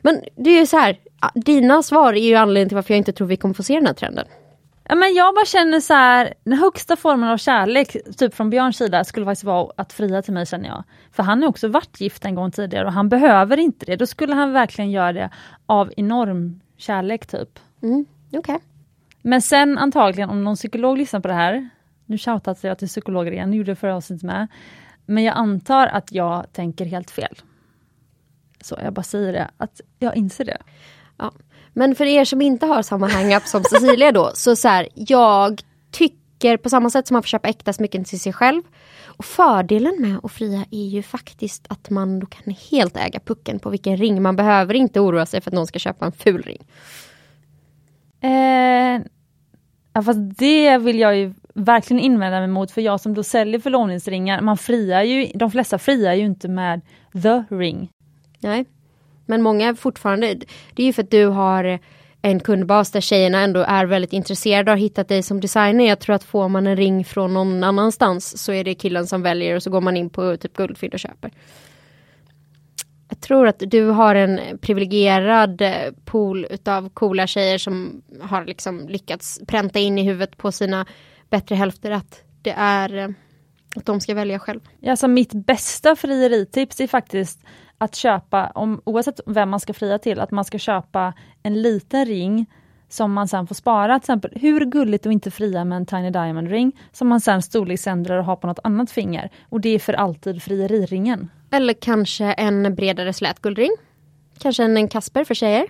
men 0.01 0.21
det 0.35 0.49
är 0.49 0.59
ju 0.59 0.65
så 0.65 0.77
här, 0.77 0.97
dina 1.35 1.83
svar 1.83 2.13
är 2.13 2.27
ju 2.27 2.35
anledningen 2.35 2.69
till 2.69 2.75
varför 2.75 2.93
jag 2.93 2.97
inte 2.97 3.13
tror 3.13 3.27
vi 3.27 3.37
kommer 3.37 3.53
få 3.53 3.63
se 3.63 3.75
den 3.75 3.85
här 3.85 3.93
trenden. 3.93 4.25
Ja, 4.83 4.95
men 4.95 5.13
jag 5.13 5.35
bara 5.35 5.45
känner 5.45 5.79
så 5.79 5.93
här, 5.93 6.33
den 6.43 6.53
högsta 6.53 6.95
formen 6.95 7.29
av 7.29 7.37
kärlek, 7.37 7.97
typ 8.17 8.33
från 8.33 8.49
Björns 8.49 8.77
sida, 8.77 9.03
skulle 9.03 9.25
faktiskt 9.25 9.43
vara 9.43 9.71
att 9.77 9.93
fria 9.93 10.21
till 10.21 10.33
mig 10.33 10.45
känner 10.45 10.69
jag. 10.69 10.83
För 11.11 11.23
han 11.23 11.41
har 11.41 11.49
också 11.49 11.67
varit 11.67 12.01
gift 12.01 12.25
en 12.25 12.35
gång 12.35 12.51
tidigare 12.51 12.85
och 12.85 12.93
han 12.93 13.09
behöver 13.09 13.57
inte 13.57 13.85
det. 13.85 13.95
Då 13.95 14.05
skulle 14.05 14.33
han 14.33 14.51
verkligen 14.51 14.91
göra 14.91 15.13
det 15.13 15.29
av 15.65 15.93
enorm 15.97 16.61
kärlek 16.77 17.25
typ. 17.25 17.59
Mm, 17.83 18.05
okay. 18.31 18.59
Men 19.21 19.41
sen 19.41 19.77
antagligen 19.77 20.29
om 20.29 20.43
någon 20.43 20.55
psykolog 20.55 20.97
lyssnar 20.97 21.19
på 21.19 21.27
det 21.27 21.33
här, 21.33 21.69
nu 22.05 22.17
shoutas 22.17 22.63
jag 22.63 22.79
till 22.79 22.87
psykologer 22.87 23.31
igen, 23.31 23.53
gjorde 23.53 23.71
det 23.71 23.75
förra 23.75 23.95
avsnittet 23.95 24.23
med. 24.23 24.47
Men 25.05 25.23
jag 25.23 25.37
antar 25.37 25.87
att 25.87 26.11
jag 26.11 26.53
tänker 26.53 26.85
helt 26.85 27.11
fel. 27.11 27.35
Så 28.61 28.77
jag 28.83 28.93
bara 28.93 29.03
säger 29.03 29.33
det, 29.33 29.49
att 29.57 29.81
jag 29.99 30.15
inser 30.15 30.45
det. 30.45 30.57
Ja. 31.17 31.31
Men 31.73 31.95
för 31.95 32.05
er 32.05 32.25
som 32.25 32.41
inte 32.41 32.65
har 32.65 32.81
samma 32.81 33.07
hang-up 33.07 33.43
som 33.43 33.63
Cecilia 33.63 34.11
då, 34.11 34.31
så 34.33 34.55
så 34.55 34.67
här, 34.67 34.87
jag 34.93 35.61
tycker 35.91 36.57
på 36.57 36.69
samma 36.69 36.89
sätt 36.89 37.07
som 37.07 37.15
man 37.15 37.23
får 37.23 37.27
köpa 37.27 37.49
äkta 37.49 37.73
smycken 37.73 38.03
till 38.03 38.19
sig 38.19 38.33
själv. 38.33 38.61
Och 39.03 39.25
fördelen 39.25 39.95
med 39.99 40.19
att 40.23 40.31
fria 40.31 40.65
är 40.71 40.85
ju 40.85 41.03
faktiskt 41.03 41.65
att 41.69 41.89
man 41.89 42.19
då 42.19 42.27
kan 42.27 42.53
helt 42.71 42.97
äga 42.97 43.19
pucken 43.19 43.59
på 43.59 43.69
vilken 43.69 43.97
ring. 43.97 44.21
Man 44.21 44.35
behöver 44.35 44.73
inte 44.73 44.99
oroa 44.99 45.25
sig 45.25 45.41
för 45.41 45.49
att 45.49 45.55
någon 45.55 45.67
ska 45.67 45.79
köpa 45.79 46.05
en 46.05 46.11
ful 46.11 46.41
ring. 46.41 46.67
Eh, 48.21 49.01
ja, 49.93 50.01
fast 50.01 50.19
det 50.37 50.77
vill 50.77 50.99
jag 50.99 51.17
ju 51.17 51.33
verkligen 51.55 52.03
invända 52.03 52.39
mig 52.39 52.47
mot, 52.47 52.71
för 52.71 52.81
jag 52.81 53.01
som 53.01 53.13
då 53.13 53.23
säljer 53.23 53.59
förlovningsringar, 53.59 54.41
man 54.41 54.57
friar 54.57 55.03
ju, 55.03 55.31
de 55.35 55.51
flesta 55.51 55.77
friar 55.77 56.13
ju 56.13 56.25
inte 56.25 56.47
med 56.47 56.81
the 57.23 57.55
ring. 57.55 57.89
Nej, 58.39 58.65
men 59.25 59.41
många 59.41 59.75
fortfarande, 59.75 60.35
det 60.73 60.83
är 60.83 60.87
ju 60.87 60.93
för 60.93 61.03
att 61.03 61.11
du 61.11 61.25
har 61.25 61.79
en 62.21 62.39
kundbas 62.39 62.91
där 62.91 63.01
tjejerna 63.01 63.39
ändå 63.39 63.59
är 63.59 63.85
väldigt 63.85 64.13
intresserade 64.13 64.71
och 64.71 64.77
har 64.77 64.81
hittat 64.81 65.07
dig 65.07 65.23
som 65.23 65.39
designer. 65.39 65.85
Jag 65.85 65.99
tror 65.99 66.15
att 66.15 66.23
får 66.23 66.49
man 66.49 66.67
en 66.67 66.77
ring 66.77 67.05
från 67.05 67.33
någon 67.33 67.63
annanstans 67.63 68.43
så 68.43 68.53
är 68.53 68.63
det 68.63 68.73
killen 68.73 69.07
som 69.07 69.21
väljer 69.21 69.55
och 69.55 69.63
så 69.63 69.69
går 69.69 69.81
man 69.81 69.97
in 69.97 70.09
på 70.09 70.37
typ 70.37 70.53
Guldfynd 70.53 70.93
och 70.93 70.99
köper. 70.99 71.31
Jag 73.09 73.21
tror 73.21 73.47
att 73.47 73.59
du 73.59 73.87
har 73.87 74.15
en 74.15 74.39
privilegierad 74.61 75.61
eh, 75.61 75.71
pool 76.05 76.47
utav 76.49 76.89
coola 76.89 77.27
tjejer 77.27 77.57
som 77.57 78.01
har 78.21 78.45
liksom 78.45 78.89
lyckats 78.89 79.39
pränta 79.47 79.79
in 79.79 79.97
i 79.97 80.03
huvudet 80.03 80.37
på 80.37 80.51
sina 80.51 80.85
bättre 81.31 81.55
hälfter 81.55 81.91
att 81.91 82.23
det 82.41 82.53
är 82.57 82.97
eh, 82.97 83.09
att 83.75 83.85
de 83.85 83.99
ska 84.01 84.13
välja 84.13 84.39
själv. 84.39 84.59
Alltså 84.87 85.07
mitt 85.07 85.33
bästa 85.33 85.95
frieritips 85.95 86.79
är 86.79 86.87
faktiskt 86.87 87.39
att 87.77 87.95
köpa, 87.95 88.51
om, 88.55 88.81
oavsett 88.83 89.19
vem 89.25 89.49
man 89.49 89.59
ska 89.59 89.73
fria 89.73 89.99
till, 89.99 90.19
att 90.19 90.31
man 90.31 90.45
ska 90.45 90.57
köpa 90.57 91.13
en 91.43 91.61
liten 91.61 92.05
ring 92.05 92.45
som 92.89 93.13
man 93.13 93.27
sen 93.27 93.47
får 93.47 93.55
spara. 93.55 93.99
Till 93.99 94.03
exempel, 94.03 94.31
hur 94.35 94.65
gulligt 94.65 95.05
att 95.05 95.11
inte 95.11 95.31
fria 95.31 95.65
med 95.65 95.75
en 95.75 95.85
Tiny 95.85 96.09
Diamond 96.09 96.49
ring 96.49 96.71
som 96.91 97.07
man 97.07 97.21
sen 97.21 97.41
storleksändrar 97.41 98.17
och 98.17 98.25
har 98.25 98.35
på 98.35 98.47
något 98.47 98.59
annat 98.63 98.91
finger. 98.91 99.29
Och 99.49 99.61
det 99.61 99.69
är 99.69 99.79
för 99.79 99.93
alltid 99.93 100.43
frieriringen. 100.43 101.29
Eller 101.51 101.73
kanske 101.73 102.25
en 102.25 102.75
bredare 102.75 103.13
slätguldring. 103.13 103.71
Kanske 104.39 104.63
en, 104.63 104.77
en 104.77 104.87
Kasper 104.87 105.23
för 105.23 105.33
tjejer. 105.33 105.65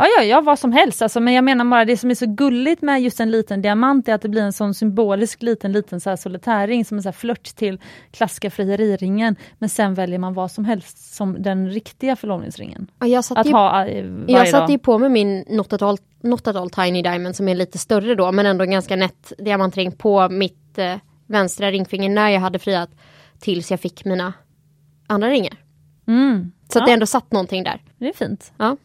Ja, 0.00 0.06
ja, 0.18 0.24
ja, 0.24 0.40
vad 0.40 0.58
som 0.58 0.72
helst. 0.72 1.02
Alltså, 1.02 1.20
men 1.20 1.34
jag 1.34 1.44
menar 1.44 1.64
bara 1.64 1.84
det 1.84 1.96
som 1.96 2.10
är 2.10 2.14
så 2.14 2.26
gulligt 2.26 2.82
med 2.82 3.02
just 3.02 3.20
en 3.20 3.30
liten 3.30 3.62
diamant 3.62 4.08
är 4.08 4.14
att 4.14 4.22
det 4.22 4.28
blir 4.28 4.42
en 4.42 4.52
sån 4.52 4.74
symbolisk 4.74 5.42
liten, 5.42 5.72
liten 5.72 6.00
så 6.00 6.10
här 6.10 6.16
solitärring 6.16 6.84
som 6.84 6.96
en 6.96 7.02
så 7.02 7.08
här 7.08 7.12
flört 7.12 7.44
till 7.44 7.80
klassiska 8.10 8.50
frieriringen. 8.50 9.36
Men 9.58 9.68
sen 9.68 9.94
väljer 9.94 10.18
man 10.18 10.34
vad 10.34 10.50
som 10.50 10.64
helst 10.64 11.14
som 11.14 11.42
den 11.42 11.70
riktiga 11.70 12.16
förlovningsringen. 12.16 12.90
Ja, 12.98 13.06
jag 13.06 13.24
satt 13.24 13.38
att 13.38 13.46
ju, 13.46 13.52
ha 13.52 13.86
eh, 13.86 14.06
Jag 14.26 14.48
satte 14.48 14.72
ju 14.72 14.78
på 14.78 14.98
mig 14.98 15.10
min 15.10 15.44
Not 15.48 15.72
at, 15.72 15.82
all, 15.82 15.98
Not 16.20 16.46
at 16.46 16.56
all 16.56 16.70
Tiny 16.70 17.02
Diamond 17.02 17.36
som 17.36 17.48
är 17.48 17.54
lite 17.54 17.78
större 17.78 18.14
då 18.14 18.32
men 18.32 18.46
ändå 18.46 18.64
en 18.64 18.70
ganska 18.70 18.96
nätt 18.96 19.32
diamantring 19.38 19.92
på 19.92 20.28
mitt 20.28 20.78
eh, 20.78 20.94
vänstra 21.26 21.70
ringfinger 21.70 22.08
när 22.08 22.28
jag 22.28 22.40
hade 22.40 22.58
friat 22.58 22.90
tills 23.38 23.70
jag 23.70 23.80
fick 23.80 24.04
mina 24.04 24.32
andra 25.06 25.28
ringar. 25.28 25.67
Mm. 26.08 26.52
Så 26.68 26.78
ja. 26.78 26.82
att 26.82 26.86
det 26.86 26.92
ändå 26.92 27.06
satt 27.06 27.32
någonting 27.32 27.64
där. 27.64 27.82
Det 27.98 28.08
är 28.08 28.12
fint. 28.12 28.52
Ja. 28.56 28.76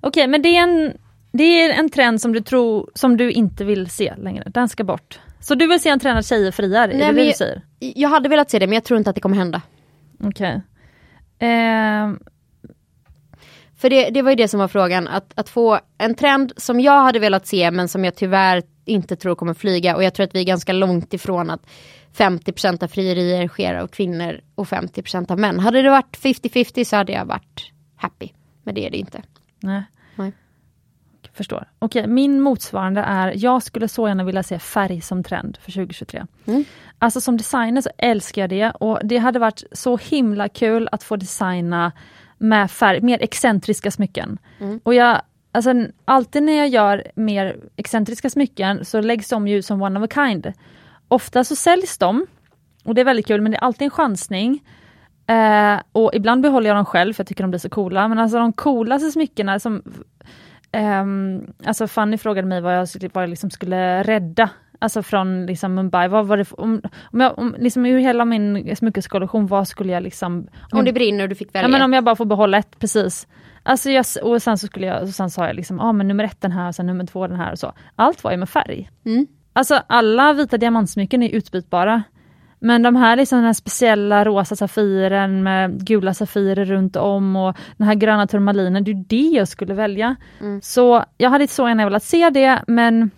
Okej, 0.00 0.26
men 0.26 0.42
det 0.42 0.48
är, 0.48 0.62
en, 0.62 0.98
det 1.32 1.44
är 1.44 1.72
en 1.72 1.90
trend 1.90 2.20
som 2.20 2.32
du, 2.32 2.40
tror, 2.40 2.90
som 2.94 3.16
du 3.16 3.32
inte 3.32 3.64
vill 3.64 3.90
se 3.90 4.14
längre. 4.16 4.44
Den 4.46 4.68
ska 4.68 4.84
bort. 4.84 5.20
Så 5.40 5.54
du 5.54 5.66
vill 5.66 5.80
se 5.80 5.88
en 5.88 6.00
trend 6.00 6.18
att 6.18 6.26
tjejer 6.26 6.50
friar? 6.50 6.88
Nej, 6.88 7.02
är 7.02 7.12
det 7.12 7.18
det 7.18 7.24
du 7.24 7.32
säger? 7.32 7.62
Jag 7.78 8.08
hade 8.08 8.28
velat 8.28 8.50
se 8.50 8.58
det, 8.58 8.66
men 8.66 8.74
jag 8.74 8.84
tror 8.84 8.98
inte 8.98 9.10
att 9.10 9.16
det 9.16 9.22
kommer 9.22 9.36
hända. 9.36 9.62
Okej. 10.20 10.60
Okay. 11.38 11.48
Eh. 11.48 12.12
För 13.76 13.90
det, 13.90 14.10
det 14.10 14.22
var 14.22 14.30
ju 14.30 14.36
det 14.36 14.48
som 14.48 14.60
var 14.60 14.68
frågan, 14.68 15.08
att, 15.08 15.32
att 15.34 15.48
få 15.48 15.78
en 15.98 16.14
trend 16.14 16.52
som 16.56 16.80
jag 16.80 17.02
hade 17.02 17.18
velat 17.18 17.46
se, 17.46 17.70
men 17.70 17.88
som 17.88 18.04
jag 18.04 18.14
tyvärr 18.14 18.62
inte 18.84 19.16
tror 19.16 19.34
kommer 19.34 19.54
flyga. 19.54 19.96
Och 19.96 20.04
jag 20.04 20.14
tror 20.14 20.24
att 20.24 20.34
vi 20.34 20.40
är 20.40 20.44
ganska 20.44 20.72
långt 20.72 21.14
ifrån 21.14 21.50
att 21.50 21.66
50% 22.16 22.84
av 22.84 22.88
frierier 22.88 23.48
sker 23.48 23.74
av 23.74 23.86
kvinnor 23.88 24.40
och 24.54 24.66
50% 24.66 25.32
av 25.32 25.38
män. 25.38 25.58
Hade 25.58 25.82
det 25.82 25.90
varit 25.90 26.18
50-50 26.18 26.84
så 26.84 26.96
hade 26.96 27.12
jag 27.12 27.24
varit 27.24 27.72
happy. 27.96 28.28
Men 28.62 28.74
det 28.74 28.86
är 28.86 28.90
det 28.90 28.96
inte. 28.98 29.22
Nej. 29.60 29.82
Nej. 30.14 30.32
Förstår. 31.32 31.68
Okej, 31.78 32.06
min 32.06 32.40
motsvarande 32.40 33.00
är, 33.00 33.32
jag 33.36 33.62
skulle 33.62 33.88
så 33.88 34.08
gärna 34.08 34.24
vilja 34.24 34.42
se 34.42 34.58
färg 34.58 35.00
som 35.00 35.22
trend 35.24 35.58
för 35.62 35.72
2023. 35.72 36.26
Mm. 36.46 36.64
Alltså 36.98 37.20
som 37.20 37.36
designer 37.36 37.80
så 37.80 37.90
älskar 37.98 38.42
jag 38.42 38.50
det 38.50 38.70
och 38.70 39.00
det 39.04 39.18
hade 39.18 39.38
varit 39.38 39.62
så 39.72 39.96
himla 39.96 40.48
kul 40.48 40.88
att 40.92 41.02
få 41.02 41.16
designa 41.16 41.92
med 42.38 42.70
färg, 42.70 43.00
mer 43.00 43.22
excentriska 43.22 43.90
smycken. 43.90 44.38
Mm. 44.60 44.80
Och 44.82 44.94
jag, 44.94 45.22
alltså, 45.52 45.74
alltid 46.04 46.42
när 46.42 46.52
jag 46.52 46.68
gör 46.68 47.06
mer 47.14 47.56
excentriska 47.76 48.30
smycken 48.30 48.84
så 48.84 49.00
läggs 49.00 49.28
de 49.28 49.48
ju 49.48 49.62
som 49.62 49.82
one 49.82 50.00
of 50.00 50.04
a 50.04 50.08
kind. 50.14 50.52
Ofta 51.12 51.44
så 51.44 51.56
säljs 51.56 51.98
de, 51.98 52.26
och 52.84 52.94
det 52.94 53.00
är 53.00 53.04
väldigt 53.04 53.26
kul, 53.26 53.40
men 53.40 53.52
det 53.52 53.58
är 53.58 53.64
alltid 53.64 53.84
en 53.84 53.90
chansning. 53.90 54.62
Eh, 55.26 55.80
och 55.92 56.10
ibland 56.14 56.42
behåller 56.42 56.68
jag 56.68 56.76
dem 56.76 56.84
själv 56.84 57.12
för 57.12 57.20
jag 57.20 57.28
tycker 57.28 57.44
de 57.44 57.50
blir 57.50 57.60
så 57.60 57.70
coola, 57.70 58.08
men 58.08 58.18
alltså 58.18 58.38
de 58.38 58.52
coolaste 58.52 59.10
smyckena 59.10 59.58
som 59.58 59.82
Um, 60.76 61.52
alltså 61.64 61.86
Fanny 61.86 62.18
frågade 62.18 62.48
mig 62.48 62.60
vad 62.60 62.76
jag, 62.76 62.88
vad 63.12 63.22
jag 63.22 63.30
liksom 63.30 63.50
skulle 63.50 64.02
rädda, 64.02 64.50
alltså 64.78 65.02
från 65.02 65.46
liksom 65.46 65.74
Mumbai. 65.74 66.08
Vad 66.08 66.26
var 66.26 66.36
det 66.36 66.52
om, 66.52 66.82
om 67.02 67.20
jag, 67.20 67.38
om, 67.38 67.56
liksom 67.58 67.86
ur 67.86 67.98
hela 67.98 68.24
min 68.24 68.76
smyckeskollektion, 68.76 69.46
vad 69.46 69.68
skulle 69.68 69.92
jag 69.92 70.02
liksom... 70.02 70.48
Om, 70.72 70.78
om 70.78 70.84
det 70.84 70.92
brinner 70.92 71.22
och 71.22 71.28
du 71.28 71.34
fick 71.34 71.54
välja? 71.54 71.68
Ja, 71.68 71.72
men 71.72 71.82
om 71.82 71.92
jag 71.92 72.04
bara 72.04 72.16
får 72.16 72.24
behålla 72.24 72.58
ett, 72.58 72.78
precis. 72.78 73.28
Alltså 73.62 73.90
jag, 73.90 74.04
och 74.22 74.42
sen 74.42 74.58
så 74.58 74.66
skulle 74.66 74.86
jag, 74.86 75.02
och 75.02 75.08
sen 75.08 75.30
sa 75.30 75.46
jag 75.46 75.56
liksom, 75.56 75.76
ja 75.76 75.84
ah, 75.84 75.92
men 75.92 76.08
nummer 76.08 76.24
ett 76.24 76.40
den 76.40 76.52
här, 76.52 76.68
och 76.68 76.74
sen 76.74 76.86
nummer 76.86 77.06
två 77.06 77.26
den 77.26 77.36
här 77.36 77.52
och 77.52 77.58
så. 77.58 77.72
Allt 77.96 78.24
var 78.24 78.30
ju 78.30 78.36
med 78.36 78.48
färg. 78.48 78.90
Mm. 79.04 79.26
Alltså 79.52 79.82
alla 79.86 80.32
vita 80.32 80.58
diamantsmycken 80.58 81.22
är 81.22 81.28
utbytbara. 81.28 82.02
Men 82.58 82.82
de 82.82 82.96
här, 82.96 83.16
liksom 83.16 83.38
den 83.38 83.46
här 83.46 83.52
speciella 83.52 84.24
rosa 84.24 84.56
safiren 84.56 85.42
med 85.42 85.86
gula 85.86 86.14
safirer 86.14 86.64
runt 86.64 86.96
om 86.96 87.36
och 87.36 87.56
den 87.76 87.86
här 87.86 87.94
gröna 87.94 88.26
turmalinen, 88.26 88.84
det 88.84 88.90
är 88.90 89.04
det 89.08 89.36
jag 89.36 89.48
skulle 89.48 89.74
välja. 89.74 90.16
Mm. 90.40 90.60
Så 90.62 91.04
jag 91.18 91.30
hade 91.30 91.48
så 91.48 91.68
gärna 91.68 91.84
velat 91.84 92.02
se 92.02 92.30
det, 92.30 92.62
men 92.66 93.10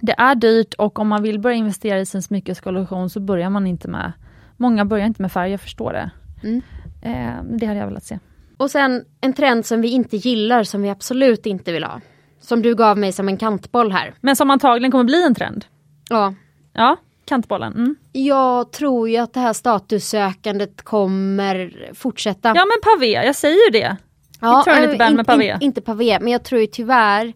det 0.00 0.14
är 0.18 0.34
dyrt 0.34 0.74
och 0.74 0.98
om 0.98 1.08
man 1.08 1.22
vill 1.22 1.40
börja 1.40 1.56
investera 1.56 2.00
i 2.00 2.06
sin 2.06 2.22
smyckeskollektion 2.22 3.10
så 3.10 3.20
börjar 3.20 3.50
man 3.50 3.66
inte 3.66 3.88
med, 3.88 4.12
många 4.56 4.84
börjar 4.84 5.06
inte 5.06 5.22
med 5.22 5.32
färg, 5.32 5.50
jag 5.50 5.60
förstår 5.60 5.92
det. 5.92 6.10
Mm. 6.42 6.62
Eh, 7.02 7.44
det 7.58 7.66
hade 7.66 7.78
jag 7.78 7.86
velat 7.86 8.04
se. 8.04 8.18
Och 8.56 8.70
sen 8.70 9.04
en 9.20 9.32
trend 9.32 9.66
som 9.66 9.80
vi 9.80 9.88
inte 9.88 10.16
gillar, 10.16 10.64
som 10.64 10.82
vi 10.82 10.90
absolut 10.90 11.46
inte 11.46 11.72
vill 11.72 11.84
ha. 11.84 12.00
Som 12.42 12.62
du 12.62 12.74
gav 12.74 12.98
mig 12.98 13.12
som 13.12 13.28
en 13.28 13.36
kantboll 13.36 13.92
här. 13.92 14.14
Men 14.20 14.36
som 14.36 14.50
antagligen 14.50 14.90
kommer 14.90 15.04
bli 15.04 15.22
en 15.22 15.34
trend. 15.34 15.64
Ja. 16.10 16.34
Ja, 16.72 16.96
kantbollen. 17.24 17.72
Mm. 17.72 17.96
Jag 18.12 18.72
tror 18.72 19.08
ju 19.08 19.16
att 19.16 19.34
det 19.34 19.40
här 19.40 19.52
statussökandet 19.52 20.82
kommer 20.82 21.90
fortsätta. 21.94 22.48
Ja 22.48 22.66
men 22.66 22.92
pavé, 22.92 23.06
jag 23.06 23.36
säger 23.36 23.66
ju 23.66 23.80
det. 23.80 23.96
Ja, 24.40 24.64
Vi 24.66 24.86
lite 24.86 25.04
in, 25.04 25.16
med 25.16 25.26
pavé. 25.26 25.52
In, 25.52 25.56
inte 25.60 25.80
pavé, 25.80 26.18
men 26.20 26.32
jag 26.32 26.44
tror 26.44 26.60
ju 26.60 26.66
tyvärr 26.66 27.32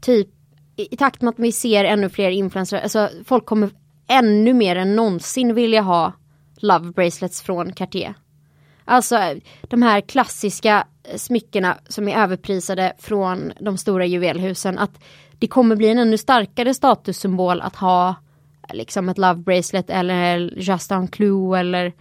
typ 0.00 0.28
i 0.76 0.96
takt 0.96 1.22
med 1.22 1.28
att 1.28 1.38
vi 1.38 1.52
ser 1.52 1.84
ännu 1.84 2.08
fler 2.08 2.30
influencers, 2.30 2.82
alltså 2.82 3.08
folk 3.24 3.46
kommer 3.46 3.70
ännu 4.08 4.54
mer 4.54 4.76
än 4.76 4.96
någonsin 4.96 5.54
vilja 5.54 5.82
ha 5.82 6.12
love 6.56 6.92
bracelets 6.92 7.42
från 7.42 7.72
Cartier. 7.72 8.14
Alltså 8.84 9.18
de 9.62 9.82
här 9.82 10.00
klassiska 10.00 10.86
smyckena 11.16 11.78
som 11.88 12.08
är 12.08 12.18
överprisade 12.18 12.92
från 12.98 13.52
de 13.60 13.78
stora 13.78 14.06
juvelhusen. 14.06 14.78
Att 14.78 15.02
det 15.38 15.46
kommer 15.46 15.76
bli 15.76 15.88
en 15.88 15.98
ännu 15.98 16.18
starkare 16.18 16.74
statussymbol 16.74 17.60
att 17.60 17.76
ha 17.76 18.14
liksom 18.72 19.08
ett 19.08 19.18
love 19.18 19.34
bracelet 19.34 19.90
eller 19.90 20.52
Just 20.56 20.92
on 20.92 21.08
Clue 21.08 21.58
eller 21.58 21.92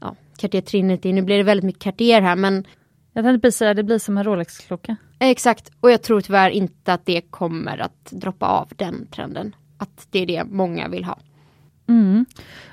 ja, 0.00 0.16
Cartier 0.38 0.62
Trinity. 0.62 1.12
Nu 1.12 1.22
blir 1.22 1.36
det 1.36 1.42
väldigt 1.42 1.64
mycket 1.64 1.82
Cartier 1.82 2.20
här 2.20 2.36
men 2.36 2.64
jag 3.12 3.24
tänkte 3.24 3.46
precis 3.46 3.58
säga, 3.58 3.74
det 3.74 3.82
blir 3.82 3.98
som 3.98 4.18
en 4.18 4.24
Rolex-klocka. 4.24 4.96
Exakt, 5.18 5.70
och 5.80 5.90
jag 5.90 6.02
tror 6.02 6.20
tyvärr 6.20 6.50
inte 6.50 6.92
att 6.92 7.06
det 7.06 7.20
kommer 7.20 7.78
att 7.78 8.10
droppa 8.10 8.46
av 8.46 8.72
den 8.76 9.06
trenden. 9.06 9.56
Att 9.78 10.06
det 10.10 10.18
är 10.18 10.26
det 10.26 10.44
många 10.44 10.88
vill 10.88 11.04
ha. 11.04 11.18
Mm. 11.88 12.26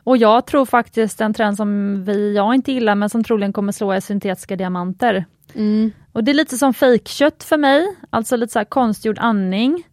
Och 0.03 0.17
jag 0.17 0.45
tror 0.45 0.65
faktiskt 0.65 1.21
en 1.21 1.33
trend 1.33 1.57
som 1.57 2.03
vi, 2.03 2.35
jag 2.35 2.55
inte 2.55 2.71
gillar 2.71 2.95
men 2.95 3.09
som 3.09 3.23
troligen 3.23 3.53
kommer 3.53 3.71
slå 3.71 3.91
är 3.91 3.99
syntetiska 3.99 4.55
diamanter. 4.55 5.25
Mm. 5.55 5.91
Och 6.11 6.23
det 6.23 6.31
är 6.31 6.35
lite 6.35 6.57
som 6.57 6.73
fejkkött 6.73 7.43
för 7.43 7.57
mig, 7.57 7.95
alltså 8.09 8.35
lite 8.35 8.53
så 8.53 8.59
här 8.59 8.65
konstgjord 8.65 9.17
andning. 9.19 9.83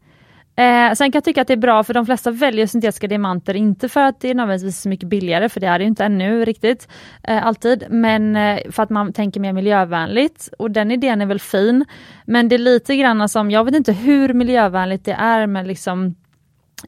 Eh, 0.56 0.92
sen 0.94 1.12
kan 1.12 1.18
jag 1.18 1.24
tycka 1.24 1.42
att 1.42 1.48
det 1.48 1.54
är 1.54 1.56
bra 1.56 1.84
för 1.84 1.94
de 1.94 2.06
flesta 2.06 2.30
väljer 2.30 2.66
syntetiska 2.66 3.06
diamanter, 3.06 3.56
inte 3.56 3.88
för 3.88 4.00
att 4.00 4.20
det 4.20 4.30
är 4.30 4.34
nödvändigtvis 4.34 4.80
så 4.80 4.88
mycket 4.88 5.08
billigare, 5.08 5.48
för 5.48 5.60
det 5.60 5.66
är 5.66 5.78
det 5.78 5.84
inte 5.84 6.04
ännu 6.04 6.44
riktigt 6.44 6.88
eh, 7.22 7.46
alltid, 7.46 7.84
men 7.90 8.36
eh, 8.36 8.58
för 8.70 8.82
att 8.82 8.90
man 8.90 9.12
tänker 9.12 9.40
mer 9.40 9.52
miljövänligt 9.52 10.48
och 10.58 10.70
den 10.70 10.90
idén 10.90 11.20
är 11.20 11.26
väl 11.26 11.40
fin. 11.40 11.84
Men 12.24 12.48
det 12.48 12.56
är 12.56 12.58
lite 12.58 12.96
grann 12.96 13.28
som, 13.28 13.50
jag 13.50 13.64
vet 13.64 13.74
inte 13.74 13.92
hur 13.92 14.34
miljövänligt 14.34 15.04
det 15.04 15.12
är 15.12 15.46
med 15.46 15.66
liksom 15.66 16.14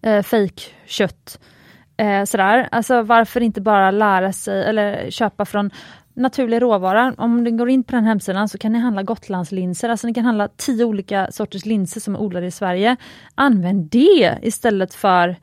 eh, 0.02 0.22
fejkkött. 0.22 1.38
Eh, 1.96 2.24
sådär. 2.24 2.68
Alltså 2.72 3.02
varför 3.02 3.40
inte 3.40 3.60
bara 3.60 3.90
lära 3.90 4.32
sig 4.32 4.64
eller 4.64 5.10
köpa 5.10 5.44
från 5.44 5.70
naturlig 6.14 6.62
råvara. 6.62 7.14
Om 7.18 7.44
ni 7.44 7.50
går 7.50 7.70
in 7.70 7.84
på 7.84 7.96
den 7.96 8.04
hemsidan 8.04 8.48
så 8.48 8.58
kan 8.58 8.72
ni 8.72 8.78
handla 8.78 9.02
Gotlandslinser, 9.02 9.88
alltså 9.88 10.06
ni 10.06 10.14
kan 10.14 10.24
handla 10.24 10.48
tio 10.48 10.84
olika 10.84 11.28
sorters 11.30 11.64
linser 11.64 12.00
som 12.00 12.14
är 12.14 12.20
odlade 12.20 12.46
i 12.46 12.50
Sverige. 12.50 12.96
Använd 13.34 13.90
det 13.90 14.38
istället 14.42 14.94
för 14.94 15.36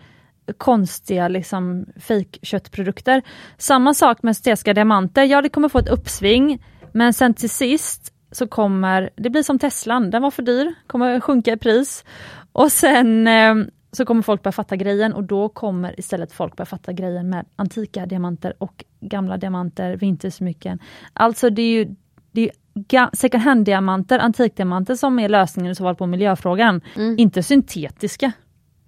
konstiga 0.58 1.28
liksom 1.28 1.86
fejkköttprodukter. 2.00 3.22
Samma 3.58 3.94
sak 3.94 4.24
med 4.24 4.32
estetiska 4.32 4.74
diamanter, 4.74 5.24
ja 5.24 5.42
det 5.42 5.50
kommer 5.50 5.70
få 5.70 5.80
ett 5.80 5.90
uppsving 5.90 6.60
men 6.92 7.14
sen 7.14 7.34
till 7.34 7.50
sist 7.50 8.14
så 8.32 8.48
kommer, 8.48 9.10
det 9.16 9.30
blir 9.30 9.44
som 9.44 9.60
Teslan, 9.60 10.10
den 10.10 10.22
var 10.22 10.32
för 10.32 10.44
dyr, 10.44 10.74
kommer 10.88 11.20
sjunka 11.20 11.54
i 11.54 11.58
pris. 11.58 12.04
Och 12.52 12.72
sen 12.72 13.28
eh, 13.28 13.56
så 13.92 14.06
kommer 14.06 14.22
folk 14.22 14.44
börja 14.44 14.52
fatta 14.52 14.76
grejen 14.76 15.14
och 15.14 15.24
då 15.24 15.50
kommer 15.50 16.00
istället 16.00 16.32
folk 16.32 16.56
börja 16.56 16.66
fatta 16.66 16.94
grejen 16.94 17.30
med 17.30 17.46
antika 17.56 18.06
diamanter 18.06 18.54
och 18.58 18.84
gamla 19.00 19.38
diamanter, 19.38 19.98
vintersmycken. 19.98 20.80
Alltså 21.14 21.50
det 21.50 21.62
är 21.62 21.72
ju 21.72 21.96
det 22.32 22.52
är 22.92 23.16
second 23.16 23.44
hand-diamanter, 23.44 24.20
antikdiamanter 24.20 24.96
som 24.96 25.20
är 25.20 25.30
lösningen 25.30 25.72
i 25.72 25.76
så 25.76 25.84
fall 25.84 25.96
på 25.96 26.06
miljöfrågan, 26.06 26.82
mm. 26.96 27.20
inte 27.20 27.44
syntetiska. 27.44 28.32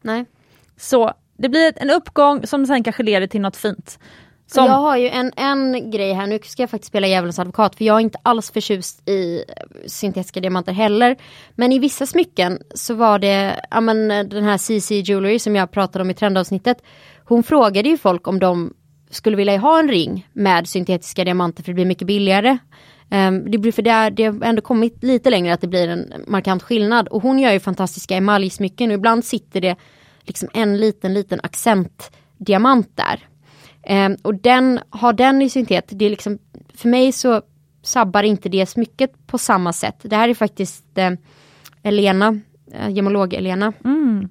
Nej. 0.01 0.25
Så 0.77 1.13
det 1.37 1.49
blir 1.49 1.73
en 1.75 1.89
uppgång 1.89 2.47
som 2.47 2.65
sen 2.65 2.83
kanske 2.83 3.03
leder 3.03 3.27
till 3.27 3.41
något 3.41 3.57
fint. 3.57 3.99
Som... 4.53 4.65
Jag 4.65 4.73
har 4.73 4.97
ju 4.97 5.07
en, 5.07 5.31
en 5.35 5.91
grej 5.91 6.13
här, 6.13 6.27
nu 6.27 6.39
ska 6.43 6.63
jag 6.63 6.69
faktiskt 6.69 6.89
spela 6.89 7.07
djävulens 7.07 7.39
advokat 7.39 7.75
för 7.75 7.85
jag 7.85 7.95
är 7.95 7.99
inte 7.99 8.19
alls 8.23 8.51
förtjust 8.51 9.09
i 9.09 9.43
eh, 9.47 9.63
syntetiska 9.85 10.39
diamanter 10.39 10.73
heller. 10.73 11.17
Men 11.55 11.71
i 11.71 11.79
vissa 11.79 12.05
smycken 12.05 12.59
så 12.75 12.93
var 12.93 13.19
det, 13.19 13.65
ja 13.71 13.81
men 13.81 14.11
eh, 14.11 14.23
den 14.23 14.43
här 14.43 14.57
CC 14.57 14.91
Jewelry 14.91 15.39
som 15.39 15.55
jag 15.55 15.71
pratade 15.71 16.03
om 16.03 16.09
i 16.09 16.13
trendavsnittet. 16.13 16.77
Hon 17.25 17.43
frågade 17.43 17.89
ju 17.89 17.97
folk 17.97 18.27
om 18.27 18.39
de 18.39 18.73
skulle 19.09 19.37
vilja 19.37 19.57
ha 19.57 19.79
en 19.79 19.89
ring 19.89 20.27
med 20.33 20.67
syntetiska 20.67 21.23
diamanter 21.23 21.63
för 21.63 21.71
det 21.71 21.75
blir 21.75 21.85
mycket 21.85 22.07
billigare. 22.07 22.57
Um, 23.11 23.51
det 23.51 23.57
blir 23.57 23.71
för 23.71 23.81
det, 23.81 24.09
det 24.09 24.23
har 24.23 24.43
ändå 24.43 24.61
kommit 24.61 25.03
lite 25.03 25.29
längre 25.29 25.53
att 25.53 25.61
det 25.61 25.67
blir 25.67 25.87
en 25.87 26.13
markant 26.27 26.63
skillnad 26.63 27.07
och 27.07 27.21
hon 27.21 27.39
gör 27.39 27.51
ju 27.51 27.59
fantastiska 27.59 28.15
emaljsmycken 28.15 28.91
och 28.91 28.95
ibland 28.95 29.25
sitter 29.25 29.61
det 29.61 29.75
liksom 30.23 30.49
en 30.53 30.77
liten 30.77 31.13
liten 31.13 31.39
accentdiamant 31.43 32.97
där. 32.97 33.27
Eh, 33.83 34.09
och 34.21 34.35
den, 34.35 34.79
har 34.89 35.13
den 35.13 35.41
i 35.41 35.49
syntet, 35.49 35.85
det 35.89 36.05
är 36.05 36.09
liksom, 36.09 36.39
för 36.73 36.89
mig 36.89 37.11
så 37.11 37.41
sabbar 37.83 38.23
inte 38.23 38.49
det 38.49 38.65
smycket 38.65 39.27
på 39.27 39.37
samma 39.37 39.73
sätt. 39.73 39.95
Det 40.01 40.15
här 40.15 40.29
är 40.29 40.33
faktiskt 40.33 40.97
eh, 40.97 41.11
Elena, 41.83 42.39
eh, 42.73 42.89
gemolog-Elena. 42.89 43.73
Mm. 43.85 44.29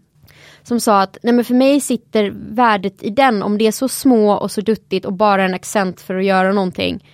Som 0.62 0.80
sa 0.80 1.00
att 1.00 1.18
nej 1.22 1.34
men 1.34 1.44
för 1.44 1.54
mig 1.54 1.80
sitter 1.80 2.30
värdet 2.34 3.02
i 3.02 3.10
den, 3.10 3.42
om 3.42 3.58
det 3.58 3.66
är 3.66 3.72
så 3.72 3.88
små 3.88 4.32
och 4.32 4.50
så 4.50 4.60
duttigt 4.60 5.04
och 5.04 5.12
bara 5.12 5.44
en 5.44 5.54
accent 5.54 6.00
för 6.00 6.14
att 6.14 6.24
göra 6.24 6.52
någonting. 6.52 7.04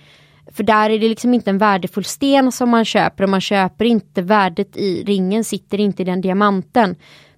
För 0.51 0.63
där 0.63 0.89
är 0.89 0.99
det 0.99 1.09
liksom 1.09 1.33
inte 1.33 1.49
en 1.49 1.57
värdefull 1.57 2.03
sten 2.03 2.51
som 2.51 2.69
man 2.69 2.85
köper 2.85 3.23
och 3.23 3.29
man 3.29 3.41
köper 3.41 3.85
inte 3.85 4.21
värdet 4.21 4.77
i 4.77 5.03
ringen, 5.03 5.43
sitter 5.43 5.79
inte 5.79 6.01
i 6.01 6.05
den 6.05 6.21
diamanten. 6.21 6.95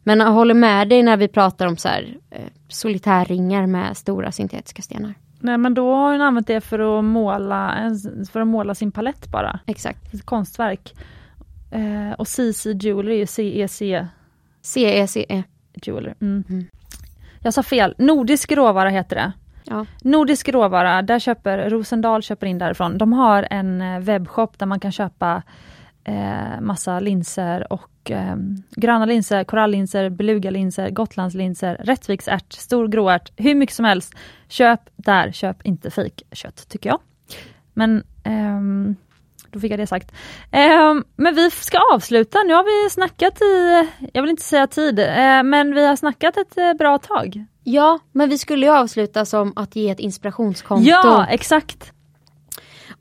Men 0.10 0.20
jag 0.20 0.32
håller 0.32 0.54
med 0.54 0.90
dig 0.90 1.04
när 1.04 1.18
vi 1.18 1.28
pratar 1.28 1.68
om 1.68 1.78
så 1.78 1.88
här, 1.88 2.18
eh, 2.30 2.46
solitärringar 2.68 3.66
med 3.66 3.98
stora 3.98 4.32
syntetiska 4.32 4.82
stenar. 4.82 5.14
Nej 5.40 5.58
men 5.58 5.74
då 5.74 5.96
har 5.96 6.12
hon 6.12 6.22
använt 6.22 6.48
det 6.48 6.62
för 6.62 7.00
att 7.00 7.06
måla, 7.06 7.92
för 8.32 8.42
att 8.42 8.48
måla 8.48 8.76
sin 8.76 8.92
palett 8.92 9.28
bara. 9.28 9.60
Exakt. 9.66 10.14
Ett 10.14 10.26
konstverk. 10.26 10.94
Eh, 11.72 12.12
och 12.18 12.28
CC 12.28 12.66
Jewelry, 12.66 13.28
CEC. 13.28 13.82
CECE. 14.62 15.26
E. 15.30 15.44
Jewelry. 15.74 16.14
Mm. 16.22 16.44
Mm. 16.50 16.66
Jag 17.40 17.54
sa 17.54 17.64
fel, 17.64 17.96
Nordisk 17.98 18.52
råvara 18.52 18.90
heter 18.90 19.16
det. 19.16 19.32
Ja. 19.64 19.86
Nordisk 20.02 20.50
råvara, 20.50 21.02
där 21.02 21.20
köper 21.20 21.70
Rosendal 21.70 22.22
köper 22.24 22.48
in 22.48 22.58
därifrån. 22.58 22.98
De 22.98 23.14
har 23.14 23.48
en 23.52 23.82
eh, 23.82 24.00
webbshop 24.00 24.60
där 24.60 24.66
man 24.66 24.80
kan 24.80 24.92
köpa 24.92 25.42
eh, 26.04 26.62
massa 26.62 27.00
linser 27.00 27.74
och 27.74 27.90
eh, 28.12 28.36
gröna 28.72 29.06
linser, 29.06 29.44
korallinser, 29.44 30.10
belugalinser, 30.10 30.90
gotlandslinser, 30.90 31.76
rättviksärt, 31.80 32.54
stor 32.54 32.88
gråärt, 32.88 33.32
hur 33.36 33.56
mycket 33.56 33.76
som 33.76 33.86
helst. 33.86 34.14
Köp 34.48 34.80
där, 34.96 35.32
köp 35.32 35.66
inte 35.66 35.92
fejkkött 35.92 36.70
tycker 36.70 36.90
jag. 36.90 37.00
Men 37.74 38.04
eh, 38.24 38.96
då 39.52 39.60
fick 39.60 39.72
jag 39.72 39.80
det 39.80 39.88
sagt. 39.88 40.12
Eh, 40.52 40.94
men 41.16 41.36
vi 41.36 41.52
ska 41.52 41.78
avsluta, 41.94 42.40
nu 42.44 42.54
har 42.54 42.64
vi 42.64 42.90
snackat 42.90 43.42
i, 43.42 43.88
jag 44.14 44.22
vill 44.22 44.32
inte 44.32 44.44
säga 44.44 44.68
tid, 44.68 45.00
eh, 45.00 45.44
men 45.44 45.76
vi 45.76 45.88
har 45.88 45.96
snackat 45.96 46.38
ett 46.38 46.58
eh, 46.58 46.74
bra 46.74 46.98
tag. 46.98 47.46
Ja, 47.64 48.00
men 48.12 48.30
vi 48.30 48.38
skulle 48.38 48.66
ju 48.66 48.72
avsluta 48.72 49.26
som 49.26 49.54
att 49.56 49.76
ge 49.76 49.90
ett 49.90 50.00
inspirationskonto. 50.00 50.90
Ja, 50.90 51.26
exakt. 51.30 51.94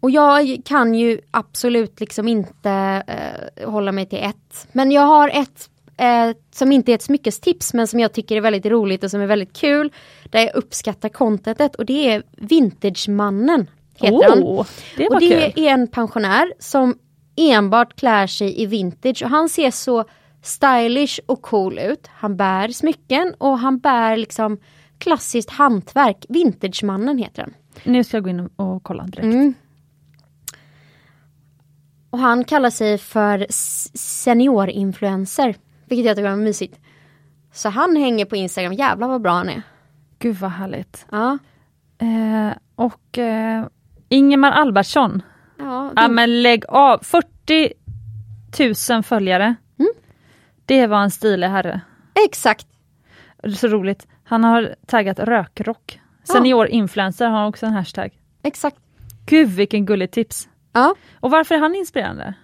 Och 0.00 0.10
jag 0.10 0.60
kan 0.64 0.94
ju 0.94 1.20
absolut 1.30 2.00
liksom 2.00 2.28
inte 2.28 3.02
eh, 3.06 3.70
hålla 3.70 3.92
mig 3.92 4.06
till 4.06 4.18
ett. 4.18 4.68
Men 4.72 4.90
jag 4.90 5.02
har 5.02 5.28
ett 5.28 5.70
eh, 5.96 6.36
som 6.50 6.72
inte 6.72 6.92
är 6.92 6.94
ett 6.94 7.02
smyckestips 7.02 7.74
men 7.74 7.86
som 7.86 8.00
jag 8.00 8.12
tycker 8.12 8.36
är 8.36 8.40
väldigt 8.40 8.66
roligt 8.66 9.04
och 9.04 9.10
som 9.10 9.20
är 9.20 9.26
väldigt 9.26 9.56
kul. 9.56 9.92
Där 10.24 10.40
jag 10.40 10.54
uppskattar 10.54 11.08
contentet 11.08 11.74
och 11.74 11.86
det 11.86 12.10
är 12.10 12.22
Vintagemannen. 12.36 13.70
Heter 13.94 14.16
oh, 14.16 14.28
han. 14.28 14.64
Det 14.96 15.08
och 15.08 15.20
det 15.20 15.52
kul. 15.52 15.64
är 15.64 15.70
en 15.72 15.86
pensionär 15.86 16.52
som 16.58 16.98
enbart 17.36 17.96
klär 17.96 18.26
sig 18.26 18.62
i 18.62 18.66
vintage 18.66 19.22
och 19.22 19.30
han 19.30 19.48
ser 19.48 19.70
så 19.70 20.04
stylish 20.42 21.20
och 21.26 21.42
cool 21.42 21.78
ut. 21.78 22.06
Han 22.10 22.36
bär 22.36 22.68
smycken 22.68 23.34
och 23.38 23.58
han 23.58 23.78
bär 23.78 24.16
liksom 24.16 24.58
klassiskt 24.98 25.50
hantverk. 25.50 26.26
Vintagemannen 26.28 27.18
heter 27.18 27.42
den. 27.42 27.54
Nu 27.84 28.04
ska 28.04 28.16
jag 28.16 28.24
gå 28.24 28.30
in 28.30 28.50
och 28.56 28.82
kolla 28.82 29.02
direkt. 29.02 29.24
Mm. 29.24 29.54
Och 32.10 32.18
han 32.18 32.44
kallar 32.44 32.70
sig 32.70 32.98
för 32.98 33.46
seniorinfluencer. 33.98 35.54
Vilket 35.84 36.06
jag 36.06 36.16
tycker 36.16 36.30
var 36.30 36.36
mysigt. 36.36 36.80
Så 37.52 37.68
han 37.68 37.96
hänger 37.96 38.24
på 38.24 38.36
Instagram, 38.36 38.72
jävlar 38.72 39.08
vad 39.08 39.22
bra 39.22 39.32
han 39.32 39.48
är. 39.48 39.62
Gud 40.18 40.36
vad 40.36 40.50
härligt. 40.50 41.06
Ja. 41.10 41.38
Eh, 41.98 42.56
och 42.74 43.18
eh, 43.18 43.66
Ingemar 44.08 44.52
Albertsson. 44.52 45.22
Ja, 45.58 45.92
ja 45.96 46.08
men 46.08 46.42
lägg 46.42 46.64
av, 46.68 46.98
40 47.02 47.72
000 48.92 49.02
följare. 49.02 49.54
Mm. 49.78 49.92
Det 50.66 50.86
var 50.86 51.02
en 51.02 51.10
stilig 51.10 51.46
herre. 51.46 51.80
Exakt. 52.26 52.66
Så 53.56 53.68
roligt. 53.68 54.06
Han 54.24 54.44
har 54.44 54.74
taggat 54.86 55.18
rökrock. 55.18 56.00
Seniorinfluencer 56.24 57.28
har 57.28 57.46
också 57.46 57.66
en 57.66 57.72
hashtag. 57.72 58.10
Exakt. 58.42 58.76
Gud 59.26 59.48
vilken 59.48 59.86
gullig 59.86 60.10
tips. 60.10 60.48
Ja. 60.78 60.94
Och 61.20 61.30
varför 61.30 61.54
är 61.54 61.58
han 61.58 61.74
inspirerande? 61.74 62.34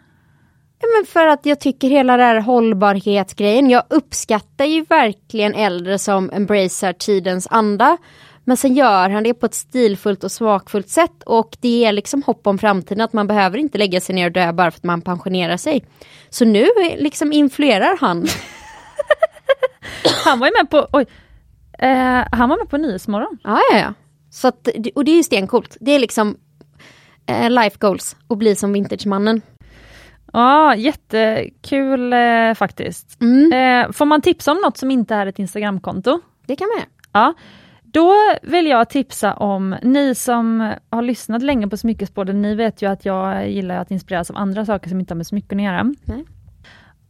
Ja, 0.81 0.89
men 0.99 1.07
för 1.07 1.27
att 1.27 1.47
jag 1.47 1.61
tycker 1.61 1.89
hela 1.89 2.17
den 2.17 2.27
här 2.27 2.41
hållbarhetsgrejen, 2.41 3.71
jag 3.71 3.83
uppskattar 3.91 4.65
ju 4.65 4.85
verkligen 4.85 5.55
äldre 5.55 5.99
som 5.99 6.31
embracear 6.33 6.93
tidens 6.93 7.47
anda. 7.51 7.97
Men 8.45 8.57
sen 8.57 8.75
gör 8.75 9.11
han 9.11 9.23
det 9.23 9.35
på 9.35 9.47
ett 9.47 9.55
stilfullt 9.55 10.25
och 10.25 10.33
smakfullt 10.33 10.89
sätt 10.89 11.23
och 11.27 11.57
det 11.61 11.69
ger 11.69 11.93
liksom 11.93 12.23
hopp 12.23 12.47
om 12.47 12.59
framtiden 12.59 13.01
att 13.01 13.13
man 13.13 13.27
behöver 13.27 13.59
inte 13.59 13.79
lägga 13.79 14.01
sig 14.01 14.15
ner 14.15 14.27
och 14.27 14.33
dö 14.33 14.53
bara 14.53 14.71
för 14.71 14.79
att 14.79 14.85
man 14.85 15.03
pensionerar 15.03 15.57
sig. 15.57 15.85
Så 16.31 16.45
nu 16.45 16.67
liksom 16.99 17.33
influerar 17.33 17.97
han. 18.01 18.27
han 20.25 20.39
var 20.39 20.47
ju 20.47 20.53
med 20.53 20.71
på, 20.71 20.89
oj, 20.93 21.07
eh, 21.79 22.25
han 22.33 22.49
var 22.49 22.59
med 22.59 22.69
på 22.69 22.77
Nyhetsmorgon. 22.77 23.39
Ja, 23.45 23.61
ja, 23.73 23.79
ja. 23.79 23.95
Så 24.31 24.49
att, 24.49 24.69
och 24.95 25.05
det 25.05 25.11
är 25.11 25.17
ju 25.17 25.23
stenkult. 25.23 25.77
Det 25.81 25.91
är 25.91 25.99
liksom 25.99 26.37
eh, 27.27 27.51
life 27.51 27.77
goals 27.81 28.17
och 28.27 28.37
bli 28.37 28.57
som 28.57 28.73
Vintagemannen. 28.73 29.43
Ja, 30.33 30.75
jättekul 30.75 32.13
eh, 32.13 32.55
faktiskt. 32.55 33.21
Mm. 33.23 33.53
Eh, 33.53 33.93
får 33.93 34.05
man 34.05 34.21
tipsa 34.21 34.53
om 34.53 34.59
något 34.59 34.77
som 34.77 34.91
inte 34.91 35.15
är 35.15 35.27
ett 35.27 35.39
Instagramkonto? 35.39 36.21
Det 36.47 36.57
kan 36.57 36.69
man 36.77 36.85
Ja. 37.13 37.35
Då 37.83 38.15
vill 38.43 38.67
jag 38.67 38.91
tipsa 38.91 39.35
om, 39.35 39.77
ni 39.83 40.15
som 40.15 40.73
har 40.91 41.03
lyssnat 41.03 41.43
länge 41.43 41.69
på 41.69 41.77
Smyckespodden, 41.77 42.43
ni 42.43 42.55
vet 42.55 42.83
ju 42.83 42.91
att 42.91 43.05
jag 43.05 43.51
gillar 43.51 43.77
att 43.77 43.91
inspireras 43.91 44.31
av 44.31 44.37
andra 44.37 44.67
saker 44.67 44.89
som 44.89 45.01
inte 45.01 45.15
har 45.15 45.17
med 45.17 45.27
smycken 45.27 45.59
att 45.59 45.65
göra. 45.65 45.95
Nej. 46.05 46.25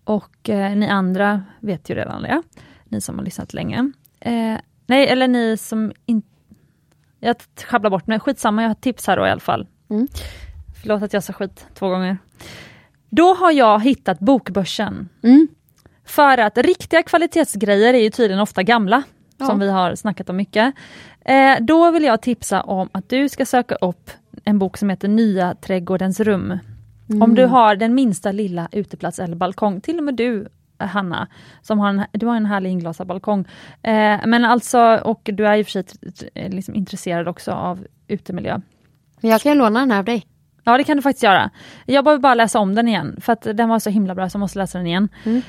Och 0.05 0.49
eh, 0.49 0.77
ni 0.77 0.89
andra 0.89 1.43
vet 1.61 1.91
ju 1.91 1.95
redan 1.95 2.23
det, 2.23 2.43
ni 2.85 3.01
som 3.01 3.19
har 3.19 3.25
lyssnat 3.25 3.55
länge. 3.55 3.93
Eh, 4.21 4.57
nej, 4.87 5.09
eller 5.09 5.29
ni 5.29 5.57
som 5.57 5.93
inte... 6.07 6.29
Jag 7.21 7.37
sjabblar 7.65 7.91
bort 7.91 8.07
mig, 8.07 8.21
skitsamma, 8.21 8.63
jag 8.63 8.71
har 8.71 8.75
tips 8.75 9.07
här 9.07 9.17
då 9.17 9.27
i 9.27 9.31
alla 9.31 9.41
fall. 9.41 9.67
Mm. 9.91 10.09
Förlåt 10.81 11.03
att 11.03 11.13
jag 11.13 11.23
sa 11.25 11.33
skit 11.33 11.67
två 11.75 11.89
gånger. 11.89 12.19
Då 13.11 13.35
har 13.35 13.53
jag 13.53 13.83
hittat 13.83 14.19
Bokbörsen. 14.19 15.09
Mm. 15.23 15.49
För 16.05 16.39
att 16.39 16.59
riktiga 16.59 17.03
kvalitetsgrejer 17.03 17.95
är 17.95 17.99
ju 18.03 18.11
tydligen 18.11 18.41
ofta 18.41 18.63
gamla, 18.63 19.03
Ja. 19.39 19.47
som 19.47 19.59
vi 19.59 19.71
har 19.71 19.95
snackat 19.95 20.29
om 20.29 20.37
mycket. 20.37 20.75
Eh, 21.21 21.57
då 21.61 21.91
vill 21.91 22.05
jag 22.05 22.23
tipsa 22.23 22.63
om 22.63 22.89
att 22.93 23.09
du 23.09 23.29
ska 23.29 23.47
söka 23.47 23.75
upp 23.75 24.11
en 24.45 24.59
bok 24.59 24.77
som 24.77 24.91
heter 24.91 25.09
Nya 25.09 25.55
trädgårdens 25.55 26.21
rum. 26.21 26.59
Om 27.23 27.35
du 27.35 27.45
har 27.45 27.77
den 27.77 27.95
minsta 27.95 28.33
lilla 28.33 28.69
uteplats 28.73 29.19
eller 29.19 29.37
balkong, 29.37 29.81
till 29.81 29.99
och 29.99 30.05
med 30.05 30.15
du 30.15 30.49
eh, 30.81 30.87
Hanna, 30.87 31.29
som 31.63 31.79
har 31.79 31.89
en, 31.89 32.03
du 32.13 32.27
har 32.27 32.37
en 32.37 32.47
härlig 32.47 32.71
inglasad 32.71 33.07
balkong. 33.07 33.41
Eh, 33.83 34.21
men 34.27 34.45
alltså, 34.45 35.01
och 35.05 35.21
du 35.33 35.47
är 35.47 35.61
och 35.61 35.67
för 35.67 35.71
sig 35.73 36.51
liksom 36.51 36.75
intresserad 36.75 37.29
också 37.29 37.53
av 37.53 37.87
utemiljö. 38.09 38.61
Men 39.25 39.31
jag 39.31 39.41
kan 39.41 39.59
låna 39.59 39.81
den 39.81 39.91
här 39.91 39.99
av 39.99 40.05
dig. 40.05 40.27
Ja 40.65 40.79
det 40.79 40.85
kan 40.85 40.97
du 40.97 41.03
faktiskt 41.03 41.23
göra. 41.23 41.51
Jag 41.87 42.05
behöver 42.05 42.21
bara 42.21 42.35
läsa 42.35 42.59
om 42.59 42.75
den 42.75 42.89
igen, 42.89 43.17
för 43.21 43.33
att 43.33 43.43
den 43.43 43.69
var 43.69 43.79
så 43.79 43.91
himla 43.91 44.15
bra 44.15 44.29
så 44.29 44.37
jag 44.37 44.41
måste 44.41 44.59
läsa 44.59 44.79
den 44.79 44.87
igen. 44.87 45.09
Mm. 45.25 45.43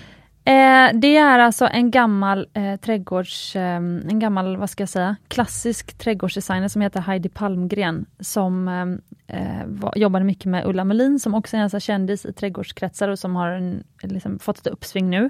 Eh, 0.48 0.90
det 0.94 1.18
är 1.18 1.40
alltså 1.40 1.68
en 1.72 1.92
gammal 1.92 2.48
eh, 2.54 2.76
trädgårds, 2.76 3.56
eh, 3.56 3.76
en 3.76 4.20
gammal, 4.20 4.58
vad 4.58 4.70
ska 4.70 4.82
jag 4.82 4.90
säga, 4.90 5.16
klassisk 5.28 5.98
trädgårdsdesigner 5.98 6.68
som 6.68 6.82
heter 6.82 7.00
Heidi 7.00 7.30
Palmgren 7.30 8.06
som 8.20 8.68
ehm, 8.68 9.02
eh, 9.28 9.66
var, 9.66 9.94
jobbade 9.96 10.26
mycket 10.26 10.46
med 10.46 10.66
Ulla 10.66 10.84
Melin 10.84 11.20
som 11.20 11.34
också 11.34 11.58
är 11.58 11.62
en 11.62 11.80
kändis 11.80 12.26
i 12.26 12.34
trädgårdskretsar 12.34 13.10
och 13.10 13.20
som 13.20 13.36
har 13.36 13.50
en, 13.50 13.84
liksom, 14.02 14.40
fått 14.40 14.60
ett 14.60 14.68
uppsving 14.68 15.10
nu. 15.10 15.30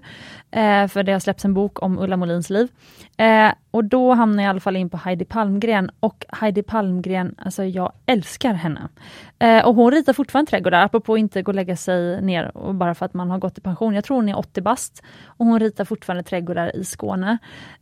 Eh, 0.52 0.88
för 0.88 1.04
det 1.04 1.12
har 1.12 1.20
släppts 1.20 1.46
en 1.46 1.54
bok 1.54 1.84
om 1.84 2.00
Ulla 2.00 2.18
Molins 2.18 2.50
liv. 2.50 2.68
Eh, 3.18 3.52
och 3.72 3.84
då 3.84 4.14
hamnar 4.14 4.44
jag 4.44 4.50
i 4.50 4.50
alla 4.50 4.60
fall 4.60 4.76
in 4.76 4.90
på 4.90 4.98
Heidi 4.98 5.26
Palmgren 5.26 5.92
och 6.00 6.26
Heidi 6.30 6.64
Palmgren, 6.64 7.36
alltså 7.38 7.64
jag 7.64 7.92
älskar 8.06 8.54
henne. 8.54 8.88
Eh, 9.40 9.66
och 9.66 9.76
hon 9.76 9.92
ritar 9.92 10.14
fortfarande 10.14 10.50
trädgårdar, 10.50 10.84
apropå 10.84 11.14
att 11.14 11.20
inte 11.20 11.42
gå 11.42 11.50
och 11.52 11.56
lägga 11.56 11.76
sig 11.76 12.22
ner 12.22 12.58
och 12.58 12.76
bara 12.76 12.96
för 12.96 13.06
att 13.06 13.14
man 13.14 13.30
har 13.30 13.38
gått 13.38 13.58
i 13.58 13.62
pension. 13.62 13.96
Jag 13.96 14.04
tror 14.04 14.18
hon 14.18 14.30
är 14.30 14.38
80 14.38 14.62
bast 14.62 15.04
och 15.26 15.46
hon 15.46 15.60
ritar 15.60 15.86
fortfarande 15.86 16.24
trädgårdar 16.24 16.76
i 16.76 16.84
Skåne. 16.86 17.38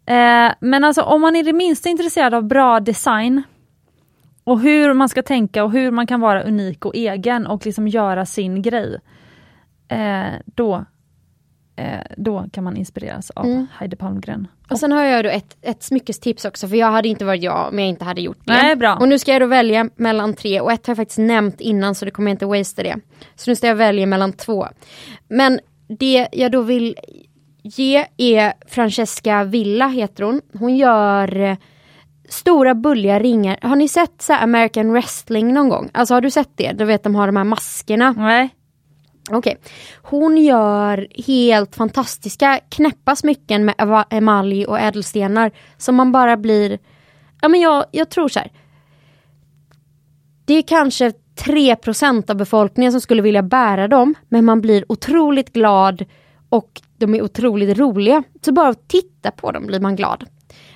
Eh, 0.05 0.51
men 0.59 0.83
alltså 0.83 1.01
om 1.01 1.21
man 1.21 1.35
är 1.35 1.43
det 1.43 1.53
minsta 1.53 1.89
intresserad 1.89 2.33
av 2.33 2.43
bra 2.43 2.79
design 2.79 3.43
och 4.43 4.59
hur 4.59 4.93
man 4.93 5.09
ska 5.09 5.23
tänka 5.23 5.63
och 5.63 5.71
hur 5.71 5.91
man 5.91 6.07
kan 6.07 6.21
vara 6.21 6.43
unik 6.43 6.85
och 6.85 6.95
egen 6.95 7.47
och 7.47 7.65
liksom 7.65 7.87
göra 7.87 8.25
sin 8.25 8.61
grej. 8.61 8.99
Eh, 9.87 10.33
då, 10.45 10.85
eh, 11.75 11.99
då 12.17 12.45
kan 12.53 12.63
man 12.63 12.77
inspireras 12.77 13.31
av 13.31 13.45
Mm. 13.45 13.67
Heidi 13.73 13.95
Palmgren. 13.95 14.47
Och 14.69 14.79
sen 14.79 14.91
har 14.91 15.03
jag 15.03 15.25
då 15.25 15.29
ett, 15.29 15.57
ett 15.61 15.83
smyckestips 15.83 16.45
också 16.45 16.67
för 16.67 16.75
jag 16.75 16.91
hade 16.91 17.07
inte 17.07 17.25
varit 17.25 17.43
jag 17.43 17.67
om 17.67 17.79
jag 17.79 17.87
inte 17.87 18.05
hade 18.05 18.21
gjort 18.21 18.39
det. 18.43 18.53
Nej, 18.53 18.75
bra. 18.75 18.95
Och 18.95 19.07
nu 19.07 19.19
ska 19.19 19.31
jag 19.31 19.41
då 19.41 19.45
välja 19.45 19.89
mellan 19.95 20.33
tre 20.33 20.59
och 20.59 20.71
ett 20.71 20.87
har 20.87 20.91
jag 20.91 20.97
faktiskt 20.97 21.19
nämnt 21.19 21.61
innan 21.61 21.95
så 21.95 22.05
det 22.05 22.11
kommer 22.11 22.31
jag 22.31 22.33
inte 22.33 22.45
wastea 22.45 22.83
det. 22.83 22.99
Så 23.35 23.51
nu 23.51 23.55
ska 23.55 23.67
jag 23.67 23.75
välja 23.75 24.05
mellan 24.05 24.33
två. 24.33 24.67
Men 25.27 25.59
det 25.87 26.27
jag 26.31 26.51
då 26.51 26.61
vill 26.61 26.95
ge 27.63 28.05
är 28.17 28.53
Francesca 28.67 29.43
Villa 29.43 29.87
heter 29.87 30.23
hon. 30.23 30.41
Hon 30.53 30.75
gör 30.75 31.39
eh, 31.39 31.57
stora 32.29 32.75
bulliga 32.75 33.19
ringar. 33.19 33.59
Har 33.61 33.75
ni 33.75 33.87
sett 33.87 34.21
så 34.21 34.33
här 34.33 34.43
American 34.43 34.91
wrestling 34.91 35.53
någon 35.53 35.69
gång? 35.69 35.89
Alltså 35.93 36.13
har 36.13 36.21
du 36.21 36.31
sett 36.31 36.49
det? 36.55 36.71
Du 36.71 36.85
vet 36.85 37.03
de 37.03 37.15
har 37.15 37.27
de 37.27 37.35
här 37.35 37.43
maskerna. 37.43 38.11
Nej. 38.11 38.49
Okej. 39.29 39.57
Hon 40.01 40.37
gör 40.37 41.07
helt 41.27 41.75
fantastiska 41.75 42.59
knäppa 42.69 43.15
smycken 43.15 43.65
med 43.65 44.05
emalj 44.09 44.65
och 44.65 44.79
ädelstenar 44.79 45.51
som 45.77 45.95
man 45.95 46.11
bara 46.11 46.37
blir... 46.37 46.79
Ja 47.41 47.47
men 47.47 47.59
jag, 47.59 47.85
jag 47.91 48.09
tror 48.09 48.27
så 48.29 48.39
här. 48.39 48.51
Det 50.45 50.53
är 50.53 50.61
kanske 50.61 51.13
3% 51.35 52.31
av 52.31 52.37
befolkningen 52.37 52.91
som 52.91 53.01
skulle 53.01 53.21
vilja 53.21 53.43
bära 53.43 53.87
dem 53.87 54.15
men 54.29 54.45
man 54.45 54.61
blir 54.61 54.91
otroligt 54.91 55.53
glad 55.53 56.05
och 56.49 56.81
de 56.97 57.15
är 57.15 57.21
otroligt 57.21 57.77
roliga. 57.77 58.23
Så 58.41 58.51
bara 58.51 58.69
att 58.69 58.87
titta 58.87 59.31
på 59.31 59.51
dem 59.51 59.67
blir 59.67 59.79
man 59.79 59.95
glad. 59.95 60.25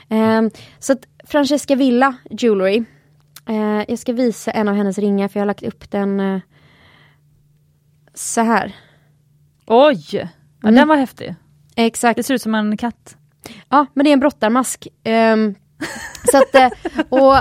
Ehm, 0.10 0.52
så 0.80 0.94
att 0.94 1.08
Francesca 1.24 1.76
Villa 1.76 2.16
Jewelry. 2.30 2.84
Eh, 3.50 3.84
jag 3.88 4.00
ska 4.00 4.14
visa 4.14 4.52
en 4.52 4.68
av 4.68 4.76
hennes 4.76 4.98
ringar 4.98 5.28
för 5.28 5.40
jag 5.40 5.42
har 5.42 5.48
lagt 5.48 5.64
upp 5.64 5.92
den 5.92 6.20
eh, 6.20 6.40
så 8.14 8.42
här. 8.42 8.76
Oj! 9.68 10.08
Ja, 10.12 10.28
Mm. 10.64 10.76
Den 10.76 10.88
var 10.88 10.96
häftig. 10.96 11.36
Exakt. 11.76 12.18
Det 12.18 12.24
ser 12.24 12.34
ut 12.34 12.42
som 12.42 12.56
en 12.56 12.78
katt. 12.78 13.18
Ja, 13.70 13.86
men 13.94 14.04
det 14.04 14.10
är 14.10 14.14
en 14.14 14.20
brottarmask. 14.20 14.88
Ehm, 15.04 15.56
så 16.32 16.38
att, 16.38 16.56
eh, 16.56 16.70
och 17.10 17.36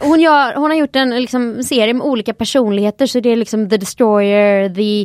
hon, 0.00 0.20
gör, 0.20 0.54
hon 0.54 0.70
har 0.70 0.78
gjort 0.78 0.96
en 0.96 1.10
liksom, 1.10 1.62
serie 1.62 1.94
med 1.94 2.06
olika 2.06 2.34
personligheter 2.34 3.06
så 3.06 3.20
det 3.20 3.28
är 3.28 3.36
liksom 3.36 3.68
The 3.68 3.76
Destroyer, 3.76 4.74
The 4.74 5.02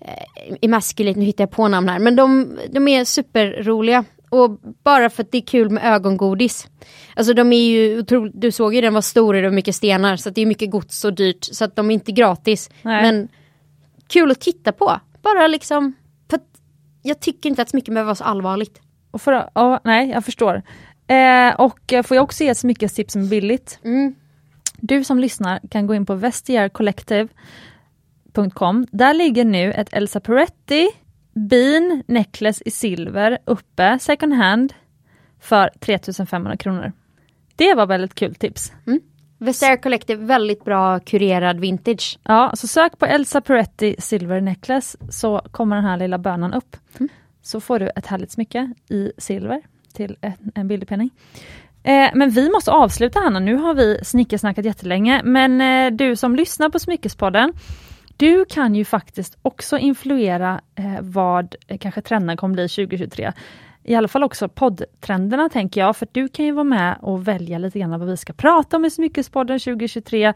eh, 0.00 0.56
Emasculate, 0.62 1.18
nu 1.18 1.24
hittar 1.24 1.44
jag 1.44 1.50
på 1.50 1.68
namn 1.68 1.88
här. 1.88 1.98
Men 1.98 2.16
de, 2.16 2.58
de 2.70 2.88
är 2.88 3.04
superroliga. 3.04 4.04
Och 4.30 4.60
bara 4.84 5.10
för 5.10 5.22
att 5.22 5.32
det 5.32 5.38
är 5.38 5.46
kul 5.46 5.70
med 5.70 5.94
ögongodis. 5.94 6.68
Alltså 7.16 7.34
de 7.34 7.52
är 7.52 7.68
ju 7.68 8.02
du 8.34 8.52
såg 8.52 8.74
ju 8.74 8.80
den 8.80 8.94
var 8.94 9.00
stor 9.00 9.44
och 9.44 9.52
mycket 9.52 9.74
stenar 9.74 10.16
så 10.16 10.30
det 10.30 10.40
är 10.40 10.46
mycket 10.46 10.70
gods 10.70 11.04
och 11.04 11.14
dyrt 11.14 11.44
så 11.44 11.64
att 11.64 11.76
de 11.76 11.90
är 11.90 11.94
inte 11.94 12.12
gratis. 12.12 12.70
Nej. 12.82 13.02
Men 13.02 13.28
kul 14.08 14.30
att 14.30 14.40
titta 14.40 14.72
på. 14.72 15.00
Bara 15.22 15.46
liksom, 15.46 15.94
för 16.30 16.36
att 16.36 16.48
jag 17.02 17.20
tycker 17.20 17.48
inte 17.48 17.62
att 17.62 17.68
smycken 17.68 17.94
behöver 17.94 18.06
vara 18.06 18.14
så 18.14 18.24
allvarligt. 18.24 18.80
Och 19.10 19.22
för, 19.22 19.50
ja, 19.54 19.80
nej, 19.84 20.10
jag 20.10 20.24
förstår. 20.24 20.62
Eh, 21.06 21.60
och 21.60 21.92
får 22.04 22.14
jag 22.14 22.24
också 22.24 22.44
ge 22.44 22.50
ett 22.50 22.58
smyckestips 22.58 23.12
som 23.12 23.22
är 23.22 23.26
billigt? 23.26 23.80
Mm. 23.84 24.14
Du 24.76 25.04
som 25.04 25.18
lyssnar 25.18 25.60
kan 25.70 25.86
gå 25.86 25.94
in 25.94 26.06
på 26.06 26.14
vestiercollective.com. 26.14 28.86
Där 28.90 29.14
ligger 29.14 29.44
nu 29.44 29.72
ett 29.72 29.92
Elsa 29.92 30.20
Peretti 30.20 30.88
Bean 31.34 32.02
Necklace 32.06 32.62
i 32.66 32.70
silver 32.70 33.38
uppe, 33.44 33.98
second 33.98 34.34
hand, 34.34 34.72
för 35.40 35.70
3500 35.80 36.56
kronor. 36.56 36.92
Det 37.56 37.74
var 37.74 37.86
väldigt 37.86 38.14
kul 38.14 38.34
tips. 38.34 38.72
Vestiaire 39.38 39.76
Collective, 39.76 40.24
väldigt 40.24 40.64
bra 40.64 41.00
kurerad 41.00 41.60
vintage. 41.60 42.18
Ja, 42.22 42.52
så 42.54 42.66
sök 42.66 42.98
på 42.98 43.06
Elsa 43.06 43.40
Peretti 43.40 43.96
Silver 43.98 44.40
Necklace 44.40 44.98
så 45.10 45.40
kommer 45.50 45.76
den 45.76 45.84
här 45.84 45.96
lilla 45.96 46.18
bönan 46.18 46.54
upp. 46.54 46.76
Så 47.42 47.60
får 47.60 47.78
du 47.78 47.90
ett 47.96 48.06
härligt 48.06 48.30
smycke 48.30 48.72
i 48.88 49.12
silver 49.18 49.62
till 49.96 50.16
en, 50.20 50.32
en 50.54 50.68
billig 50.68 50.88
penning. 50.88 51.10
Eh, 51.82 52.10
men 52.14 52.30
vi 52.30 52.50
måste 52.50 52.72
avsluta 52.72 53.20
Hanna, 53.20 53.38
nu 53.38 53.54
har 53.54 53.74
vi 53.74 53.98
snickersnackat 54.02 54.64
jättelänge. 54.64 55.22
Men 55.24 55.60
eh, 55.60 55.96
du 55.96 56.16
som 56.16 56.36
lyssnar 56.36 56.68
på 56.68 56.78
Smyckespodden, 56.78 57.52
du 58.16 58.44
kan 58.44 58.74
ju 58.74 58.84
faktiskt 58.84 59.38
också 59.42 59.78
influera 59.78 60.60
eh, 60.74 60.98
vad 61.00 61.54
eh, 61.68 61.78
kanske 61.78 62.00
trenden 62.00 62.36
kommer 62.36 62.54
bli 62.54 62.68
2023. 62.68 63.32
I 63.88 63.94
alla 63.94 64.08
fall 64.08 64.24
också 64.24 64.48
poddtrenderna 64.48 65.48
tänker 65.48 65.80
jag, 65.80 65.96
för 65.96 66.08
du 66.12 66.28
kan 66.28 66.44
ju 66.44 66.52
vara 66.52 66.64
med 66.64 66.98
och 67.02 67.28
välja 67.28 67.58
lite 67.58 67.78
grann 67.78 67.90
vad 67.90 68.08
vi 68.08 68.16
ska 68.16 68.32
prata 68.32 68.76
om 68.76 68.84
i 68.84 68.90
Smyckespodden 68.90 69.58
2023. 69.58 70.32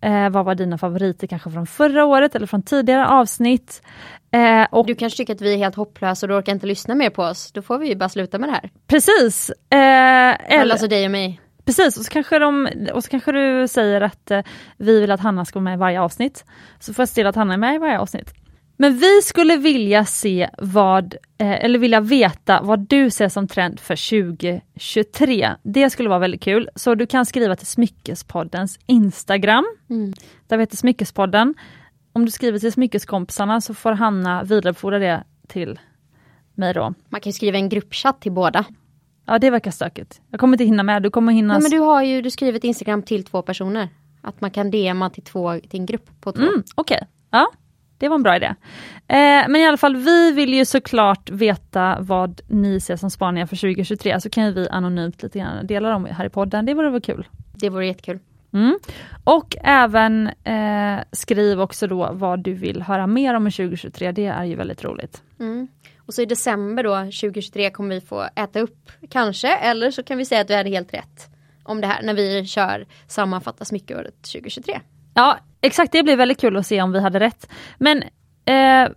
Eh, 0.00 0.30
vad 0.30 0.44
var 0.44 0.54
dina 0.54 0.78
favoriter 0.78 1.26
kanske 1.26 1.50
från 1.50 1.66
förra 1.66 2.04
året 2.04 2.34
eller 2.34 2.46
från 2.46 2.62
tidigare 2.62 3.06
avsnitt? 3.06 3.82
Eh, 4.30 4.66
och 4.70 4.86
Du 4.86 4.94
kanske 4.94 5.16
tycker 5.16 5.34
att 5.34 5.40
vi 5.40 5.54
är 5.54 5.58
helt 5.58 5.74
hopplösa 5.74 6.26
och 6.26 6.28
du 6.28 6.34
orkar 6.34 6.52
inte 6.52 6.66
lyssna 6.66 6.94
mer 6.94 7.10
på 7.10 7.22
oss. 7.22 7.52
Då 7.52 7.62
får 7.62 7.78
vi 7.78 7.88
ju 7.88 7.96
bara 7.96 8.08
sluta 8.08 8.38
med 8.38 8.48
det 8.48 8.52
här. 8.52 8.70
precis! 8.86 9.50
Eh, 9.70 9.78
eller, 9.78 10.70
Alltså 10.70 10.88
dig 10.88 11.04
och 11.04 11.10
mig. 11.10 11.40
Precis, 11.64 11.98
och 11.98 12.04
så, 12.04 12.10
kanske 12.10 12.38
de, 12.38 12.68
och 12.92 13.04
så 13.04 13.10
kanske 13.10 13.32
du 13.32 13.68
säger 13.68 14.00
att 14.00 14.30
eh, 14.30 14.40
vi 14.76 15.00
vill 15.00 15.10
att 15.10 15.20
Hanna 15.20 15.44
ska 15.44 15.58
vara 15.58 15.64
med 15.64 15.74
i 15.74 15.76
varje 15.76 16.00
avsnitt. 16.00 16.44
Så 16.78 16.94
får 16.94 17.02
jag 17.02 17.08
se 17.08 17.14
till 17.14 17.26
att 17.26 17.36
Hanna 17.36 17.54
är 17.54 17.58
med 17.58 17.74
i 17.74 17.78
varje 17.78 17.98
avsnitt. 17.98 18.34
Men 18.80 18.98
vi 18.98 19.22
skulle 19.22 19.56
vilja 19.56 20.04
se 20.04 20.50
vad, 20.58 21.14
eh, 21.38 21.64
eller 21.64 21.78
vilja 21.78 22.00
veta 22.00 22.60
vad 22.62 22.78
du 22.78 23.10
ser 23.10 23.28
som 23.28 23.48
trend 23.48 23.80
för 23.80 23.96
2023. 23.96 25.54
Det 25.62 25.90
skulle 25.90 26.08
vara 26.08 26.18
väldigt 26.18 26.42
kul. 26.42 26.70
Så 26.74 26.94
du 26.94 27.06
kan 27.06 27.26
skriva 27.26 27.56
till 27.56 27.66
Smyckespoddens 27.66 28.78
Instagram. 28.86 29.64
Mm. 29.90 30.12
Där 30.46 30.56
vi 30.56 30.62
heter 30.62 30.76
Smyckespodden. 30.76 31.54
Om 32.12 32.24
du 32.24 32.30
skriver 32.30 32.58
till 32.58 32.72
Smyckeskompisarna 32.72 33.60
så 33.60 33.74
får 33.74 33.92
Hanna 33.92 34.42
vidarebefordra 34.42 34.98
det 34.98 35.24
till 35.48 35.78
mig 36.54 36.74
då. 36.74 36.94
Man 37.08 37.20
kan 37.20 37.32
skriva 37.32 37.58
en 37.58 37.68
gruppchatt 37.68 38.20
till 38.20 38.32
båda. 38.32 38.64
Ja 39.26 39.38
det 39.38 39.50
verkar 39.50 39.70
stökigt. 39.70 40.20
Jag 40.30 40.40
kommer 40.40 40.54
inte 40.54 40.64
hinna 40.64 40.82
med, 40.82 41.02
du 41.02 41.10
kommer 41.10 41.32
hinna... 41.32 41.54
Nej, 41.54 41.62
men 41.62 41.70
du 41.70 41.78
har 41.78 42.02
ju 42.02 42.22
du 42.22 42.30
skrivit 42.30 42.64
Instagram 42.64 43.02
till 43.02 43.24
två 43.24 43.42
personer. 43.42 43.88
Att 44.22 44.40
man 44.40 44.50
kan 44.50 44.70
DMa 44.70 45.10
till, 45.10 45.22
två, 45.22 45.60
till 45.60 45.80
en 45.80 45.86
grupp 45.86 46.10
på 46.20 46.32
två. 46.32 46.42
Mm, 46.42 46.62
Okej, 46.74 47.06
ja. 47.30 47.52
Det 47.98 48.08
var 48.08 48.16
en 48.16 48.22
bra 48.22 48.36
idé. 48.36 48.54
Eh, 49.08 49.48
men 49.48 49.56
i 49.56 49.66
alla 49.66 49.76
fall, 49.76 49.96
vi 49.96 50.32
vill 50.32 50.54
ju 50.54 50.64
såklart 50.64 51.30
veta 51.30 51.96
vad 52.00 52.40
ni 52.48 52.80
ser 52.80 52.96
som 52.96 53.10
spaningar 53.10 53.46
för 53.46 53.56
2023, 53.56 54.20
så 54.20 54.30
kan 54.30 54.44
ju 54.44 54.52
vi 54.52 54.68
anonymt 54.68 55.22
lite 55.22 55.38
grann 55.38 55.66
dela 55.66 55.90
dem 55.90 56.04
här 56.04 56.24
i 56.24 56.28
podden. 56.28 56.66
Det 56.66 56.74
vore 56.74 56.90
väl 56.90 57.00
kul. 57.00 57.26
Det 57.54 57.70
vore 57.70 57.86
jättekul. 57.86 58.18
Mm. 58.52 58.78
Och 59.24 59.56
även 59.60 60.30
eh, 60.44 61.00
skriv 61.12 61.60
också 61.60 61.86
då 61.86 62.10
vad 62.12 62.40
du 62.40 62.52
vill 62.52 62.82
höra 62.82 63.06
mer 63.06 63.34
om 63.34 63.46
i 63.46 63.50
2023, 63.50 64.12
det 64.12 64.26
är 64.26 64.44
ju 64.44 64.54
väldigt 64.54 64.84
roligt. 64.84 65.22
Mm. 65.40 65.68
Och 65.98 66.14
så 66.14 66.22
i 66.22 66.26
december 66.26 66.82
då 66.82 66.96
2023 66.96 67.70
kommer 67.70 67.94
vi 67.94 68.00
få 68.00 68.28
äta 68.36 68.60
upp 68.60 68.92
kanske 69.10 69.56
eller 69.56 69.90
så 69.90 70.02
kan 70.02 70.18
vi 70.18 70.24
säga 70.24 70.40
att 70.40 70.48
du 70.48 70.54
hade 70.54 70.70
helt 70.70 70.94
rätt 70.94 71.28
om 71.62 71.80
det 71.80 71.86
här 71.86 72.02
när 72.02 72.14
vi 72.14 72.46
kör 72.46 72.86
sammanfatta 73.06 73.64
smyckeåret 73.64 74.22
2023. 74.22 74.80
Ja, 75.18 75.38
exakt, 75.60 75.92
det 75.92 76.02
blir 76.02 76.16
väldigt 76.16 76.40
kul 76.40 76.56
att 76.56 76.66
se 76.66 76.82
om 76.82 76.92
vi 76.92 77.00
hade 77.00 77.20
rätt. 77.20 77.50
Men 77.78 78.02
eh, 78.44 78.88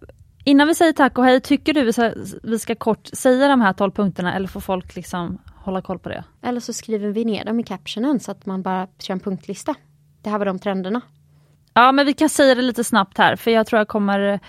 Innan 0.44 0.68
vi 0.68 0.76
säger 0.76 0.94
tack 0.94 1.18
och 1.18 1.26
hej, 1.26 1.42
tycker 1.42 1.74
du 1.74 1.84
vi 1.84 1.94
ska, 1.94 2.14
vi 2.44 2.60
ska 2.60 2.76
kort 2.76 3.08
säga 3.14 3.48
de 3.48 3.62
här 3.62 3.74
12 3.74 3.92
punkterna 3.92 4.36
eller 4.36 4.48
får 4.48 4.60
folk 4.60 4.96
liksom 4.96 5.38
hålla 5.56 5.82
koll 5.82 6.00
på 6.00 6.10
det? 6.10 6.24
Eller 6.42 6.60
så 6.60 6.74
skriver 6.74 7.10
vi 7.10 7.26
ner 7.26 7.46
dem 7.46 7.60
i 7.60 7.64
captionen 7.64 8.20
så 8.20 8.32
att 8.32 8.46
man 8.46 8.62
bara 8.62 8.88
kör 9.00 9.14
en 9.14 9.20
punktlista. 9.20 9.76
Det 10.22 10.30
här 10.30 10.38
var 10.38 10.46
de 10.46 10.60
trenderna. 10.60 11.02
Ja 11.74 11.92
men 11.92 12.06
vi 12.06 12.14
kan 12.14 12.30
säga 12.30 12.56
det 12.56 12.62
lite 12.62 12.84
snabbt 12.84 13.18
här 13.18 13.36
för 13.36 13.52
jag 13.52 13.68
tror 13.68 13.78
jag 13.78 13.88
kommer, 13.88 14.40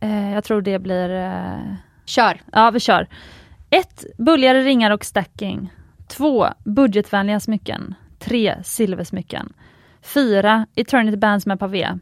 eh, 0.00 0.32
jag 0.32 0.44
tror 0.44 0.62
det 0.62 0.78
blir... 0.78 1.10
Eh... 1.10 1.74
Kör! 2.04 2.40
Ja 2.52 2.70
vi 2.70 2.80
kör. 2.80 3.08
1. 3.70 4.04
Bulligare 4.18 4.60
ringar 4.62 4.90
och 4.90 5.04
stacking. 5.04 5.72
2. 6.08 6.46
Budgetvänliga 6.64 7.40
smycken. 7.40 7.94
3. 8.18 8.54
Silversmycken. 8.64 9.52
4. 10.02 10.66
Eternity 10.74 11.16
bands 11.16 11.46
med 11.46 11.58
pavé. 11.58 11.98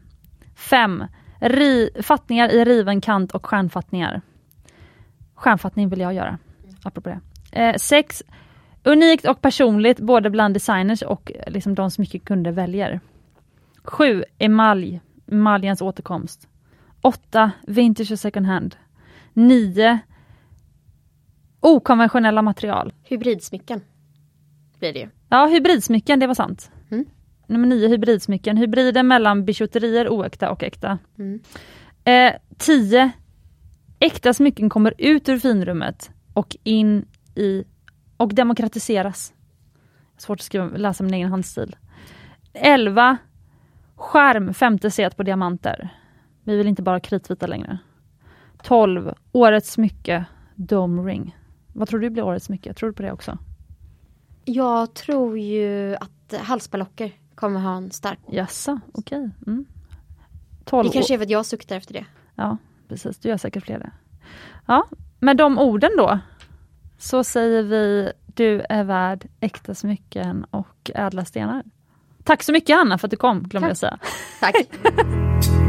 5. 0.55 1.03
Ri 1.39 1.89
fattningar 2.01 2.49
i 2.49 2.65
riven 2.65 3.01
kant 3.01 3.31
och 3.31 3.45
stjärnfattningar. 3.45 4.21
Stjärnfattning 5.35 5.89
vill 5.89 5.99
jag 5.99 6.13
göra, 6.13 6.37
apropå 6.83 7.09
det. 7.51 7.79
6. 7.79 8.21
Eh, 8.21 8.27
unikt 8.91 9.27
och 9.27 9.41
personligt 9.41 9.99
både 9.99 10.29
bland 10.29 10.53
designers 10.53 11.01
och 11.01 11.31
liksom 11.47 11.75
de 11.75 11.91
smyckekunder 11.91 12.51
väljer. 12.51 12.99
7. 13.83 14.23
Emalj, 14.37 15.01
emaljens 15.31 15.81
återkomst. 15.81 16.47
8. 17.01 17.51
Vintage 17.67 18.11
och 18.11 18.19
second 18.19 18.45
hand. 18.45 18.75
9. 19.33 19.99
Okonventionella 21.59 22.41
material. 22.41 22.93
Hybridsmycken 23.03 23.81
blir 24.79 24.93
det 24.93 24.99
ju. 24.99 25.09
Ja, 25.29 25.45
hybridsmycken, 25.45 26.19
det 26.19 26.27
var 26.27 26.33
sant. 26.33 26.71
Mm. 27.49 27.61
Nummer 27.61 27.75
9, 27.75 27.87
hybridsmycken. 27.87 28.57
Hybrider 28.57 29.03
mellan 29.03 29.45
bijouterier, 29.45 30.09
oäkta 30.09 30.51
och 30.51 30.63
äkta. 30.63 30.97
Mm. 31.17 31.39
10. 32.57 33.01
Eh, 33.01 33.09
äkta 33.99 34.33
smycken 34.33 34.69
kommer 34.69 34.93
ut 34.97 35.29
ur 35.29 35.39
finrummet 35.39 36.11
och 36.33 36.57
in 36.63 37.05
i 37.35 37.63
och 38.17 38.35
demokratiseras. 38.35 39.33
Svårt 40.17 40.39
att 40.39 40.45
skriva, 40.45 40.65
läsa 40.65 41.03
min 41.03 41.13
egen 41.13 41.29
handstil. 41.29 41.75
11. 42.53 43.17
Skärm 43.95 44.53
femte 44.53 44.91
set 44.91 45.17
på 45.17 45.23
diamanter. 45.23 45.89
Vi 46.43 46.57
vill 46.57 46.67
inte 46.67 46.81
bara 46.81 46.99
kritvita 46.99 47.47
längre. 47.47 47.77
12. 48.63 49.13
Årets 49.31 49.71
smycke, 49.71 50.25
Dome 50.55 51.01
Ring. 51.01 51.37
Vad 51.73 51.87
tror 51.87 51.99
du 51.99 52.09
blir 52.09 52.23
årets 52.23 52.45
smycke? 52.45 52.73
Tror 52.73 52.89
du 52.89 52.95
på 52.95 53.01
det 53.01 53.11
också? 53.11 53.37
Jag 54.45 54.93
tror 54.93 55.39
ju 55.39 55.95
att 55.95 56.33
halsballocker 56.41 57.11
kommer 57.37 57.59
ha 57.59 57.77
en 57.77 57.91
stark... 57.91 58.19
Jaså, 58.27 58.79
okej. 58.93 59.17
Okay. 59.17 59.29
Mm. 59.47 59.65
Det 60.83 60.89
kanske 60.93 61.13
är 61.13 61.17
för 61.17 61.25
att 61.25 61.29
jag 61.29 61.45
suktar 61.45 61.75
efter 61.75 61.93
det. 61.93 62.05
Ja, 62.35 62.57
precis. 62.87 63.17
Du 63.17 63.29
gör 63.29 63.37
säkert 63.37 63.63
fler 63.63 63.79
det. 63.79 63.91
Ja, 64.65 64.87
med 65.19 65.37
de 65.37 65.59
orden 65.59 65.91
då 65.97 66.19
så 66.97 67.23
säger 67.23 67.63
vi 67.63 68.11
du 68.25 68.65
är 68.69 68.83
värd 68.83 69.27
äkta 69.39 69.75
smycken 69.75 70.43
och 70.43 70.91
ädla 70.95 71.25
stenar. 71.25 71.63
Tack 72.23 72.43
så 72.43 72.51
mycket 72.51 72.77
Anna 72.77 72.97
för 72.97 73.07
att 73.07 73.11
du 73.11 73.17
kom, 73.17 73.43
glömde 73.43 73.67
jag 73.67 73.77
säga. 73.77 73.99
Tack. 74.39 74.55